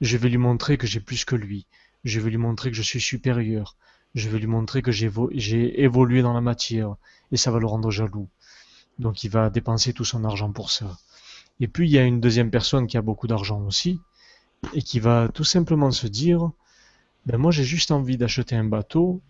je 0.00 0.16
vais 0.16 0.28
lui 0.28 0.38
montrer 0.38 0.78
que 0.78 0.86
j'ai 0.86 1.00
plus 1.00 1.24
que 1.24 1.36
lui, 1.36 1.66
je 2.04 2.20
vais 2.20 2.30
lui 2.30 2.38
montrer 2.38 2.70
que 2.70 2.76
je 2.76 2.82
suis 2.82 3.00
supérieur, 3.00 3.76
je 4.14 4.28
vais 4.28 4.38
lui 4.38 4.46
montrer 4.46 4.82
que 4.82 4.92
j'ai 4.92 5.82
évolué 5.82 6.22
dans 6.22 6.34
la 6.34 6.40
matière, 6.40 6.96
et 7.30 7.36
ça 7.36 7.50
va 7.50 7.58
le 7.58 7.66
rendre 7.66 7.90
jaloux. 7.90 8.28
Donc 8.98 9.24
il 9.24 9.30
va 9.30 9.50
dépenser 9.50 9.92
tout 9.92 10.04
son 10.04 10.24
argent 10.24 10.52
pour 10.52 10.70
ça. 10.70 10.98
Et 11.60 11.68
puis 11.68 11.88
il 11.88 11.92
y 11.92 11.98
a 11.98 12.02
une 12.02 12.20
deuxième 12.20 12.50
personne 12.50 12.86
qui 12.86 12.96
a 12.96 13.02
beaucoup 13.02 13.26
d'argent 13.26 13.60
aussi, 13.62 14.00
et 14.74 14.82
qui 14.82 15.00
va 15.00 15.28
tout 15.28 15.44
simplement 15.44 15.90
se 15.90 16.06
dire, 16.06 16.50
ben 17.26 17.38
moi 17.38 17.50
j'ai 17.50 17.64
juste 17.64 17.90
envie 17.90 18.16
d'acheter 18.16 18.54
un 18.54 18.64
bateau 18.64 19.20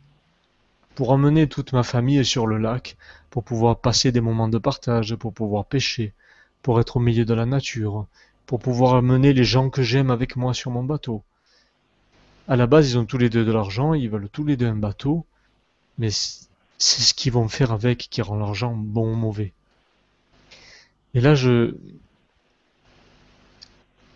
pour 0.95 1.11
emmener 1.11 1.49
toute 1.49 1.73
ma 1.73 1.83
famille 1.83 2.25
sur 2.25 2.47
le 2.47 2.59
lac, 2.59 2.97
pour 3.31 3.45
pouvoir 3.45 3.81
passer 3.81 4.13
des 4.13 4.21
moments 4.21 4.49
de 4.49 4.59
partage, 4.59 5.15
pour 5.15 5.33
pouvoir 5.33 5.65
pêcher, 5.65 6.13
pour 6.63 6.81
être 6.81 6.99
au 6.99 7.01
milieu 7.01 7.25
de 7.25 7.35
la 7.35 7.47
nature, 7.47 8.07
pour 8.47 8.59
pouvoir 8.59 8.97
amener 8.97 9.33
les 9.33 9.45
gens 9.45 9.71
que 9.71 9.83
j'aime 9.83 10.11
avec 10.11 10.37
moi 10.37 10.53
sur 10.53 10.71
mon 10.71 10.85
bateau. 10.85 11.23
À 12.49 12.57
la 12.57 12.67
base, 12.67 12.91
ils 12.91 12.99
ont 12.99 13.05
tous 13.05 13.19
les 13.19 13.31
deux 13.31 13.45
de 13.45 13.53
l'argent, 13.53 13.95
ils 13.95 14.11
veulent 14.11 14.29
tous 14.29 14.45
les 14.45 14.57
deux 14.57 14.67
un 14.67 14.77
bateau, 14.77 15.27
mais 15.99 16.11
c'est 16.11 17.03
ce 17.03 17.15
qu'ils 17.15 17.33
vont 17.33 17.49
faire 17.49 17.73
avec 17.73 17.99
qui 18.11 18.23
rend 18.23 18.37
l'argent 18.37 18.75
bon 18.75 19.13
ou 19.13 19.17
mauvais. 19.17 19.53
Et 21.15 21.21
là, 21.21 21.35
je, 21.35 21.77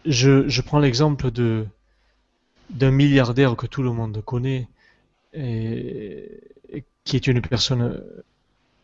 je, 0.05 0.49
je 0.49 0.61
prends 0.63 0.79
l'exemple 0.79 1.31
de 1.31 1.67
d'un 2.71 2.91
milliardaire 2.91 3.55
que 3.55 3.67
tout 3.67 3.83
le 3.83 3.93
monde 3.93 4.21
connaît, 4.25 4.69
et, 5.33 6.43
qui 7.05 7.15
est 7.15 7.29
une 7.29 7.41
personne 7.41 8.03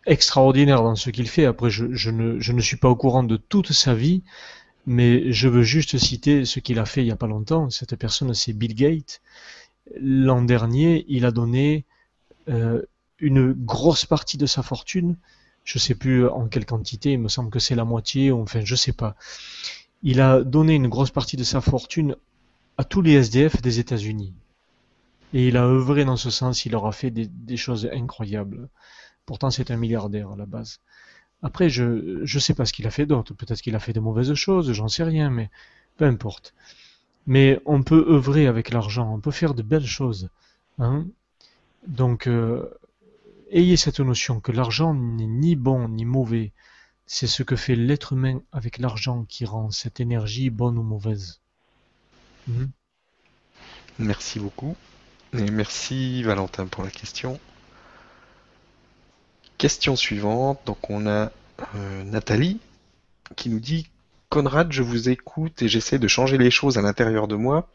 extraordinaire 0.06 0.82
dans 0.82 0.94
ce 0.94 1.10
qu'il 1.10 1.28
fait. 1.28 1.46
Après, 1.46 1.70
je, 1.70 1.84
ne, 2.10 2.38
je, 2.38 2.52
ne, 2.52 2.60
suis 2.60 2.76
pas 2.76 2.88
au 2.88 2.94
courant 2.94 3.24
de 3.24 3.36
toute 3.36 3.72
sa 3.72 3.94
vie, 3.94 4.22
mais 4.86 5.32
je 5.32 5.48
veux 5.48 5.62
juste 5.62 5.98
citer 5.98 6.44
ce 6.44 6.60
qu'il 6.60 6.78
a 6.78 6.84
fait 6.84 7.02
il 7.02 7.06
n'y 7.06 7.12
a 7.12 7.16
pas 7.16 7.26
longtemps. 7.26 7.70
Cette 7.70 7.96
personne, 7.96 8.34
c'est 8.34 8.52
Bill 8.52 8.74
Gates. 8.74 9.20
L'an 10.00 10.42
dernier, 10.42 11.04
il 11.08 11.24
a 11.24 11.30
donné 11.30 11.84
euh, 12.48 12.82
une 13.18 13.52
grosse 13.52 14.04
partie 14.04 14.38
de 14.38 14.46
sa 14.46 14.62
fortune. 14.62 15.16
Je 15.64 15.78
ne 15.78 15.80
sais 15.80 15.94
plus 15.94 16.26
en 16.26 16.48
quelle 16.48 16.66
quantité, 16.66 17.12
il 17.12 17.20
me 17.20 17.28
semble 17.28 17.50
que 17.50 17.60
c'est 17.60 17.76
la 17.76 17.84
moitié, 17.84 18.32
enfin 18.32 18.62
je 18.64 18.74
ne 18.74 18.76
sais 18.76 18.92
pas. 18.92 19.14
Il 20.02 20.20
a 20.20 20.42
donné 20.42 20.74
une 20.74 20.88
grosse 20.88 21.12
partie 21.12 21.36
de 21.36 21.44
sa 21.44 21.60
fortune 21.60 22.16
à 22.78 22.84
tous 22.84 23.00
les 23.00 23.12
SDF 23.12 23.62
des 23.62 23.78
États-Unis. 23.78 24.34
Et 25.34 25.48
il 25.48 25.56
a 25.56 25.64
œuvré 25.64 26.04
dans 26.04 26.16
ce 26.16 26.30
sens, 26.30 26.66
il 26.66 26.74
aura 26.74 26.92
fait 26.92 27.10
des, 27.10 27.56
choses 27.56 27.88
incroyables. 27.92 28.68
Pourtant, 29.24 29.50
c'est 29.50 29.70
un 29.70 29.76
milliardaire 29.76 30.32
à 30.32 30.36
la 30.36 30.46
base. 30.46 30.80
Après, 31.42 31.68
je 31.68 32.20
je 32.24 32.38
sais 32.38 32.54
pas 32.54 32.64
ce 32.64 32.72
qu'il 32.72 32.86
a 32.86 32.90
fait 32.90 33.06
d'autre. 33.06 33.34
Peut-être 33.34 33.60
qu'il 33.60 33.74
a 33.74 33.80
fait 33.80 33.92
de 33.92 34.00
mauvaises 34.00 34.34
choses, 34.34 34.72
j'en 34.72 34.88
sais 34.88 35.04
rien, 35.04 35.30
mais 35.30 35.50
peu 35.96 36.04
importe. 36.04 36.54
Mais 37.26 37.60
on 37.66 37.82
peut 37.82 38.04
œuvrer 38.08 38.46
avec 38.46 38.70
l'argent, 38.70 39.12
on 39.14 39.20
peut 39.20 39.30
faire 39.30 39.54
de 39.54 39.62
belles 39.62 39.86
choses. 39.86 40.28
Hein 40.78 41.06
Donc, 41.86 42.26
euh, 42.26 42.68
ayez 43.50 43.76
cette 43.76 44.00
notion 44.00 44.40
que 44.40 44.52
l'argent 44.52 44.94
n'est 44.94 45.26
ni 45.26 45.56
bon 45.56 45.88
ni 45.88 46.04
mauvais. 46.04 46.52
C'est 47.06 47.26
ce 47.26 47.42
que 47.42 47.56
fait 47.56 47.76
l'être 47.76 48.14
humain 48.14 48.40
avec 48.52 48.78
l'argent 48.78 49.24
qui 49.28 49.44
rend 49.44 49.70
cette 49.70 50.00
énergie 50.00 50.50
bonne 50.50 50.78
ou 50.78 50.82
mauvaise. 50.82 51.40
Mhm. 52.48 52.70
Merci 53.98 54.40
beaucoup. 54.40 54.76
Et 55.34 55.50
merci 55.50 56.22
Valentin 56.22 56.66
pour 56.66 56.84
la 56.84 56.90
question. 56.90 57.38
Question 59.62 59.94
suivante. 59.94 60.60
Donc 60.66 60.90
on 60.90 61.06
a 61.06 61.30
euh, 61.76 62.02
Nathalie 62.02 62.58
qui 63.36 63.48
nous 63.48 63.60
dit 63.60 63.86
Conrad, 64.28 64.72
je 64.72 64.82
vous 64.82 65.08
écoute 65.08 65.62
et 65.62 65.68
j'essaie 65.68 66.00
de 66.00 66.08
changer 66.08 66.36
les 66.36 66.50
choses 66.50 66.78
à 66.78 66.82
l'intérieur 66.82 67.28
de 67.28 67.36
moi. 67.36 67.70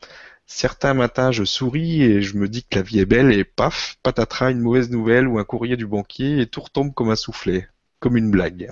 Certains 0.45 0.93
matins, 0.93 1.31
je 1.31 1.45
souris 1.45 2.03
et 2.03 2.21
je 2.21 2.35
me 2.35 2.49
dis 2.49 2.65
que 2.65 2.75
la 2.75 2.81
vie 2.81 2.99
est 2.99 3.05
belle 3.05 3.31
et 3.31 3.45
paf, 3.45 3.95
patatras, 4.03 4.51
une 4.51 4.59
mauvaise 4.59 4.89
nouvelle 4.89 5.29
ou 5.29 5.39
un 5.39 5.45
courrier 5.45 5.77
du 5.77 5.87
banquier 5.87 6.41
et 6.41 6.47
tout 6.47 6.59
retombe 6.59 6.93
comme 6.93 7.09
un 7.09 7.15
soufflet, 7.15 7.69
comme 8.01 8.17
une 8.17 8.31
blague. 8.31 8.69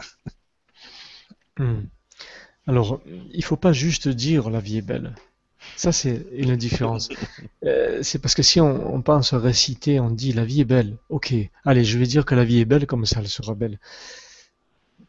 Hmm. 1.57 1.83
Alors, 2.67 2.99
il 3.31 3.45
faut 3.45 3.55
pas 3.55 3.71
juste 3.71 4.09
dire 4.09 4.49
la 4.49 4.59
vie 4.59 4.79
est 4.79 4.81
belle. 4.81 5.15
Ça, 5.75 5.91
c'est 5.91 6.25
une 6.33 6.55
différence. 6.55 7.09
Euh, 7.63 7.99
c'est 8.03 8.19
parce 8.19 8.35
que 8.35 8.43
si 8.43 8.61
on, 8.61 9.01
pense 9.01 9.33
réciter, 9.33 9.99
on 9.99 10.09
dit 10.09 10.33
la 10.33 10.45
vie 10.45 10.61
est 10.61 10.65
belle. 10.65 10.97
Ok, 11.09 11.33
allez, 11.65 11.83
je 11.83 11.97
vais 11.97 12.05
dire 12.05 12.25
que 12.25 12.35
la 12.35 12.45
vie 12.45 12.59
est 12.59 12.65
belle 12.65 12.87
comme 12.87 13.05
ça, 13.05 13.19
elle 13.19 13.27
sera 13.27 13.55
belle. 13.55 13.79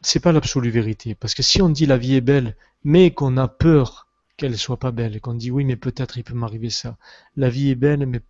C'est 0.01 0.19
pas 0.19 0.31
l'absolue 0.31 0.69
vérité. 0.69 1.15
Parce 1.15 1.33
que 1.33 1.43
si 1.43 1.61
on 1.61 1.69
dit 1.69 1.85
la 1.85 1.97
vie 1.97 2.15
est 2.15 2.21
belle, 2.21 2.55
mais 2.83 3.11
qu'on 3.11 3.37
a 3.37 3.47
peur 3.47 4.07
qu'elle 4.37 4.57
soit 4.57 4.77
pas 4.77 4.91
belle, 4.91 5.19
qu'on 5.21 5.33
dit 5.33 5.51
oui, 5.51 5.65
mais 5.65 5.75
peut-être 5.75 6.17
il 6.17 6.23
peut 6.23 6.33
m'arriver 6.33 6.69
ça. 6.69 6.97
La 7.35 7.49
vie 7.49 7.69
est 7.69 7.75
belle, 7.75 8.05
mais, 8.05 8.21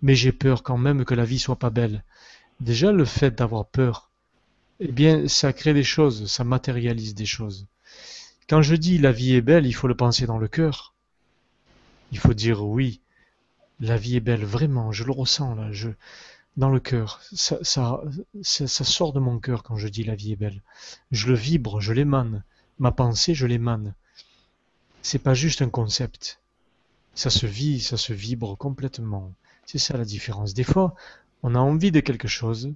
mais 0.00 0.14
j'ai 0.14 0.32
peur 0.32 0.62
quand 0.62 0.78
même 0.78 1.04
que 1.04 1.14
la 1.14 1.24
vie 1.24 1.38
soit 1.38 1.58
pas 1.58 1.70
belle. 1.70 2.04
Déjà, 2.60 2.92
le 2.92 3.04
fait 3.04 3.34
d'avoir 3.34 3.66
peur, 3.66 4.10
eh 4.80 4.90
bien, 4.90 5.28
ça 5.28 5.52
crée 5.52 5.74
des 5.74 5.84
choses, 5.84 6.26
ça 6.26 6.44
matérialise 6.44 7.14
des 7.14 7.26
choses. 7.26 7.66
Quand 8.48 8.62
je 8.62 8.74
dis 8.74 8.98
la 8.98 9.12
vie 9.12 9.34
est 9.34 9.40
belle, 9.40 9.66
il 9.66 9.72
faut 9.72 9.88
le 9.88 9.96
penser 9.96 10.26
dans 10.26 10.38
le 10.38 10.48
cœur. 10.48 10.91
Il 12.12 12.18
faut 12.18 12.34
dire 12.34 12.64
oui, 12.64 13.00
la 13.80 13.96
vie 13.96 14.16
est 14.16 14.20
belle, 14.20 14.44
vraiment, 14.44 14.92
je 14.92 15.02
le 15.02 15.12
ressens 15.12 15.56
là, 15.56 15.72
je, 15.72 15.88
dans 16.56 16.70
le 16.70 16.80
cœur. 16.80 17.20
Ça, 17.32 17.58
ça, 17.62 18.84
sort 18.84 19.12
de 19.12 19.20
mon 19.20 19.38
cœur 19.38 19.62
quand 19.62 19.76
je 19.76 19.88
dis 19.88 20.04
la 20.04 20.14
vie 20.14 20.32
est 20.32 20.36
belle. 20.36 20.62
Je 21.10 21.28
le 21.28 21.34
vibre, 21.34 21.80
je 21.80 21.92
l'émane. 21.92 22.44
Ma 22.78 22.92
pensée, 22.92 23.34
je 23.34 23.46
l'émane. 23.46 23.94
C'est 25.02 25.18
pas 25.18 25.34
juste 25.34 25.62
un 25.62 25.68
concept. 25.68 26.40
Ça 27.14 27.30
se 27.30 27.46
vit, 27.46 27.80
ça 27.80 27.96
se 27.96 28.12
vibre 28.12 28.56
complètement. 28.56 29.32
C'est 29.66 29.78
ça 29.78 29.96
la 29.96 30.04
différence. 30.04 30.54
Des 30.54 30.64
fois, 30.64 30.94
on 31.42 31.54
a 31.54 31.58
envie 31.58 31.90
de 31.90 32.00
quelque 32.00 32.28
chose, 32.28 32.72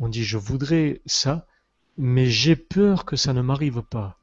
on 0.00 0.08
dit 0.08 0.24
je 0.24 0.38
voudrais 0.38 1.00
ça, 1.06 1.46
mais 1.96 2.26
j'ai 2.26 2.56
peur 2.56 3.04
que 3.04 3.16
ça 3.16 3.32
ne 3.32 3.42
m'arrive 3.42 3.82
pas. 3.82 4.16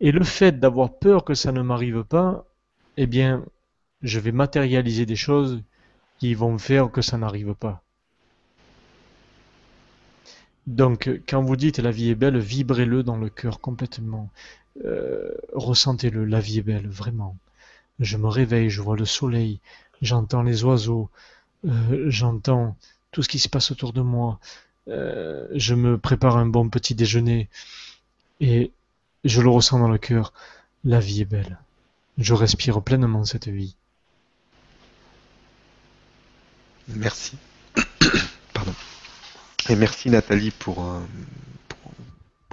Et 0.00 0.12
le 0.12 0.24
fait 0.24 0.60
d'avoir 0.60 0.98
peur 0.98 1.24
que 1.24 1.34
ça 1.34 1.52
ne 1.52 1.62
m'arrive 1.62 2.04
pas, 2.04 2.46
eh 3.00 3.06
bien, 3.06 3.44
je 4.02 4.18
vais 4.18 4.32
matérialiser 4.32 5.06
des 5.06 5.16
choses 5.16 5.62
qui 6.18 6.34
vont 6.34 6.58
faire 6.58 6.90
que 6.90 7.00
ça 7.00 7.16
n'arrive 7.16 7.54
pas. 7.54 7.80
Donc, 10.66 11.08
quand 11.28 11.40
vous 11.40 11.54
dites 11.54 11.78
la 11.78 11.92
vie 11.92 12.10
est 12.10 12.16
belle, 12.16 12.38
vibrez-le 12.38 13.04
dans 13.04 13.16
le 13.16 13.28
cœur 13.28 13.60
complètement. 13.60 14.30
Euh, 14.84 15.30
ressentez-le, 15.52 16.24
la 16.24 16.40
vie 16.40 16.58
est 16.58 16.62
belle, 16.62 16.88
vraiment. 16.88 17.36
Je 18.00 18.16
me 18.16 18.26
réveille, 18.26 18.68
je 18.68 18.82
vois 18.82 18.96
le 18.96 19.04
soleil, 19.04 19.60
j'entends 20.02 20.42
les 20.42 20.64
oiseaux, 20.64 21.08
euh, 21.66 22.10
j'entends 22.10 22.76
tout 23.12 23.22
ce 23.22 23.28
qui 23.28 23.38
se 23.38 23.48
passe 23.48 23.70
autour 23.70 23.92
de 23.92 24.02
moi, 24.02 24.40
euh, 24.88 25.46
je 25.54 25.76
me 25.76 25.98
prépare 25.98 26.36
un 26.36 26.46
bon 26.46 26.68
petit 26.68 26.96
déjeuner 26.96 27.48
et 28.40 28.72
je 29.24 29.40
le 29.40 29.50
ressens 29.50 29.78
dans 29.78 29.88
le 29.88 29.98
cœur. 29.98 30.32
La 30.84 30.98
vie 30.98 31.22
est 31.22 31.24
belle. 31.24 31.58
Je 32.18 32.34
respire 32.34 32.82
pleinement 32.82 33.24
cette 33.24 33.46
vie. 33.46 33.76
Merci. 36.88 37.38
Pardon. 38.54 38.74
Et 39.68 39.76
merci 39.76 40.10
Nathalie 40.10 40.50
pour, 40.50 40.84
euh, 40.84 41.00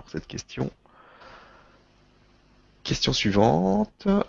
cette 0.06 0.28
question. 0.28 0.70
Question 2.84 3.12
suivante. 3.12 4.06
Euh, 4.06 4.22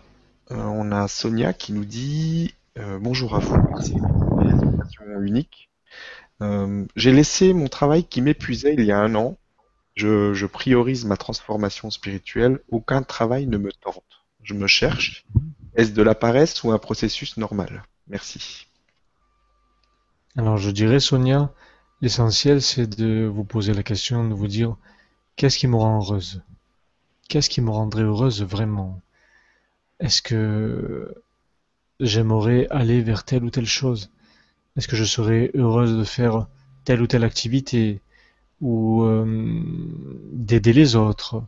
on 0.51 0.91
a 0.91 1.07
Sonia 1.07 1.53
qui 1.53 1.75
nous 1.75 1.85
dit 1.85 2.55
euh, 2.79 2.99
bonjour 2.99 3.35
à 3.35 3.39
vous. 3.39 3.57
Merci 3.75 3.95
unique. 5.21 5.71
J'ai 6.97 7.13
laissé 7.13 7.53
mon 7.53 7.69
travail 7.69 8.05
qui 8.05 8.23
m'épuisait 8.23 8.75
il 8.75 8.85
y 8.85 8.93
a 8.93 8.99
un 8.99 9.15
an. 9.15 9.37
Je 9.97 10.47
priorise 10.47 11.05
ma 11.05 11.19
transformation 11.19 11.91
spirituelle. 11.91 12.61
Aucun 12.71 13.03
travail 13.03 13.47
ne 13.47 13.59
me 13.59 13.71
tente 13.73 14.16
je 14.47 14.55
me 14.55 14.67
cherche. 14.67 15.27
Est-ce 15.75 15.93
de 15.93 16.03
la 16.03 16.15
paresse 16.15 16.63
ou 16.63 16.71
un 16.71 16.79
processus 16.79 17.37
normal? 17.37 17.83
Merci. 18.07 18.69
Alors 20.37 20.57
je 20.57 20.71
dirais 20.71 21.01
Sonia, 21.01 21.53
l'essentiel 22.01 22.63
c'est 22.63 22.87
de 22.87 23.27
vous 23.27 23.45
poser 23.45 23.75
la 23.75 23.83
question, 23.83 24.27
de 24.29 24.35
vous 24.35 24.47
dire 24.47 24.77
qu'est-ce 25.35 25.59
qui 25.59 25.67
me 25.67 25.77
rend 25.77 25.99
heureuse? 25.99 26.43
Qu'est-ce 27.29 27.51
qui 27.51 27.61
me 27.61 27.71
rendrait 27.71 28.05
heureuse 28.05 28.43
vraiment? 28.43 29.03
Est-ce 29.99 30.23
que 30.23 31.13
j'aimerais 31.99 32.69
aller 32.71 33.03
vers 33.03 33.25
telle 33.25 33.45
ou 33.45 33.51
telle 33.51 33.67
chose? 33.67 34.11
Est-ce 34.77 34.87
que 34.87 34.97
je 34.97 35.05
serais 35.05 35.51
heureuse 35.55 35.97
de 35.99 36.05
faire 36.05 36.47
telle 36.85 37.03
ou 37.03 37.07
telle 37.07 37.25
activité? 37.25 38.01
Ou 38.61 39.03
euh, 39.03 39.63
d'aider 40.33 40.73
les 40.73 40.95
autres? 40.97 41.43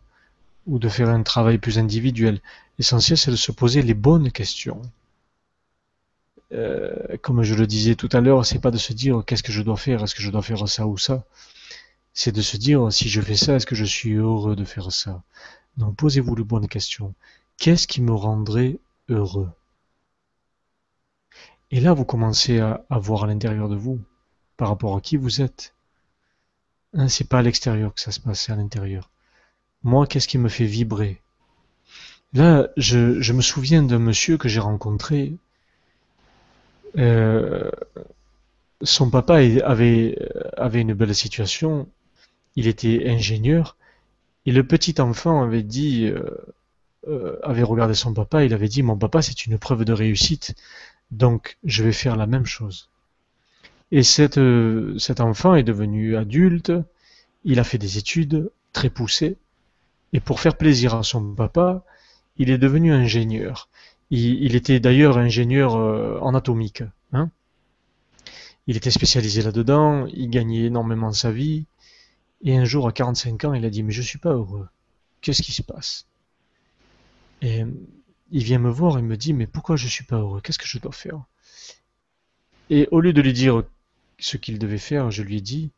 Ou 0.69 0.79
de 0.79 0.89
faire 0.89 1.09
un 1.09 1.23
travail 1.23 1.59
plus 1.59 1.79
individuel. 1.79 2.41
L'essentiel, 2.79 3.19
c'est 3.19 3.31
de 3.33 3.37
se 3.37 3.53
poser 3.53 3.83
les 3.83 3.95
bonnes 3.95 4.31
questions. 4.31 4.83
Euh, 6.53 7.17
comme 7.23 7.43
je 7.43 7.55
le 7.55 7.67
disais 7.67 7.95
tout 7.95 8.09
à 8.13 8.21
l'heure, 8.21 8.47
c'est 8.47 8.61
pas 8.61 8.71
de 8.71 8.79
se 8.79 8.93
dire 8.93 9.23
qu'est-ce 9.27 9.43
que 9.43 9.53
je 9.53 9.63
dois 9.63 9.77
faire, 9.77 10.05
est-ce 10.05 10.15
que 10.15 10.23
je 10.23 10.31
dois 10.31 10.43
faire 10.43 10.69
ça 10.69 10.87
ou 10.87 10.97
ça? 10.97 11.25
C'est 12.15 12.33
de 12.33 12.43
se 12.43 12.57
dire 12.57 12.93
si 12.93 13.09
je 13.09 13.21
fais 13.21 13.37
ça, 13.37 13.55
est-ce 13.57 13.67
que 13.67 13.75
je 13.75 13.85
suis 13.85 14.15
heureux 14.15 14.57
de 14.57 14.65
faire 14.65 14.93
ça? 14.93 15.23
Donc 15.77 15.97
posez-vous 15.97 16.35
les 16.37 16.45
bonnes 16.45 16.69
questions. 16.69 17.15
Qu'est-ce 17.59 17.87
qui 17.87 18.03
me 18.03 18.13
rendrait 18.13 18.79
heureux? 19.09 19.51
Et 21.71 21.81
là, 21.81 21.93
vous 21.93 22.05
commencez 22.05 22.61
à, 22.61 22.85
voir 22.91 23.25
à 23.25 23.27
l'intérieur 23.27 23.69
de 23.69 23.77
vous, 23.77 24.01
par 24.57 24.69
rapport 24.69 24.97
à 24.97 25.01
qui 25.01 25.17
vous 25.17 25.41
êtes. 25.43 25.75
Hein, 26.95 27.09
c'est 27.09 27.29
pas 27.29 27.39
à 27.39 27.43
l'extérieur 27.43 27.95
que 27.95 28.01
ça 28.01 28.11
se 28.11 28.21
passe, 28.21 28.43
c'est 28.43 28.53
à 28.53 28.57
l'intérieur. 28.57 29.11
Moi, 29.83 30.07
qu'est-ce 30.07 30.29
qui 30.29 30.39
me 30.39 30.49
fait 30.49 30.65
vibrer? 30.65 31.21
Là, 32.35 32.69
je, 32.77 33.33
me 33.33 33.41
souviens 33.41 33.83
d'un 33.83 33.99
monsieur 33.99 34.37
que 34.37 34.49
j'ai 34.49 34.61
rencontré. 34.61 35.33
Euh, 36.97 37.71
son 38.83 39.11
papa 39.11 39.37
avait, 39.37 40.19
avait 40.57 40.81
une 40.81 40.95
belle 40.95 41.15
situation. 41.15 41.89
Il 42.57 42.67
était 42.67 43.09
ingénieur. 43.09 43.77
Et 44.47 44.53
le 44.53 44.65
petit 44.65 45.01
enfant 45.01 45.43
avait 45.43 45.63
dit, 45.63 46.07
euh, 46.07 46.23
euh, 47.07 47.39
avait 47.43 47.63
regardé 47.63 47.95
son 47.95 48.13
papa. 48.13 48.45
Il 48.45 48.53
avait 48.53 48.69
dit, 48.69 48.83
mon 48.83 48.99
papa, 48.99 49.23
c'est 49.23 49.47
une 49.47 49.59
preuve 49.59 49.85
de 49.85 49.93
réussite. 49.93 50.55
Donc, 51.11 51.57
je 51.65 51.85
vais 51.85 51.93
faire 51.93 52.17
la 52.17 52.27
même 52.27 52.47
chose. 52.47 52.91
Et 53.91 54.03
cet 54.03 54.37
enfant 55.21 55.55
est 55.55 55.63
devenu 55.63 56.17
adulte. 56.17 56.73
Il 57.45 57.59
a 57.59 57.65
fait 57.65 57.79
des 57.79 57.97
études 57.97 58.51
très 58.73 58.91
poussées. 58.91 59.39
Et 60.13 60.21
pour 60.21 60.41
faire 60.41 60.57
plaisir 60.57 60.95
à 60.95 61.03
son 61.03 61.35
papa, 61.35 61.85
il 62.37 62.51
est 62.51 62.59
devenu 62.59 62.93
ingénieur. 62.93 63.69
Il, 64.11 64.55
était 64.55 64.81
d'ailleurs 64.81 65.19
ingénieur 65.19 65.77
euh, 65.77 66.19
en 66.21 66.35
atomique. 66.35 66.83
Hein 67.13 67.31
il 68.69 68.77
était 68.77 68.91
spécialisé 68.91 69.41
là-dedans, 69.41 70.07
il 70.07 70.29
gagnait 70.29 70.67
énormément 70.67 71.11
sa 71.13 71.33
vie. 71.33 71.65
Et 72.43 72.57
un 72.57 72.65
jour, 72.65 72.87
à 72.87 72.93
45 72.93 73.45
ans, 73.45 73.55
il 73.55 73.65
a 73.65 73.71
dit 73.71 73.83
Mais 73.83 73.93
je 73.93 74.03
suis 74.03 74.19
pas 74.19 74.33
heureux. 74.33 74.69
Qu'est-ce 75.23 75.43
qui 75.43 75.53
se 75.53 75.63
passe? 75.63 76.07
Et 77.41 77.65
il 78.31 78.45
vient 78.45 78.59
me 78.59 78.71
voir 78.71 78.99
et 78.99 79.03
me 79.03 79.17
dit 79.17 79.33
Mais 79.33 79.47
pourquoi 79.47 79.77
je 79.77 79.89
suis 79.89 80.05
pas 80.05 80.17
heureux? 80.17 80.43
Qu'est-ce 80.43 80.59
que 80.59 80.67
je 80.67 80.79
dois 80.79 80.93
faire? 80.93 81.25
Et 82.69 82.89
au 82.91 83.01
lieu 83.01 83.15
de 83.15 83.23
lui 83.23 83.33
dire 83.33 83.65
ce 84.19 84.37
qu'il 84.37 84.59
devait 84.59 84.77
faire, 84.77 85.11
je 85.11 85.23
lui 85.23 85.39
ai 85.39 85.41
dit 85.41 85.71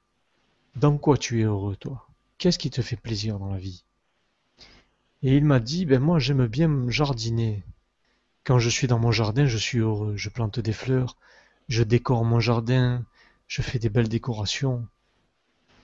Dans 0.75 0.99
quoi 0.99 1.17
tu 1.17 1.41
es 1.41 1.45
heureux, 1.45 1.77
toi? 1.77 2.09
Qu'est-ce 2.39 2.59
qui 2.59 2.71
te 2.71 2.83
fait 2.83 2.97
plaisir 2.97 3.39
dans 3.39 3.53
la 3.53 3.59
vie? 3.59 3.85
Et 5.23 5.37
il 5.37 5.45
m'a 5.45 5.61
dit, 5.61 5.85
ben 5.87 6.01
moi 6.01 6.19
j'aime 6.19 6.47
bien 6.47 6.89
jardiner. 6.89 7.63
Quand 8.45 8.59
je 8.59 8.71
suis 8.71 8.87
dans 8.87 8.99
mon 8.99 9.13
jardin, 9.13 9.47
je 9.47 9.59
suis 9.59 9.79
heureux. 9.79 10.17
Je 10.17 10.31
plante 10.31 10.61
des 10.61 10.73
fleurs, 10.73 11.17
je 11.69 11.83
décore 11.83 12.25
mon 12.25 12.41
jardin, 12.41 13.05
je 13.47 13.63
fais 13.63 13.79
des 13.79 13.91
belles 13.91 14.09
décorations. 14.09 14.87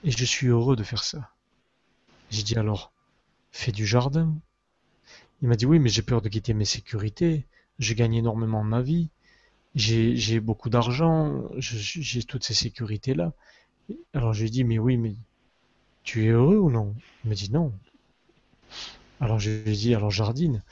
Et 0.03 0.11
je 0.11 0.25
suis 0.25 0.47
heureux 0.47 0.75
de 0.75 0.83
faire 0.83 1.03
ça. 1.03 1.31
J'ai 2.29 2.43
dit 2.43 2.57
alors, 2.57 2.91
fais 3.51 3.71
du 3.71 3.85
jardin. 3.85 4.35
Il 5.41 5.47
m'a 5.47 5.55
dit 5.55 5.65
oui, 5.65 5.79
mais 5.79 5.89
j'ai 5.89 6.01
peur 6.01 6.21
de 6.21 6.29
quitter 6.29 6.53
mes 6.53 6.65
sécurités. 6.65 7.45
Je 7.79 7.93
gagne 7.93 8.15
énormément 8.15 8.63
ma 8.63 8.81
vie. 8.81 9.09
J'ai 9.75 10.39
beaucoup 10.39 10.69
d'argent. 10.69 11.43
J'ai 11.57 12.23
toutes 12.23 12.43
ces 12.43 12.55
sécurités-là. 12.55 13.33
Alors 14.13 14.33
je 14.33 14.41
lui 14.41 14.47
ai 14.47 14.51
dit, 14.51 14.63
mais 14.63 14.79
oui, 14.79 14.97
mais 14.97 15.15
tu 16.03 16.25
es 16.25 16.29
heureux 16.29 16.57
ou 16.57 16.71
non? 16.71 16.95
Il 17.23 17.29
me 17.29 17.35
dit 17.35 17.51
non. 17.51 17.71
Alors 19.19 19.39
je 19.39 19.49
lui 19.49 19.71
ai 19.71 19.75
dit, 19.75 19.95
alors 19.95 20.11
jardine. 20.11 20.63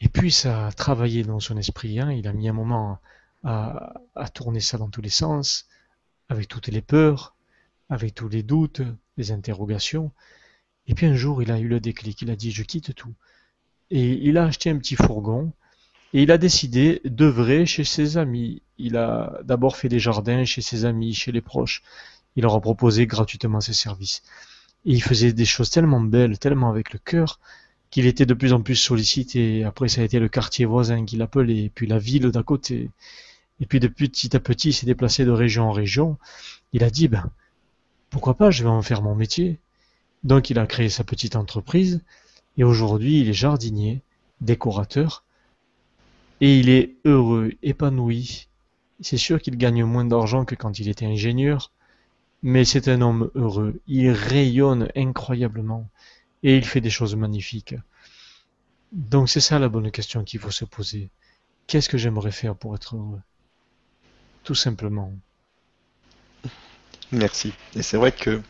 Et 0.00 0.08
puis 0.08 0.32
ça 0.32 0.68
a 0.68 0.72
travaillé 0.72 1.22
dans 1.22 1.40
son 1.40 1.56
esprit. 1.56 2.00
Hein. 2.00 2.12
Il 2.12 2.26
a 2.26 2.32
mis 2.32 2.48
un 2.48 2.52
moment 2.52 2.98
à, 3.44 3.94
à, 4.14 4.28
tourner 4.28 4.60
ça 4.60 4.78
dans 4.78 4.88
tous 4.88 5.02
les 5.02 5.10
sens, 5.10 5.66
avec 6.28 6.48
toutes 6.48 6.68
les 6.68 6.82
peurs, 6.82 7.36
avec 7.88 8.14
tous 8.14 8.28
les 8.28 8.42
doutes, 8.42 8.82
les 9.16 9.32
interrogations. 9.32 10.10
Et 10.86 10.94
puis 10.94 11.06
un 11.06 11.14
jour, 11.14 11.42
il 11.42 11.50
a 11.52 11.58
eu 11.58 11.68
le 11.68 11.80
déclic. 11.80 12.22
Il 12.22 12.30
a 12.30 12.36
dit, 12.36 12.50
je 12.50 12.62
quitte 12.62 12.94
tout. 12.94 13.14
Et 13.90 14.12
il 14.26 14.38
a 14.38 14.44
acheté 14.44 14.70
un 14.70 14.78
petit 14.78 14.96
fourgon. 14.96 15.52
Et 16.12 16.22
il 16.22 16.32
a 16.32 16.38
décidé 16.38 17.00
d'œuvrer 17.04 17.66
chez 17.66 17.84
ses 17.84 18.16
amis. 18.16 18.62
Il 18.78 18.96
a 18.96 19.40
d'abord 19.44 19.76
fait 19.76 19.88
des 19.88 20.00
jardins 20.00 20.44
chez 20.44 20.62
ses 20.62 20.84
amis, 20.84 21.14
chez 21.14 21.30
les 21.30 21.40
proches. 21.40 21.82
Il 22.36 22.42
leur 22.42 22.54
a 22.54 22.60
proposé 22.60 23.06
gratuitement 23.06 23.60
ses 23.60 23.74
services. 23.74 24.22
Et 24.84 24.92
il 24.92 25.02
faisait 25.02 25.32
des 25.32 25.44
choses 25.44 25.70
tellement 25.70 26.00
belles, 26.00 26.38
tellement 26.38 26.70
avec 26.70 26.92
le 26.92 26.98
cœur, 26.98 27.38
qu'il 27.90 28.06
était 28.06 28.26
de 28.26 28.34
plus 28.34 28.52
en 28.52 28.62
plus 28.62 28.76
sollicité. 28.76 29.64
Après, 29.64 29.88
ça 29.88 30.00
a 30.00 30.04
été 30.04 30.18
le 30.18 30.28
quartier 30.28 30.64
voisin 30.64 31.04
qui 31.04 31.16
l'appelait, 31.16 31.70
puis 31.74 31.86
la 31.86 31.98
ville 31.98 32.30
d'à 32.30 32.42
côté. 32.42 32.90
Et 33.60 33.66
puis 33.66 33.80
de 33.80 33.88
petit 33.88 34.34
à 34.36 34.40
petit, 34.40 34.70
il 34.70 34.72
s'est 34.72 34.86
déplacé 34.86 35.24
de 35.24 35.30
région 35.30 35.64
en 35.68 35.72
région. 35.72 36.16
Il 36.72 36.84
a 36.84 36.90
dit, 36.90 37.08
ben, 37.08 37.30
pourquoi 38.10 38.34
pas, 38.34 38.50
je 38.50 38.62
vais 38.62 38.68
en 38.68 38.82
faire 38.82 39.02
mon 39.02 39.14
métier. 39.14 39.58
Donc 40.24 40.50
il 40.50 40.58
a 40.58 40.66
créé 40.66 40.88
sa 40.88 41.04
petite 41.04 41.36
entreprise, 41.36 42.02
et 42.58 42.64
aujourd'hui 42.64 43.20
il 43.20 43.28
est 43.28 43.34
jardinier, 43.34 44.02
décorateur, 44.40 45.24
et 46.40 46.58
il 46.58 46.68
est 46.68 46.94
heureux, 47.04 47.52
épanoui. 47.62 48.48
C'est 49.00 49.16
sûr 49.16 49.40
qu'il 49.40 49.56
gagne 49.56 49.84
moins 49.84 50.04
d'argent 50.04 50.44
que 50.44 50.54
quand 50.54 50.78
il 50.78 50.88
était 50.88 51.06
ingénieur, 51.06 51.70
mais 52.42 52.64
c'est 52.64 52.88
un 52.88 53.00
homme 53.00 53.30
heureux. 53.34 53.80
Il 53.86 54.10
rayonne 54.10 54.88
incroyablement 54.94 55.88
et 56.42 56.56
il 56.56 56.64
fait 56.64 56.80
des 56.80 56.90
choses 56.90 57.14
magnifiques. 57.16 57.74
Donc 58.92 59.28
c'est 59.28 59.40
ça 59.40 59.58
la 59.58 59.68
bonne 59.68 59.90
question 59.90 60.24
qu'il 60.24 60.40
faut 60.40 60.50
se 60.50 60.64
poser. 60.64 61.10
Qu'est-ce 61.66 61.88
que 61.88 61.98
j'aimerais 61.98 62.32
faire 62.32 62.56
pour 62.56 62.74
être 62.74 62.96
heureux? 62.96 63.20
Tout 64.42 64.54
simplement. 64.54 65.12
Merci. 67.12 67.52
Et 67.76 67.82
c'est 67.82 67.96
vrai 67.96 68.12
que 68.12 68.42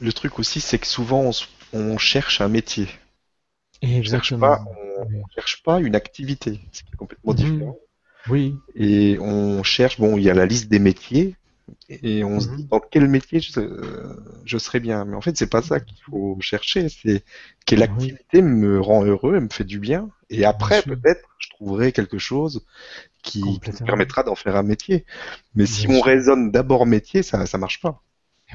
le 0.00 0.12
truc 0.12 0.38
aussi, 0.38 0.60
c'est 0.60 0.78
que 0.78 0.86
souvent 0.86 1.30
on, 1.72 1.98
cherche 1.98 2.40
un 2.40 2.48
métier. 2.48 2.88
Exactement. 3.82 4.58
On 4.98 5.10
ne 5.10 5.22
cherche 5.34 5.62
pas 5.62 5.80
une 5.80 5.94
activité, 5.94 6.60
ce 6.72 6.82
qui 6.82 6.90
est 6.92 6.96
complètement 6.96 7.32
mhm. 7.32 7.38
différent. 7.38 7.76
Oui. 8.28 8.56
Et 8.74 9.18
on 9.20 9.62
cherche, 9.62 9.98
bon, 9.98 10.16
il 10.16 10.24
y 10.24 10.30
a 10.30 10.34
la 10.34 10.46
liste 10.46 10.68
des 10.68 10.78
métiers, 10.78 11.36
et 11.88 12.24
on 12.24 12.40
se 12.40 12.48
dit 12.48 12.62
mhm. 12.62 12.68
dans 12.68 12.80
quel 12.80 13.08
métier 13.08 13.40
je, 13.40 14.58
serais 14.58 14.80
bien. 14.80 15.04
Mais 15.04 15.16
en 15.16 15.20
fait, 15.20 15.36
c'est 15.36 15.48
pas 15.48 15.62
ça 15.62 15.80
qu'il 15.80 15.98
faut 16.02 16.36
chercher. 16.40 16.88
C'est 16.88 17.24
quelle 17.64 17.82
activité 17.82 18.42
me 18.42 18.80
rend 18.80 19.04
heureux, 19.04 19.38
me 19.40 19.48
fait 19.48 19.64
du 19.64 19.78
bien. 19.78 20.10
Et 20.30 20.44
après, 20.44 20.82
peut-être, 20.82 21.28
je 21.38 21.50
trouverai 21.50 21.92
quelque 21.92 22.18
chose 22.18 22.64
qui, 23.22 23.42
me 23.42 23.84
permettra 23.84 24.22
d'en 24.22 24.34
faire 24.34 24.56
un 24.56 24.62
métier. 24.62 25.04
Mais 25.54 25.66
si 25.66 25.88
on 25.88 26.00
raisonne 26.00 26.50
d'abord 26.50 26.86
métier, 26.86 27.22
ça, 27.22 27.46
ça 27.46 27.58
marche 27.58 27.80
pas. 27.80 28.02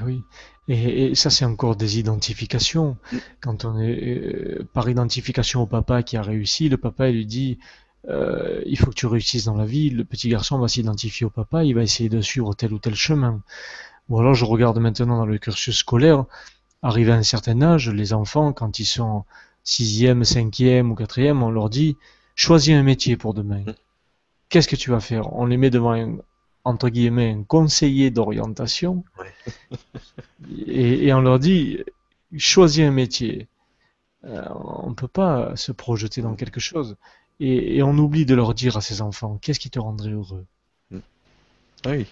Eh 0.00 0.04
oui, 0.04 0.22
et, 0.68 1.14
ça 1.14 1.28
c'est 1.28 1.44
encore 1.44 1.76
des 1.76 1.98
identifications. 1.98 2.96
Mm. 3.12 3.16
Quand 3.40 3.64
on 3.64 3.78
est 3.78 4.00
euh, 4.00 4.68
par 4.72 4.88
identification 4.88 5.62
au 5.62 5.66
papa 5.66 6.02
qui 6.02 6.16
a 6.16 6.22
réussi, 6.22 6.68
le 6.68 6.78
papa 6.78 7.08
il 7.08 7.16
lui 7.16 7.26
dit 7.26 7.58
euh, 8.08 8.62
il 8.66 8.78
faut 8.78 8.86
que 8.86 8.96
tu 8.96 9.06
réussisses 9.06 9.44
dans 9.44 9.56
la 9.56 9.64
vie. 9.64 9.90
Le 9.90 10.04
petit 10.04 10.28
garçon 10.28 10.58
va 10.58 10.68
s'identifier 10.68 11.26
au 11.26 11.30
papa, 11.30 11.64
il 11.64 11.74
va 11.74 11.82
essayer 11.82 12.08
de 12.08 12.20
suivre 12.20 12.54
tel 12.54 12.72
ou 12.72 12.78
tel 12.78 12.94
chemin. 12.94 13.42
Ou 14.08 14.18
alors 14.18 14.34
je 14.34 14.44
regarde 14.44 14.78
maintenant 14.78 15.18
dans 15.18 15.26
le 15.26 15.38
cursus 15.38 15.76
scolaire, 15.76 16.24
arrivé 16.82 17.12
à 17.12 17.16
un 17.16 17.22
certain 17.22 17.62
âge, 17.62 17.88
les 17.88 18.12
enfants 18.12 18.52
quand 18.52 18.78
ils 18.78 18.86
sont 18.86 19.24
sixième, 19.64 20.24
cinquième 20.24 20.90
ou 20.90 20.94
quatrième, 20.94 21.42
on 21.42 21.50
leur 21.50 21.70
dit 21.70 21.96
choisis 22.34 22.74
un 22.74 22.82
métier 22.82 23.16
pour 23.16 23.34
demain. 23.34 23.60
Mm. 23.60 23.74
Qu'est-ce 24.48 24.68
que 24.68 24.76
tu 24.76 24.90
vas 24.90 25.00
faire? 25.00 25.32
On 25.34 25.46
les 25.46 25.56
met 25.56 25.70
devant 25.70 25.94
un, 25.94 26.18
entre 26.64 26.88
guillemets, 26.88 27.32
un 27.32 27.42
conseiller 27.42 28.10
d'orientation, 28.10 29.04
et, 30.66 31.12
on 31.12 31.20
leur 31.20 31.38
dit, 31.38 31.78
choisis 32.36 32.84
un 32.84 32.90
métier. 32.90 33.48
Euh, 34.24 34.44
on 34.84 34.90
ne 34.90 34.94
peut 34.94 35.08
pas 35.08 35.56
se 35.56 35.72
projeter 35.72 36.22
dans 36.22 36.34
quelque 36.34 36.60
chose. 36.60 36.96
Et, 37.40 37.82
on 37.82 37.96
oublie 37.98 38.26
de 38.26 38.34
leur 38.34 38.54
dire 38.54 38.76
à 38.76 38.80
ces 38.80 39.02
enfants, 39.02 39.38
qu'est-ce 39.38 39.58
qui 39.60 39.70
te 39.70 39.78
rendrait 39.78 40.10
heureux? 40.10 40.46
Hmm. 40.90 41.00
Oui, 41.86 42.06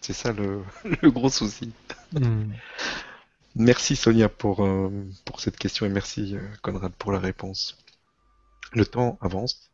c'est 0.00 0.12
ça 0.12 0.32
le, 0.32 0.62
gros 1.10 1.30
souci. 1.30 1.72
Hmm. 2.12 2.52
Merci 3.56 3.96
Sonia 3.96 4.28
pour, 4.28 4.64
euh, 4.64 4.90
pour 5.24 5.40
cette 5.40 5.56
question 5.56 5.86
et 5.86 5.88
merci 5.88 6.36
euh, 6.36 6.40
Conrad 6.62 6.92
pour 6.92 7.10
la 7.10 7.18
réponse. 7.18 7.78
Le 8.72 8.84
temps 8.84 9.18
avance. 9.22 9.70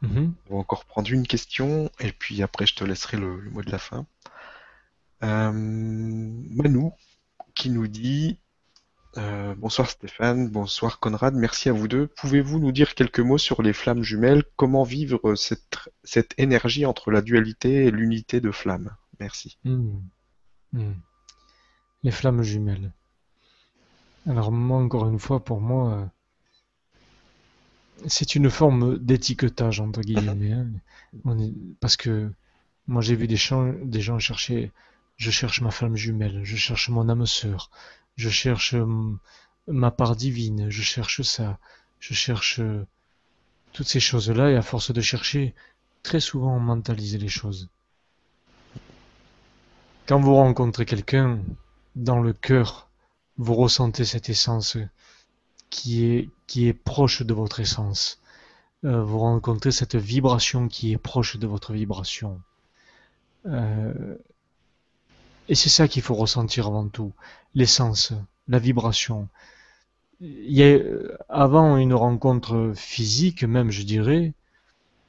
Mhm. 0.00 0.34
On 0.48 0.54
va 0.54 0.60
encore 0.60 0.84
prendre 0.84 1.12
une 1.12 1.26
question 1.26 1.90
et 2.00 2.10
puis 2.10 2.42
après 2.42 2.66
je 2.66 2.74
te 2.74 2.84
laisserai 2.84 3.18
le, 3.18 3.50
mot 3.50 3.62
de 3.62 3.70
la 3.70 3.78
fin. 3.78 4.06
Euh, 5.22 5.52
Manu 5.52 6.90
qui 7.54 7.70
nous 7.70 7.86
dit 7.86 8.38
euh, 9.18 9.54
bonsoir 9.56 9.90
Stéphane, 9.90 10.48
bonsoir 10.48 10.98
Conrad, 10.98 11.34
merci 11.34 11.68
à 11.68 11.72
vous 11.72 11.88
deux. 11.88 12.06
Pouvez-vous 12.06 12.58
nous 12.58 12.72
dire 12.72 12.94
quelques 12.94 13.20
mots 13.20 13.38
sur 13.38 13.62
les 13.62 13.72
flammes 13.72 14.02
jumelles? 14.02 14.44
Comment 14.56 14.84
vivre 14.84 15.34
cette, 15.34 15.90
cette 16.02 16.34
énergie 16.38 16.86
entre 16.86 17.10
la 17.10 17.20
dualité 17.20 17.84
et 17.84 17.90
l'unité 17.90 18.40
de 18.40 18.50
flammes? 18.50 18.96
Merci. 19.20 19.58
Hmm. 19.64 20.00
Hmm. 20.72 20.94
Les 22.02 22.10
flammes 22.10 22.42
jumelles. 22.42 22.92
Alors 24.26 24.50
moi, 24.50 24.78
encore 24.78 25.08
une 25.08 25.18
fois, 25.18 25.44
pour 25.44 25.60
moi, 25.60 26.10
c'est 28.06 28.34
une 28.34 28.50
forme 28.50 28.98
d'étiquetage 28.98 29.80
entre 29.80 30.00
guillemets, 30.00 30.52
hein. 30.52 30.68
parce 31.80 31.96
que 31.96 32.30
moi 32.86 33.02
j'ai 33.02 33.14
vu 33.14 33.26
des, 33.26 33.38
des 33.84 34.00
gens 34.00 34.18
chercher, 34.18 34.72
je 35.16 35.30
cherche 35.30 35.60
ma 35.60 35.70
femme 35.70 35.96
jumelle, 35.96 36.40
je 36.44 36.56
cherche 36.56 36.88
mon 36.88 37.08
âme 37.08 37.26
sœur, 37.26 37.70
je 38.16 38.28
cherche 38.28 38.74
hum, 38.74 39.18
ma 39.66 39.90
part 39.90 40.16
divine, 40.16 40.70
je 40.70 40.82
cherche 40.82 41.22
ça, 41.22 41.58
je 42.00 42.14
cherche 42.14 42.60
euh, 42.60 42.86
toutes 43.72 43.88
ces 43.88 44.00
choses-là, 44.00 44.50
et 44.50 44.56
à 44.56 44.62
force 44.62 44.92
de 44.92 45.00
chercher, 45.00 45.54
très 46.02 46.20
souvent 46.20 46.56
on 46.56 46.60
mentalise 46.60 47.16
les 47.16 47.28
choses. 47.28 47.68
Quand 50.06 50.20
vous 50.20 50.34
rencontrez 50.34 50.84
quelqu'un, 50.84 51.40
dans 51.94 52.20
le 52.20 52.32
cœur, 52.32 52.88
vous 53.38 53.54
ressentez 53.54 54.04
cette 54.04 54.28
essence 54.28 54.76
qui 55.70 56.04
est, 56.04 56.28
qui 56.46 56.68
est 56.68 56.72
proche 56.72 57.22
de 57.22 57.32
votre 57.32 57.60
essence. 57.60 58.20
Euh, 58.84 59.02
vous 59.02 59.20
rencontrez 59.20 59.70
cette 59.70 59.94
vibration 59.94 60.68
qui 60.68 60.92
est 60.92 60.98
proche 60.98 61.36
de 61.36 61.46
votre 61.46 61.72
vibration. 61.72 62.40
Euh, 63.46 64.16
et 65.48 65.54
c'est 65.54 65.68
ça 65.68 65.88
qu'il 65.88 66.02
faut 66.02 66.14
ressentir 66.14 66.66
avant 66.66 66.88
tout. 66.88 67.12
L'essence, 67.54 68.12
la 68.48 68.58
vibration. 68.58 69.28
Il 70.20 70.52
y 70.52 70.62
a, 70.62 70.78
avant 71.28 71.76
une 71.76 71.94
rencontre 71.94 72.72
physique, 72.76 73.44
même 73.44 73.70
je 73.70 73.82
dirais, 73.82 74.32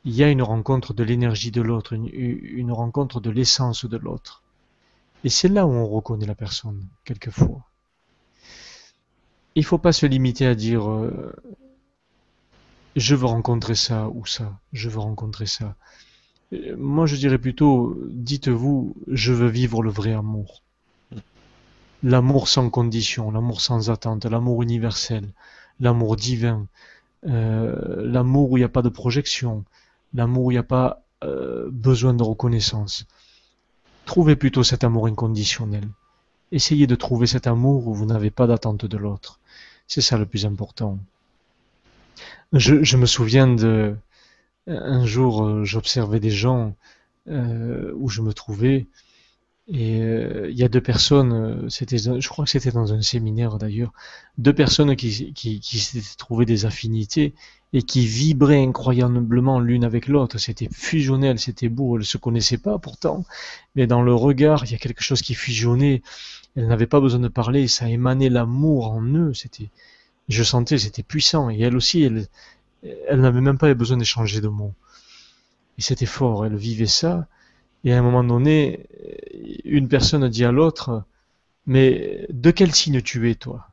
il 0.05 0.14
y 0.14 0.23
a 0.23 0.30
une 0.30 0.41
rencontre 0.41 0.93
de 0.93 1.03
l'énergie 1.03 1.51
de 1.51 1.61
l'autre, 1.61 1.93
une, 1.93 2.72
rencontre 2.72 3.22
de 3.22 3.30
l'essence 3.30 3.85
de 3.85 3.97
l'autre. 3.97 4.43
Et 5.23 5.30
c'est 5.30 5.47
là 5.47 5.65
où 5.65 5.72
on 5.72 5.88
reconnaît 5.88 6.26
la 6.26 6.35
personne, 6.35 6.85
quelquefois 7.05 7.64
il 9.55 9.64
faut 9.64 9.77
pas 9.77 9.91
se 9.91 10.05
limiter 10.05 10.45
à 10.45 10.55
dire 10.55 10.89
euh, 10.89 11.34
je 12.95 13.15
veux 13.15 13.26
rencontrer 13.26 13.76
ça 13.76 14.10
ou 14.10 14.26
ça, 14.26 14.60
je 14.72 14.89
veux 14.89 14.99
rencontrer 14.99 15.45
ça. 15.45 15.76
Euh, 16.53 16.75
moi, 16.77 17.05
je 17.05 17.15
dirais 17.15 17.38
plutôt, 17.38 17.97
dites-vous, 18.09 18.95
je 19.07 19.34
veux 19.34 19.47
vivre 19.49 19.84
le 19.84 19.89
vrai 19.89 20.13
amour. 20.13 20.61
L'amour 22.03 22.47
sans 22.47 22.69
condition, 22.69 23.31
l'amour 23.31 23.61
sans 23.61 23.89
attente, 23.89 24.25
l'amour 24.25 24.61
universel, 24.61 25.30
l'amour 25.80 26.15
divin, 26.15 26.67
euh, 27.27 28.05
l'amour 28.05 28.51
où 28.51 28.57
il 28.57 28.61
n'y 28.61 28.65
a 28.65 28.69
pas 28.69 28.81
de 28.81 28.89
projection, 28.89 29.63
l'amour 30.13 30.45
où 30.45 30.51
il 30.51 30.55
n'y 30.55 30.59
a 30.59 30.63
pas 30.63 30.99
besoin 31.71 32.13
de 32.13 32.21
reconnaissance. 32.21 33.05
Trouvez 34.05 34.35
plutôt 34.35 34.63
cet 34.63 34.84
amour 34.84 35.07
inconditionnel. 35.07 35.88
Essayez 36.51 36.85
de 36.85 36.95
trouver 36.95 37.27
cet 37.27 37.47
amour 37.47 37.88
où 37.88 37.93
vous 37.93 38.05
n'avez 38.05 38.30
pas 38.30 38.45
d'attente 38.45 38.85
de 38.85 38.97
l'autre. 38.97 39.39
C'est 39.88 40.01
ça 40.01 40.17
le 40.17 40.25
plus 40.25 40.45
important. 40.45 40.99
Je, 42.53 42.97
me 42.97 43.05
souviens 43.07 43.47
de 43.47 43.95
un 44.68 45.06
jour, 45.06 45.44
euh, 45.45 45.64
j'observais 45.64 46.19
des 46.19 46.30
gens 46.30 46.76
euh, 47.30 47.91
où 47.95 48.10
je 48.10 48.22
me 48.22 48.34
trouvais 48.34 48.88
Et 49.68 50.02
euh, 50.02 50.49
il 50.52 50.57
y 50.57 50.64
a 50.64 50.69
deux 50.69 50.81
personnes, 50.81 51.69
c'était, 51.69 51.98
je 51.98 52.27
crois 52.30 52.45
que 52.45 52.52
c'était 52.52 52.72
dans 52.72 52.94
un 52.94 53.02
séminaire 53.02 53.57
d'ailleurs, 53.57 53.94
deux 54.38 54.53
personnes 54.53 54.95
qui, 54.95 55.34
qui, 55.34 55.60
qui 55.61 55.80
s'étaient 55.80 56.18
trouvées 56.18 56.45
des 56.45 56.65
affinités 56.65 57.34
et 57.73 57.81
qui 57.84 58.06
vibraient 58.06 58.64
incroyablement 58.64 59.60
l'une 59.60 59.85
avec 59.85 60.07
l'autre. 60.07 60.38
C'était 60.38 60.69
fusionnel, 60.72 61.40
c'était 61.40 61.69
beau. 61.69 61.98
Elles 61.98 62.06
se 62.06 62.18
connaissaient 62.18 62.57
pas 62.57 62.77
pourtant, 62.80 63.26
mais 63.76 63.88
dans 63.88 64.02
le 64.02 64.14
regard, 64.14 64.65
il 64.65 64.72
y 64.72 64.76
a 64.76 64.77
quelque 64.80 65.03
chose 65.03 65.22
qui 65.22 65.34
fusionnait. 65.35 66.02
Elles 66.56 66.68
n'avaient 66.68 66.88
pas 66.88 66.99
besoin 67.02 67.19
de 67.22 67.30
parler, 67.30 67.68
ça 67.68 67.90
émanait 67.90 68.30
l'amour 68.30 68.91
en 68.91 69.02
eux. 69.03 69.34
C'était, 69.34 69.69
je 70.30 70.44
sentais, 70.44 70.77
c'était 70.77 71.03
puissant. 71.03 71.49
Et 71.49 71.60
elles 71.61 71.76
aussi, 71.76 72.03
elles, 72.03 72.27
elles 73.07 73.22
n'avaient 73.22 73.41
même 73.41 73.57
pas 73.57 73.73
besoin 73.73 73.97
d'échanger 73.97 74.41
de 74.41 74.47
mots. 74.47 74.73
Et 75.77 75.81
c'était 75.81 76.05
fort. 76.05 76.45
Elles 76.45 76.55
vivaient 76.55 76.85
ça. 76.85 77.27
Et 77.84 77.93
à 77.93 77.99
un 77.99 78.01
moment 78.01 78.23
donné, 78.23 78.88
une 79.65 79.88
personne 79.88 80.27
dit 80.30 80.45
à 80.45 80.51
l'autre, 80.51 81.03
mais 81.65 82.26
de 82.30 82.51
quel 82.51 82.73
signe 82.73 83.01
tu 83.01 83.30
es, 83.30 83.35
toi? 83.35 83.68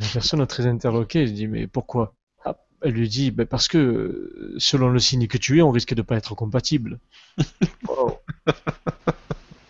La 0.00 0.06
personne 0.12 0.40
est 0.40 0.46
très 0.46 0.66
interloquée, 0.66 1.22
elle 1.22 1.34
dit, 1.34 1.46
mais 1.46 1.66
pourquoi? 1.66 2.14
Ah, 2.44 2.56
Elle 2.82 2.92
lui 2.92 3.08
dit, 3.08 3.30
ben 3.30 3.46
parce 3.46 3.68
que 3.68 4.54
selon 4.58 4.88
le 4.88 4.98
signe 4.98 5.26
que 5.26 5.38
tu 5.38 5.58
es, 5.58 5.62
on 5.62 5.70
risque 5.70 5.94
de 5.94 6.02
pas 6.02 6.16
être 6.16 6.34
compatible. 6.34 6.98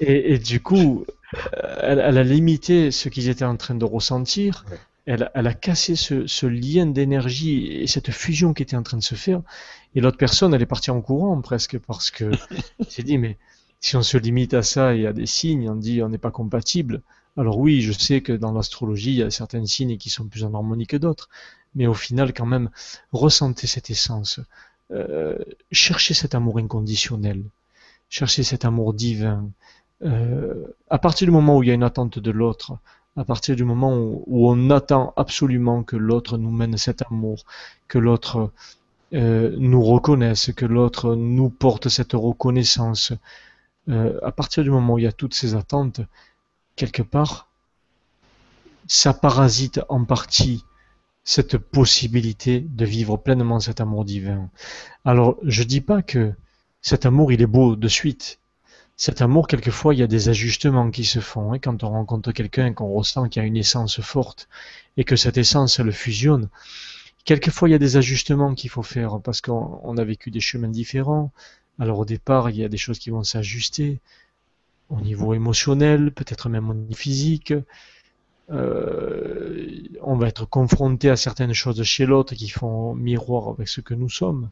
et, 0.01 0.39
du 0.39 0.61
coup, 0.61 1.05
elle, 1.83 2.01
a 2.01 2.23
limité 2.23 2.91
ce 2.91 3.09
qu'ils 3.09 3.29
étaient 3.29 3.45
en 3.45 3.57
train 3.57 3.75
de 3.75 3.85
ressentir. 3.85 4.65
Elle, 5.13 5.31
elle, 5.35 5.47
a 5.49 5.55
cassé 5.55 5.97
ce, 5.97 6.27
ce 6.29 6.47
lien 6.47 6.87
d'énergie 6.87 7.67
et 7.67 7.87
cette 7.89 8.13
fusion 8.13 8.55
qui 8.55 8.63
était 8.63 8.77
en 8.77 8.85
train 8.85 8.97
de 8.97 9.03
se 9.03 9.17
faire. 9.17 9.43
Et 9.97 10.01
l'autre 10.01 10.19
personne, 10.19 10.55
elle 10.55 10.63
est 10.63 10.67
partie 10.67 10.93
en 10.93 11.01
courant 11.01 11.41
presque 11.41 11.79
parce 11.79 12.13
que 12.13 12.31
s'est 12.89 13.03
dit, 13.03 13.19
mais 13.19 13.37
si 13.81 13.97
on 13.97 14.03
se 14.03 14.17
limite 14.19 14.55
à 14.55 14.63
ça 14.63 14.95
et 14.95 15.07
à 15.07 15.13
des 15.13 15.27
signes, 15.27 15.69
on 15.69 15.75
dit 15.75 16.03
on 16.03 16.09
n'est 16.11 16.19
pas 16.19 16.31
compatible. 16.31 17.03
Alors 17.37 17.59
oui, 17.59 17.81
je 17.81 17.93
sais 17.93 18.21
que 18.21 18.33
dans 18.33 18.53
l'astrologie, 18.53 19.11
il 19.11 19.17
y 19.17 19.23
a 19.23 19.31
certains 19.31 19.65
signes 19.67 19.97
qui 19.97 20.11
sont 20.11 20.27
plus 20.27 20.45
en 20.45 20.55
harmonie 20.55 20.87
que 20.87 20.97
d'autres, 20.97 21.29
mais 21.75 21.87
au 21.87 21.95
final, 21.95 22.33
quand 22.33 22.47
même, 22.47 22.71
ressentez 23.13 23.67
cette 23.67 23.91
essence, 23.91 24.41
euh, 24.93 25.39
cherchez 25.73 26.15
cet 26.15 26.35
amour 26.35 26.59
inconditionnel, 26.59 27.43
cherchez 28.09 28.43
cet 28.43 28.65
amour 28.65 28.95
divin. 28.95 29.49
Euh, 30.03 30.67
à 30.89 30.99
partir 30.99 31.27
du 31.27 31.31
moment 31.31 31.59
où 31.59 31.63
il 31.63 31.69
y 31.69 31.71
a 31.71 31.75
une 31.75 31.83
attente 31.83 32.19
de 32.19 32.31
l'autre, 32.31 32.79
à 33.17 33.25
partir 33.25 33.57
du 33.57 33.65
moment 33.65 33.97
où, 33.97 34.49
on 34.49 34.71
attend 34.71 35.13
absolument 35.17 35.83
que 35.83 35.97
l'autre 35.97 36.39
nous 36.39 36.51
mène 36.51 36.77
cet 36.77 37.03
amour, 37.03 37.45
que 37.89 37.99
l'autre 37.99 38.53
euh, 39.13 39.55
nous 39.59 39.83
reconnaissent, 39.83 40.53
que 40.53 40.67
l'autre 40.67 41.15
nous 41.15 41.51
porte 41.51 41.89
cette 41.89 42.13
reconnaissance. 42.13 43.13
Euh, 43.89 44.19
à 44.23 44.33
partir 44.33 44.63
du 44.63 44.71
moment 44.71 44.95
où 44.95 44.99
il 44.99 45.05
y 45.05 45.09
a 45.09 45.13
toutes 45.13 45.35
ces 45.35 45.55
attentes, 45.55 46.01
quelque 46.77 47.03
part, 47.03 47.49
ça 48.87 49.13
parasite 49.13 49.81
en 49.89 50.05
partie 50.05 50.65
cette 51.25 51.59
possibilité 51.59 52.61
de 52.61 52.85
vivre 52.85 53.17
pleinement 53.17 53.61
cet 53.61 53.81
amour 53.81 54.05
divin. 54.05 54.51
Alors, 55.05 55.37
je 55.45 55.63
dis 55.63 55.81
pas 55.81 56.03
que 56.03 56.33
cet 56.83 57.07
amour, 57.07 57.31
il 57.33 57.43
est 57.43 57.47
beau 57.47 57.77
de 57.77 57.89
suite. 57.89 58.40
Cet 59.01 59.23
amour, 59.23 59.47
quelquefois, 59.49 59.95
il 59.95 60.01
y 60.01 60.03
a 60.03 60.07
des 60.07 60.29
ajustements 60.29 60.91
qui 60.91 61.07
se 61.07 61.21
font. 61.21 61.55
Hein, 61.55 61.59
quand 61.59 61.85
on 61.85 61.89
rencontre 61.89 62.33
quelqu'un, 62.33 62.75
qu'on 62.75 62.93
ressent 62.93 63.31
qu'il 63.31 63.41
y 63.41 63.45
a 63.45 63.49
une 63.49 63.57
essence 63.57 63.99
forte 64.03 64.47
et 64.99 65.05
que 65.05 65.17
cette 65.17 65.39
essence, 65.39 65.79
elle 65.79 65.91
fusionne, 65.91 66.51
Quelquefois, 67.25 67.69
il 67.69 67.73
y 67.73 67.75
a 67.75 67.79
des 67.79 67.97
ajustements 67.97 68.55
qu'il 68.55 68.69
faut 68.69 68.83
faire 68.83 69.21
parce 69.21 69.41
qu'on 69.41 69.97
a 69.97 70.05
vécu 70.05 70.31
des 70.31 70.41
chemins 70.41 70.69
différents. 70.69 71.33
Alors 71.79 71.99
au 71.99 72.05
départ, 72.05 72.51
il 72.51 72.57
y 72.57 72.65
a 72.65 72.69
des 72.69 72.77
choses 72.77 72.99
qui 72.99 73.09
vont 73.11 73.23
s'ajuster 73.23 74.01
au 74.91 75.01
niveau 75.01 75.33
émotionnel, 75.33 76.13
peut-être 76.13 76.51
même 76.51 76.69
au 76.69 76.75
niveau 76.75 76.95
physique. 76.95 77.55
Euh, 78.51 79.81
on 80.03 80.17
va 80.17 80.29
être 80.29 80.45
confronté 80.45 81.09
à 81.09 81.17
certaines 81.17 81.55
choses 81.55 81.83
chez 81.85 82.05
l'autre 82.05 82.35
qui 82.35 82.49
font 82.49 82.95
miroir 82.95 83.49
avec 83.49 83.69
ce 83.69 83.81
que 83.81 83.95
nous 83.95 84.11
sommes. 84.11 84.51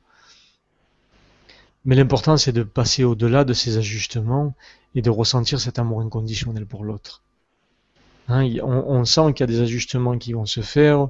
Mais 1.85 1.95
l'important, 1.95 2.37
c'est 2.37 2.53
de 2.53 2.63
passer 2.63 3.05
au-delà 3.05 3.45
de 3.45 3.53
ces 3.53 3.79
ajustements 3.79 4.55
et 4.95 5.03
de 5.03 5.11
ressentir 5.11 5.61
cet 5.61 5.79
amour 5.79 6.01
inconditionnel 6.01 6.67
pour 6.67 6.85
l'autre. 6.85 7.23
Hein, 8.29 8.47
on, 8.63 9.05
sent 9.05 9.33
qu'il 9.33 9.41
y 9.41 9.45
a 9.45 9.47
des 9.47 9.61
ajustements 9.61 10.19
qui 10.19 10.35
vont 10.35 10.45
se 10.45 10.61
faire, 10.61 11.09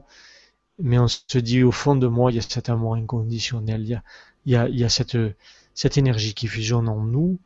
mais 0.79 0.99
on 0.99 1.09
se 1.09 1.39
dit 1.39 1.65
au 1.65 1.73
fond 1.73 1.97
de 1.97 2.07
moi, 2.07 2.31
il 2.31 2.37
y 2.37 2.39
a 2.39 2.43
cet 2.43 2.69
amour 2.69 2.95
inconditionnel, 2.95 4.01
il 4.47 4.53
y 4.53 4.85
a, 4.85 4.89
cette, 4.89 5.19
cette 5.75 5.99
énergie 5.99 6.35
qui 6.35 6.47
fusionne 6.47 6.89
en 6.89 7.03
nous, 7.03 7.39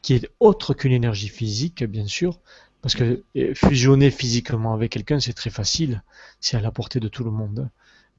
qui 0.00 0.14
est 0.14 0.30
autre 0.40 0.72
qu'une 0.72 0.92
énergie 0.92 1.28
physique, 1.28 1.84
bien 1.84 2.06
sûr, 2.06 2.38
parce 2.80 2.94
que 2.94 3.22
eh, 3.34 3.54
fusionner 3.54 4.10
physiquement 4.10 4.72
avec 4.72 4.92
quelqu'un, 4.92 5.20
c'est 5.20 5.34
très 5.34 5.50
facile, 5.50 6.02
c'est 6.40 6.56
à 6.56 6.60
la 6.60 6.70
portée 6.70 7.00
de 7.00 7.08
tout 7.08 7.24
le 7.24 7.30
monde. 7.30 7.68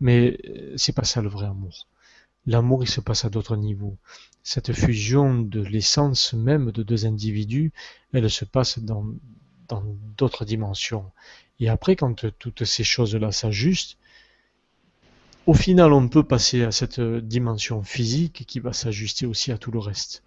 Mais 0.02 0.38
euh, 0.48 0.74
c'est 0.78 0.94
pas 0.94 1.04
ça 1.04 1.22
le 1.22 1.30
vrai 1.30 1.48
amour. 1.48 1.88
L'amour, 2.50 2.84
il 2.84 2.90
se 2.90 3.00
passe 3.00 3.26
à 3.26 3.30
d'autres 3.30 3.56
niveaux. 3.56 3.96
Cette 4.42 4.74
fusion 4.74 5.40
de 5.40 5.62
l'essence 5.62 6.34
même 6.34 6.72
de 6.72 6.82
deux 6.82 7.06
individus, 7.06 7.72
elle 8.12 8.28
se 8.30 8.44
passe 8.44 8.80
dans 8.80 9.06
dans 9.68 9.84
d'autres 10.18 10.46
dimensions. 10.46 11.12
Et 11.60 11.70
après, 11.70 11.96
quand 11.96 12.26
toutes 12.40 12.66
ces 12.66 12.84
choses-là 12.84 13.32
s'ajustent, 13.32 14.00
au 15.46 15.54
final, 15.54 15.94
on 15.94 16.08
peut 16.08 16.24
passer 16.24 16.64
à 16.64 16.72
cette 16.72 17.00
dimension 17.00 17.84
physique 17.84 18.46
qui 18.48 18.60
va 18.60 18.74
s'ajuster 18.74 19.28
aussi 19.28 19.52
à 19.52 19.60
tout 19.60 19.70
le 19.70 19.78
reste. 19.78 20.24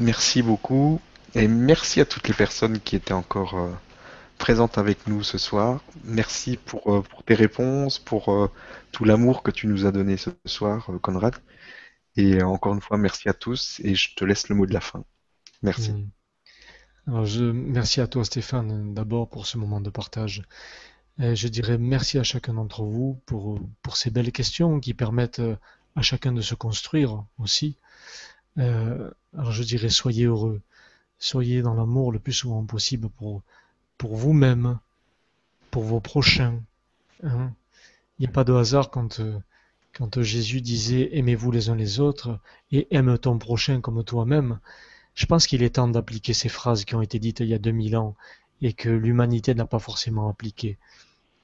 Merci 0.00 0.42
beaucoup 0.42 1.00
et 1.36 1.46
merci 1.46 2.00
à 2.00 2.04
toutes 2.04 2.26
les 2.26 2.34
personnes 2.34 2.80
qui 2.80 2.96
étaient 2.96 3.14
encore 3.14 3.54
euh, 4.36 4.38
présentes 4.38 4.78
avec 4.78 5.06
nous 5.06 5.22
ce 5.22 5.38
soir. 5.38 5.80
Merci 6.04 6.56
pour, 6.56 6.94
euh, 6.94 7.04
tes 7.26 7.34
réponses, 7.34 7.98
pour 7.98 8.28
euh, 8.28 8.50
tout 8.92 9.04
l'amour 9.04 9.42
que 9.42 9.50
tu 9.50 9.66
nous 9.66 9.86
as 9.86 9.92
donné 9.92 10.16
ce 10.16 10.30
soir, 10.44 10.90
Conrad. 11.02 11.34
Et 12.16 12.42
encore 12.42 12.74
une 12.74 12.80
fois, 12.80 12.96
merci 12.96 13.28
à 13.28 13.34
tous 13.34 13.80
et 13.84 13.94
je 13.94 14.14
te 14.14 14.24
laisse 14.24 14.48
le 14.48 14.54
mot 14.54 14.66
de 14.66 14.72
la 14.72 14.80
fin. 14.80 15.04
Merci. 15.62 15.92
Hmm. 15.92 17.24
je, 17.24 17.44
merci 17.44 18.00
à 18.00 18.06
toi 18.06 18.24
Stéphane 18.24 18.94
d'abord 18.94 19.28
pour 19.28 19.46
ce 19.46 19.58
moment 19.58 19.80
de 19.80 19.90
partage. 19.90 20.42
Euh, 21.20 21.34
je 21.34 21.48
dirais 21.48 21.78
merci 21.78 22.18
à 22.18 22.22
chacun 22.22 22.54
d'entre 22.54 22.84
vous 22.84 23.20
pour, 23.26 23.58
pour 23.82 23.96
ces 23.96 24.10
belles 24.10 24.32
questions 24.32 24.80
qui 24.80 24.92
permettent 24.94 25.40
euh, 25.40 25.56
à 25.94 26.02
chacun 26.02 26.32
de 26.32 26.42
se 26.42 26.54
construire 26.54 27.24
aussi. 27.38 27.78
Euh, 28.58 29.10
alors 29.34 29.52
je 29.52 29.62
dirais 29.62 29.88
soyez 29.88 30.24
heureux, 30.26 30.60
soyez 31.18 31.62
dans 31.62 31.74
l'amour 31.74 32.12
le 32.12 32.18
plus 32.18 32.32
souvent 32.34 32.64
possible 32.64 33.08
pour, 33.08 33.42
pour 33.98 34.16
vous-même, 34.16 34.78
pour 35.70 35.84
vos 35.84 36.00
prochains. 36.00 36.60
Hein. 37.22 37.52
Il 38.18 38.22
n'y 38.22 38.28
a 38.28 38.32
pas 38.32 38.44
de 38.44 38.52
hasard 38.52 38.90
quand, 38.90 39.20
quand 39.92 40.22
Jésus 40.22 40.60
disait 40.60 41.10
aimez-vous 41.12 41.50
les 41.50 41.68
uns 41.68 41.74
les 41.74 42.00
autres 42.00 42.38
et 42.72 42.86
aime 42.94 43.18
ton 43.18 43.38
prochain 43.38 43.80
comme 43.80 44.02
toi-même. 44.04 44.58
Je 45.14 45.26
pense 45.26 45.46
qu'il 45.46 45.62
est 45.62 45.76
temps 45.76 45.88
d'appliquer 45.88 46.34
ces 46.34 46.48
phrases 46.48 46.84
qui 46.84 46.94
ont 46.94 47.02
été 47.02 47.18
dites 47.18 47.40
il 47.40 47.48
y 47.48 47.54
a 47.54 47.58
2000 47.58 47.96
ans 47.96 48.14
et 48.62 48.72
que 48.72 48.88
l'humanité 48.88 49.54
n'a 49.54 49.66
pas 49.66 49.78
forcément 49.78 50.28
appliquées. 50.28 50.78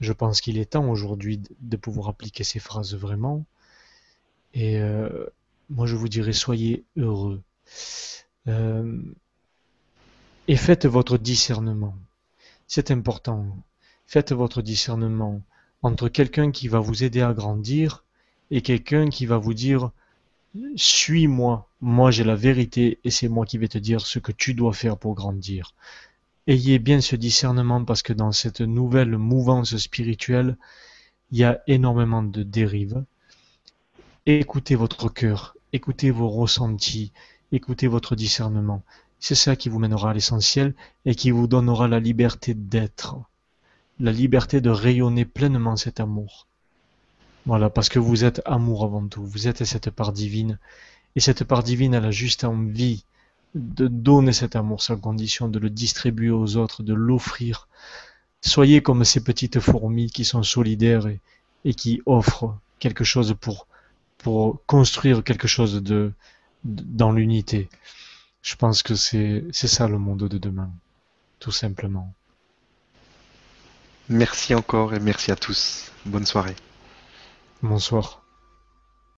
Je 0.00 0.12
pense 0.12 0.40
qu'il 0.40 0.58
est 0.58 0.72
temps 0.72 0.88
aujourd'hui 0.90 1.40
de 1.60 1.76
pouvoir 1.76 2.08
appliquer 2.08 2.44
ces 2.44 2.58
phrases 2.58 2.94
vraiment. 2.94 3.44
Et 4.54 4.80
euh, 4.80 5.26
moi, 5.70 5.86
je 5.86 5.96
vous 5.96 6.08
dirais, 6.08 6.32
soyez 6.32 6.84
heureux. 6.96 7.40
Euh, 8.48 9.00
et 10.48 10.56
faites 10.56 10.86
votre 10.86 11.18
discernement. 11.18 11.94
C'est 12.74 12.90
important. 12.90 13.44
Faites 14.06 14.32
votre 14.32 14.62
discernement 14.62 15.42
entre 15.82 16.08
quelqu'un 16.08 16.50
qui 16.50 16.68
va 16.68 16.78
vous 16.78 17.04
aider 17.04 17.20
à 17.20 17.34
grandir 17.34 18.02
et 18.50 18.62
quelqu'un 18.62 19.10
qui 19.10 19.26
va 19.26 19.36
vous 19.36 19.52
dire 19.52 19.90
suis-moi, 20.74 21.68
moi 21.82 22.10
j'ai 22.10 22.24
la 22.24 22.34
vérité 22.34 22.98
et 23.04 23.10
c'est 23.10 23.28
moi 23.28 23.44
qui 23.44 23.58
vais 23.58 23.68
te 23.68 23.76
dire 23.76 24.00
ce 24.00 24.18
que 24.18 24.32
tu 24.32 24.54
dois 24.54 24.72
faire 24.72 24.96
pour 24.96 25.14
grandir. 25.14 25.74
Ayez 26.46 26.78
bien 26.78 27.02
ce 27.02 27.14
discernement 27.14 27.84
parce 27.84 28.00
que 28.00 28.14
dans 28.14 28.32
cette 28.32 28.62
nouvelle 28.62 29.18
mouvance 29.18 29.76
spirituelle, 29.76 30.56
il 31.30 31.40
y 31.40 31.44
a 31.44 31.60
énormément 31.66 32.22
de 32.22 32.42
dérives. 32.42 33.04
Écoutez 34.24 34.76
votre 34.76 35.10
cœur, 35.10 35.58
écoutez 35.74 36.10
vos 36.10 36.30
ressentis, 36.30 37.12
écoutez 37.52 37.86
votre 37.86 38.16
discernement. 38.16 38.82
C'est 39.24 39.36
ça 39.36 39.54
qui 39.54 39.68
vous 39.68 39.78
mènera 39.78 40.10
à 40.10 40.14
l'essentiel 40.14 40.74
et 41.04 41.14
qui 41.14 41.30
vous 41.30 41.46
donnera 41.46 41.86
la 41.86 42.00
liberté 42.00 42.54
d'être, 42.54 43.14
la 44.00 44.10
liberté 44.10 44.60
de 44.60 44.68
rayonner 44.68 45.24
pleinement 45.24 45.76
cet 45.76 46.00
amour. 46.00 46.48
Voilà, 47.46 47.70
parce 47.70 47.88
que 47.88 48.00
vous 48.00 48.24
êtes 48.24 48.42
amour 48.44 48.82
avant 48.82 49.06
tout, 49.06 49.24
vous 49.24 49.46
êtes 49.46 49.62
cette 49.62 49.90
part 49.90 50.12
divine. 50.12 50.58
Et 51.14 51.20
cette 51.20 51.44
part 51.44 51.62
divine, 51.62 51.94
elle 51.94 52.04
a 52.04 52.10
juste 52.10 52.42
envie 52.42 53.04
de 53.54 53.86
donner 53.86 54.32
cet 54.32 54.56
amour 54.56 54.82
sans 54.82 54.96
condition, 54.96 55.46
de 55.46 55.60
le 55.60 55.70
distribuer 55.70 56.30
aux 56.30 56.56
autres, 56.56 56.82
de 56.82 56.92
l'offrir. 56.92 57.68
Soyez 58.40 58.82
comme 58.82 59.04
ces 59.04 59.22
petites 59.22 59.60
fourmis 59.60 60.10
qui 60.10 60.24
sont 60.24 60.42
solidaires 60.42 61.06
et, 61.64 61.74
qui 61.74 62.02
offrent 62.06 62.58
quelque 62.80 63.04
chose 63.04 63.36
pour, 63.40 63.68
pour 64.18 64.58
construire 64.66 65.22
quelque 65.22 65.46
chose 65.46 65.80
de, 65.80 66.10
dans 66.64 67.12
l'unité. 67.12 67.68
Je 68.42 68.56
pense 68.56 68.82
que 68.82 68.94
c'est 68.94 69.52
ça 69.52 69.88
le 69.88 69.98
monde 69.98 70.28
de 70.28 70.38
demain, 70.38 70.70
tout 71.38 71.52
simplement. 71.52 72.12
Merci 74.08 74.54
encore 74.54 74.94
et 74.94 75.00
merci 75.00 75.30
à 75.30 75.36
tous. 75.36 75.92
Bonne 76.04 76.26
soirée. 76.26 76.56
Bonsoir. 77.62 78.21